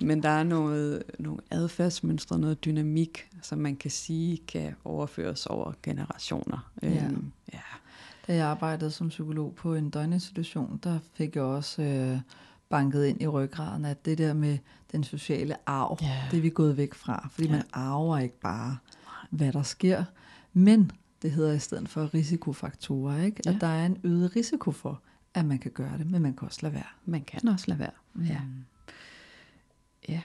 Men 0.00 0.22
der 0.22 0.28
er 0.28 0.42
noget, 0.42 1.02
nogle 1.18 1.40
adfærdsmønstre, 1.50 2.38
noget 2.38 2.64
dynamik, 2.64 3.28
som 3.42 3.58
man 3.58 3.76
kan 3.76 3.90
sige 3.90 4.36
kan 4.36 4.74
overføres 4.84 5.46
over 5.46 5.72
generationer. 5.82 6.70
Ja. 6.82 6.88
Øhm, 6.88 7.32
ja. 7.52 7.58
Da 8.26 8.34
jeg 8.34 8.46
arbejdede 8.46 8.90
som 8.90 9.08
psykolog 9.08 9.54
på 9.54 9.74
en 9.74 9.90
døgninstitution, 9.90 10.80
der 10.84 10.98
fik 11.14 11.36
jeg 11.36 11.44
også 11.44 11.82
øh, 11.82 12.18
banket 12.68 13.06
ind 13.06 13.22
i 13.22 13.26
ryggraden, 13.26 13.84
at 13.84 14.04
det 14.04 14.18
der 14.18 14.34
med 14.34 14.58
den 14.92 15.04
sociale 15.04 15.56
arv, 15.66 15.98
ja. 16.02 16.16
det 16.30 16.36
er 16.36 16.40
vi 16.40 16.50
gået 16.50 16.76
væk 16.76 16.94
fra. 16.94 17.28
Fordi 17.32 17.46
ja. 17.46 17.52
man 17.52 17.62
arver 17.72 18.18
ikke 18.18 18.40
bare, 18.40 18.76
hvad 19.30 19.52
der 19.52 19.62
sker, 19.62 20.04
men 20.52 20.90
det 21.22 21.30
hedder 21.30 21.52
i 21.52 21.58
stedet 21.58 21.88
for 21.88 22.14
risikofaktorer, 22.14 23.24
ikke? 23.24 23.42
Ja. 23.46 23.50
at 23.50 23.60
der 23.60 23.66
er 23.66 23.86
en 23.86 23.98
øget 24.04 24.36
risiko 24.36 24.72
for, 24.72 25.00
at 25.38 25.46
man 25.46 25.58
kan 25.58 25.70
gøre 25.70 25.98
det, 25.98 26.10
men 26.10 26.22
man 26.22 26.34
kan 26.34 26.46
også 26.46 26.58
lade 26.62 26.74
være. 26.74 26.86
Man 27.04 27.22
kan 27.24 27.48
også 27.48 27.64
lade 27.68 27.78
være, 27.78 27.90
mm. 28.14 28.24
ja. 28.24 28.40
Ja. 30.08 30.20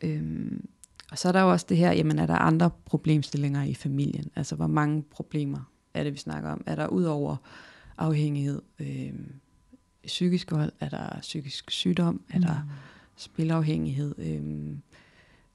Øhm, 0.00 0.68
og 1.10 1.18
så 1.18 1.28
er 1.28 1.32
der 1.32 1.40
jo 1.40 1.50
også 1.50 1.66
det 1.68 1.76
her, 1.76 1.92
jamen 1.92 2.18
er 2.18 2.26
der 2.26 2.34
andre 2.34 2.70
problemstillinger 2.84 3.62
i 3.62 3.74
familien? 3.74 4.30
Altså 4.36 4.56
hvor 4.56 4.66
mange 4.66 5.02
problemer 5.02 5.70
er 5.94 6.04
det, 6.04 6.12
vi 6.12 6.18
snakker 6.18 6.50
om? 6.50 6.62
Er 6.66 6.74
der 6.74 6.86
ud 6.86 7.04
over 7.04 7.36
afhængighed 7.98 8.62
øh, 8.78 9.12
psykisk 10.06 10.52
vold? 10.52 10.72
Er 10.80 10.88
der 10.88 11.18
psykisk 11.20 11.70
sygdom? 11.70 12.22
Er 12.30 12.38
der 12.38 12.62
Mm. 12.62 12.70
spilafhængighed? 13.16 14.14
Øh, 14.18 14.76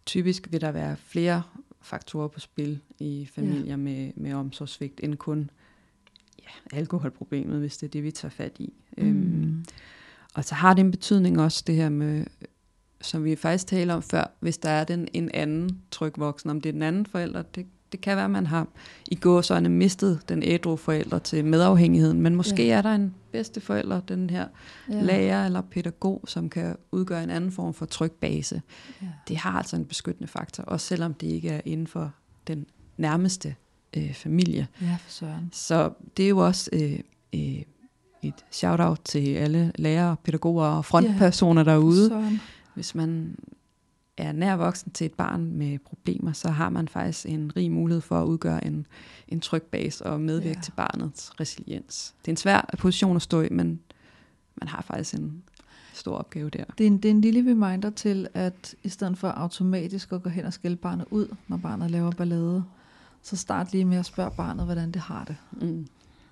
typisk 0.06 0.52
vil 0.52 0.62
der 0.62 0.72
være 0.72 0.98
flere 0.98 1.44
faktorer 1.82 2.28
på 2.28 2.40
spil 2.40 2.80
i 3.00 3.30
familier 3.34 3.66
ja. 3.66 3.76
med, 3.76 4.12
med 4.16 4.34
omsorgssvigt, 4.34 5.00
end 5.04 5.16
kun 5.16 5.50
ja, 6.46 6.78
alkoholproblemet, 6.78 7.60
hvis 7.60 7.78
det 7.78 7.88
er 7.88 7.92
det, 7.92 8.04
vi 8.04 8.12
tager 8.12 8.30
fat 8.30 8.56
i. 8.60 8.74
Mm. 8.98 9.08
Øhm, 9.08 9.66
og 10.34 10.44
så 10.46 10.56
har 10.56 10.74
det 10.74 10.82
en 10.82 10.92
betydning 10.92 11.42
også, 11.42 11.64
det 11.68 11.76
her 11.76 11.90
med, 11.90 12.26
som 13.02 13.24
vi 13.24 13.36
faktisk 13.36 13.68
talte 13.68 13.92
om 13.92 14.02
før, 14.02 14.24
hvis 14.40 14.58
der 14.58 14.70
er 14.70 14.84
den 14.84 15.08
en 15.14 15.32
anden 15.34 15.82
tryg 15.92 16.14
voksen, 16.18 16.50
om 16.50 16.62
det 16.62 16.70
er 16.70 16.74
den 16.74 16.82
anden 16.82 17.06
forælder, 17.06 17.42
det, 17.42 17.66
det 17.92 18.02
kan 18.02 18.16
være, 18.16 18.26
at 18.26 18.32
man 18.32 18.48
har 18.48 18.68
i 19.12 19.16
gåsøjne 19.16 19.70
mistet 19.70 20.20
den 20.30 20.44
ædru 20.44 20.76
forælder 20.76 21.20
til 21.20 21.46
medafhængigheden, 21.46 22.22
men 22.22 22.36
måske 22.36 22.66
Ja. 22.66 22.78
er 22.78 22.82
der 22.82 22.96
en 22.96 23.16
bedste 23.32 23.62
forælder, 23.62 24.00
den 24.00 24.30
her 24.30 24.48
ja. 24.90 25.02
lærer 25.02 25.46
eller 25.46 25.62
pædagog, 25.62 26.24
som 26.28 26.50
kan 26.50 26.76
udgøre 26.92 27.24
en 27.24 27.30
anden 27.30 27.52
form 27.52 27.74
for 27.74 27.86
tryg 27.86 28.12
base. 28.12 28.62
Ja. 29.02 29.08
Det 29.28 29.38
har 29.38 29.52
altså 29.52 29.76
en 29.76 29.86
beskyttende 29.86 30.28
faktor, 30.28 30.64
også 30.64 30.88
selvom 30.88 31.14
det 31.14 31.28
ikke 31.28 31.50
er 31.50 31.62
inden 31.66 31.88
for 31.88 32.12
den 32.48 32.66
nærmeste 32.98 33.56
øh, 33.96 34.14
familie. 34.14 34.68
ja, 34.82 34.98
for 35.02 35.12
søren. 35.12 35.50
Så 35.54 35.92
det 36.18 36.26
er 36.26 36.30
jo 36.30 36.38
også 36.38 36.70
øh, 36.74 37.00
øh, 37.36 37.62
et 38.24 38.46
shout-out 38.52 39.00
til 39.06 39.34
alle 39.36 39.72
lærere, 39.76 40.16
pædagoger 40.24 40.66
og 40.66 40.86
frontpersoner 40.86 41.64
For 41.64 41.72
derude. 41.72 42.08
søren. 42.10 42.42
Hvis 42.74 42.96
man 42.96 43.36
er 44.18 44.32
nær 44.32 44.56
voksen 44.56 44.92
til 44.92 45.06
et 45.06 45.14
barn 45.14 45.52
med 45.52 45.80
problemer, 45.80 46.32
så 46.34 46.50
har 46.50 46.70
man 46.70 46.88
faktisk 46.88 47.26
en 47.26 47.52
rig 47.56 47.72
mulighed 47.72 48.02
for 48.02 48.22
at 48.22 48.26
udgøre 48.26 48.66
en, 48.68 48.86
en 49.28 49.40
tryg 49.40 49.64
base 49.64 50.06
og 50.06 50.22
medvirke 50.22 50.50
Ja. 50.50 50.56
ja. 50.56 50.62
til 50.62 50.72
barnets 50.72 51.40
resiliens. 51.40 52.14
Det 52.22 52.28
er 52.28 52.32
en 52.34 52.38
svær 52.38 52.70
position 52.80 53.16
at 53.16 53.22
stå 53.22 53.42
i, 53.42 53.48
men 53.52 53.80
man 54.62 54.68
har 54.68 54.82
faktisk 54.82 55.14
en 55.14 55.44
stor 55.94 56.16
opgave 56.18 56.50
der. 56.50 56.64
Det 56.78 56.84
er, 56.84 56.88
en, 56.88 56.98
det 56.98 57.06
er 57.06 57.14
en 57.14 57.22
lille 57.22 57.52
reminder 57.52 57.90
til, 57.90 58.28
at 58.34 58.76
i 58.84 58.90
stedet 58.90 59.18
for 59.18 59.28
automatisk 59.28 60.12
at 60.12 60.24
gå 60.24 60.30
hen 60.30 60.46
og 60.46 60.54
skælde 60.54 60.76
barnet 60.76 61.06
ud, 61.12 61.28
når 61.48 61.58
barnet 61.58 61.92
laver 61.92 62.12
ballade, 62.12 62.64
så 63.26 63.36
start 63.36 63.72
lige 63.72 63.86
med 63.86 63.98
at 63.98 64.06
spørge 64.06 64.32
barnet, 64.38 64.66
hvordan 64.66 64.92
det 64.92 65.02
har 65.02 65.24
det. 65.26 65.36
Mm. 65.52 65.88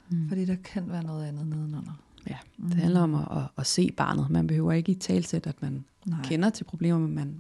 Mm. 0.10 0.28
Fordi 0.28 0.46
der 0.46 0.56
kan 0.56 0.90
være 0.90 1.04
noget 1.04 1.26
andet 1.26 1.48
nedenunder. 1.48 1.94
Ja, 2.30 2.38
Mm. 2.58 2.70
Det 2.70 2.78
handler 2.78 3.02
om 3.02 3.16
at, 3.16 3.28
at, 3.32 3.44
at 3.58 3.68
se 3.68 3.92
barnet. 3.98 4.30
Man 4.30 4.48
behøver 4.48 4.72
ikke 4.72 4.92
i 4.92 4.96
talsæt, 4.96 5.48
at 5.48 5.62
man 5.62 5.84
Nej. 6.06 6.20
Kender 6.24 6.50
til 6.50 6.64
problemer, 6.64 7.00
men 7.00 7.16
man, 7.16 7.36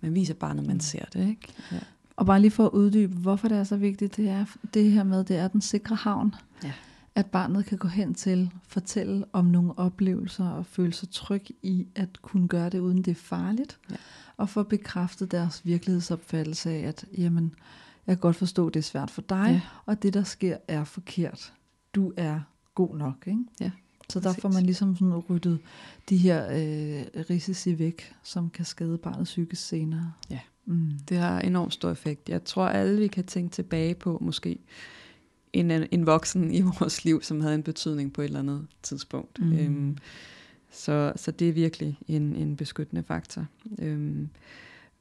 man 0.00 0.14
viser 0.14 0.34
barnet, 0.34 0.66
man 0.66 0.76
Mm. 0.76 0.80
ser 0.80 1.04
det. 1.04 1.28
Ikke? 1.28 1.52
Ja. 1.72 1.78
Og 2.16 2.26
bare 2.26 2.40
lige 2.40 2.50
for 2.50 2.64
at 2.66 2.70
uddybe, 2.70 3.14
hvorfor 3.16 3.48
det 3.48 3.58
er 3.58 3.64
så 3.64 3.76
vigtigt, 3.76 4.16
det 4.16 4.28
er 4.28 4.44
det 4.74 4.92
her 4.92 5.02
med, 5.04 5.24
det 5.24 5.36
er 5.36 5.48
den 5.48 5.60
sikre 5.60 5.96
havn. 5.96 6.34
Ja. 6.64 6.72
At 7.14 7.26
barnet 7.26 7.66
kan 7.66 7.78
gå 7.78 7.88
hen 7.88 8.14
til, 8.14 8.50
fortælle 8.68 9.24
om 9.32 9.44
nogle 9.44 9.78
oplevelser 9.78 10.48
og 10.48 10.66
føle 10.66 10.92
sig 10.92 11.10
tryg 11.10 11.42
i 11.62 11.86
at 11.94 12.22
kunne 12.22 12.48
gøre 12.48 12.70
det, 12.70 12.78
uden 12.78 12.98
det 13.02 13.10
er 13.10 13.14
farligt. 13.14 13.78
Ja. 13.90 13.96
Og 14.36 14.48
få 14.48 14.62
bekræftet 14.62 15.30
deres 15.30 15.66
virkelighedsopfattelse 15.66 16.70
af, 16.70 16.78
at 16.88 17.04
jamen, 17.18 17.54
jeg 18.06 18.16
kan 18.16 18.20
godt 18.20 18.36
forstå, 18.36 18.68
det 18.68 18.80
er 18.80 18.84
svært 18.84 19.10
for 19.10 19.22
dig, 19.22 19.46
Ja. 19.50 19.60
og 19.86 20.02
det, 20.02 20.14
der 20.14 20.22
sker, 20.22 20.56
er 20.68 20.84
forkert. 20.84 21.52
Du 21.94 22.12
er 22.16 22.40
god 22.74 22.96
nok, 22.98 23.24
ikke? 23.26 23.40
Ja, 23.60 23.70
Så 24.10 24.20
der 24.20 24.32
får 24.32 24.48
man 24.48 24.62
ligesom 24.66 24.96
sådan 24.96 25.14
ryddet 25.16 25.58
de 26.08 26.16
her 26.16 26.44
øh, 26.50 27.24
risici 27.30 27.78
væk, 27.78 28.12
som 28.22 28.50
kan 28.50 28.64
skade 28.64 28.98
barnet 28.98 29.24
psykisk 29.24 29.66
senere. 29.68 30.12
Ja. 30.30 30.40
Mm. 30.66 30.90
Det 31.08 31.16
har 31.16 31.40
enormt 31.40 31.72
stor 31.74 31.90
effekt. 31.90 32.28
Jeg 32.28 32.44
tror, 32.44 32.66
alle 32.66 33.00
vi 33.00 33.06
kan 33.06 33.24
tænke 33.24 33.52
tilbage 33.52 33.94
på 33.94 34.18
måske 34.20 34.58
en, 35.52 35.70
en 35.70 36.06
voksen 36.06 36.54
i 36.54 36.60
vores 36.80 37.04
liv, 37.04 37.22
som 37.22 37.40
havde 37.40 37.54
en 37.54 37.62
betydning 37.62 38.12
på 38.12 38.20
et 38.20 38.24
eller 38.24 38.38
andet 38.38 38.66
tidspunkt. 38.82 39.38
Mm. 39.40 39.52
Øhm, 39.52 39.98
så, 40.70 41.12
så 41.16 41.30
det 41.30 41.48
er 41.48 41.52
virkelig 41.52 41.98
en, 42.08 42.36
en 42.36 42.56
beskyttende 42.56 43.02
faktor. 43.02 43.46
Øhm, 43.78 44.28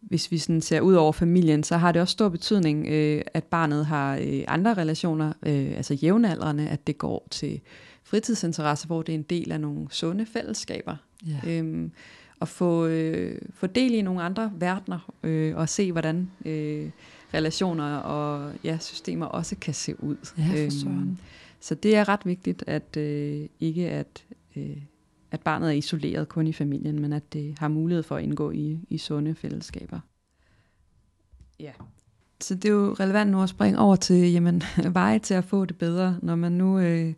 hvis 0.07 0.31
vi 0.31 0.37
sådan 0.37 0.61
ser 0.61 0.81
ud 0.81 0.93
over 0.93 1.11
familien, 1.11 1.63
så 1.63 1.77
har 1.77 1.91
det 1.91 2.01
også 2.01 2.11
stor 2.11 2.29
betydning, 2.29 2.87
øh, 2.87 3.21
at 3.33 3.43
barnet 3.43 3.85
har 3.85 4.17
øh, 4.21 4.43
andre 4.47 4.73
relationer, 4.73 5.33
øh, 5.45 5.71
altså 5.77 5.93
jævnaldrende, 5.93 6.69
at 6.69 6.87
det 6.87 6.97
går 6.97 7.27
til 7.31 7.61
fritidsinteresser, 8.03 8.87
hvor 8.87 9.01
det 9.01 9.13
er 9.13 9.17
en 9.17 9.23
del 9.23 9.51
af 9.51 9.61
nogle 9.61 9.87
sunde 9.91 10.25
fællesskaber. 10.25 10.95
Ja. 11.27 11.51
Øhm, 11.51 11.91
og 12.39 12.47
få, 12.47 12.85
øh, 12.85 13.41
få 13.53 13.67
del 13.67 13.93
i 13.93 14.01
nogle 14.01 14.21
andre 14.23 14.51
verdener, 14.55 15.13
øh, 15.23 15.55
og 15.57 15.69
se, 15.69 15.91
hvordan 15.91 16.31
øh, 16.45 16.89
relationer 17.33 17.95
og 17.95 18.51
ja, 18.63 18.77
systemer 18.81 19.25
også 19.25 19.55
kan 19.61 19.73
se 19.73 20.03
ud. 20.03 20.15
Ja, 20.37 20.43
for 20.43 20.57
Øhm, 20.61 20.71
søren. 20.71 21.19
så 21.59 21.75
det 21.75 21.95
er 21.95 22.09
ret 22.09 22.25
vigtigt, 22.25 22.63
at 22.67 22.97
øh, 22.97 23.47
ikke 23.59 23.89
at, 23.89 24.23
øh, 24.55 24.77
at 25.33 25.41
barnet 25.41 25.67
er 25.69 25.73
isoleret 25.73 26.29
kun 26.29 26.47
i 26.47 26.53
familien, 26.53 27.01
men 27.01 27.13
at 27.13 27.33
det 27.33 27.55
har 27.59 27.67
mulighed 27.67 28.03
for 28.03 28.15
at 28.15 28.23
indgå 28.23 28.51
i, 28.51 28.79
i 28.89 28.97
sunde 28.97 29.35
fællesskaber. 29.35 29.99
Ja. 31.59 31.71
Så 32.41 32.55
det 32.55 32.65
er 32.65 32.69
jo 32.73 32.93
relevant 32.99 33.31
nu 33.31 33.41
at 33.43 33.49
springe 33.49 33.79
over 33.79 33.95
til 33.95 34.31
jamen, 34.31 34.63
veje 34.93 35.19
til 35.19 35.33
at 35.33 35.43
få 35.43 35.65
det 35.65 35.77
bedre, 35.77 36.17
når 36.21 36.35
man 36.35 36.51
nu 36.51 36.79
øh, 36.79 37.13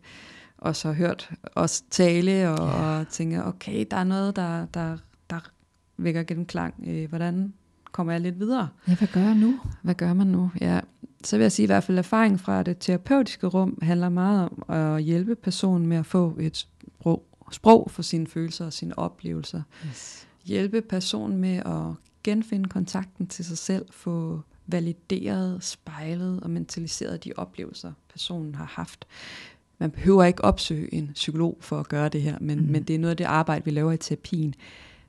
også 0.58 0.88
har 0.88 0.94
hørt 0.94 1.30
os 1.54 1.80
tale 1.90 2.50
og, 2.50 2.58
Ja. 2.68 2.98
og 2.98 3.08
tænker, 3.08 3.42
okay, 3.42 3.86
der 3.90 3.96
er 3.96 4.04
noget, 4.04 4.36
der, 4.36 4.66
der, 4.66 4.96
der 5.30 5.50
vækker 5.96 6.22
genklang. 6.22 6.74
Øh, 6.86 7.08
hvordan 7.08 7.52
kommer 7.92 8.12
jeg 8.12 8.20
lidt 8.20 8.38
videre? 8.40 8.68
Ja, 8.88 8.94
hvad 8.96 9.08
gør 9.08 9.20
jeg 9.20 9.34
nu? 9.34 9.60
Hvad 9.82 9.94
gør 9.94 10.12
man 10.14 10.26
nu? 10.26 10.50
Ja, 10.60 10.80
så 11.24 11.36
vil 11.36 11.44
jeg 11.44 11.52
sige 11.52 11.64
i 11.64 11.66
hvert 11.66 11.84
fald, 11.84 11.98
erfaring 11.98 12.40
fra 12.40 12.62
det 12.62 12.76
terapeutiske 12.80 13.46
rum 13.46 13.78
handler 13.82 14.08
meget 14.08 14.48
om 14.50 14.74
at 14.74 15.02
hjælpe 15.02 15.34
personen 15.34 15.86
med 15.86 15.96
at 15.96 16.06
få 16.06 16.36
et 16.40 16.56
sprog, 16.56 17.26
sprog 17.52 17.90
for 17.90 18.02
sine 18.02 18.26
følelser 18.26 18.66
og 18.66 18.72
sine 18.72 18.98
oplevelser. 18.98 19.62
Yes. 19.86 20.28
Hjælpe 20.44 20.82
personen 20.82 21.38
med 21.38 21.56
at 21.56 21.94
genfinde 22.24 22.68
kontakten 22.68 23.26
til 23.26 23.44
sig 23.44 23.58
selv, 23.58 23.86
få 23.90 24.40
valideret, 24.66 25.64
spejlet 25.64 26.40
og 26.40 26.50
mentaliseret 26.50 27.24
de 27.24 27.32
oplevelser, 27.36 27.92
personen 28.08 28.54
har 28.54 28.64
haft. 28.64 29.06
Man 29.78 29.90
behøver 29.90 30.24
ikke 30.24 30.44
opsøge 30.44 30.94
en 30.94 31.10
psykolog 31.14 31.58
for 31.60 31.80
at 31.80 31.88
gøre 31.88 32.08
det 32.08 32.22
her, 32.22 32.38
men, 32.40 32.60
mm. 32.60 32.66
men 32.66 32.82
det 32.82 32.94
er 32.94 32.98
noget 32.98 33.10
af 33.10 33.16
det 33.16 33.24
arbejde, 33.24 33.64
vi 33.64 33.70
laver 33.70 33.92
i 33.92 33.96
terapien. 33.96 34.54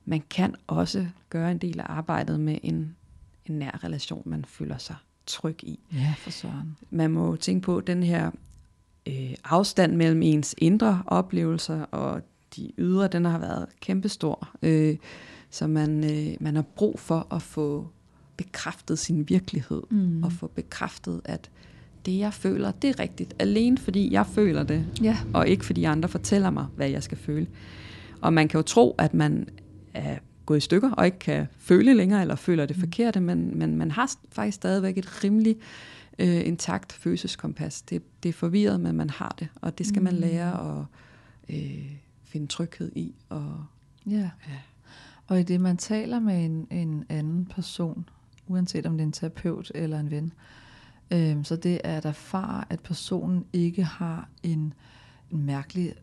Man 0.05 0.23
kan 0.29 0.55
også 0.67 1.07
gøre 1.29 1.51
en 1.51 1.57
del 1.57 1.79
af 1.79 1.85
arbejdet 1.89 2.39
med 2.39 2.57
en, 2.63 2.95
en 3.45 3.59
nær 3.59 3.83
relation, 3.83 4.23
man 4.25 4.45
føler 4.45 4.77
sig 4.77 4.95
tryg 5.25 5.63
i. 5.63 5.79
Ja, 5.93 6.13
for 6.17 6.29
søren. 6.29 6.77
Man 6.89 7.11
må 7.11 7.35
tænke 7.35 7.65
på 7.65 7.81
den 7.81 8.03
her 8.03 8.31
øh, 9.07 9.33
afstand 9.43 9.95
mellem 9.95 10.21
ens 10.21 10.55
indre 10.57 11.01
oplevelser 11.07 11.81
og 11.81 12.21
de 12.55 12.71
ydre, 12.77 13.07
den 13.07 13.25
har 13.25 13.39
været 13.39 13.65
kæmpestor. 13.81 14.49
Øh, 14.61 14.95
så 15.49 15.67
man, 15.67 16.03
øh, 16.03 16.35
man 16.39 16.55
har 16.55 16.61
brug 16.75 16.99
for 16.99 17.27
at 17.35 17.41
få 17.41 17.87
bekræftet 18.37 18.99
sin 18.99 19.29
virkelighed, 19.29 19.81
Mm. 19.89 20.23
og 20.23 20.31
få 20.31 20.47
bekræftet, 20.47 21.21
at 21.25 21.49
det 22.05 22.17
jeg 22.19 22.33
føler, 22.33 22.71
det 22.71 22.89
er 22.89 22.99
rigtigt, 22.99 23.33
alene 23.39 23.77
fordi 23.77 24.11
jeg 24.13 24.25
føler 24.27 24.63
det, 24.63 24.85
Ja. 25.01 25.17
og 25.33 25.47
ikke 25.47 25.65
fordi 25.65 25.83
andre 25.83 26.09
fortæller 26.09 26.49
mig, 26.49 26.65
hvad 26.75 26.89
jeg 26.89 27.03
skal 27.03 27.17
føle. 27.17 27.47
Og 28.21 28.33
man 28.33 28.47
kan 28.47 28.57
jo 28.57 28.61
tro, 28.61 28.95
at 28.97 29.13
man 29.13 29.49
er 29.93 30.17
gået 30.45 30.57
i 30.57 30.61
stykker, 30.61 30.91
og 30.91 31.05
ikke 31.05 31.19
kan 31.19 31.47
føle 31.59 31.93
længere, 31.93 32.21
eller 32.21 32.35
føler 32.35 32.65
det 32.65 32.77
Mm. 32.77 32.81
forkerte, 32.81 33.19
men, 33.19 33.59
men 33.59 33.75
man 33.75 33.91
har 33.91 34.11
faktisk 34.31 34.55
stadigvæk 34.55 34.97
et 34.97 35.23
rimelig 35.23 35.55
øh, 35.57 35.63
intakt 36.19 36.93
følelseskompas. 36.93 37.81
Det, 37.81 38.23
det 38.23 38.29
er 38.29 38.33
forvirret, 38.33 38.79
men 38.79 38.95
man 38.95 39.09
har 39.09 39.35
det, 39.39 39.47
og 39.55 39.77
det 39.77 39.87
skal 39.87 40.01
man 40.01 40.13
Mm. 40.13 40.19
lære 40.19 40.79
at 40.79 40.85
øh, 41.55 41.91
finde 42.23 42.47
tryghed 42.47 42.91
i. 42.95 43.15
Og, 43.29 43.65
Ja. 44.09 44.29
Ja. 44.47 44.59
Og 45.27 45.39
i 45.39 45.43
det, 45.43 45.61
man 45.61 45.77
taler 45.77 46.19
med 46.19 46.45
en, 46.45 46.67
en 46.71 47.05
anden 47.09 47.45
person, 47.45 48.09
uanset 48.47 48.85
om 48.85 48.93
det 48.93 49.01
er 49.01 49.05
en 49.05 49.11
terapeut 49.11 49.71
eller 49.75 49.99
en 49.99 50.11
ven, 50.11 50.33
øhm, 51.11 51.43
så 51.43 51.55
det 51.55 51.81
er 51.83 51.97
at 51.97 52.05
erfare, 52.05 52.63
at 52.69 52.79
personen 52.79 53.45
ikke 53.53 53.83
har 53.83 54.29
en, 54.43 54.73
en 55.31 55.43
mærkelig 55.45 55.93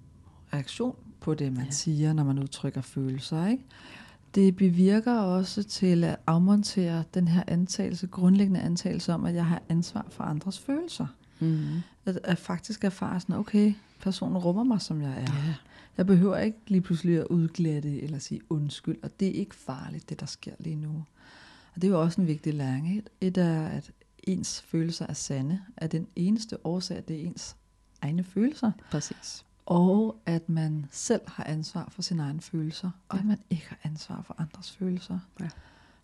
reaktion 0.53 0.97
på 1.21 1.35
det, 1.35 1.53
man 1.53 1.61
Ja. 1.61 1.65
ja. 1.65 1.71
siger, 1.71 2.13
når 2.13 2.25
man 2.25 2.39
udtrykker 2.39 2.81
følelser. 2.81 3.47
Ikke? 3.47 3.63
Det 4.35 4.57
bevirker 4.57 5.13
også 5.15 5.63
til 5.63 6.05
at 6.05 6.17
afmontere 6.27 7.05
den 7.15 7.29
her 7.29 7.43
antagelse, 7.47 8.07
grundlæggende 8.07 8.61
antagelse 8.61 9.13
om, 9.15 9.25
at 9.25 9.35
jeg 9.35 9.47
har 9.47 9.63
ansvar 9.69 10.07
for 10.11 10.25
andres 10.25 10.59
følelser. 10.59 11.07
mm, 11.41 11.67
At, 12.05 12.19
at 12.25 12.39
faktisk 12.39 12.85
erfare 12.85 13.21
sådan, 13.21 13.35
okay, 13.37 13.75
personen 14.01 14.37
rummer 14.39 14.65
mig, 14.65 14.81
som 14.81 15.03
jeg 15.03 15.11
er. 15.11 15.21
ja. 15.47 15.55
Jeg 15.97 16.07
behøver 16.07 16.37
ikke 16.39 16.59
lige 16.67 16.81
pludselig 16.81 17.19
at 17.19 17.27
udglatte 17.27 18.03
eller 18.03 18.19
sige 18.19 18.41
undskyld, 18.51 18.97
og 19.03 19.21
det 19.21 19.29
er 19.29 19.33
ikke 19.33 19.55
farligt, 19.55 20.09
det 20.09 20.21
der 20.21 20.27
sker 20.27 20.53
lige 20.59 20.77
nu. 20.77 21.05
Og 21.75 21.83
det 21.83 21.85
er 21.85 21.89
jo 21.89 22.03
også 22.03 22.21
en 22.21 22.27
vigtig 22.27 22.55
læring. 22.55 23.03
Et 23.21 23.37
er, 23.39 23.67
at 23.67 23.91
ens 24.23 24.63
følelser 24.63 25.07
er 25.09 25.13
sande, 25.13 25.61
at 25.77 25.93
den 25.93 26.07
eneste 26.17 26.67
årsag, 26.67 27.03
det 27.09 27.17
er 27.17 27.21
ens 27.27 27.57
egne 28.03 28.25
følelser, 28.25 28.73
præcis. 28.91 29.44
Og 29.67 30.17
at 30.27 30.49
man 30.49 30.87
selv 30.91 31.21
har 31.27 31.45
ansvar 31.45 31.89
for 31.91 32.03
sine 32.03 32.23
egne 32.23 32.41
følelser, 32.41 32.91
og 33.09 33.19
at 33.19 33.25
man 33.25 33.39
ikke 33.51 33.67
har 33.69 33.79
ansvar 33.83 34.23
for 34.27 34.37
andres 34.39 34.77
følelser. 34.79 35.19
Ja. 35.41 35.49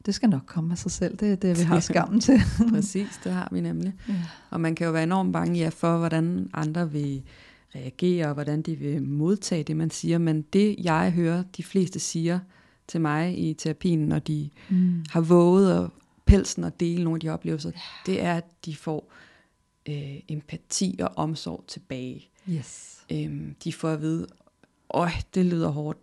Det 0.07 0.15
skal 0.15 0.29
nok 0.29 0.43
komme 0.47 0.73
af 0.73 0.79
sig 0.79 0.91
selv. 0.91 1.17
Det 1.17 1.33
er 1.33 1.37
det, 1.37 1.59
vi 1.59 1.63
har 1.73 1.81
skammen 1.81 2.21
til. 2.21 2.41
Præcis, 2.71 3.21
det 3.25 3.33
har 3.33 3.49
vi 3.53 3.61
nemlig. 3.61 3.95
Ja. 4.09 4.15
Og 4.51 4.61
man 4.61 4.75
kan 4.75 4.87
jo 4.87 4.93
være 4.93 5.03
enormt 5.03 5.33
bange 5.33 5.59
ja, 5.59 5.69
for, 5.69 5.99
hvordan 5.99 6.51
andre 6.55 6.93
vil 6.93 7.23
reagere, 7.75 8.27
og 8.27 8.35
hvordan 8.35 8.63
de 8.63 8.75
vil 8.75 9.03
modtage 9.03 9.63
det, 9.63 9.77
man 9.77 9.91
siger. 9.91 10.19
Men 10.19 10.43
det, 10.43 10.77
jeg 10.79 11.13
hører, 11.13 11.43
de 11.57 11.63
fleste 11.63 11.99
siger 11.99 12.39
til 12.89 13.01
mig 13.01 13.39
i 13.39 13.55
terapien, 13.55 13.99
når 13.99 14.19
de 14.19 14.51
mm. 14.69 15.05
har 15.11 15.21
våget 15.21 15.85
at 15.85 15.91
pelsen 16.25 16.65
og 16.65 16.81
dele 16.81 17.05
nogle 17.05 17.17
af 17.17 17.21
de 17.21 17.29
oplevelser, 17.29 17.71
ja. 17.75 17.81
det 18.13 18.23
er, 18.23 18.35
at 18.35 18.65
de 18.65 18.77
får 18.77 19.13
øh, 19.89 20.21
empati 20.29 20.99
og 21.03 21.11
omsorg 21.17 21.65
tilbage. 21.69 22.29
Yes. 22.49 23.00
Øhm, 23.13 23.55
de 23.65 23.73
får 23.73 23.89
at 23.89 24.01
vide, 24.01 24.27
øj, 24.91 25.11
det 25.35 25.47
lyder 25.47 25.69
hårdt, 25.69 25.99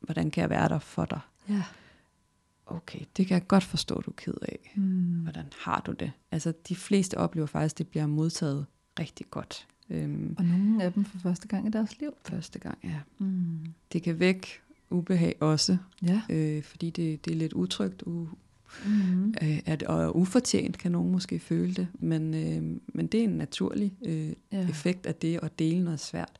hvordan 0.00 0.30
kan 0.30 0.42
jeg 0.42 0.50
være 0.50 0.68
der 0.68 0.78
for 0.78 1.04
dig? 1.04 1.20
Ja. 1.48 1.62
Okay, 2.66 3.00
det 3.16 3.26
kan 3.26 3.34
jeg 3.34 3.46
godt 3.48 3.64
forstå, 3.64 4.00
du 4.00 4.10
er 4.10 4.14
ked 4.16 4.34
af. 4.42 4.72
Mm. 4.76 5.22
Hvordan 5.22 5.44
har 5.58 5.80
du 5.86 5.92
det? 5.92 6.12
Altså, 6.30 6.52
de 6.68 6.76
fleste 6.76 7.18
oplever 7.18 7.46
faktisk, 7.46 7.74
at 7.74 7.78
det 7.78 7.88
bliver 7.88 8.06
modtaget 8.06 8.66
rigtig 8.98 9.26
godt. 9.30 9.66
Øhm, 9.90 10.34
og 10.38 10.44
nogle 10.44 10.84
af 10.84 10.92
dem 10.92 11.04
for 11.04 11.18
første 11.18 11.48
gang 11.48 11.66
i 11.66 11.70
deres 11.70 12.00
liv? 12.00 12.10
Første 12.24 12.58
gang, 12.58 12.78
ja. 12.84 13.00
Mm. 13.18 13.58
Det 13.92 14.02
kan 14.02 14.18
vække 14.18 14.48
ubehag 14.90 15.36
også, 15.40 15.76
ja. 16.02 16.22
øh, 16.30 16.62
fordi 16.62 16.90
det, 16.90 17.24
det 17.24 17.30
er 17.30 17.36
lidt 17.36 17.52
utrygt, 17.52 18.02
u, 18.06 18.28
mm. 18.86 19.34
øh, 19.42 19.58
at, 19.66 19.82
og 19.82 20.16
ufortjent 20.16 20.78
kan 20.78 20.92
nogen 20.92 21.12
måske 21.12 21.38
føle 21.38 21.74
det, 21.74 21.88
men, 21.98 22.34
øh, 22.34 22.80
men 22.94 23.06
det 23.06 23.20
er 23.20 23.24
en 23.24 23.36
naturlig 23.36 23.92
øh, 24.06 24.32
ja. 24.52 24.68
effekt 24.68 25.06
af 25.06 25.14
det 25.14 25.40
at 25.42 25.58
dele 25.58 25.84
noget 25.84 26.00
svært. 26.00 26.32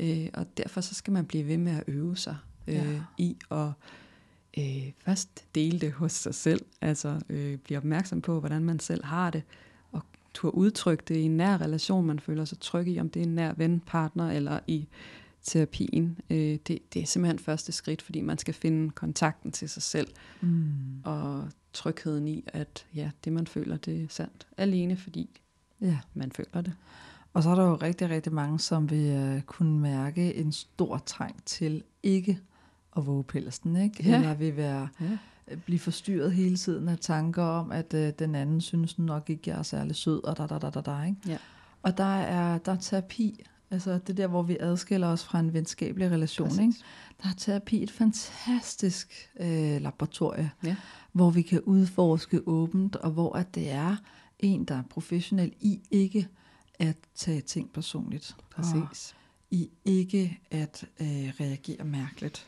Øh, 0.00 0.28
og 0.34 0.46
derfor 0.56 0.80
så 0.80 0.94
skal 0.94 1.12
man 1.12 1.26
blive 1.26 1.46
ved 1.46 1.56
med 1.58 1.72
at 1.72 1.84
øve 1.86 2.16
sig 2.16 2.36
øh, 2.68 2.74
ja. 2.74 3.00
i 3.18 3.36
at 3.50 3.70
øh, 4.58 4.92
først 4.98 5.44
dele 5.54 5.78
det 5.78 5.92
hos 5.92 6.12
sig 6.12 6.34
selv, 6.34 6.64
altså 6.80 7.20
øh, 7.28 7.56
blive 7.56 7.78
opmærksom 7.78 8.22
på, 8.22 8.40
hvordan 8.40 8.64
man 8.64 8.78
selv 8.78 9.04
har 9.04 9.30
det, 9.30 9.42
og 9.92 10.02
turde 10.34 10.54
udtrykke 10.56 11.04
det 11.08 11.16
i 11.16 11.22
en 11.22 11.36
nær 11.36 11.60
relation, 11.60 12.06
man 12.06 12.20
føler 12.20 12.44
sig 12.44 12.60
tryg 12.60 12.88
i, 12.88 13.00
om 13.00 13.10
det 13.10 13.20
er 13.20 13.26
en 13.26 13.34
nær 13.34 13.52
ven, 13.56 13.80
partner 13.80 14.30
eller 14.30 14.60
i 14.66 14.88
terapien. 15.42 16.18
Øh, 16.30 16.38
det, 16.38 16.78
det 16.94 17.02
er 17.02 17.06
simpelthen 17.06 17.38
første 17.38 17.72
skridt, 17.72 18.02
fordi 18.02 18.20
man 18.20 18.38
skal 18.38 18.54
finde 18.54 18.90
kontakten 18.90 19.52
til 19.52 19.68
sig 19.68 19.82
selv, 19.82 20.08
mm. 20.40 21.02
og 21.04 21.48
trygheden 21.72 22.28
i, 22.28 22.44
at 22.46 22.86
ja, 22.94 23.10
det 23.24 23.32
man 23.32 23.46
føler, 23.46 23.76
det 23.76 24.02
er 24.02 24.06
sandt, 24.08 24.46
alene 24.56 24.96
fordi 24.96 25.40
ja. 25.80 25.98
man 26.14 26.32
føler 26.32 26.60
det. 26.60 26.72
Og 27.32 27.42
så 27.42 27.50
er 27.50 27.54
der 27.54 27.64
jo 27.64 27.74
rigtig, 27.74 28.10
rigtig 28.10 28.32
mange, 28.32 28.58
som 28.58 28.90
vil 28.90 29.34
uh, 29.36 29.42
kunne 29.42 29.78
mærke 29.78 30.34
en 30.34 30.52
stor 30.52 30.98
træng 31.06 31.44
til 31.44 31.82
ikke 32.02 32.40
at 32.96 33.06
våge 33.06 33.24
pelsen, 33.24 33.76
ikke? 33.76 34.02
Ja. 34.02 34.16
Eller 34.16 34.34
vil 34.34 34.56
være, 34.56 34.88
ja. 35.00 35.18
Øh, 35.48 35.58
blive 35.58 35.78
forstyrret 35.78 36.32
hele 36.32 36.56
tiden 36.56 36.88
af 36.88 36.98
tanker 36.98 37.42
om, 37.42 37.72
at 37.72 37.94
uh, 37.94 38.08
den 38.18 38.34
anden 38.34 38.60
synes 38.60 38.98
nok 38.98 39.30
ikke, 39.30 39.50
jeg 39.50 39.58
er 39.58 39.62
særlig 39.62 39.96
sød, 39.96 40.24
og 40.24 40.38
da, 40.38 40.46
da, 40.46 40.58
da, 40.58 40.70
da, 40.70 40.80
da, 40.80 41.02
ikke? 41.02 41.20
Ja. 41.26 41.38
Og 41.82 41.98
der 41.98 42.16
er, 42.16 42.58
der 42.58 42.72
er 42.72 42.76
terapi, 42.76 43.44
altså 43.70 43.98
det 44.06 44.16
der, 44.16 44.26
hvor 44.26 44.42
vi 44.42 44.56
adskiller 44.60 45.06
os 45.06 45.24
fra 45.24 45.40
en 45.40 45.52
venskabelig 45.52 46.10
relation, 46.10 46.60
ikke? 46.60 46.74
Der 47.22 47.28
er 47.28 47.34
terapi 47.36 47.82
et 47.82 47.90
fantastisk 47.90 49.30
øh, 49.40 49.82
laboratorie, 49.82 50.50
ja. 50.64 50.76
hvor 51.12 51.30
vi 51.30 51.42
kan 51.42 51.60
udforske 51.60 52.48
åbent, 52.48 52.96
og 52.96 53.10
hvor 53.10 53.36
at 53.36 53.54
det 53.54 53.70
er 53.70 53.96
en, 54.38 54.64
der 54.64 54.74
er 54.74 54.82
professionel 54.90 55.52
i 55.60 55.80
ikke 55.90 56.28
at 56.78 56.96
tage 57.14 57.40
ting 57.40 57.72
personligt. 57.72 58.36
Præcis. 58.50 59.14
I 59.50 59.70
ikke 59.84 60.40
at 60.50 60.84
øh, 61.00 61.06
reagere 61.40 61.84
mærkeligt. 61.84 62.46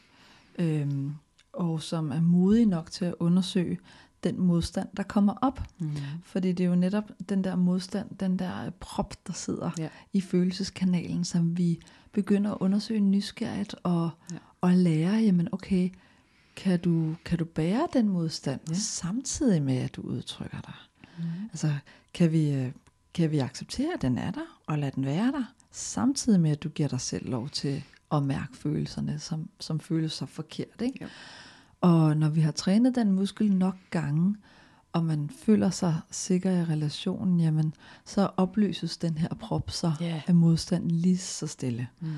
Øhm, 0.59 1.15
og 1.53 1.83
som 1.83 2.11
er 2.11 2.21
modig 2.21 2.67
nok 2.67 2.91
til 2.91 3.05
at 3.05 3.15
undersøge 3.19 3.79
den 4.25 4.41
modstand, 4.41 4.89
der 4.97 5.03
kommer 5.03 5.35
op. 5.43 5.63
Mm. 5.79 5.91
Fordi 6.25 6.53
det 6.53 6.65
er 6.65 6.69
jo 6.69 6.75
netop 6.75 7.11
den 7.29 7.45
der 7.45 7.57
modstand, 7.57 8.17
den 8.17 8.39
der 8.39 8.71
prop, 8.81 9.15
der 9.27 9.33
sidder 9.33 9.71
ja. 9.79 9.89
i 10.13 10.21
følelseskanalen, 10.21 11.25
som 11.25 11.59
vi 11.59 11.81
begynder 12.13 12.51
at 12.51 12.59
undersøge 12.61 13.01
nysgerrigt 13.01 13.77
og, 13.83 14.11
ja. 14.33 14.37
og 14.61 14.73
lære, 14.73 15.15
jamen 15.15 15.49
okay, 15.53 15.91
kan 16.57 16.81
du, 16.81 17.15
kan 17.25 17.39
du 17.39 17.45
bære 17.45 17.89
den 17.93 18.09
modstand, 18.09 18.61
ja. 18.69 18.75
samtidig 18.75 19.63
med, 19.63 19.77
at 19.77 19.97
du 19.97 20.03
udtrykker 20.03 20.61
dig? 20.61 20.75
Mm. 21.19 21.25
Altså, 21.45 21.75
kan 22.15 22.33
vi, 22.33 22.51
øh, 22.51 22.73
kan 23.15 23.31
vi 23.31 23.39
acceptere, 23.39 23.95
at 23.95 24.03
den 24.03 24.19
er 24.19 24.31
der, 24.31 24.61
og 24.67 24.79
lade 24.79 24.93
den 24.95 25.05
være 25.05 25.33
der, 25.33 25.45
samtidig 25.71 26.41
med, 26.41 26.51
at 26.51 26.63
du 26.63 26.69
giver 26.69 26.89
dig 26.89 27.01
selv 27.01 27.31
lov 27.31 27.49
til 27.49 27.83
at 28.13 28.23
mærke 28.23 28.57
følelserne, 28.57 29.19
som, 29.19 29.49
som 29.61 29.81
føles 29.81 30.13
så 30.13 30.27
forkert. 30.27 30.81
Ikke? 30.83 30.99
Ja. 31.01 31.07
Og 31.81 32.17
når 32.17 32.29
vi 32.29 32.41
har 32.41 32.53
trænet 32.53 32.95
den 32.95 33.13
muskel 33.13 33.53
nok 33.53 33.75
gange, 33.91 34.37
og 34.93 35.05
man 35.05 35.31
føler 35.45 35.71
sig 35.71 36.01
sikker 36.11 36.51
i 36.51 36.65
relationen, 36.65 37.41
jamen, 37.41 37.75
så 38.05 38.29
opløses 38.37 38.97
den 38.97 39.19
her 39.19 39.29
prop 39.41 39.71
så 39.71 39.93
yeah. 40.03 40.29
af 40.29 40.35
modstand 40.35 40.91
lige 40.91 41.19
så 41.19 41.47
stille. 41.47 41.89
Mm. 42.01 42.13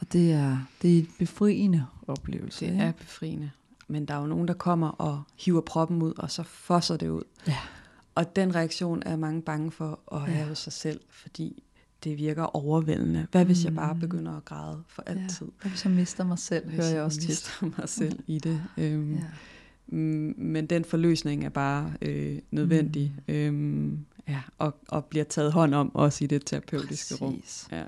Og 0.00 0.12
det 0.12 0.32
er, 0.32 0.58
det 0.82 0.94
er 0.94 0.98
et 0.98 1.08
befriende 1.18 1.86
oplevelse. 2.06 2.66
Det 2.66 2.76
er 2.76 2.92
befriende. 2.92 3.50
Men 3.88 4.04
der 4.04 4.14
er 4.14 4.20
jo 4.20 4.26
nogen, 4.26 4.48
der 4.48 4.54
kommer 4.54 4.88
og 4.88 5.22
hiver 5.38 5.60
proppen 5.60 6.02
ud, 6.02 6.12
og 6.18 6.30
så 6.30 6.42
fosser 6.42 6.96
det 6.96 7.08
ud. 7.08 7.22
Ja. 7.46 7.58
Og 8.14 8.36
den 8.36 8.54
reaktion 8.54 9.02
er 9.06 9.16
mange 9.16 9.42
bange 9.42 9.70
for 9.70 10.00
at 10.12 10.20
have 10.20 10.38
ja. 10.38 10.48
hos 10.48 10.58
sig 10.58 10.72
selv, 10.72 11.00
fordi 11.10 11.62
det 12.04 12.18
virker 12.18 12.42
overvældende. 12.42 13.26
Hvad 13.30 13.44
hvis 13.44 13.64
mm. 13.64 13.64
jeg 13.64 13.74
bare 13.74 13.94
mm. 13.94 14.00
begynder 14.00 14.36
at 14.36 14.44
græde 14.44 14.82
for 14.88 15.02
altid? 15.06 15.46
Ja. 15.46 15.52
Hvad 15.60 15.70
hvis 15.70 15.84
jeg 15.84 15.92
mister 15.92 16.24
mig 16.24 16.38
selv, 16.38 16.66
hvis 16.66 16.76
hører 16.76 16.94
jeg 16.94 17.02
også 17.02 17.20
tit. 17.20 17.28
mister 17.28 17.66
mig 17.78 17.88
selv 17.88 18.18
i 18.26 18.38
det. 18.38 18.62
Øhm, 18.76 19.14
ja. 19.14 19.22
Men 20.36 20.66
den 20.66 20.84
forløsning 20.84 21.44
er 21.44 21.48
bare 21.48 21.92
øh, 22.02 22.38
nødvendig, 22.50 23.14
mm. 23.28 23.34
øhm, 23.34 23.98
ja, 24.28 24.40
og, 24.58 24.76
og 24.88 25.04
bliver 25.04 25.24
taget 25.24 25.52
hånd 25.52 25.74
om 25.74 25.94
også 25.94 26.24
i 26.24 26.26
det 26.26 26.46
terapeutiske 26.46 27.14
Præcis. 27.18 27.22
rum. 27.22 27.78
Ja. 27.78 27.82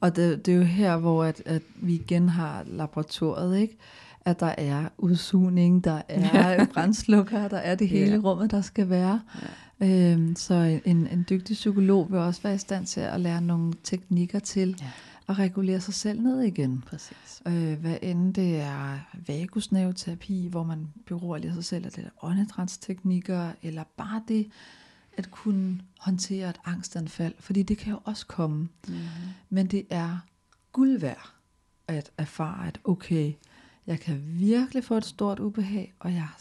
Og 0.00 0.16
det, 0.16 0.46
det 0.46 0.54
er 0.54 0.58
jo 0.58 0.62
her, 0.62 0.96
hvor 0.96 1.24
at, 1.24 1.42
at 1.46 1.62
vi 1.76 1.94
igen 1.94 2.28
har 2.28 2.64
laboratoriet, 2.66 3.58
ikke? 3.58 3.76
at 4.24 4.40
der 4.40 4.54
er 4.58 4.88
udsugning, 4.98 5.84
der 5.84 6.02
er 6.08 6.50
ja. 6.50 6.64
brændslukker, 6.64 7.48
der 7.48 7.56
er 7.56 7.74
det 7.74 7.88
hele 7.88 8.12
ja. 8.12 8.20
rummet, 8.24 8.50
der 8.50 8.60
skal 8.60 8.88
være. 8.88 9.20
Ja. 9.42 9.46
Øhm, 9.80 10.36
så 10.36 10.80
en, 10.84 11.06
en 11.06 11.26
dygtig 11.30 11.54
psykolog 11.54 12.10
vil 12.10 12.18
også 12.18 12.42
være 12.42 12.54
i 12.54 12.58
stand 12.58 12.86
til 12.86 13.00
at 13.00 13.20
lære 13.20 13.40
nogle 13.40 13.72
teknikker 13.84 14.38
til 14.38 14.76
ja. 14.80 14.90
at 15.28 15.38
regulere 15.38 15.80
sig 15.80 15.94
selv 15.94 16.20
ned 16.20 16.40
igen. 16.40 16.84
Præcis. 16.86 17.42
Øh, 17.46 17.80
hvad 17.80 17.96
end 18.02 18.34
det 18.34 18.60
er 18.60 18.98
vagusnerveterapi, 19.26 20.48
hvor 20.50 20.62
man 20.62 20.88
beroliger 21.06 21.54
sig 21.54 21.64
selv, 21.64 21.84
eller 21.84 22.04
er 22.04 22.24
åndedrætsteknikker, 22.24 23.52
eller 23.62 23.84
bare 23.96 24.22
det 24.28 24.50
at 25.16 25.30
kunne 25.30 25.80
håndtere 25.98 26.50
et 26.50 26.60
angstanfald, 26.64 27.34
fordi 27.38 27.62
det 27.62 27.78
kan 27.78 27.92
jo 27.92 27.98
også 28.04 28.26
komme. 28.26 28.68
Mm. 28.88 28.94
Men 29.50 29.66
det 29.66 29.86
er 29.90 30.18
guld 30.72 31.00
værd 31.00 31.32
at 31.88 32.10
erfare, 32.18 32.66
at 32.66 32.80
okay, 32.84 33.32
jeg 33.86 34.00
kan 34.00 34.22
virkelig 34.26 34.84
få 34.84 34.96
et 34.96 35.04
stort 35.04 35.40
ubehag, 35.40 35.94
og 36.00 36.12
jeg 36.12 36.18
er 36.18 36.34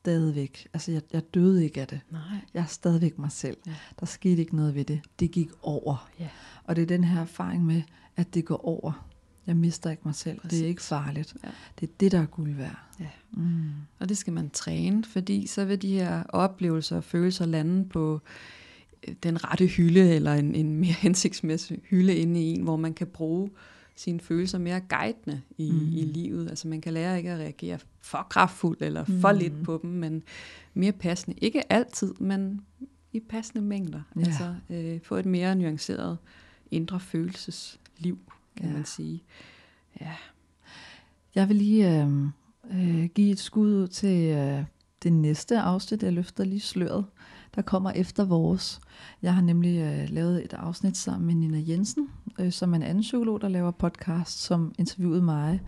stadigvæk, 0.00 0.68
altså 0.72 0.92
jeg, 0.92 1.02
jeg 1.12 1.22
døde 1.34 1.64
ikke 1.64 1.80
af 1.80 1.86
det. 1.86 2.00
Nej. 2.10 2.20
Jeg 2.54 2.60
er 2.60 2.66
stadigvæk 2.66 3.18
mig 3.18 3.32
selv. 3.32 3.56
Ja. 3.66 3.74
Der 4.00 4.06
skete 4.06 4.40
ikke 4.40 4.56
noget 4.56 4.74
ved 4.74 4.84
det. 4.84 5.00
Det 5.20 5.30
gik 5.30 5.50
over. 5.62 6.10
Ja. 6.18 6.28
Og 6.64 6.76
det 6.76 6.82
er 6.82 6.86
den 6.86 7.04
her 7.04 7.20
erfaring 7.20 7.64
med, 7.64 7.82
at 8.16 8.34
det 8.34 8.44
går 8.44 8.66
over. 8.66 9.06
Jeg 9.46 9.56
mister 9.56 9.90
ikke 9.90 10.02
mig 10.04 10.14
selv. 10.14 10.40
Præcis. 10.40 10.58
Det 10.58 10.64
er 10.64 10.68
ikke 10.68 10.82
farligt. 10.82 11.36
Ja. 11.44 11.48
Det 11.80 11.88
er 11.88 11.92
det, 12.00 12.12
der 12.12 12.20
er 12.20 12.26
guld 12.26 12.54
værd. 12.54 12.76
Ja. 13.00 13.08
Mm. 13.30 13.70
Og 13.98 14.08
det 14.08 14.16
skal 14.16 14.32
man 14.32 14.50
træne, 14.50 15.04
fordi 15.04 15.46
så 15.46 15.64
vil 15.64 15.82
de 15.82 15.92
her 15.92 16.22
oplevelser 16.22 16.96
og 16.96 17.04
følelser 17.04 17.46
lande 17.46 17.88
på 17.88 18.20
øh, 19.08 19.14
den 19.22 19.44
rette 19.44 19.66
hylde, 19.66 20.14
eller 20.14 20.34
en, 20.34 20.54
en 20.54 20.76
mere 20.76 20.92
hensigtsmæssig 21.06 21.80
hylde 21.90 22.14
inde 22.14 22.42
i 22.42 22.44
en, 22.44 22.62
hvor 22.62 22.76
man 22.76 22.94
kan 22.94 23.06
bruge 23.06 23.50
sine 23.96 24.20
følelser 24.20 24.58
mere 24.58 24.80
guidende 24.80 25.40
i, 25.58 25.70
mm. 25.70 25.88
i 25.92 26.02
livet. 26.02 26.48
Altså 26.50 26.68
man 26.68 26.80
kan 26.80 26.92
lære 26.92 27.16
ikke 27.16 27.30
at 27.30 27.38
reagere 27.38 27.78
for 28.00 28.26
kraftfuldt 28.30 28.82
eller 28.82 29.04
for 29.04 29.32
mm. 29.32 29.38
lidt 29.38 29.52
på 29.64 29.80
dem, 29.82 29.90
men 29.90 30.22
mere 30.74 30.92
passende. 30.92 31.38
Ikke 31.38 31.72
altid, 31.72 32.14
men 32.14 32.60
i 33.12 33.20
passende 33.20 33.66
mængder. 33.66 34.02
Ja. 34.16 34.20
Altså 34.20 34.54
øh, 34.70 35.00
få 35.02 35.16
et 35.16 35.26
mere 35.26 35.56
nuanceret 35.56 36.18
indre 36.70 37.00
følelsesliv, 37.00 38.18
kan 38.56 38.66
ja. 38.66 38.72
man 38.72 38.84
sige. 38.84 39.22
Ja. 40.00 40.14
Jeg 41.34 41.48
vil 41.48 41.56
lige 41.56 42.02
øh, 42.02 42.26
øh, 42.70 43.04
give 43.04 43.30
et 43.30 43.38
skud 43.38 43.74
ud 43.74 43.88
til 43.88 44.28
øh, 44.28 44.64
det 45.02 45.12
næste 45.12 45.58
afsnit. 45.58 46.02
Jeg 46.02 46.12
løfter 46.12 46.44
lige 46.44 46.60
sløret 46.60 47.04
der 47.54 47.62
kommer 47.62 47.90
efter 47.90 48.24
vores. 48.24 48.80
Jeg 49.22 49.34
har 49.34 49.42
nemlig 49.42 49.78
øh, 49.78 50.08
lavet 50.10 50.44
et 50.44 50.52
afsnit 50.52 50.96
sammen 50.96 51.26
med 51.26 51.34
Nina 51.34 51.62
Jensen, 51.68 52.08
øh, 52.38 52.52
som 52.52 52.72
er 52.72 52.76
en 52.76 52.82
anden 52.82 53.02
psykolog, 53.02 53.40
der 53.40 53.48
laver 53.48 53.70
podcast, 53.70 54.42
som 54.42 54.72
interviewede 54.78 55.22
mig 55.22 55.60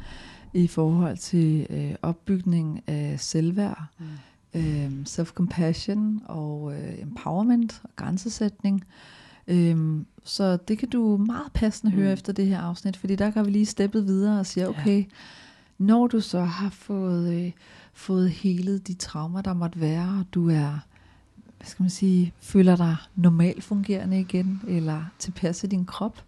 i 0.52 0.66
forhold 0.66 1.16
til 1.16 1.66
øh, 1.70 1.94
opbygning 2.02 2.82
af 2.86 3.20
selvværd, 3.20 3.84
mm. 3.98 4.60
øh, 4.60 4.90
self-compassion 5.08 6.22
og 6.24 6.72
øh, 6.74 7.02
empowerment 7.02 7.80
og 7.84 7.90
grænsesætning. 7.96 8.84
Øhm, 9.48 10.06
så 10.24 10.56
det 10.56 10.78
kan 10.78 10.88
du 10.88 11.16
meget 11.16 11.52
passende 11.54 11.92
høre 11.92 12.08
mm. 12.08 12.12
efter 12.12 12.32
det 12.32 12.46
her 12.46 12.60
afsnit, 12.60 12.96
fordi 12.96 13.16
der 13.16 13.30
går 13.30 13.42
vi 13.42 13.50
lige 13.50 13.66
steppet 13.66 14.06
videre 14.06 14.40
og 14.40 14.46
siger, 14.46 14.68
okay, 14.68 15.04
når 15.78 16.06
du 16.06 16.20
så 16.20 16.40
har 16.40 16.70
fået, 16.70 17.34
øh, 17.34 17.52
fået 17.92 18.30
helet 18.30 18.88
de 18.88 18.94
traumer, 18.94 19.40
der 19.40 19.54
måtte 19.54 19.80
være, 19.80 20.18
og 20.20 20.34
du 20.34 20.50
er, 20.50 20.78
hvad 21.62 21.68
skal 21.70 21.82
man 21.82 21.90
sige, 21.90 22.32
føler 22.40 22.76
dig 22.76 22.96
normalt 23.16 23.64
fungerende 23.64 24.20
igen, 24.20 24.60
eller 24.68 25.04
tilpasset 25.18 25.70
din 25.70 25.84
krop, 25.84 26.24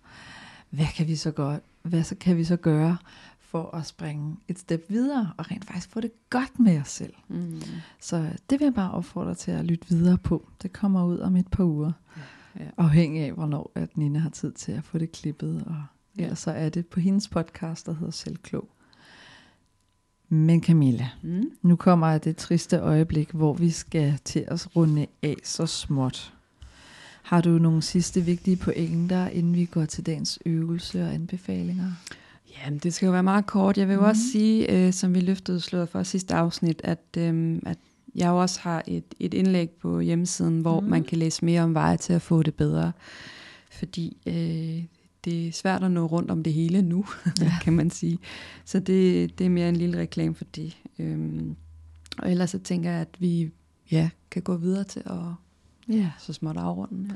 hvad 0.71 0.87
kan 0.97 1.07
vi 1.07 1.17
så 1.17 1.31
gøre, 1.31 1.61
hvad 1.83 2.05
så 2.05 2.15
kan 2.15 2.37
vi 2.37 2.45
så 2.45 2.57
gøre 2.57 2.97
for 3.41 3.77
at 3.77 3.87
springe 3.87 4.37
et 4.49 4.59
step 4.59 4.85
videre, 4.89 5.33
og 5.37 5.51
rent 5.51 5.65
faktisk 5.65 5.91
få 5.91 6.01
det 6.01 6.11
godt 6.31 6.61
med 6.61 6.81
os 6.81 6.89
selv. 6.89 7.13
Mm. 7.29 7.61
Så 8.01 8.17
det 8.51 8.61
vil 8.61 8.65
jeg 8.65 8.75
bare 8.75 8.91
opfordre 8.91 9.35
til 9.35 9.51
at 9.51 9.65
lytte 9.65 9.89
videre 9.89 10.19
på. 10.19 10.49
Det 10.63 10.73
kommer 10.73 11.05
ud 11.05 11.19
om 11.19 11.37
et 11.37 11.49
par 11.49 11.65
uger, 11.65 11.93
Ja. 12.61 12.65
afhængig 12.77 13.23
af, 13.23 13.33
hvornår 13.33 13.73
at 13.75 13.97
Nina 13.97 14.19
har 14.19 14.31
tid 14.31 14.53
til 14.53 14.73
at 14.73 14.85
få 14.85 14.99
det 14.99 15.13
klippet, 15.13 15.65
og 15.67 15.83
Ja. 16.19 16.23
ellers 16.23 16.39
så 16.39 16.51
er 16.51 16.69
det 16.69 16.87
på 16.87 17.01
hendes 17.01 17.29
podcast, 17.29 17.87
der 17.87 17.95
hedder 17.95 18.11
Selvklog. 18.13 18.69
Men 20.35 20.63
Camilla, 20.63 21.09
Mm. 21.23 21.51
nu 21.63 21.77
kommer 21.77 22.19
det 22.19 22.37
triste 22.37 22.79
øjeblik, 22.79 23.31
hvor 23.31 23.53
vi 23.55 23.71
skal 23.71 24.19
til 24.25 24.45
at 24.49 24.77
runde 24.77 25.07
af 25.23 25.37
så 25.45 25.67
småt. 25.67 26.33
Har 27.23 27.41
du 27.41 27.51
nogle 27.51 27.83
sidste 27.83 28.21
vigtige 28.21 28.57
pointer, 28.57 29.29
inden 29.29 29.55
vi 29.55 29.65
går 29.65 29.85
til 29.85 30.07
dagens 30.07 30.39
øvelse 30.47 31.05
og 31.05 31.15
anbefalinger? 31.15 31.93
Jamen, 32.65 32.79
det 32.79 32.95
skal 32.95 33.07
jo 33.07 33.13
være 33.13 33.23
meget 33.23 33.47
kort. 33.47 33.79
Jeg 33.79 33.89
vil 33.89 33.95
jo 33.95 34.01
Mhm. 34.01 34.09
også 34.09 34.23
sige, 34.33 34.87
øh, 34.87 34.93
som 34.93 35.15
vi 35.15 35.21
løftede 35.21 35.61
slået 35.61 35.89
for 35.89 36.03
sidste 36.03 36.35
afsnit, 36.35 36.81
at, 36.85 37.03
øh, 37.19 37.59
at 37.67 37.79
jeg 38.15 38.29
jo 38.29 38.41
også 38.41 38.61
har 38.61 38.83
et, 38.87 39.05
et 39.21 39.35
indlæg 39.35 39.71
på 39.71 40.01
hjemmesiden, 40.01 40.61
hvor 40.61 40.81
Mhm. 40.81 40.91
man 40.91 41.05
kan 41.05 41.19
læse 41.19 41.45
mere 41.45 41.63
om 41.63 41.75
veje 41.75 41.97
til 41.97 42.13
at 42.13 42.23
få 42.23 42.43
det 42.43 42.55
bedre. 42.55 42.93
Fordi 43.71 44.17
øh, 44.27 44.85
det 45.25 45.49
er 45.49 45.53
svært 45.53 45.83
at 45.85 45.91
nå 45.91 46.07
rundt 46.07 46.31
om 46.31 46.43
det 46.43 46.53
hele 46.53 46.83
nu, 46.83 47.05
Ja. 47.41 47.53
kan 47.63 47.73
man 47.73 47.91
sige. 47.91 48.19
Så 48.65 48.79
det, 48.81 49.39
det 49.39 49.45
er 49.45 49.51
mere 49.51 49.69
en 49.69 49.77
lille 49.77 49.99
reklame 49.99 50.35
for 50.35 50.45
det. 50.45 50.77
Øhm, 50.99 51.57
og 52.19 52.31
ellers 52.31 52.51
så 52.51 52.59
tænker 52.59 52.91
jeg, 52.91 53.01
at 53.01 53.17
vi 53.19 53.51
ja, 53.91 54.11
kan 54.31 54.43
gå 54.43 54.57
videre 54.57 54.85
til 54.85 55.03
at 55.07 55.17
Ja. 55.95 56.11
så 56.19 56.33
småt 56.33 56.57
afrunde. 56.57 57.09
Ja. 57.11 57.15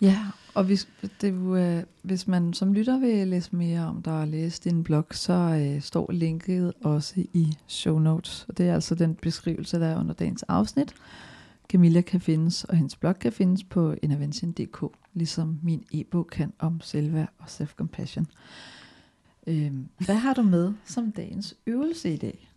Ja, 0.00 0.18
og 0.54 0.64
hvis, 0.64 0.88
det, 1.20 1.32
øh, 1.32 1.82
hvis 2.02 2.26
man 2.28 2.52
som 2.54 2.72
lytter 2.72 2.98
vil 2.98 3.28
læse 3.28 3.56
mere 3.56 3.80
om 3.86 4.02
dig 4.02 4.12
og 4.20 4.28
læse 4.28 4.62
din 4.64 4.84
blog, 4.84 5.04
så 5.10 5.32
øh, 5.32 5.82
står 5.82 6.12
linket 6.12 6.72
også 6.84 7.14
i 7.32 7.56
show 7.66 7.98
notes. 7.98 8.44
Og 8.48 8.58
det 8.58 8.68
er 8.68 8.74
altså 8.74 8.94
den 8.94 9.14
beskrivelse, 9.14 9.80
der 9.80 9.86
er 9.86 10.00
under 10.00 10.14
dagens 10.14 10.42
afsnit. 10.42 10.94
Camilla 11.68 12.00
kan 12.00 12.20
findes, 12.20 12.64
og 12.64 12.76
hendes 12.76 12.96
blog 12.96 13.18
kan 13.18 13.32
findes 13.32 13.64
på 13.64 13.94
intervention.dk, 14.02 14.96
ligesom 15.14 15.58
min 15.62 15.84
e-bog 15.92 16.26
kan 16.26 16.52
om 16.58 16.80
selvværd 16.80 17.32
og 17.38 17.46
self-compassion. 17.46 18.24
Øhm, 19.46 19.88
hvad 19.98 20.14
har 20.14 20.34
du 20.34 20.42
med 20.42 20.72
som 20.84 21.12
dagens 21.12 21.54
øvelse 21.66 22.14
i 22.14 22.16
dag? 22.16 22.48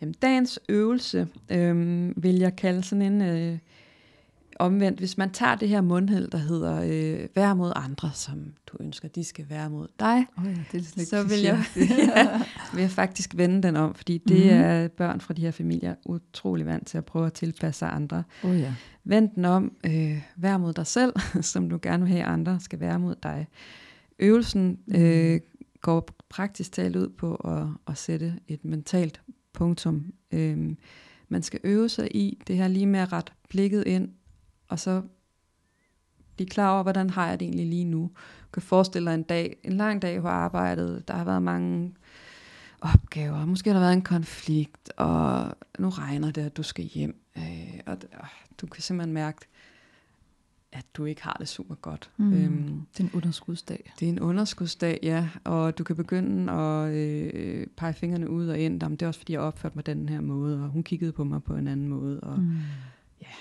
Jamen, 0.00 0.14
dagens 0.22 0.60
øvelse 0.68 1.28
øhm, 1.50 2.14
vil 2.16 2.34
jeg 2.34 2.56
kalde 2.56 2.82
sådan 2.82 3.12
en 3.12 3.22
øh, 3.22 3.58
omvendt. 4.58 4.98
Hvis 4.98 5.18
man 5.18 5.30
tager 5.30 5.54
det 5.54 5.68
her 5.68 5.80
mundhæld, 5.80 6.28
der 6.30 6.38
hedder 6.38 6.80
øh, 6.84 7.28
vær 7.34 7.54
mod 7.54 7.72
andre, 7.76 8.10
som 8.14 8.44
du 8.66 8.76
ønsker, 8.80 9.08
de 9.08 9.24
skal 9.24 9.44
være 9.48 9.70
mod 9.70 9.86
dig, 10.00 10.26
Oh 10.38 10.44
ja, 10.46 10.56
det 10.72 10.96
er 10.96 11.04
så 11.04 11.22
vil 11.22 11.40
jeg, 11.40 11.64
ja, 12.16 12.42
vil 12.74 12.80
jeg 12.80 12.90
faktisk 12.90 13.36
vende 13.36 13.62
den 13.62 13.76
om, 13.76 13.94
fordi 13.94 14.18
det 14.18 14.36
Mhm. 14.40 14.48
er 14.60 14.88
børn 14.88 15.20
fra 15.20 15.34
de 15.34 15.40
her 15.42 15.50
familier 15.50 15.94
utrolig 16.04 16.66
vant 16.66 16.86
til 16.86 16.98
at 16.98 17.04
prøve 17.04 17.26
at 17.26 17.32
tilpasse 17.32 17.78
sig 17.78 17.92
andre. 17.92 18.22
Oh 18.44 18.60
ja. 18.60 18.74
Vend 19.04 19.30
den 19.34 19.44
om, 19.44 19.72
øh, 19.86 20.22
vær 20.36 20.58
mod 20.58 20.72
dig 20.72 20.86
selv, 20.86 21.12
som 21.52 21.70
du 21.70 21.78
gerne 21.82 22.02
vil 22.04 22.12
have, 22.12 22.24
andre 22.24 22.60
skal 22.60 22.80
være 22.80 22.98
mod 22.98 23.14
dig. 23.22 23.46
Øvelsen 24.18 24.78
øh, 24.94 25.40
går 25.80 26.08
praktisk 26.28 26.72
talt 26.72 26.96
ud 26.96 27.08
på 27.08 27.34
at, 27.34 27.66
at 27.92 27.98
sætte 27.98 28.34
et 28.48 28.64
mentalt 28.64 29.20
punktum. 29.52 30.04
Øh, 30.32 30.70
man 31.28 31.42
skal 31.42 31.60
øve 31.64 31.88
sig 31.88 32.16
i 32.16 32.38
det 32.46 32.56
her 32.56 32.68
lige 32.68 32.86
med 32.86 33.00
at 33.00 33.12
rette 33.12 33.32
blikket 33.48 33.84
ind, 33.86 34.08
og 34.72 34.78
så 34.78 35.02
blive 36.36 36.48
klar 36.48 36.72
over, 36.74 36.82
hvordan 36.82 37.10
har 37.10 37.28
jeg 37.28 37.40
det 37.40 37.46
egentlig 37.46 37.66
lige 37.66 37.84
nu. 37.84 38.00
Du 38.42 38.48
kan 38.52 38.62
forestille 38.62 39.10
dig 39.10 39.14
en 39.14 39.22
dag, 39.22 39.56
en 39.64 39.72
lang 39.72 40.02
dag 40.02 40.20
på 40.22 40.28
arbejdet, 40.28 41.08
der 41.08 41.14
har 41.14 41.24
været 41.24 41.42
mange 41.42 41.94
opgaver, 42.80 43.46
måske 43.46 43.70
har 43.70 43.74
der 43.74 43.80
været 43.84 43.92
en 43.92 44.02
konflikt, 44.02 44.92
og 44.96 45.54
nu 45.78 45.88
regner 45.88 46.30
det, 46.30 46.42
at 46.42 46.56
du 46.56 46.62
skal 46.62 46.84
hjem. 46.84 47.16
Øh, 47.36 47.80
og 47.86 47.92
øh, 48.12 48.20
du 48.60 48.66
kan 48.66 48.82
simpelthen 48.82 49.14
mærke, 49.14 49.38
at 50.72 50.86
du 50.94 51.04
ikke 51.04 51.22
har 51.22 51.36
det 51.40 51.48
super 51.48 51.74
godt. 51.74 52.10
Mm. 52.16 52.32
Øhm, 52.32 52.82
Det 52.92 53.00
er 53.00 53.04
en 53.04 53.10
underskudsdag. 53.14 53.92
det 54.00 54.06
er 54.08 54.12
en 54.12 54.20
underskudsdag, 54.20 54.98
ja, 55.02 55.28
og 55.44 55.78
du 55.78 55.84
kan 55.84 55.96
begynde 55.96 56.52
at 56.52 56.92
øh, 56.92 57.66
pege 57.76 57.94
fingrene 57.94 58.30
ud 58.30 58.48
og 58.48 58.58
ind. 58.58 58.82
Jamen, 58.82 58.96
det 58.96 59.02
er 59.02 59.08
også 59.08 59.20
fordi, 59.20 59.32
jeg 59.32 59.40
opførte 59.40 59.74
mig 59.74 59.86
den 59.86 60.08
her 60.08 60.20
måde, 60.20 60.62
og 60.64 60.68
hun 60.68 60.82
kiggede 60.82 61.12
på 61.12 61.24
mig 61.24 61.42
på 61.42 61.56
en 61.56 61.68
anden 61.68 61.88
måde. 61.88 62.20
Og, 62.20 62.38
Mm. 62.38 62.58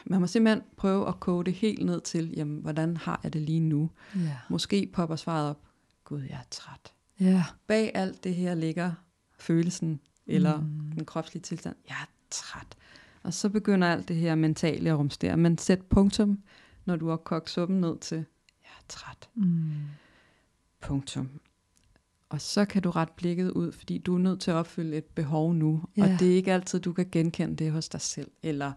Man 0.05 0.19
må 0.19 0.27
simpelthen 0.27 0.63
prøve 0.77 1.07
at 1.07 1.19
koge 1.19 1.43
det 1.45 1.53
helt 1.53 1.85
ned 1.85 2.01
til, 2.01 2.33
jamen, 2.37 2.61
hvordan 2.61 2.97
har 2.97 3.19
jeg 3.23 3.33
det 3.33 3.41
lige 3.41 3.59
nu? 3.59 3.89
Ja. 4.15 4.37
Måske 4.49 4.89
popper 4.93 5.15
svaret 5.15 5.49
op, 5.49 5.59
gud, 6.03 6.21
jeg 6.21 6.35
er 6.35 6.47
træt. 6.51 6.93
Ja. 7.19 7.43
Bag 7.67 7.91
alt 7.93 8.23
det 8.23 8.35
her 8.35 8.55
ligger 8.55 8.91
følelsen, 9.39 9.99
eller 10.27 10.61
Mm. 10.61 10.91
den 10.95 11.05
kropslige 11.05 11.41
tilstand, 11.41 11.75
jeg 11.89 11.95
er 12.01 12.09
træt. 12.29 12.75
Og 13.23 13.33
så 13.33 13.49
begynder 13.49 13.87
alt 13.87 14.07
det 14.07 14.15
her 14.15 14.35
mentale 14.35 14.89
at 14.89 14.97
rumstere. 14.97 15.37
Men 15.37 15.57
sæt 15.57 15.81
punktum, 15.81 16.39
når 16.85 16.95
du 16.95 17.09
har 17.09 17.17
kogt 17.17 17.49
suppen 17.49 17.81
ned 17.81 17.97
til, 17.99 18.17
jeg 18.63 18.69
er 18.79 18.83
træt. 18.89 19.29
Mm. 19.35 19.71
Punktum. 20.81 21.29
Og 22.29 22.41
så 22.41 22.65
kan 22.65 22.81
du 22.81 22.89
rette 22.89 23.13
blikket 23.17 23.51
ud, 23.51 23.71
fordi 23.71 23.97
du 23.97 24.15
er 24.15 24.19
nødt 24.19 24.39
til 24.41 24.51
at 24.51 24.55
opfylde 24.55 24.97
et 24.97 25.05
behov 25.05 25.53
nu. 25.53 25.83
Ja. 25.97 26.03
Og 26.03 26.09
det 26.19 26.31
er 26.31 26.35
ikke 26.35 26.53
altid, 26.53 26.79
du 26.79 26.93
kan 26.93 27.07
genkende 27.11 27.55
det 27.55 27.71
hos 27.71 27.89
dig 27.89 28.01
selv. 28.01 28.31
Eller 28.43 28.71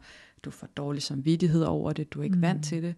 du 0.45 0.51
får 0.51 0.66
dårlig 0.66 1.03
samvittighed 1.03 1.62
over 1.62 1.93
det, 1.93 2.12
du 2.12 2.21
er 2.21 2.25
ikke 2.25 2.37
Mm. 2.37 2.43
vant 2.43 2.65
til 2.65 2.83
det. 2.83 2.95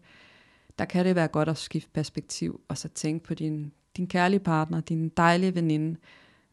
Der 0.78 0.84
kan 0.84 1.04
det 1.06 1.14
være 1.14 1.28
godt 1.28 1.48
at 1.48 1.58
skifte 1.58 1.90
perspektiv, 1.94 2.60
og 2.68 2.78
så 2.78 2.88
tænke 2.88 3.24
på 3.24 3.34
din, 3.34 3.72
din 3.96 4.06
kærlige 4.06 4.40
partner, 4.40 4.80
din 4.80 5.08
dejlige 5.08 5.54
veninde. 5.54 5.96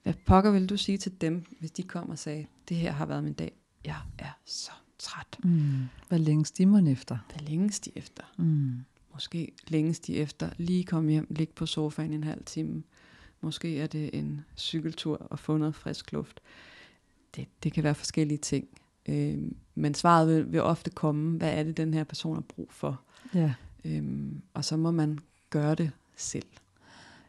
Hvad 0.03 0.13
pokker 0.25 0.51
vil 0.51 0.69
du 0.69 0.77
sige 0.77 0.97
til 0.97 1.11
dem, 1.21 1.45
hvis 1.59 1.71
de 1.71 1.83
kommer 1.83 2.13
og 2.13 2.19
sagde, 2.19 2.45
det 2.69 2.77
her 2.77 2.91
har 2.91 3.05
været 3.05 3.23
min 3.23 3.33
dag. 3.33 3.51
Jeg 3.85 3.95
er 4.19 4.39
så 4.45 4.71
træt. 4.99 5.37
Mm. 5.43 5.71
Hvad 6.07 6.19
længes 6.19 6.51
de 6.51 6.65
mon 6.65 6.87
efter? 6.87 7.17
Hvad 7.29 7.47
længes 7.49 7.79
de 7.79 7.91
efter? 7.95 8.23
Mm. 8.37 8.71
Måske 9.13 9.51
længes 9.67 9.99
de 9.99 10.15
efter 10.15 10.49
lige 10.57 10.83
komme 10.83 11.11
hjem, 11.11 11.27
ligge 11.29 11.53
på 11.53 11.65
sofaen 11.65 12.13
en 12.13 12.23
halv 12.23 12.43
time. 12.45 12.83
Måske 13.41 13.79
er 13.79 13.87
det 13.87 14.09
en 14.13 14.41
cykeltur 14.57 15.17
og 15.17 15.39
få 15.39 15.57
noget 15.57 15.75
frisk 15.75 16.11
luft. 16.11 16.39
Det, 17.35 17.47
det 17.63 17.73
kan 17.73 17.83
være 17.83 17.95
forskellige 17.95 18.37
ting. 18.37 18.67
Øh, 19.09 19.37
men 19.75 19.93
svaret 19.93 20.27
vil, 20.27 20.51
vil 20.51 20.61
ofte 20.61 20.89
komme, 20.91 21.37
hvad 21.37 21.53
er 21.53 21.63
det, 21.63 21.77
den 21.77 21.93
her 21.93 22.03
person 22.03 22.35
har 22.35 22.41
brug 22.41 22.67
for? 22.71 23.01
Ja. 23.33 23.53
Øhm, 23.85 24.41
og 24.53 24.65
så 24.65 24.77
må 24.77 24.91
man 24.91 25.19
gøre 25.49 25.75
det 25.75 25.91
selv. 26.15 26.45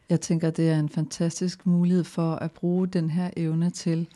Jeg 0.09 0.21
tænker, 0.21 0.49
det 0.49 0.69
er 0.69 0.79
en 0.79 0.89
fantastisk 0.89 1.65
mulighed 1.65 2.03
for 2.03 2.35
at 2.35 2.51
bruge 2.51 2.87
den 2.87 3.09
her 3.09 3.29
evne 3.37 3.69
til 3.69 4.07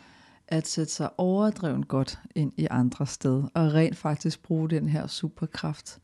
at 0.47 0.67
sætte 0.67 0.93
sig 0.93 1.09
overdrevet 1.17 1.87
godt 1.87 2.19
ind 2.35 2.51
i 2.57 2.67
andre 2.71 3.07
sted, 3.07 3.43
og 3.53 3.73
rent 3.73 3.97
faktisk 3.97 4.43
bruge 4.43 4.69
den 4.69 4.89
her 4.89 5.07
superkraft 5.07 5.99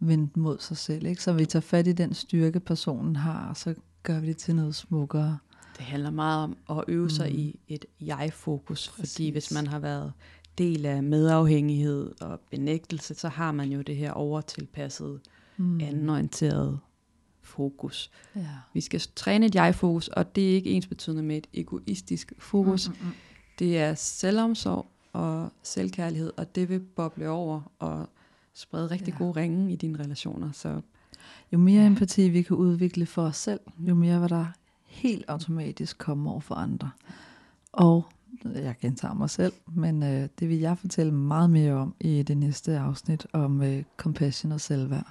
vendt 0.00 0.36
mod 0.36 0.58
sig 0.58 0.76
selv. 0.76 1.06
Ikke? 1.06 1.22
Så 1.22 1.32
vi 1.32 1.44
tager 1.46 1.60
fat 1.60 1.86
i 1.86 1.92
den 1.92 2.14
styrke, 2.14 2.60
personen 2.60 3.16
har, 3.16 3.48
og 3.48 3.56
så 3.56 3.74
gør 4.02 4.20
vi 4.20 4.26
det 4.26 4.36
til 4.36 4.56
noget 4.56 4.74
smukkere. 4.74 5.38
Det 5.78 5.84
handler 5.84 6.10
meget 6.10 6.44
om 6.44 6.78
at 6.78 6.84
øve 6.88 7.10
sig 7.10 7.30
Mm. 7.32 7.38
i 7.38 7.58
et 7.68 7.84
jeg-fokus, 8.00 8.88
fordi 8.88 9.30
hvis 9.30 9.52
man 9.52 9.66
har 9.66 9.78
været 9.78 10.12
del 10.58 10.86
af 10.86 11.02
medafhængighed 11.02 12.12
og 12.20 12.40
benægtelse, 12.50 13.14
så 13.14 13.28
har 13.28 13.52
man 13.52 13.72
jo 13.72 13.82
det 13.82 13.96
her 13.96 14.12
overtilpassede, 14.12 15.20
Mm. 15.56 15.80
andenorienterede 15.80 16.78
fokus. 17.42 18.10
Ja. 18.36 18.46
Vi 18.74 18.80
skal 18.80 19.00
træne 19.16 19.46
et 19.46 19.54
jeg-fokus, 19.54 20.08
og 20.08 20.36
det 20.36 20.50
er 20.50 20.54
ikke 20.54 20.70
ens 20.70 20.86
betydende 20.86 21.22
med 21.22 21.36
et 21.36 21.46
egoistisk 21.54 22.32
fokus. 22.38 22.88
Mm, 22.88 22.94
mm, 23.00 23.06
mm. 23.06 23.12
Det 23.58 23.78
er 23.78 23.94
selvomsorg 23.94 24.86
og 25.12 25.52
selvkærlighed, 25.62 26.32
og 26.36 26.54
det 26.54 26.68
vil 26.68 26.80
boble 26.80 27.28
over 27.28 27.60
og 27.78 28.08
sprede 28.54 28.86
rigtig 28.90 29.12
Ja. 29.12 29.18
gode 29.18 29.32
ringe 29.40 29.72
i 29.72 29.76
dine 29.76 29.98
relationer. 29.98 30.52
Så 30.52 30.80
Jo 31.52 31.58
mere 31.58 31.86
empati 31.86 32.28
vi 32.28 32.42
kan 32.42 32.56
udvikle 32.56 33.06
for 33.06 33.22
os 33.22 33.36
selv, 33.36 33.60
jo 33.78 33.94
mere 33.94 34.20
vil 34.20 34.30
der 34.30 34.46
helt 34.86 35.24
automatisk 35.28 35.98
komme 35.98 36.30
over 36.30 36.40
for 36.40 36.54
andre. 36.54 36.90
Og 37.72 38.04
jeg 38.44 38.76
gentager 38.80 39.14
mig 39.14 39.30
selv, 39.30 39.52
men 39.74 40.02
øh, 40.02 40.28
det 40.40 40.48
vil 40.48 40.58
jeg 40.58 40.78
fortælle 40.78 41.12
meget 41.14 41.50
mere 41.50 41.72
om 41.72 41.94
i 42.00 42.22
det 42.22 42.36
næste 42.36 42.78
afsnit 42.78 43.26
om 43.32 43.62
øh, 43.62 43.82
compassion 43.96 44.52
og 44.52 44.60
selvværd. 44.60 45.06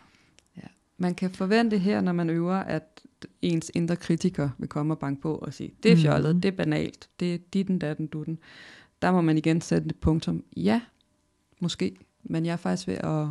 man 0.98 1.16
kan 1.16 1.32
forvente 1.32 1.78
her, 1.78 2.02
når 2.02 2.12
man 2.12 2.30
øver, 2.30 2.56
at 2.56 3.02
ens 3.42 3.72
indre 3.76 3.96
kritiker 3.96 4.50
vil 4.58 4.70
komme 4.70 4.94
og 4.94 5.00
banke 5.00 5.22
på 5.22 5.36
og 5.36 5.54
sige, 5.54 5.74
det 5.84 5.92
er 5.92 5.96
fjollet, 5.98 6.36
Mhm. 6.36 6.42
det 6.42 6.52
er 6.54 6.58
banalt, 6.58 7.10
det 7.20 7.34
er 7.34 7.38
ditten, 7.54 7.80
datten, 7.80 8.08
dutten. 8.08 8.40
Der 9.02 9.12
må 9.12 9.22
man 9.22 9.38
igen 9.38 9.62
sætte 9.62 9.88
et 9.90 9.96
punktum. 9.96 10.44
Ja, 10.58 10.82
måske, 11.60 11.96
men 12.24 12.46
jeg 12.46 12.52
er 12.54 12.58
faktisk 12.58 12.88
ved 12.88 12.96
at, 12.96 13.28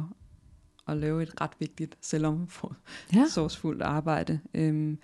at 0.89 0.97
lave 0.97 1.23
et 1.23 1.41
ret 1.41 1.51
vigtigt 1.59 1.97
selvomsorgsfuldt 2.01 3.83
arbejde. 3.97 4.41
Øhm, 4.55 4.99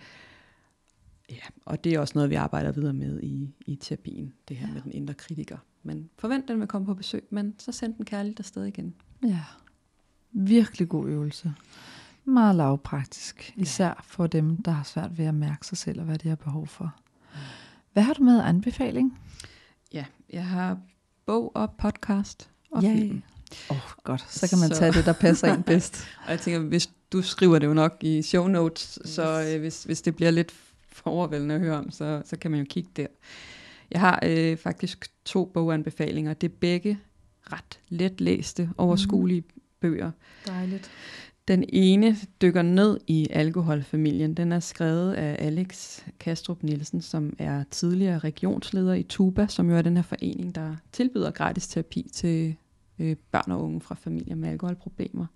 ja, 1.31 1.37
og 1.65 1.85
det 1.85 1.95
er 1.95 2.01
også 2.01 2.13
noget, 2.15 2.31
vi 2.31 2.35
arbejder 2.35 2.73
videre 2.73 2.93
med 2.93 3.21
i, 3.23 3.55
i 3.67 3.77
terapien, 3.77 4.33
det 4.49 4.57
her 4.57 4.67
Ja. 4.69 4.73
med 4.75 4.83
den 4.83 4.93
indre 4.93 5.15
kritiker. 5.15 5.59
men 5.83 6.11
forvent, 6.19 6.49
den 6.49 6.61
vil 6.61 6.69
komme 6.69 6.87
på 6.87 6.95
besøg, 6.95 7.25
men 7.31 7.55
så 7.59 7.73
send 7.73 7.95
den 7.95 8.05
kærligt 8.05 8.39
afsted 8.41 8.65
igen. 8.65 8.95
Ja, 9.25 9.41
virkelig 10.33 10.89
god 10.89 11.09
øvelse. 11.09 11.55
Meget 12.25 12.55
lavpraktisk, 12.55 13.53
især 13.57 14.05
for 14.07 14.27
dem, 14.27 14.63
der 14.63 14.71
har 14.71 14.83
svært 14.85 15.19
ved 15.19 15.25
at 15.25 15.35
mærke 15.35 15.67
sig 15.67 15.79
selv 15.79 15.99
og 16.01 16.05
hvad 16.07 16.19
de 16.19 16.29
har 16.29 16.37
behov 16.37 16.67
for. 16.67 16.95
Hvad 17.93 18.03
har 18.03 18.13
du 18.15 18.23
med 18.23 18.41
anbefaling? 18.41 19.19
Ja, 19.93 20.05
jeg 20.33 20.47
har 20.47 20.79
bog 21.27 21.57
og 21.57 21.71
podcast 21.79 22.51
og 22.71 22.83
Ja. 22.83 22.95
film. 22.95 23.23
Åh, 23.71 23.77
oh, 23.77 23.83
godt. 24.05 24.27
Så 24.33 24.49
kan 24.49 24.59
man 24.59 24.69
Så- 24.69 24.75
tage 24.77 24.93
det, 24.93 25.05
der 25.07 25.13
passer 25.13 25.55
ind 25.55 25.65
bedst. 25.65 26.07
Og 26.27 26.31
jeg 26.31 26.41
tænker, 26.41 26.61
hvis 26.61 26.91
du 27.13 27.23
skriver 27.23 27.59
det 27.59 27.67
jo 27.67 27.75
nok 27.75 27.97
i 28.01 28.23
show 28.23 28.47
notes, 28.47 28.99
yes. 29.05 29.11
så 29.15 29.51
øh, 29.55 29.61
hvis, 29.61 29.85
hvis 29.85 30.03
det 30.03 30.17
bliver 30.17 30.31
lidt 30.31 30.55
for 31.03 31.11
overvældende 31.11 31.55
at 31.55 31.61
høre 31.61 31.77
om, 31.77 31.91
så, 31.91 32.23
så 32.25 32.39
kan 32.39 32.51
man 32.51 32.61
jo 32.61 32.67
kigge 32.69 32.91
der. 32.97 33.07
Jeg 33.91 34.01
har 34.01 34.21
øh, 34.27 34.57
faktisk 34.57 35.11
to 35.25 35.45
boganbefalinger. 35.45 36.35
Det 36.35 36.51
er 36.51 36.55
begge 36.61 36.99
ret 37.53 37.81
let 37.89 38.21
læste, 38.21 38.71
overskuelige 38.79 39.41
mm. 39.41 39.63
bøger. 39.81 40.11
Dejligt. 40.47 40.91
Den 41.49 41.65
ene 41.69 42.17
dykker 42.43 42.63
ned 42.63 43.01
i 43.07 43.27
alkoholfamilien. 43.31 44.35
Den 44.35 44.53
er 44.53 44.61
skrevet 44.61 45.15
af 45.15 45.47
Alex 45.47 46.01
Kastrup 46.21 46.63
Nielsen, 46.63 47.03
som 47.03 47.37
er 47.39 47.65
tidligere 47.71 48.19
regionsleder 48.19 48.95
i 48.95 49.03
Tuba, 49.03 49.47
som 49.47 49.71
jo 49.71 49.77
er 49.77 49.83
den 49.83 49.97
her 49.97 50.03
forening, 50.03 50.55
der 50.55 50.77
tilbyder 50.93 51.31
gratis 51.31 51.69
terapi 51.69 52.11
til 52.13 52.57
øh, 52.99 53.17
børn 53.33 53.53
og 53.53 53.63
unge 53.63 53.81
fra 53.81 53.95
familier 53.95 54.37
med 54.37 54.49
alkoholproblemer. 54.49 55.27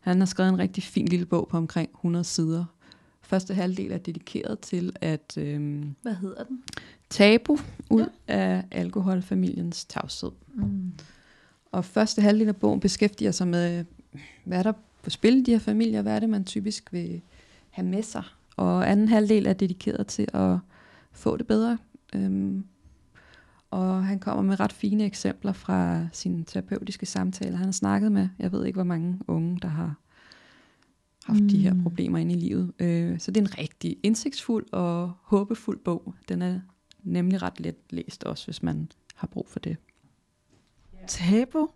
Han 0.00 0.18
har 0.18 0.26
skrevet 0.26 0.52
en 0.52 0.58
rigtig 0.58 0.82
fin 0.82 1.06
lille 1.06 1.26
bog 1.26 1.48
på 1.50 1.56
omkring 1.56 1.90
100 1.90 2.24
sider. 2.24 2.64
Første 3.22 3.54
halvdel 3.54 3.92
er 3.92 3.98
dedikeret 3.98 4.58
til 4.60 4.96
at 5.00 5.34
øh, 5.38 5.84
Hvad 6.02 6.14
hedder 6.14 6.44
den? 6.44 6.62
tabu 7.10 7.58
ud 7.90 8.06
ja. 8.28 8.34
af 8.34 8.64
alkoholfamiliens 8.70 9.84
tavshed. 9.84 10.30
Mm. 10.54 10.92
Og 11.72 11.84
første 11.84 12.22
halvdel 12.22 12.48
af 12.48 12.56
bogen 12.56 12.80
beskæftiger 12.80 13.30
sig 13.30 13.48
med, 13.48 13.84
hvad 14.44 14.58
er 14.58 14.62
der 14.62 14.72
på 15.02 15.10
spil 15.10 15.36
i 15.36 15.42
de 15.42 15.50
her 15.50 15.58
familier, 15.58 16.02
hvad 16.02 16.14
er 16.14 16.20
det, 16.20 16.28
man 16.28 16.44
typisk 16.44 16.92
vil 16.92 17.20
have 17.70 17.86
med 17.86 18.02
sig. 18.02 18.22
Og 18.56 18.90
anden 18.90 19.08
halvdel 19.08 19.46
er 19.46 19.52
dedikeret 19.52 20.06
til 20.06 20.28
at 20.32 20.58
få 21.12 21.36
det 21.36 21.46
bedre. 21.46 21.78
Øhm, 22.14 22.64
og 23.70 24.04
han 24.04 24.18
kommer 24.18 24.42
med 24.42 24.60
ret 24.60 24.72
fine 24.72 25.04
eksempler 25.04 25.52
fra 25.52 26.06
sine 26.12 26.44
terapeutiske 26.44 27.06
samtaler. 27.06 27.56
Han 27.56 27.64
har 27.64 27.72
snakket 27.72 28.12
med, 28.12 28.28
jeg 28.38 28.52
ved 28.52 28.64
ikke 28.64 28.76
hvor 28.76 28.84
mange 28.84 29.18
unge, 29.26 29.58
der 29.62 29.68
har 29.68 29.94
haft 31.26 31.40
mm. 31.42 31.48
de 31.48 31.58
her 31.58 31.72
Mm. 31.74 31.82
problemer 31.82 32.18
inde 32.18 32.32
i 32.34 32.38
livet. 32.38 32.72
Øh, 32.78 33.18
så 33.20 33.30
det 33.30 33.40
er 33.40 33.44
en 33.44 33.58
rigtig 33.58 33.96
indsigtsfuld 34.02 34.66
og 34.72 35.12
håbefuld 35.22 35.78
bog. 35.78 36.14
Den 36.28 36.42
er 36.42 36.60
nemlig 37.02 37.42
ret 37.42 37.60
let 37.60 37.76
læst 37.90 38.24
også, 38.24 38.46
hvis 38.46 38.62
man 38.62 38.88
har 39.14 39.26
brug 39.26 39.48
for 39.48 39.58
det. 39.58 39.76
Tabu 41.06 41.68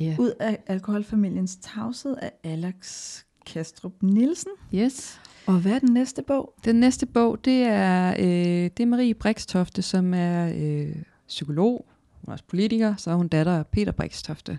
Ja. 0.00 0.16
ud 0.18 0.32
af 0.40 0.58
alkoholfamiliens 0.66 1.56
tavshed 1.60 2.16
af 2.22 2.32
Alex 2.44 3.18
Kastrup 3.46 3.92
Nielsen. 4.02 4.50
Yes. 4.74 5.20
Og 5.46 5.60
hvad 5.60 5.72
er 5.72 5.78
den 5.78 5.92
næste 5.92 6.22
bog? 6.22 6.54
Den 6.64 6.76
næste 6.76 7.06
bog, 7.06 7.44
det 7.44 7.62
er, 7.62 8.14
øh, 8.18 8.70
det 8.76 8.80
er 8.80 8.86
Marie 8.86 9.14
Brikstofte, 9.14 9.82
som 9.82 10.14
er 10.14 10.52
øh, 10.56 10.96
psykolog, 11.28 11.86
hun 12.20 12.28
er 12.28 12.32
også 12.32 12.44
politiker, 12.48 12.96
så 12.96 13.10
er 13.10 13.14
hun 13.14 13.28
datter 13.28 13.52
af 13.52 13.66
Peter 13.66 13.92
Brikstofte. 13.92 14.58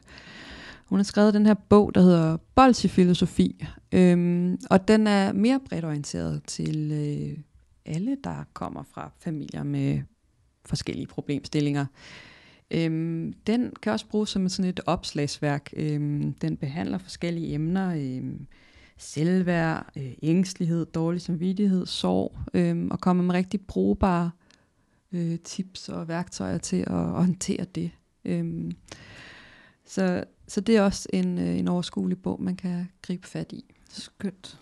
Hun 0.86 1.00
har 1.00 1.04
skrevet 1.04 1.34
den 1.34 1.46
her 1.46 1.54
bog, 1.54 1.96
der 1.96 2.02
hedder 2.02 2.38
Bolsjefilosofi, 2.56 3.66
øhm, 3.92 4.58
og 4.70 4.88
den 4.88 5.08
er 5.08 5.34
mere 5.34 5.60
bredt 5.70 5.86
orienteret 5.86 6.42
til 6.48 6.92
øh, 6.92 7.38
alle, 7.86 8.18
der 8.24 8.44
kommer 8.54 8.84
fra 8.84 9.12
familier 9.20 9.64
med 9.64 10.02
forskellige 10.66 11.08
problemstillinger. 11.08 11.86
Øhm, 12.72 13.34
den 13.48 13.74
kan 13.82 13.92
også 13.92 14.08
bruges 14.08 14.30
som 14.30 14.50
sådan 14.50 14.70
et 14.70 14.80
opslagsværk. 14.86 15.70
Øhm, 15.76 16.34
den 16.34 16.58
behandler 16.58 16.98
forskellige 16.98 17.54
emner, 17.54 17.96
øhm, 17.96 18.48
selvværd, 18.98 19.92
øh, 19.98 20.14
ængstelighed, 20.24 20.86
dårlig 20.86 21.22
samvittighed, 21.22 21.86
sorg, 21.86 22.36
øhm, 22.54 22.92
og 22.92 23.00
kommer 23.00 23.24
med 23.24 23.36
rigtig 23.36 23.62
brugbare 23.62 24.32
øh, 25.12 25.40
tips 25.40 25.90
og 25.90 26.08
værktøjer 26.08 26.58
til 26.58 26.84
at, 26.88 27.06
håndtere 27.06 27.66
det. 27.76 27.92
Øhm, 28.26 28.72
så, 29.86 30.24
så 30.48 30.62
det 30.62 30.78
er 30.78 30.82
også 30.82 31.10
en, 31.14 31.38
øh, 31.38 31.58
en 31.60 31.68
overskuelig 31.68 32.22
bog, 32.22 32.42
man 32.42 32.56
kan 32.56 32.90
gribe 33.02 33.28
fat 33.28 33.52
i. 33.52 33.66
Skønt. 33.90 34.60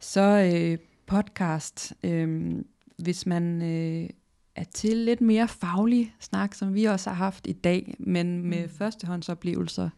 Så 0.00 0.20
øh, 0.54 0.78
podcast, 1.06 1.92
øh, 2.02 2.52
hvis 2.98 3.26
man 3.26 3.62
øh, 3.62 4.10
er 4.54 4.64
til 4.74 4.96
lidt 4.96 5.20
mere 5.20 5.48
faglig 5.48 6.14
snak, 6.20 6.54
som 6.54 6.74
vi 6.74 6.84
også 6.84 7.10
har 7.10 7.16
haft 7.16 7.46
i 7.46 7.52
dag, 7.52 7.94
men 7.98 8.42
med 8.42 8.62
Mm. 8.62 8.68
førstehåndsoplevelser, 8.68 9.90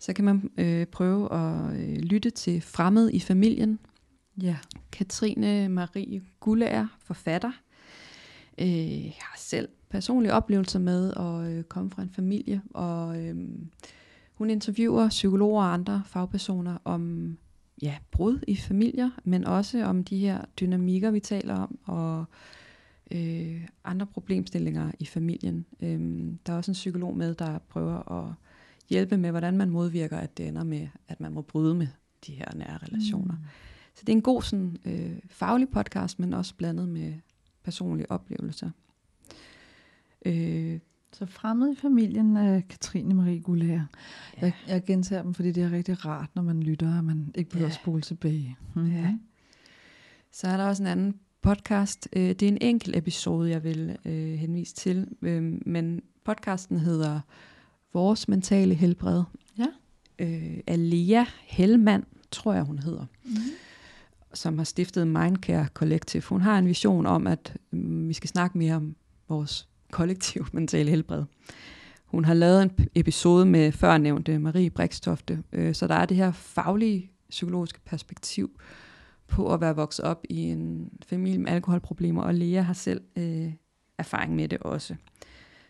så 0.00 0.12
kan 0.12 0.24
man 0.24 0.50
øh, 0.58 0.86
prøve 0.86 1.32
at 1.32 1.76
øh, 1.80 1.96
lytte 1.96 2.30
til 2.30 2.60
Fremmed 2.60 3.10
i 3.12 3.20
familien. 3.20 3.78
Ja. 4.42 4.56
Katrine 4.92 5.68
Marie 5.68 6.22
Gullager, 6.40 6.86
forfatter, 7.04 7.52
øh, 8.58 9.12
har 9.20 9.34
selv 9.38 9.68
personlige 9.90 10.32
oplevelser 10.32 10.78
med 10.78 11.12
at 11.16 11.52
øh, 11.52 11.64
komme 11.64 11.90
fra 11.90 12.02
en 12.02 12.10
familie, 12.10 12.62
og 12.74 13.24
øh, 13.24 13.36
hun 14.34 14.50
interviewer 14.50 15.08
psykologer 15.08 15.62
og 15.62 15.72
andre 15.72 16.02
fagpersoner 16.06 16.78
om 16.84 17.36
ja, 17.82 17.96
brud 18.10 18.38
i 18.48 18.56
familier, 18.56 19.10
men 19.24 19.44
også 19.44 19.84
om 19.84 20.04
de 20.04 20.18
her 20.18 20.44
dynamikker, 20.60 21.10
vi 21.10 21.20
taler 21.20 21.54
om, 21.54 21.78
og 21.84 22.24
øh, 23.10 23.68
andre 23.84 24.06
problemstillinger 24.06 24.92
i 24.98 25.06
familien. 25.06 25.66
Øhm, 25.80 26.38
der 26.46 26.52
er 26.52 26.56
også 26.56 26.70
en 26.70 26.74
psykolog 26.74 27.16
med, 27.16 27.34
der 27.34 27.58
prøver 27.58 28.12
at 28.12 28.34
hjælpe 28.88 29.16
med, 29.16 29.30
hvordan 29.30 29.56
man 29.56 29.70
modvirker, 29.70 30.16
at 30.16 30.38
det 30.38 30.48
ender 30.48 30.64
med, 30.64 30.88
at 31.08 31.20
man 31.20 31.32
må 31.32 31.42
bryde 31.42 31.74
med 31.74 31.86
de 32.26 32.32
her 32.32 32.54
nære 32.54 32.78
relationer. 32.78 33.34
Mm. 33.34 33.44
Så 33.94 34.02
det 34.06 34.08
er 34.08 34.16
en 34.16 34.22
god 34.22 34.42
sådan, 34.42 34.76
øh, 34.84 35.18
faglig 35.28 35.68
podcast, 35.68 36.18
men 36.18 36.34
også 36.34 36.54
blandet 36.54 36.88
med 36.88 37.14
personlige 37.64 38.10
oplevelser. 38.10 38.70
Øh, 40.26 40.78
Så 41.12 41.26
fremmed 41.26 41.72
i 41.72 41.76
familien 41.76 42.36
af 42.36 42.68
Katrine 42.68 43.14
Marie 43.14 43.40
Gullager. 43.40 43.84
Ja. 44.36 44.40
Jeg, 44.46 44.52
jeg 44.68 44.84
gentager 44.84 45.22
dem, 45.22 45.34
fordi 45.34 45.52
det 45.52 45.62
er 45.62 45.72
rigtig 45.72 46.04
rart, 46.06 46.30
når 46.34 46.42
man 46.42 46.62
lytter, 46.62 46.96
og 46.98 47.04
man 47.04 47.32
ikke 47.34 47.50
behøver 47.50 47.68
Ja. 47.68 47.74
at 47.74 47.80
spole 47.82 48.02
tilbage. 48.02 48.56
Mm-hmm. 48.74 48.92
Ja. 48.92 49.14
Så 50.32 50.46
er 50.48 50.56
der 50.56 50.64
også 50.64 50.82
en 50.82 50.86
anden 50.86 51.14
podcast. 51.42 52.08
Øh, 52.12 52.22
Det 52.28 52.42
er 52.42 52.48
en 52.48 52.58
enkelt 52.60 52.96
episode, 52.96 53.50
jeg 53.50 53.64
vil 53.64 53.96
øh, 54.04 54.34
henvise 54.34 54.74
til, 54.74 55.08
øh, 55.22 55.42
men 55.66 56.00
podcasten 56.24 56.78
hedder 56.78 57.20
Vores 57.92 58.28
Mentale 58.28 58.74
Helbred. 58.74 59.22
Ja. 59.58 59.66
Øh, 60.18 60.58
Alea 60.66 61.24
Hellmann, 61.46 62.04
tror 62.30 62.54
jeg 62.54 62.62
hun 62.62 62.78
hedder, 62.78 63.06
Mm-hmm. 63.24 63.40
som 64.34 64.58
har 64.58 64.64
stiftet 64.64 65.06
Mindcare 65.08 65.66
Collective. 65.74 66.22
Hun 66.22 66.40
har 66.40 66.58
en 66.58 66.66
vision 66.66 67.06
om, 67.06 67.26
at 67.26 67.56
mm, 67.70 68.08
vi 68.08 68.12
skal 68.12 68.28
snakke 68.28 68.58
mere 68.58 68.74
om 68.74 68.96
vores 69.28 69.68
kollektiv 69.92 70.46
mentale 70.52 70.90
helbred. 70.90 71.24
Hun 72.04 72.24
har 72.24 72.34
lavet 72.34 72.62
en 72.62 72.70
episode 72.94 73.46
med 73.46 73.72
førnævnte 73.72 74.38
Marie 74.38 74.70
Brikstofte, 74.70 75.42
øh, 75.52 75.74
så 75.74 75.86
der 75.86 75.94
er 75.94 76.06
det 76.06 76.16
her 76.16 76.32
faglige 76.32 77.10
psykologiske 77.30 77.80
perspektiv 77.84 78.60
på 79.26 79.54
at 79.54 79.60
være 79.60 79.76
vokset 79.76 80.04
op 80.04 80.24
i 80.30 80.40
en 80.40 80.90
familie 81.06 81.38
med 81.38 81.52
alkoholproblemer, 81.52 82.22
og 82.22 82.34
Lea 82.34 82.60
har 82.60 82.72
selv 82.72 83.00
øh, 83.16 83.52
erfaring 83.98 84.34
med 84.34 84.48
det 84.48 84.58
også. 84.58 84.94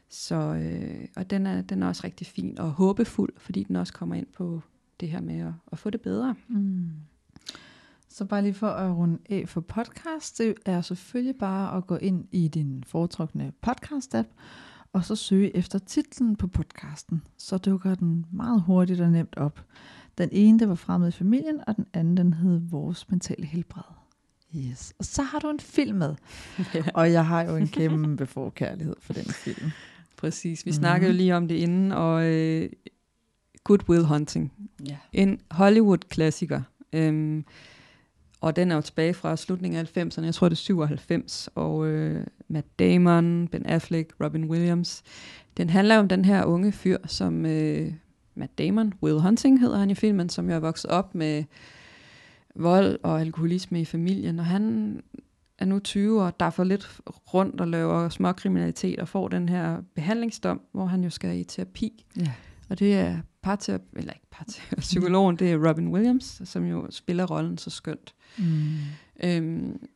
Så, 0.08 0.34
øh, 0.34 1.08
og 1.16 1.30
den 1.30 1.46
er, 1.46 1.62
den 1.62 1.82
er 1.82 1.86
også 1.86 2.02
rigtig 2.04 2.26
fin 2.26 2.58
og 2.58 2.70
håbefuld, 2.70 3.32
fordi 3.36 3.62
den 3.62 3.76
også 3.76 3.92
kommer 3.92 4.14
ind 4.14 4.26
på 4.36 4.60
det 5.00 5.08
her 5.08 5.20
med 5.20 5.40
at, 5.40 5.52
at 5.72 5.78
få 5.78 5.90
det 5.90 6.00
bedre. 6.00 6.34
Mm. 6.48 6.90
Så 8.10 8.24
bare 8.24 8.42
lige 8.42 8.54
for 8.54 8.68
at 8.68 8.96
runde 8.96 9.18
af 9.30 9.44
for 9.48 9.60
podcast, 9.60 10.38
det 10.38 10.54
er 10.66 10.80
selvfølgelig 10.80 11.36
bare 11.36 11.76
at 11.76 11.86
gå 11.86 11.96
ind 11.96 12.24
i 12.32 12.48
din 12.48 12.84
foretrukne 12.86 13.52
podcast-app, 13.66 14.26
og 14.92 15.04
så 15.04 15.16
søge 15.16 15.56
efter 15.56 15.78
titlen 15.78 16.36
på 16.36 16.46
podcasten. 16.46 17.22
Så 17.38 17.58
dukker 17.58 17.94
den 17.94 18.26
meget 18.32 18.62
hurtigt 18.62 19.00
og 19.00 19.10
nemt 19.10 19.36
op. 19.36 19.64
Den 20.18 20.28
ene, 20.32 20.58
det 20.58 20.68
var 20.68 20.74
fremmed 20.74 21.08
i 21.08 21.12
familien, 21.12 21.60
og 21.66 21.76
den 21.76 21.86
anden, 21.94 22.16
den 22.16 22.32
hed 22.32 22.60
Vores 22.70 23.10
Mentale 23.10 23.46
Helbred. 23.46 23.82
Yes. 24.56 24.92
Og 24.98 25.04
så 25.04 25.22
har 25.22 25.38
du 25.38 25.50
en 25.50 25.60
film 25.60 25.96
med. 25.98 26.14
Og 26.94 27.12
jeg 27.12 27.26
har 27.26 27.42
jo 27.42 27.56
en 27.56 27.68
kæmpe 27.68 28.26
forkærlighed 28.26 28.96
for 29.00 29.12
den 29.12 29.24
film. 29.24 29.70
Præcis, 30.16 30.66
vi 30.66 30.68
Mhm. 30.70 30.74
mm. 30.76 30.78
snakkede 30.80 31.10
jo 31.10 31.16
lige 31.16 31.36
om 31.36 31.48
det 31.48 31.54
inden, 31.54 31.92
og 31.92 32.24
øh, 32.26 32.70
Good 33.64 33.88
Will 33.88 34.04
Hunting, 34.04 34.52
Ja. 34.86 34.96
en 35.12 35.40
Hollywood-klassiker. 35.50 36.62
Øhm, 36.92 37.44
og 38.40 38.56
den 38.56 38.70
er 38.70 38.74
jo 38.74 38.80
tilbage 38.80 39.14
fra 39.14 39.36
slutningen 39.36 39.80
af 39.80 39.98
90'erne, 39.98 40.24
jeg 40.24 40.34
tror 40.34 40.48
det 40.48 40.54
er 40.54 40.60
97, 40.60 41.48
og 41.54 41.86
øh, 41.86 42.26
Matt 42.48 42.78
Damon, 42.78 43.48
Ben 43.48 43.66
Affleck, 43.66 44.12
Robin 44.24 44.44
Williams. 44.44 45.02
Den 45.56 45.70
handler 45.70 45.98
om 45.98 46.08
den 46.08 46.24
her 46.24 46.44
unge 46.44 46.72
fyr, 46.72 46.98
som 47.06 47.46
øh, 47.46 47.92
Matt 48.34 48.58
Damon, 48.58 48.92
Will 49.02 49.20
Hunting 49.20 49.60
hedder 49.60 49.78
han 49.78 49.90
i 49.90 49.94
filmen, 49.94 50.28
som 50.28 50.48
jo 50.48 50.54
er 50.54 50.60
vokset 50.60 50.90
op 50.90 51.14
med 51.14 51.44
vold 52.54 52.98
og 53.02 53.20
alkoholisme 53.20 53.80
i 53.80 53.84
familien, 53.84 54.38
og 54.38 54.46
han 54.46 54.96
er 55.58 55.64
nu 55.64 55.78
20 55.78 56.22
år, 56.22 56.30
der 56.30 56.46
er 56.46 56.50
for 56.50 56.64
lidt 56.64 57.00
rundt 57.34 57.60
og 57.60 57.68
laver 57.68 58.08
småkriminalitet 58.08 58.98
og 58.98 59.08
får 59.08 59.28
den 59.28 59.48
her 59.48 59.76
behandlingsdom, 59.94 60.60
hvor 60.72 60.86
han 60.86 61.04
jo 61.04 61.10
skal 61.10 61.38
i 61.38 61.44
terapi. 61.44 62.04
Ja. 62.16 62.32
Og 62.68 62.78
det 62.78 62.94
er 62.94 63.18
parterapi, 63.48 63.84
eller 63.96 64.12
ikke 64.12 64.26
parterapi, 64.30 64.80
psykologen, 64.90 65.36
det 65.36 65.52
er 65.52 65.68
Robin 65.68 65.88
Williams, 65.88 66.42
som 66.44 66.64
jo 66.66 66.86
spiller 66.90 67.26
rollen 67.26 67.58
så 67.58 67.70
skønt. 67.70 68.14
Mm. 68.38 68.74
Øhm, 69.24 69.86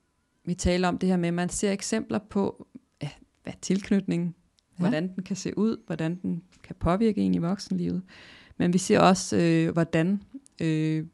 vi 0.45 0.55
taler 0.55 0.89
om 0.89 0.99
det 0.99 1.09
her 1.09 1.17
med, 1.17 1.29
at 1.29 1.35
man 1.35 1.49
ser 1.49 1.73
eksempler 1.73 2.19
på, 2.31 2.67
ja, 3.03 3.11
hvad 3.43 3.53
tilknytning, 3.63 4.37
Ja. 4.79 4.83
hvordan 4.83 5.15
den 5.15 5.23
kan 5.25 5.37
se 5.37 5.59
ud, 5.59 5.77
hvordan 5.87 6.19
den 6.23 6.43
kan 6.63 6.77
påvirke 6.81 7.21
en 7.21 7.35
i 7.35 7.39
voksenlivet. 7.39 8.03
Men 8.57 8.73
vi 8.73 8.79
ser 8.79 9.01
også, 9.01 9.37
øh, 9.37 9.73
hvordan 9.73 10.23
øh, 10.63 11.07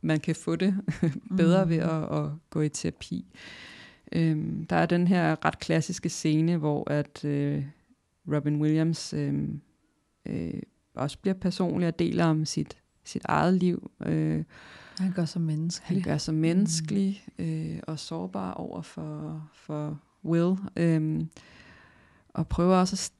man 0.00 0.20
kan 0.20 0.34
få 0.34 0.56
det 0.56 0.74
bedre 1.38 1.64
Mm. 1.64 1.70
ved 1.70 1.76
at, 1.76 2.18
at 2.18 2.30
gå 2.50 2.60
i 2.60 2.68
terapi. 2.68 3.26
Øhm, 4.12 4.66
der 4.66 4.76
er 4.76 4.86
den 4.86 5.06
her 5.06 5.44
ret 5.44 5.58
klassiske 5.58 6.08
scene, 6.08 6.56
hvor 6.56 6.90
at 6.90 7.24
øh, 7.24 7.64
Robin 8.34 8.60
Williams 8.62 9.12
øh, 9.14 9.48
øh, 10.26 10.62
også 10.98 11.18
bliver 11.18 11.34
personlig 11.34 11.88
og 11.88 11.98
deler 11.98 12.24
om 12.24 12.44
sit, 12.44 12.78
sit 13.04 13.22
eget 13.24 13.54
liv. 13.54 13.90
Øh, 14.06 14.44
Han 14.98 15.12
gør 15.12 15.24
sig 15.24 15.40
menneskelig. 15.40 15.96
han 15.96 16.02
gør 16.12 16.18
sig 16.18 16.34
menneskelig 16.34 17.24
øh, 17.38 17.78
og 17.86 17.98
sårbar 17.98 18.52
over 18.52 18.82
for, 18.82 19.42
for 19.54 20.00
Will. 20.24 20.56
Øh, 20.76 21.26
og 22.28 22.48
prøver 22.48 22.76
også 22.76 23.10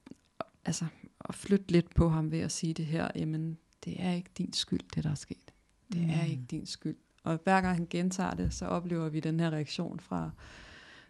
at, 0.41 0.47
altså, 0.65 0.85
at 1.29 1.35
flytte 1.35 1.73
lidt 1.73 1.95
på 1.95 2.09
ham 2.09 2.31
ved 2.31 2.39
at 2.39 2.53
sige 2.53 2.75
det 2.75 2.87
her, 2.87 3.09
jamen 3.15 3.59
det 3.85 3.95
er 3.99 4.13
ikke 4.13 4.31
din 4.39 4.53
skyld, 4.53 4.81
det 4.95 5.05
der 5.05 5.11
er 5.11 5.15
sket. 5.15 5.53
Det 5.93 6.01
er 6.03 6.25
Mm. 6.25 6.31
ikke 6.31 6.45
din 6.51 6.67
skyld. 6.67 6.97
Og 7.25 7.39
hver 7.45 7.61
gang 7.61 7.77
han 7.77 7.87
gentager 7.91 8.35
det, 8.35 8.55
så 8.55 8.67
oplever 8.67 9.09
vi 9.09 9.21
den 9.21 9.41
her 9.41 9.51
reaktion 9.51 10.01
fra, 10.01 10.31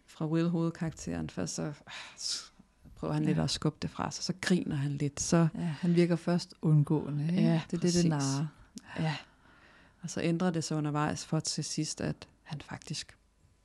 fra 0.05 0.27
Will, 0.27 0.49
hovedkarakteren. 0.49 1.29
Først 1.29 1.55
så 1.55 1.73
prøver 2.99 3.13
han 3.13 3.23
Ja. 3.23 3.29
lidt 3.29 3.39
at 3.39 3.49
skubbe 3.49 3.77
det 3.81 3.89
fra 3.89 4.11
sig, 4.11 4.23
så 4.23 4.33
griner 4.41 4.75
han 4.75 4.91
lidt, 4.91 5.21
så 5.21 5.47
Ja, 5.55 5.59
han 5.59 5.95
virker 5.95 6.15
først 6.15 6.53
undgående. 6.61 7.23
Ikke? 7.27 7.41
Ja, 7.41 7.53
det 7.53 7.53
er 7.61 7.67
det, 7.71 7.79
præcis. 7.81 8.01
det 8.01 8.09
narer. 8.09 8.47
Ja. 8.99 9.15
Og 10.01 10.09
så 10.09 10.21
ændrer 10.21 10.51
det 10.51 10.63
sig 10.63 10.77
undervejs 10.77 11.25
for 11.25 11.39
til 11.39 11.63
sidst, 11.63 12.01
at 12.01 12.27
han 12.43 12.61
faktisk 12.61 13.15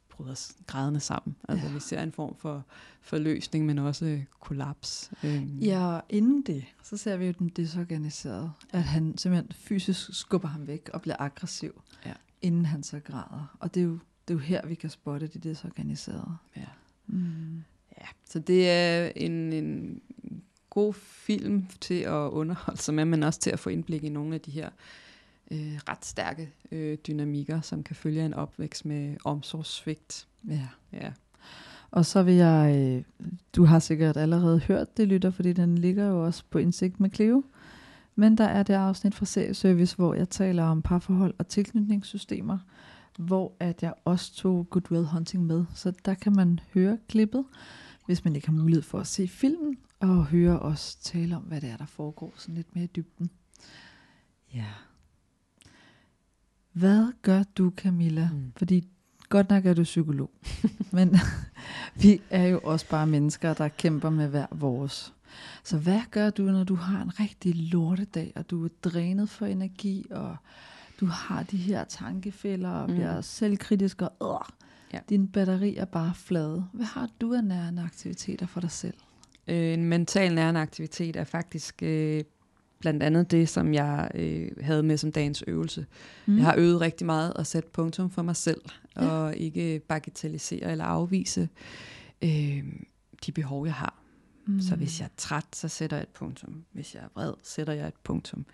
bryder 0.08 0.52
grædende 0.66 1.00
sammen. 1.00 1.36
Altså 1.48 1.66
Ja. 1.66 1.72
vi 1.72 1.80
ser 1.80 2.02
en 2.02 2.12
form 2.12 2.36
for 2.38 2.64
forløsning, 3.00 3.66
men 3.66 3.78
også 3.78 4.04
øh, 4.04 4.24
kollaps. 4.40 5.10
Øhm, 5.24 5.58
Ja, 5.58 5.86
og 5.86 6.02
inden 6.08 6.42
det, 6.42 6.64
så 6.82 6.96
ser 6.96 7.16
vi 7.16 7.26
jo 7.26 7.32
den 7.38 7.48
desorganiserede. 7.48 8.52
At 8.72 8.82
han 8.84 9.18
simpelthen 9.18 9.52
fysisk 9.52 10.08
skubber 10.20 10.48
ham 10.48 10.66
væk 10.66 10.90
og 10.92 11.02
bliver 11.02 11.16
aggressiv, 11.18 11.82
Ja. 12.06 12.12
inden 12.42 12.66
han 12.66 12.82
så 12.82 13.00
græder. 13.00 13.56
Og 13.60 13.74
det 13.74 13.80
er 13.80 13.84
jo, 13.84 13.92
det 14.28 14.34
er 14.34 14.38
jo 14.38 14.38
her, 14.40 14.66
vi 14.66 14.74
kan 14.74 14.90
spotte 14.90 15.26
de 15.26 15.38
desorganiserede. 15.38 16.36
Ja. 16.56 16.64
Mm. 17.06 17.64
Ja. 18.00 18.06
Så 18.24 18.38
det 18.38 18.70
er 18.70 19.12
en, 19.16 19.52
en 19.52 20.00
god 20.70 20.94
film 20.94 21.66
til 21.80 22.00
at 22.00 22.30
underholde 22.30 22.80
sig 22.80 22.94
med, 22.94 23.04
men 23.04 23.22
også 23.22 23.40
til 23.40 23.50
at 23.50 23.58
få 23.58 23.70
indblik 23.70 24.04
i 24.04 24.08
nogle 24.08 24.34
af 24.34 24.40
de 24.40 24.50
her 24.50 24.68
øh, 25.50 25.78
ret 25.88 26.04
stærke 26.04 26.52
øh, 26.72 26.98
dynamikker, 27.06 27.60
som 27.60 27.82
kan 27.82 27.96
følge 27.96 28.26
en 28.26 28.34
opvækst 28.34 28.84
med 28.84 29.16
omsorgssvigt. 29.24 30.26
Ja. 30.48 30.68
Ja. 30.92 31.12
Og 31.90 32.06
så 32.06 32.22
vil 32.22 32.34
jeg, 32.34 32.76
øh, 32.76 33.02
du 33.56 33.64
har 33.64 33.78
sikkert 33.78 34.16
allerede 34.16 34.58
hørt 34.58 34.96
det, 34.96 35.08
lytter, 35.08 35.30
fordi 35.30 35.52
den 35.52 35.78
ligger 35.78 36.06
jo 36.06 36.24
også 36.24 36.44
på 36.50 36.58
Indsigt 36.58 37.00
med 37.00 37.10
Cleo. 37.14 37.44
Men 38.16 38.38
der 38.38 38.44
er 38.44 38.62
det 38.62 38.74
afsnit 38.74 39.14
fra 39.14 39.26
Serieservice, 39.26 39.96
hvor 39.96 40.14
jeg 40.14 40.28
taler 40.28 40.64
om 40.64 40.82
parforhold 40.82 41.34
og 41.38 41.48
tilknytningssystemer, 41.48 42.58
hvor 43.18 43.52
at 43.60 43.82
jeg 43.82 43.94
også 44.04 44.34
tog 44.34 44.70
Goodwill 44.70 45.04
Hunting 45.04 45.46
med. 45.46 45.64
Så 45.74 45.92
der 46.04 46.14
kan 46.14 46.32
man 46.36 46.60
høre 46.74 46.98
klippet, 47.08 47.44
hvis 48.06 48.24
man 48.24 48.36
ikke 48.36 48.48
har 48.48 48.54
mulighed 48.54 48.82
for 48.82 49.00
at 49.00 49.06
se 49.06 49.28
filmen, 49.28 49.76
og 50.00 50.26
høre 50.26 50.58
os 50.58 50.94
tale 50.94 51.36
om, 51.36 51.42
hvad 51.42 51.60
det 51.60 51.70
er, 51.70 51.76
der 51.76 51.86
foregår 51.86 52.32
sådan 52.36 52.54
lidt 52.54 52.74
mere 52.74 52.84
i 52.84 52.90
dybden. 52.96 53.30
Ja. 54.54 54.64
Hvad 56.72 57.12
gør 57.22 57.42
du, 57.42 57.72
Camilla? 57.76 58.28
Mm. 58.32 58.52
Fordi 58.56 58.88
godt 59.28 59.50
nok 59.50 59.66
er 59.66 59.74
du 59.74 59.82
psykolog, 59.82 60.30
men 60.92 61.16
vi 62.02 62.20
er 62.30 62.46
jo 62.46 62.60
også 62.64 62.88
bare 62.88 63.06
mennesker, 63.06 63.54
der 63.54 63.68
kæmper 63.68 64.10
med 64.10 64.28
hver 64.28 64.46
vores. 64.50 65.14
Så 65.64 65.78
hvad 65.78 66.00
gør 66.10 66.30
du, 66.30 66.42
når 66.42 66.64
du 66.64 66.74
har 66.74 67.02
en 67.02 67.20
rigtig 67.20 67.54
lortedag, 67.72 68.32
og 68.36 68.50
du 68.50 68.64
er 68.64 68.68
drænet 68.84 69.28
for 69.30 69.46
energi, 69.46 70.06
og 70.10 70.36
du 71.00 71.06
har 71.06 71.42
de 71.42 71.56
her 71.56 71.84
tankefælder, 71.84 72.70
og 72.70 72.88
Mm. 72.88 72.94
bliver 72.94 73.20
selvkritisk, 73.20 74.02
og 74.02 74.46
øh, 74.46 74.64
Ja. 74.92 74.98
din 75.08 75.28
batteri 75.28 75.76
er 75.76 75.84
bare 75.84 76.12
flade. 76.14 76.66
Hvad 76.72 76.86
har 76.86 77.08
du 77.20 77.34
af 77.34 77.44
nærende 77.44 77.82
aktiviteter 77.82 78.46
for 78.46 78.60
dig 78.60 78.70
selv? 78.70 78.94
Øh, 79.48 79.72
en 79.74 79.84
mental 79.84 80.34
nærende 80.34 80.60
aktivitet 80.60 81.16
er 81.16 81.24
faktisk 81.24 81.82
øh, 81.82 82.24
blandt 82.78 83.02
andet 83.02 83.30
det, 83.30 83.48
som 83.48 83.74
jeg 83.74 84.10
øh, 84.14 84.50
havde 84.60 84.82
med 84.82 84.96
som 84.96 85.12
dagens 85.12 85.44
øvelse. 85.46 85.86
Mm. 86.26 86.36
Jeg 86.36 86.44
har 86.44 86.54
øvet 86.58 86.80
rigtig 86.80 87.06
meget 87.06 87.32
at 87.38 87.46
sætte 87.46 87.68
punktum 87.72 88.10
for 88.10 88.22
mig 88.22 88.36
selv, 88.36 88.60
Ja. 88.96 89.06
og 89.08 89.36
ikke 89.36 89.78
bagatellisere 89.88 90.70
eller 90.72 90.84
afvise 90.84 91.48
øh, 92.22 92.64
de 93.26 93.32
behov, 93.34 93.66
jeg 93.66 93.74
har. 93.74 93.98
Mm. 94.46 94.60
Så 94.60 94.76
hvis 94.76 95.00
jeg 95.00 95.06
er 95.06 95.10
træt, 95.16 95.44
så 95.52 95.68
sætter 95.68 95.96
jeg 95.96 96.02
et 96.02 96.08
punktum. 96.08 96.64
Hvis 96.72 96.94
jeg 96.94 97.02
er 97.02 97.08
vred, 97.14 97.32
sætter 97.42 97.72
jeg 97.72 97.88
et 97.88 97.94
punktum. 98.04 98.46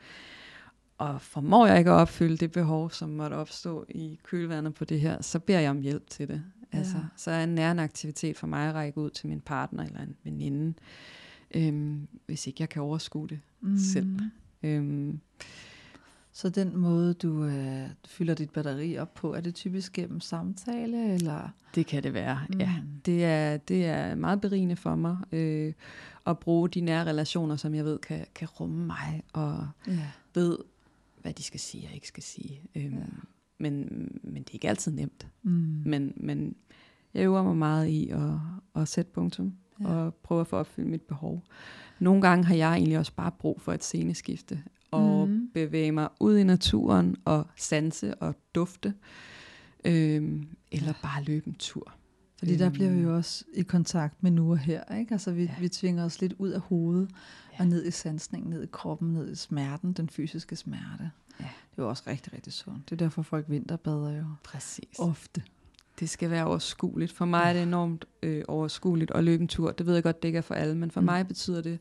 Og 1.01 1.20
formår 1.22 1.66
jeg 1.66 1.78
ikke 1.78 1.90
at 1.90 1.94
opfylde 1.94 2.36
det 2.36 2.52
behov, 2.52 2.90
som 2.90 3.09
måtte 3.10 3.35
opstå 3.35 3.86
i 3.89 4.18
kølvandet 4.24 4.74
på 4.74 4.85
det 4.85 5.01
her, 5.01 5.22
så 5.22 5.39
beder 5.39 5.60
jeg 5.60 5.70
om 5.70 5.81
hjælp 5.81 6.10
til 6.10 6.28
det. 6.28 6.43
Altså, 6.72 6.97
Ja. 6.97 7.02
Så 7.16 7.31
er 7.31 7.44
en 7.44 7.55
nærende 7.55 7.82
aktivitet 7.82 8.36
for 8.36 8.47
mig 8.47 8.68
at 8.68 8.74
række 8.74 8.98
ud 8.98 9.10
til 9.10 9.28
min 9.28 9.40
partner 9.40 9.85
eller 9.85 10.01
en 10.01 10.16
veninde, 10.24 10.74
øhm, 11.55 12.09
hvis 12.27 12.47
ikke 12.47 12.56
jeg 12.60 12.68
kan 12.68 12.82
overskue 12.82 13.28
det 13.28 13.40
mm. 13.60 13.78
selv. 13.78 14.18
Øhm, 14.62 15.20
Så 16.32 16.48
den 16.48 16.77
måde, 16.77 17.14
du 17.14 17.44
øh, 17.44 17.89
fylder 18.06 18.35
dit 18.35 18.51
batteri 18.51 18.98
op 18.98 19.14
på, 19.14 19.35
er 19.35 19.40
det 19.40 19.55
typisk 19.55 19.93
gennem 19.93 20.20
samtale, 20.20 21.14
eller? 21.14 21.48
det 21.74 21.86
kan 21.86 22.02
det 22.02 22.14
være, 22.14 22.40
mm. 22.52 22.59
ja. 22.60 22.74
Det 23.06 23.24
er, 23.24 23.56
det 23.56 23.86
er 23.86 24.14
meget 24.14 24.40
berigende 24.40 24.77
for 24.77 24.94
mig 24.97 25.16
øh, 25.32 25.72
at 26.27 26.39
bruge 26.39 26.68
de 26.68 26.81
nære 26.81 27.05
relationer, 27.05 27.56
som 27.56 27.74
jeg 27.74 27.85
ved 27.85 27.98
kan, 27.98 28.27
kan 28.35 28.48
rumme 28.48 28.86
mig, 28.86 29.22
og 29.32 29.68
Ja. 29.86 29.98
ved, 30.35 30.59
hvad 31.22 31.32
de 31.32 31.42
skal 31.42 31.60
sige 31.60 31.88
og 31.88 31.94
ikke 31.94 32.09
skal 32.09 32.22
sige. 32.22 32.60
Øhm, 32.74 32.94
Ja. 32.94 33.05
men, 33.59 33.74
men 34.22 34.42
det 34.42 34.51
er 34.51 34.55
ikke 34.55 34.68
altid 34.68 34.92
nemt. 34.92 35.26
Mm. 35.42 35.82
Men, 35.86 36.12
men 36.16 36.56
jeg 37.14 37.24
øver 37.24 37.42
mig 37.42 37.56
meget 37.56 37.88
i 37.88 38.10
at, 38.10 38.30
at 38.82 38.88
sætte 38.88 39.10
punktum 39.12 39.55
Ja. 39.80 39.86
og 39.86 40.14
prøve 40.14 40.40
at 40.40 40.47
få 40.47 40.56
opfyldt 40.56 40.88
mit 40.90 41.02
behov. 41.02 41.44
Nogle 41.98 42.22
gange 42.22 42.44
har 42.44 42.55
jeg 42.55 42.72
egentlig 42.74 42.98
også 42.98 43.12
bare 43.16 43.32
brug 43.38 43.60
for 43.60 43.72
et 43.72 43.84
sceneskifte 43.84 44.62
og 44.90 45.28
mm. 45.28 45.51
bevæge 45.55 45.92
mig 45.92 46.09
ud 46.20 46.36
i 46.38 46.44
naturen 46.44 47.16
og 47.24 47.47
sanse 47.56 48.14
og 48.14 48.34
dufte. 48.55 48.94
Øhm, 49.84 50.48
eller 50.72 50.86
ja. 50.86 50.92
bare 51.02 51.22
løbe 51.24 51.48
en 51.48 51.55
tur. 51.55 51.94
Fordi 52.41 52.57
der 52.57 52.67
Øhm, 52.67 52.73
bliver 52.73 52.91
vi 52.91 53.01
jo 53.01 53.17
også 53.17 53.45
i 53.55 53.62
kontakt 53.62 54.23
med 54.23 54.31
nu 54.31 54.51
og 54.51 54.59
her, 54.59 54.97
ikke? 54.99 55.12
Altså 55.15 55.33
vi, 55.33 55.43
ja. 55.45 55.55
Vi 55.61 55.69
tvinger 55.69 56.05
os 56.05 56.21
lidt 56.21 56.35
ud 56.39 56.49
af 56.51 56.61
hovedet, 56.61 57.11
ja. 57.53 57.57
Og 57.59 57.67
ned 57.67 57.87
i 57.87 57.91
sansningen, 57.91 58.51
ned 58.51 58.62
i 58.62 58.67
kroppen, 58.73 59.12
ned 59.12 59.33
i 59.33 59.35
smerten, 59.35 59.93
den 59.93 60.09
fysiske 60.09 60.57
smerte. 60.57 61.11
Ja. 61.41 61.45
Det 61.71 61.79
er 61.79 61.83
jo 61.83 61.89
også 61.89 62.03
rigtig, 62.07 62.33
rigtig 62.35 62.53
sundt. 62.53 62.91
Det 62.91 62.93
er 62.93 62.97
derfor 62.97 63.23
folk 63.23 63.45
vinterbader 63.49 64.17
jo 64.19 64.25
Præcis. 64.45 64.99
ofte. 64.99 65.43
Det 66.01 66.11
skal 66.11 66.31
være 66.31 66.45
overskueligt. 66.47 67.12
For 67.12 67.25
mig 67.25 67.43
er 67.49 67.53
det 67.53 67.62
enormt 67.62 68.05
øh, 68.23 68.45
overskueligt 68.49 69.11
at 69.11 69.25
løbe 69.25 69.43
en 69.43 69.49
tur. 69.49 69.71
Det 69.73 69.87
ved 69.87 69.95
jeg 69.95 70.03
godt, 70.03 70.23
det 70.23 70.29
ikke 70.29 70.37
er 70.39 70.43
for 70.43 70.55
alle, 70.55 70.77
men 70.77 70.91
for 70.91 71.01
Mm. 71.01 71.05
mig 71.05 71.27
betyder 71.29 71.61
det, 71.62 71.79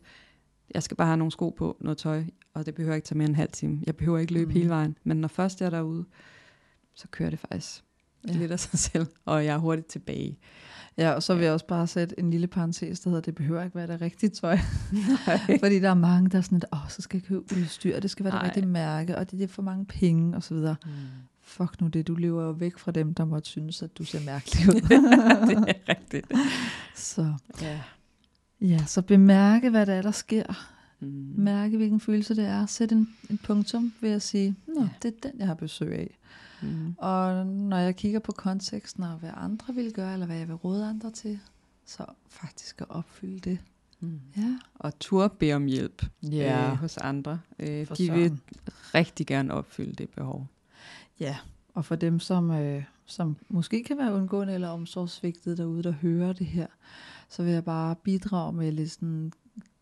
jeg 0.74 0.84
skal 0.84 0.98
bare 0.98 1.08
have 1.08 1.18
nogle 1.18 1.32
sko 1.32 1.50
på, 1.50 1.78
noget 1.80 1.98
tøj, 1.98 2.24
og 2.54 2.66
det 2.66 2.76
behøver 2.76 2.96
ikke 2.96 3.06
tage 3.06 3.18
mere 3.18 3.26
end 3.26 3.32
en 3.32 3.36
halv 3.36 3.52
time. 3.52 3.80
Jeg 3.86 3.96
behøver 3.96 4.18
ikke 4.18 4.34
løbe 4.34 4.46
mm. 4.46 4.54
hele 4.54 4.70
vejen, 4.70 4.98
men 5.04 5.18
når 5.18 5.28
først 5.28 5.60
jeg 5.62 5.66
er 5.66 5.70
derude, 5.70 6.06
så 6.94 7.08
kører 7.12 7.30
det 7.30 7.40
faktisk 7.40 7.84
Ja. 8.28 8.34
lidt 8.34 8.52
af 8.52 8.60
sig 8.60 8.80
selv, 8.80 9.06
og 9.26 9.46
jeg 9.46 9.54
er 9.54 9.58
hurtigt 9.58 9.88
tilbage. 9.88 10.38
Ja, 10.98 11.12
og 11.12 11.24
så 11.24 11.36
vil 11.36 11.44
jeg 11.44 11.54
også 11.54 11.66
bare 11.68 11.88
sætte 11.88 12.20
en 12.20 12.32
lille 12.32 12.48
parentes, 12.48 13.00
der 13.00 13.10
hedder, 13.10 13.22
det 13.22 13.36
behøver 13.36 13.64
ikke 13.64 13.76
være 13.76 13.88
det 13.88 14.02
rigtige 14.02 14.30
tøj. 14.30 14.58
Fordi 15.60 15.80
der 15.80 15.90
er 15.90 15.94
mange, 15.94 16.30
der 16.30 16.38
er 16.38 16.42
sådan, 16.42 16.58
at 16.58 16.66
Åh, 16.74 16.90
så 16.90 17.02
skal 17.02 17.18
jeg 17.18 17.24
købe 17.28 17.42
udstyr, 17.58 18.00
det 18.00 18.12
skal 18.12 18.24
være 18.24 18.32
det 18.34 18.40
Nej. 18.42 18.46
rigtige 18.48 18.66
mærke, 18.66 19.18
og 19.18 19.32
det 19.32 19.42
er 19.44 19.48
for 19.48 19.62
mange 19.62 19.86
penge, 19.86 20.36
og 20.36 20.44
så 20.44 20.54
videre. 20.54 20.76
Mm. 20.86 20.92
Fuck 21.42 21.82
nu 21.82 21.88
det, 21.88 22.08
du 22.08 22.16
lever 22.16 22.44
jo 22.44 22.52
væk 22.52 22.78
fra 22.78 22.92
dem, 22.92 23.14
der 23.14 23.26
måtte 23.26 23.50
synes, 23.50 23.82
at 23.84 23.98
du 23.98 24.04
ser 24.06 24.20
mærkelig 24.26 24.68
ud. 24.76 24.82
det 24.82 25.76
er 25.88 25.90
rigtigt. 25.90 26.32
så, 26.96 27.34
Ja. 27.62 27.80
ja, 28.62 28.86
så 28.86 29.02
bemærke, 29.02 29.70
hvad 29.70 29.86
der 29.86 29.94
er, 29.94 30.02
der 30.02 30.12
sker. 30.12 30.68
Mm. 31.00 31.34
Mærke, 31.38 31.78
hvilken 31.78 32.00
følelse 32.00 32.36
det 32.36 32.46
er. 32.46 32.66
Sæt 32.66 32.92
en, 32.92 33.10
en 33.30 33.38
punktum 33.44 33.94
ved 34.02 34.10
at 34.12 34.22
sige, 34.22 34.56
Nå, 34.68 34.82
Ja. 34.82 34.90
det 35.04 35.14
er 35.24 35.30
den, 35.30 35.40
jeg 35.40 35.48
har 35.48 35.54
besøg 35.54 35.94
af. 35.94 36.18
Mm. 36.62 36.96
Og 36.98 37.46
når 37.46 37.78
jeg 37.78 37.96
kigger 37.96 38.20
på 38.20 38.32
konteksten 38.32 39.04
og 39.04 39.18
hvad 39.18 39.30
andre 39.34 39.74
vil 39.76 39.94
gøre, 39.94 40.14
eller 40.14 40.26
hvad 40.26 40.38
jeg 40.38 40.48
vil 40.48 40.56
råde 40.56 40.86
andre 40.86 41.12
til, 41.12 41.40
så 41.86 42.06
faktisk 42.30 42.82
at 42.82 42.88
opfylde 42.90 43.40
det. 43.40 43.60
Mm. 44.00 44.20
Ja, 44.38 44.60
Og 44.76 45.00
tur 45.00 45.28
bede 45.28 45.54
om 45.54 45.66
hjælp 45.66 46.06
Ja. 46.24 46.72
øh, 46.72 46.78
hos 46.78 46.98
andre. 46.98 47.40
Øh, 47.60 47.88
For 47.88 47.96
de 47.96 48.12
vil 48.12 48.40
rigtig 48.96 49.28
gerne 49.28 49.54
opfylde 49.54 49.94
det 49.94 50.10
behov. 50.10 50.48
Ja, 51.20 51.38
og 51.74 51.86
for 51.86 51.96
dem, 51.96 52.20
som, 52.20 52.52
øh, 52.52 52.84
som 53.06 53.36
måske 53.50 53.84
kan 53.84 53.98
være 53.98 54.14
undgående 54.14 54.54
eller 54.54 54.68
omsorgsvigtet 54.70 55.58
derude, 55.58 55.84
der 55.84 55.92
hører 55.92 56.34
det 56.34 56.48
her, 56.48 56.68
så 57.30 57.44
vil 57.44 57.54
jeg 57.54 57.64
bare 57.66 57.96
bidrage 57.96 58.54
med 58.54 58.72
lidt 58.72 58.92
sådan 58.92 59.32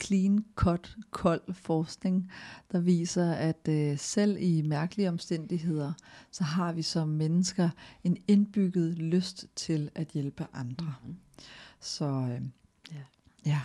clean 0.01 0.45
cut, 0.55 0.95
kold 1.11 1.53
forskning, 1.53 2.31
der 2.71 2.79
viser, 2.79 3.31
at 3.31 3.67
øh, 3.69 3.97
selv 3.97 4.37
i 4.39 4.61
mærkelige 4.61 5.09
omstændigheder, 5.09 5.93
så 6.31 6.43
har 6.43 6.73
vi 6.73 6.81
som 6.81 7.07
mennesker 7.07 7.69
en 8.03 8.17
indbygget 8.27 8.97
lyst 8.97 9.45
til 9.55 9.89
at 9.95 10.07
hjælpe 10.07 10.47
andre. 10.53 10.93
Mm-hmm. 11.03 11.17
Så 11.79 12.05
øh, 12.05 12.41
Ja. 12.91 13.01
ja. 13.45 13.61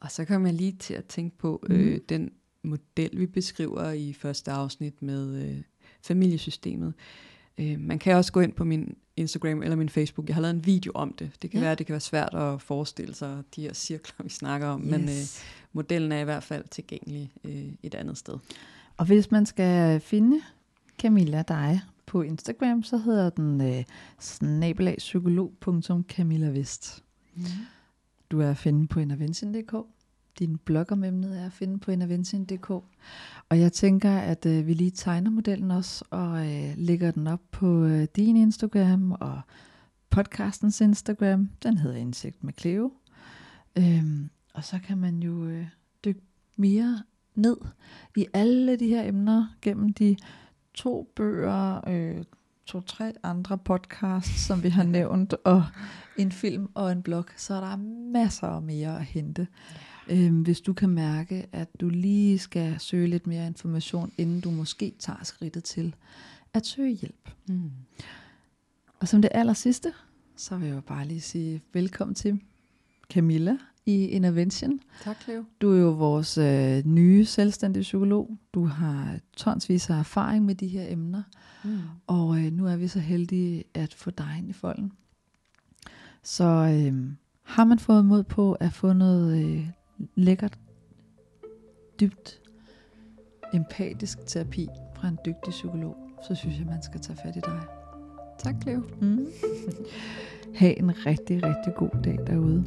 Og 0.00 0.10
så 0.10 0.24
kom 0.24 0.46
jeg 0.46 0.54
lige 0.54 0.72
til 0.72 0.94
at 0.94 1.04
tænke 1.04 1.38
på 1.38 1.64
øh, 1.70 2.00
den 2.08 2.32
model, 2.62 3.18
vi 3.18 3.26
beskriver 3.26 3.90
i 3.90 4.12
første 4.12 4.50
afsnit 4.50 5.02
med 5.02 5.50
øh, 5.50 5.62
familiesystemet. 6.02 6.88
Øh, 6.88 7.31
man 7.78 7.98
kan 7.98 8.16
også 8.16 8.32
gå 8.32 8.40
ind 8.40 8.52
på 8.52 8.64
min 8.64 8.96
Instagram 9.16 9.62
eller 9.62 9.76
min 9.76 9.88
Facebook. 9.88 10.28
Jeg 10.28 10.34
har 10.36 10.42
lavet 10.42 10.54
en 10.54 10.66
video 10.66 10.92
om 10.94 11.12
det. 11.18 11.30
Det 11.42 11.50
kan 11.50 11.60
Ja. 11.60 11.66
være, 11.66 11.74
det 11.74 11.86
kan 11.86 11.92
være 11.92 12.00
svært 12.00 12.34
at 12.34 12.62
forestille 12.62 13.14
sig 13.14 13.42
de 13.56 13.62
her 13.62 13.72
cirkler, 13.72 14.22
vi 14.24 14.28
snakker 14.28 14.66
om. 14.66 14.80
Men 14.80 15.00
øh, 15.02 15.08
modellen 15.72 16.12
er 16.12 16.20
i 16.20 16.24
hvert 16.24 16.42
fald 16.42 16.64
tilgængelig 16.70 17.32
øh, 17.44 17.64
et 17.82 17.94
andet 17.94 18.18
sted. 18.18 18.34
Og 18.96 19.06
hvis 19.06 19.30
man 19.30 19.46
skal 19.46 20.00
finde 20.00 20.40
Camilla 20.98 21.42
dig 21.48 21.80
på 22.06 22.22
Instagram, 22.22 22.82
så 22.82 22.96
hedder 22.96 23.30
den 23.30 23.60
øh, 23.60 23.84
snabelagpsykolog.camillavest. 24.20 27.04
Mm. 27.34 27.42
Du 28.30 28.40
er 28.40 28.50
at 28.50 28.56
finde 28.56 28.88
på 28.88 29.00
intervention.dk. 29.00 29.74
Din 30.38 30.58
blog 30.58 30.86
om 30.90 31.04
emnet 31.04 31.40
er 31.40 31.46
at 31.46 31.52
finde 31.52 31.78
på 31.78 31.90
intervention.dk. 31.90 32.70
Og 33.48 33.60
jeg 33.60 33.72
tænker, 33.72 34.18
at 34.18 34.46
øh, 34.46 34.66
vi 34.66 34.74
lige 34.74 34.90
tegner 34.90 35.30
modellen 35.30 35.70
også, 35.70 36.04
og 36.10 36.52
øh, 36.52 36.74
lægger 36.76 37.10
den 37.10 37.26
op 37.26 37.40
på 37.50 37.84
øh, 37.84 38.06
din 38.16 38.36
Instagram 38.36 39.12
og 39.12 39.40
podcastens 40.10 40.80
Instagram. 40.80 41.50
Den 41.62 41.78
hedder 41.78 41.96
Indsigt 41.96 42.44
med 42.44 42.52
Cleo. 42.58 42.92
Øhm, 43.78 44.30
og 44.54 44.64
så 44.64 44.78
kan 44.86 44.98
man 44.98 45.22
jo 45.22 45.46
øh, 45.46 45.66
dykke 46.04 46.20
mere 46.56 47.02
ned 47.34 47.56
i 48.16 48.26
alle 48.34 48.76
de 48.76 48.86
her 48.86 49.08
emner 49.08 49.46
gennem 49.62 49.92
de 49.92 50.16
to 50.74 51.12
bøger, 51.16 51.88
øh, 51.88 52.24
to-tre 52.66 53.12
andre 53.22 53.58
podcasts, 53.58 54.40
som 54.40 54.62
vi 54.62 54.68
har 54.68 54.84
nævnt, 54.84 55.34
og 55.44 55.64
en 56.16 56.32
film 56.32 56.68
og 56.74 56.92
en 56.92 57.02
blog, 57.02 57.24
så 57.36 57.54
er 57.54 57.60
der 57.60 57.76
masser 58.12 58.60
mere 58.60 58.98
at 58.98 59.04
hente. 59.04 59.46
Øhm, 60.08 60.42
hvis 60.42 60.60
du 60.60 60.72
kan 60.72 60.88
mærke, 60.88 61.46
at 61.52 61.80
du 61.80 61.88
lige 61.88 62.38
skal 62.38 62.76
søge 62.80 63.08
lidt 63.08 63.26
mere 63.26 63.46
information, 63.46 64.12
inden 64.18 64.40
du 64.40 64.50
måske 64.50 64.94
tager 64.98 65.24
skridtet 65.24 65.64
til 65.64 65.94
at 66.54 66.66
søge 66.66 66.92
hjælp. 66.92 67.30
Mm. 67.48 67.70
Og 69.00 69.08
som 69.08 69.22
det 69.22 69.30
aller 69.34 69.52
sidste, 69.52 69.92
så 70.36 70.56
vil 70.56 70.68
jeg 70.68 70.74
jo 70.74 70.80
bare 70.80 71.06
lige 71.06 71.20
sige 71.20 71.62
velkommen 71.72 72.14
til 72.14 72.40
Camilla 73.10 73.56
i 73.86 74.06
Intervention. 74.06 74.80
Tak, 75.02 75.22
Cleo. 75.22 75.44
Du 75.60 75.72
er 75.72 75.78
jo 75.78 75.90
vores 75.90 76.38
øh, 76.38 76.86
nye 76.86 77.24
selvstændige 77.24 77.82
psykolog. 77.82 78.38
Du 78.54 78.64
har 78.64 79.18
tonsvis 79.36 79.90
af 79.90 79.98
erfaring 79.98 80.44
med 80.44 80.54
de 80.54 80.68
her 80.68 80.84
emner. 80.88 81.22
Mm. 81.64 81.78
Og 82.06 82.38
øh, 82.38 82.52
nu 82.52 82.66
er 82.66 82.76
vi 82.76 82.88
så 82.88 83.00
heldige 83.00 83.64
at 83.74 83.94
få 83.94 84.10
dig 84.10 84.34
ind 84.38 84.50
i 84.50 84.52
folden. 84.52 84.92
Så 86.22 86.44
øh, 86.44 87.12
har 87.42 87.64
man 87.64 87.78
fået 87.78 88.04
mod 88.04 88.22
på 88.22 88.52
at 88.52 88.72
få 88.72 88.92
noget 88.92 89.44
øh, 89.44 89.66
lækkert, 90.14 90.58
dybt, 92.00 92.40
empatisk 93.54 94.18
terapi 94.26 94.68
fra 94.94 95.08
en 95.08 95.18
dygtig 95.26 95.50
psykolog, 95.50 95.96
så 96.28 96.34
synes 96.34 96.58
jeg, 96.58 96.66
man 96.66 96.82
skal 96.82 97.00
tage 97.00 97.18
fat 97.22 97.36
i 97.36 97.40
dig. 97.40 97.60
Tak, 98.38 98.54
Cleo. 98.62 98.82
Mm. 99.00 99.26
ha' 100.58 100.74
en 100.76 101.06
rigtig, 101.06 101.42
rigtig 101.42 101.74
god 101.74 102.02
dag 102.04 102.18
derude. 102.26 102.66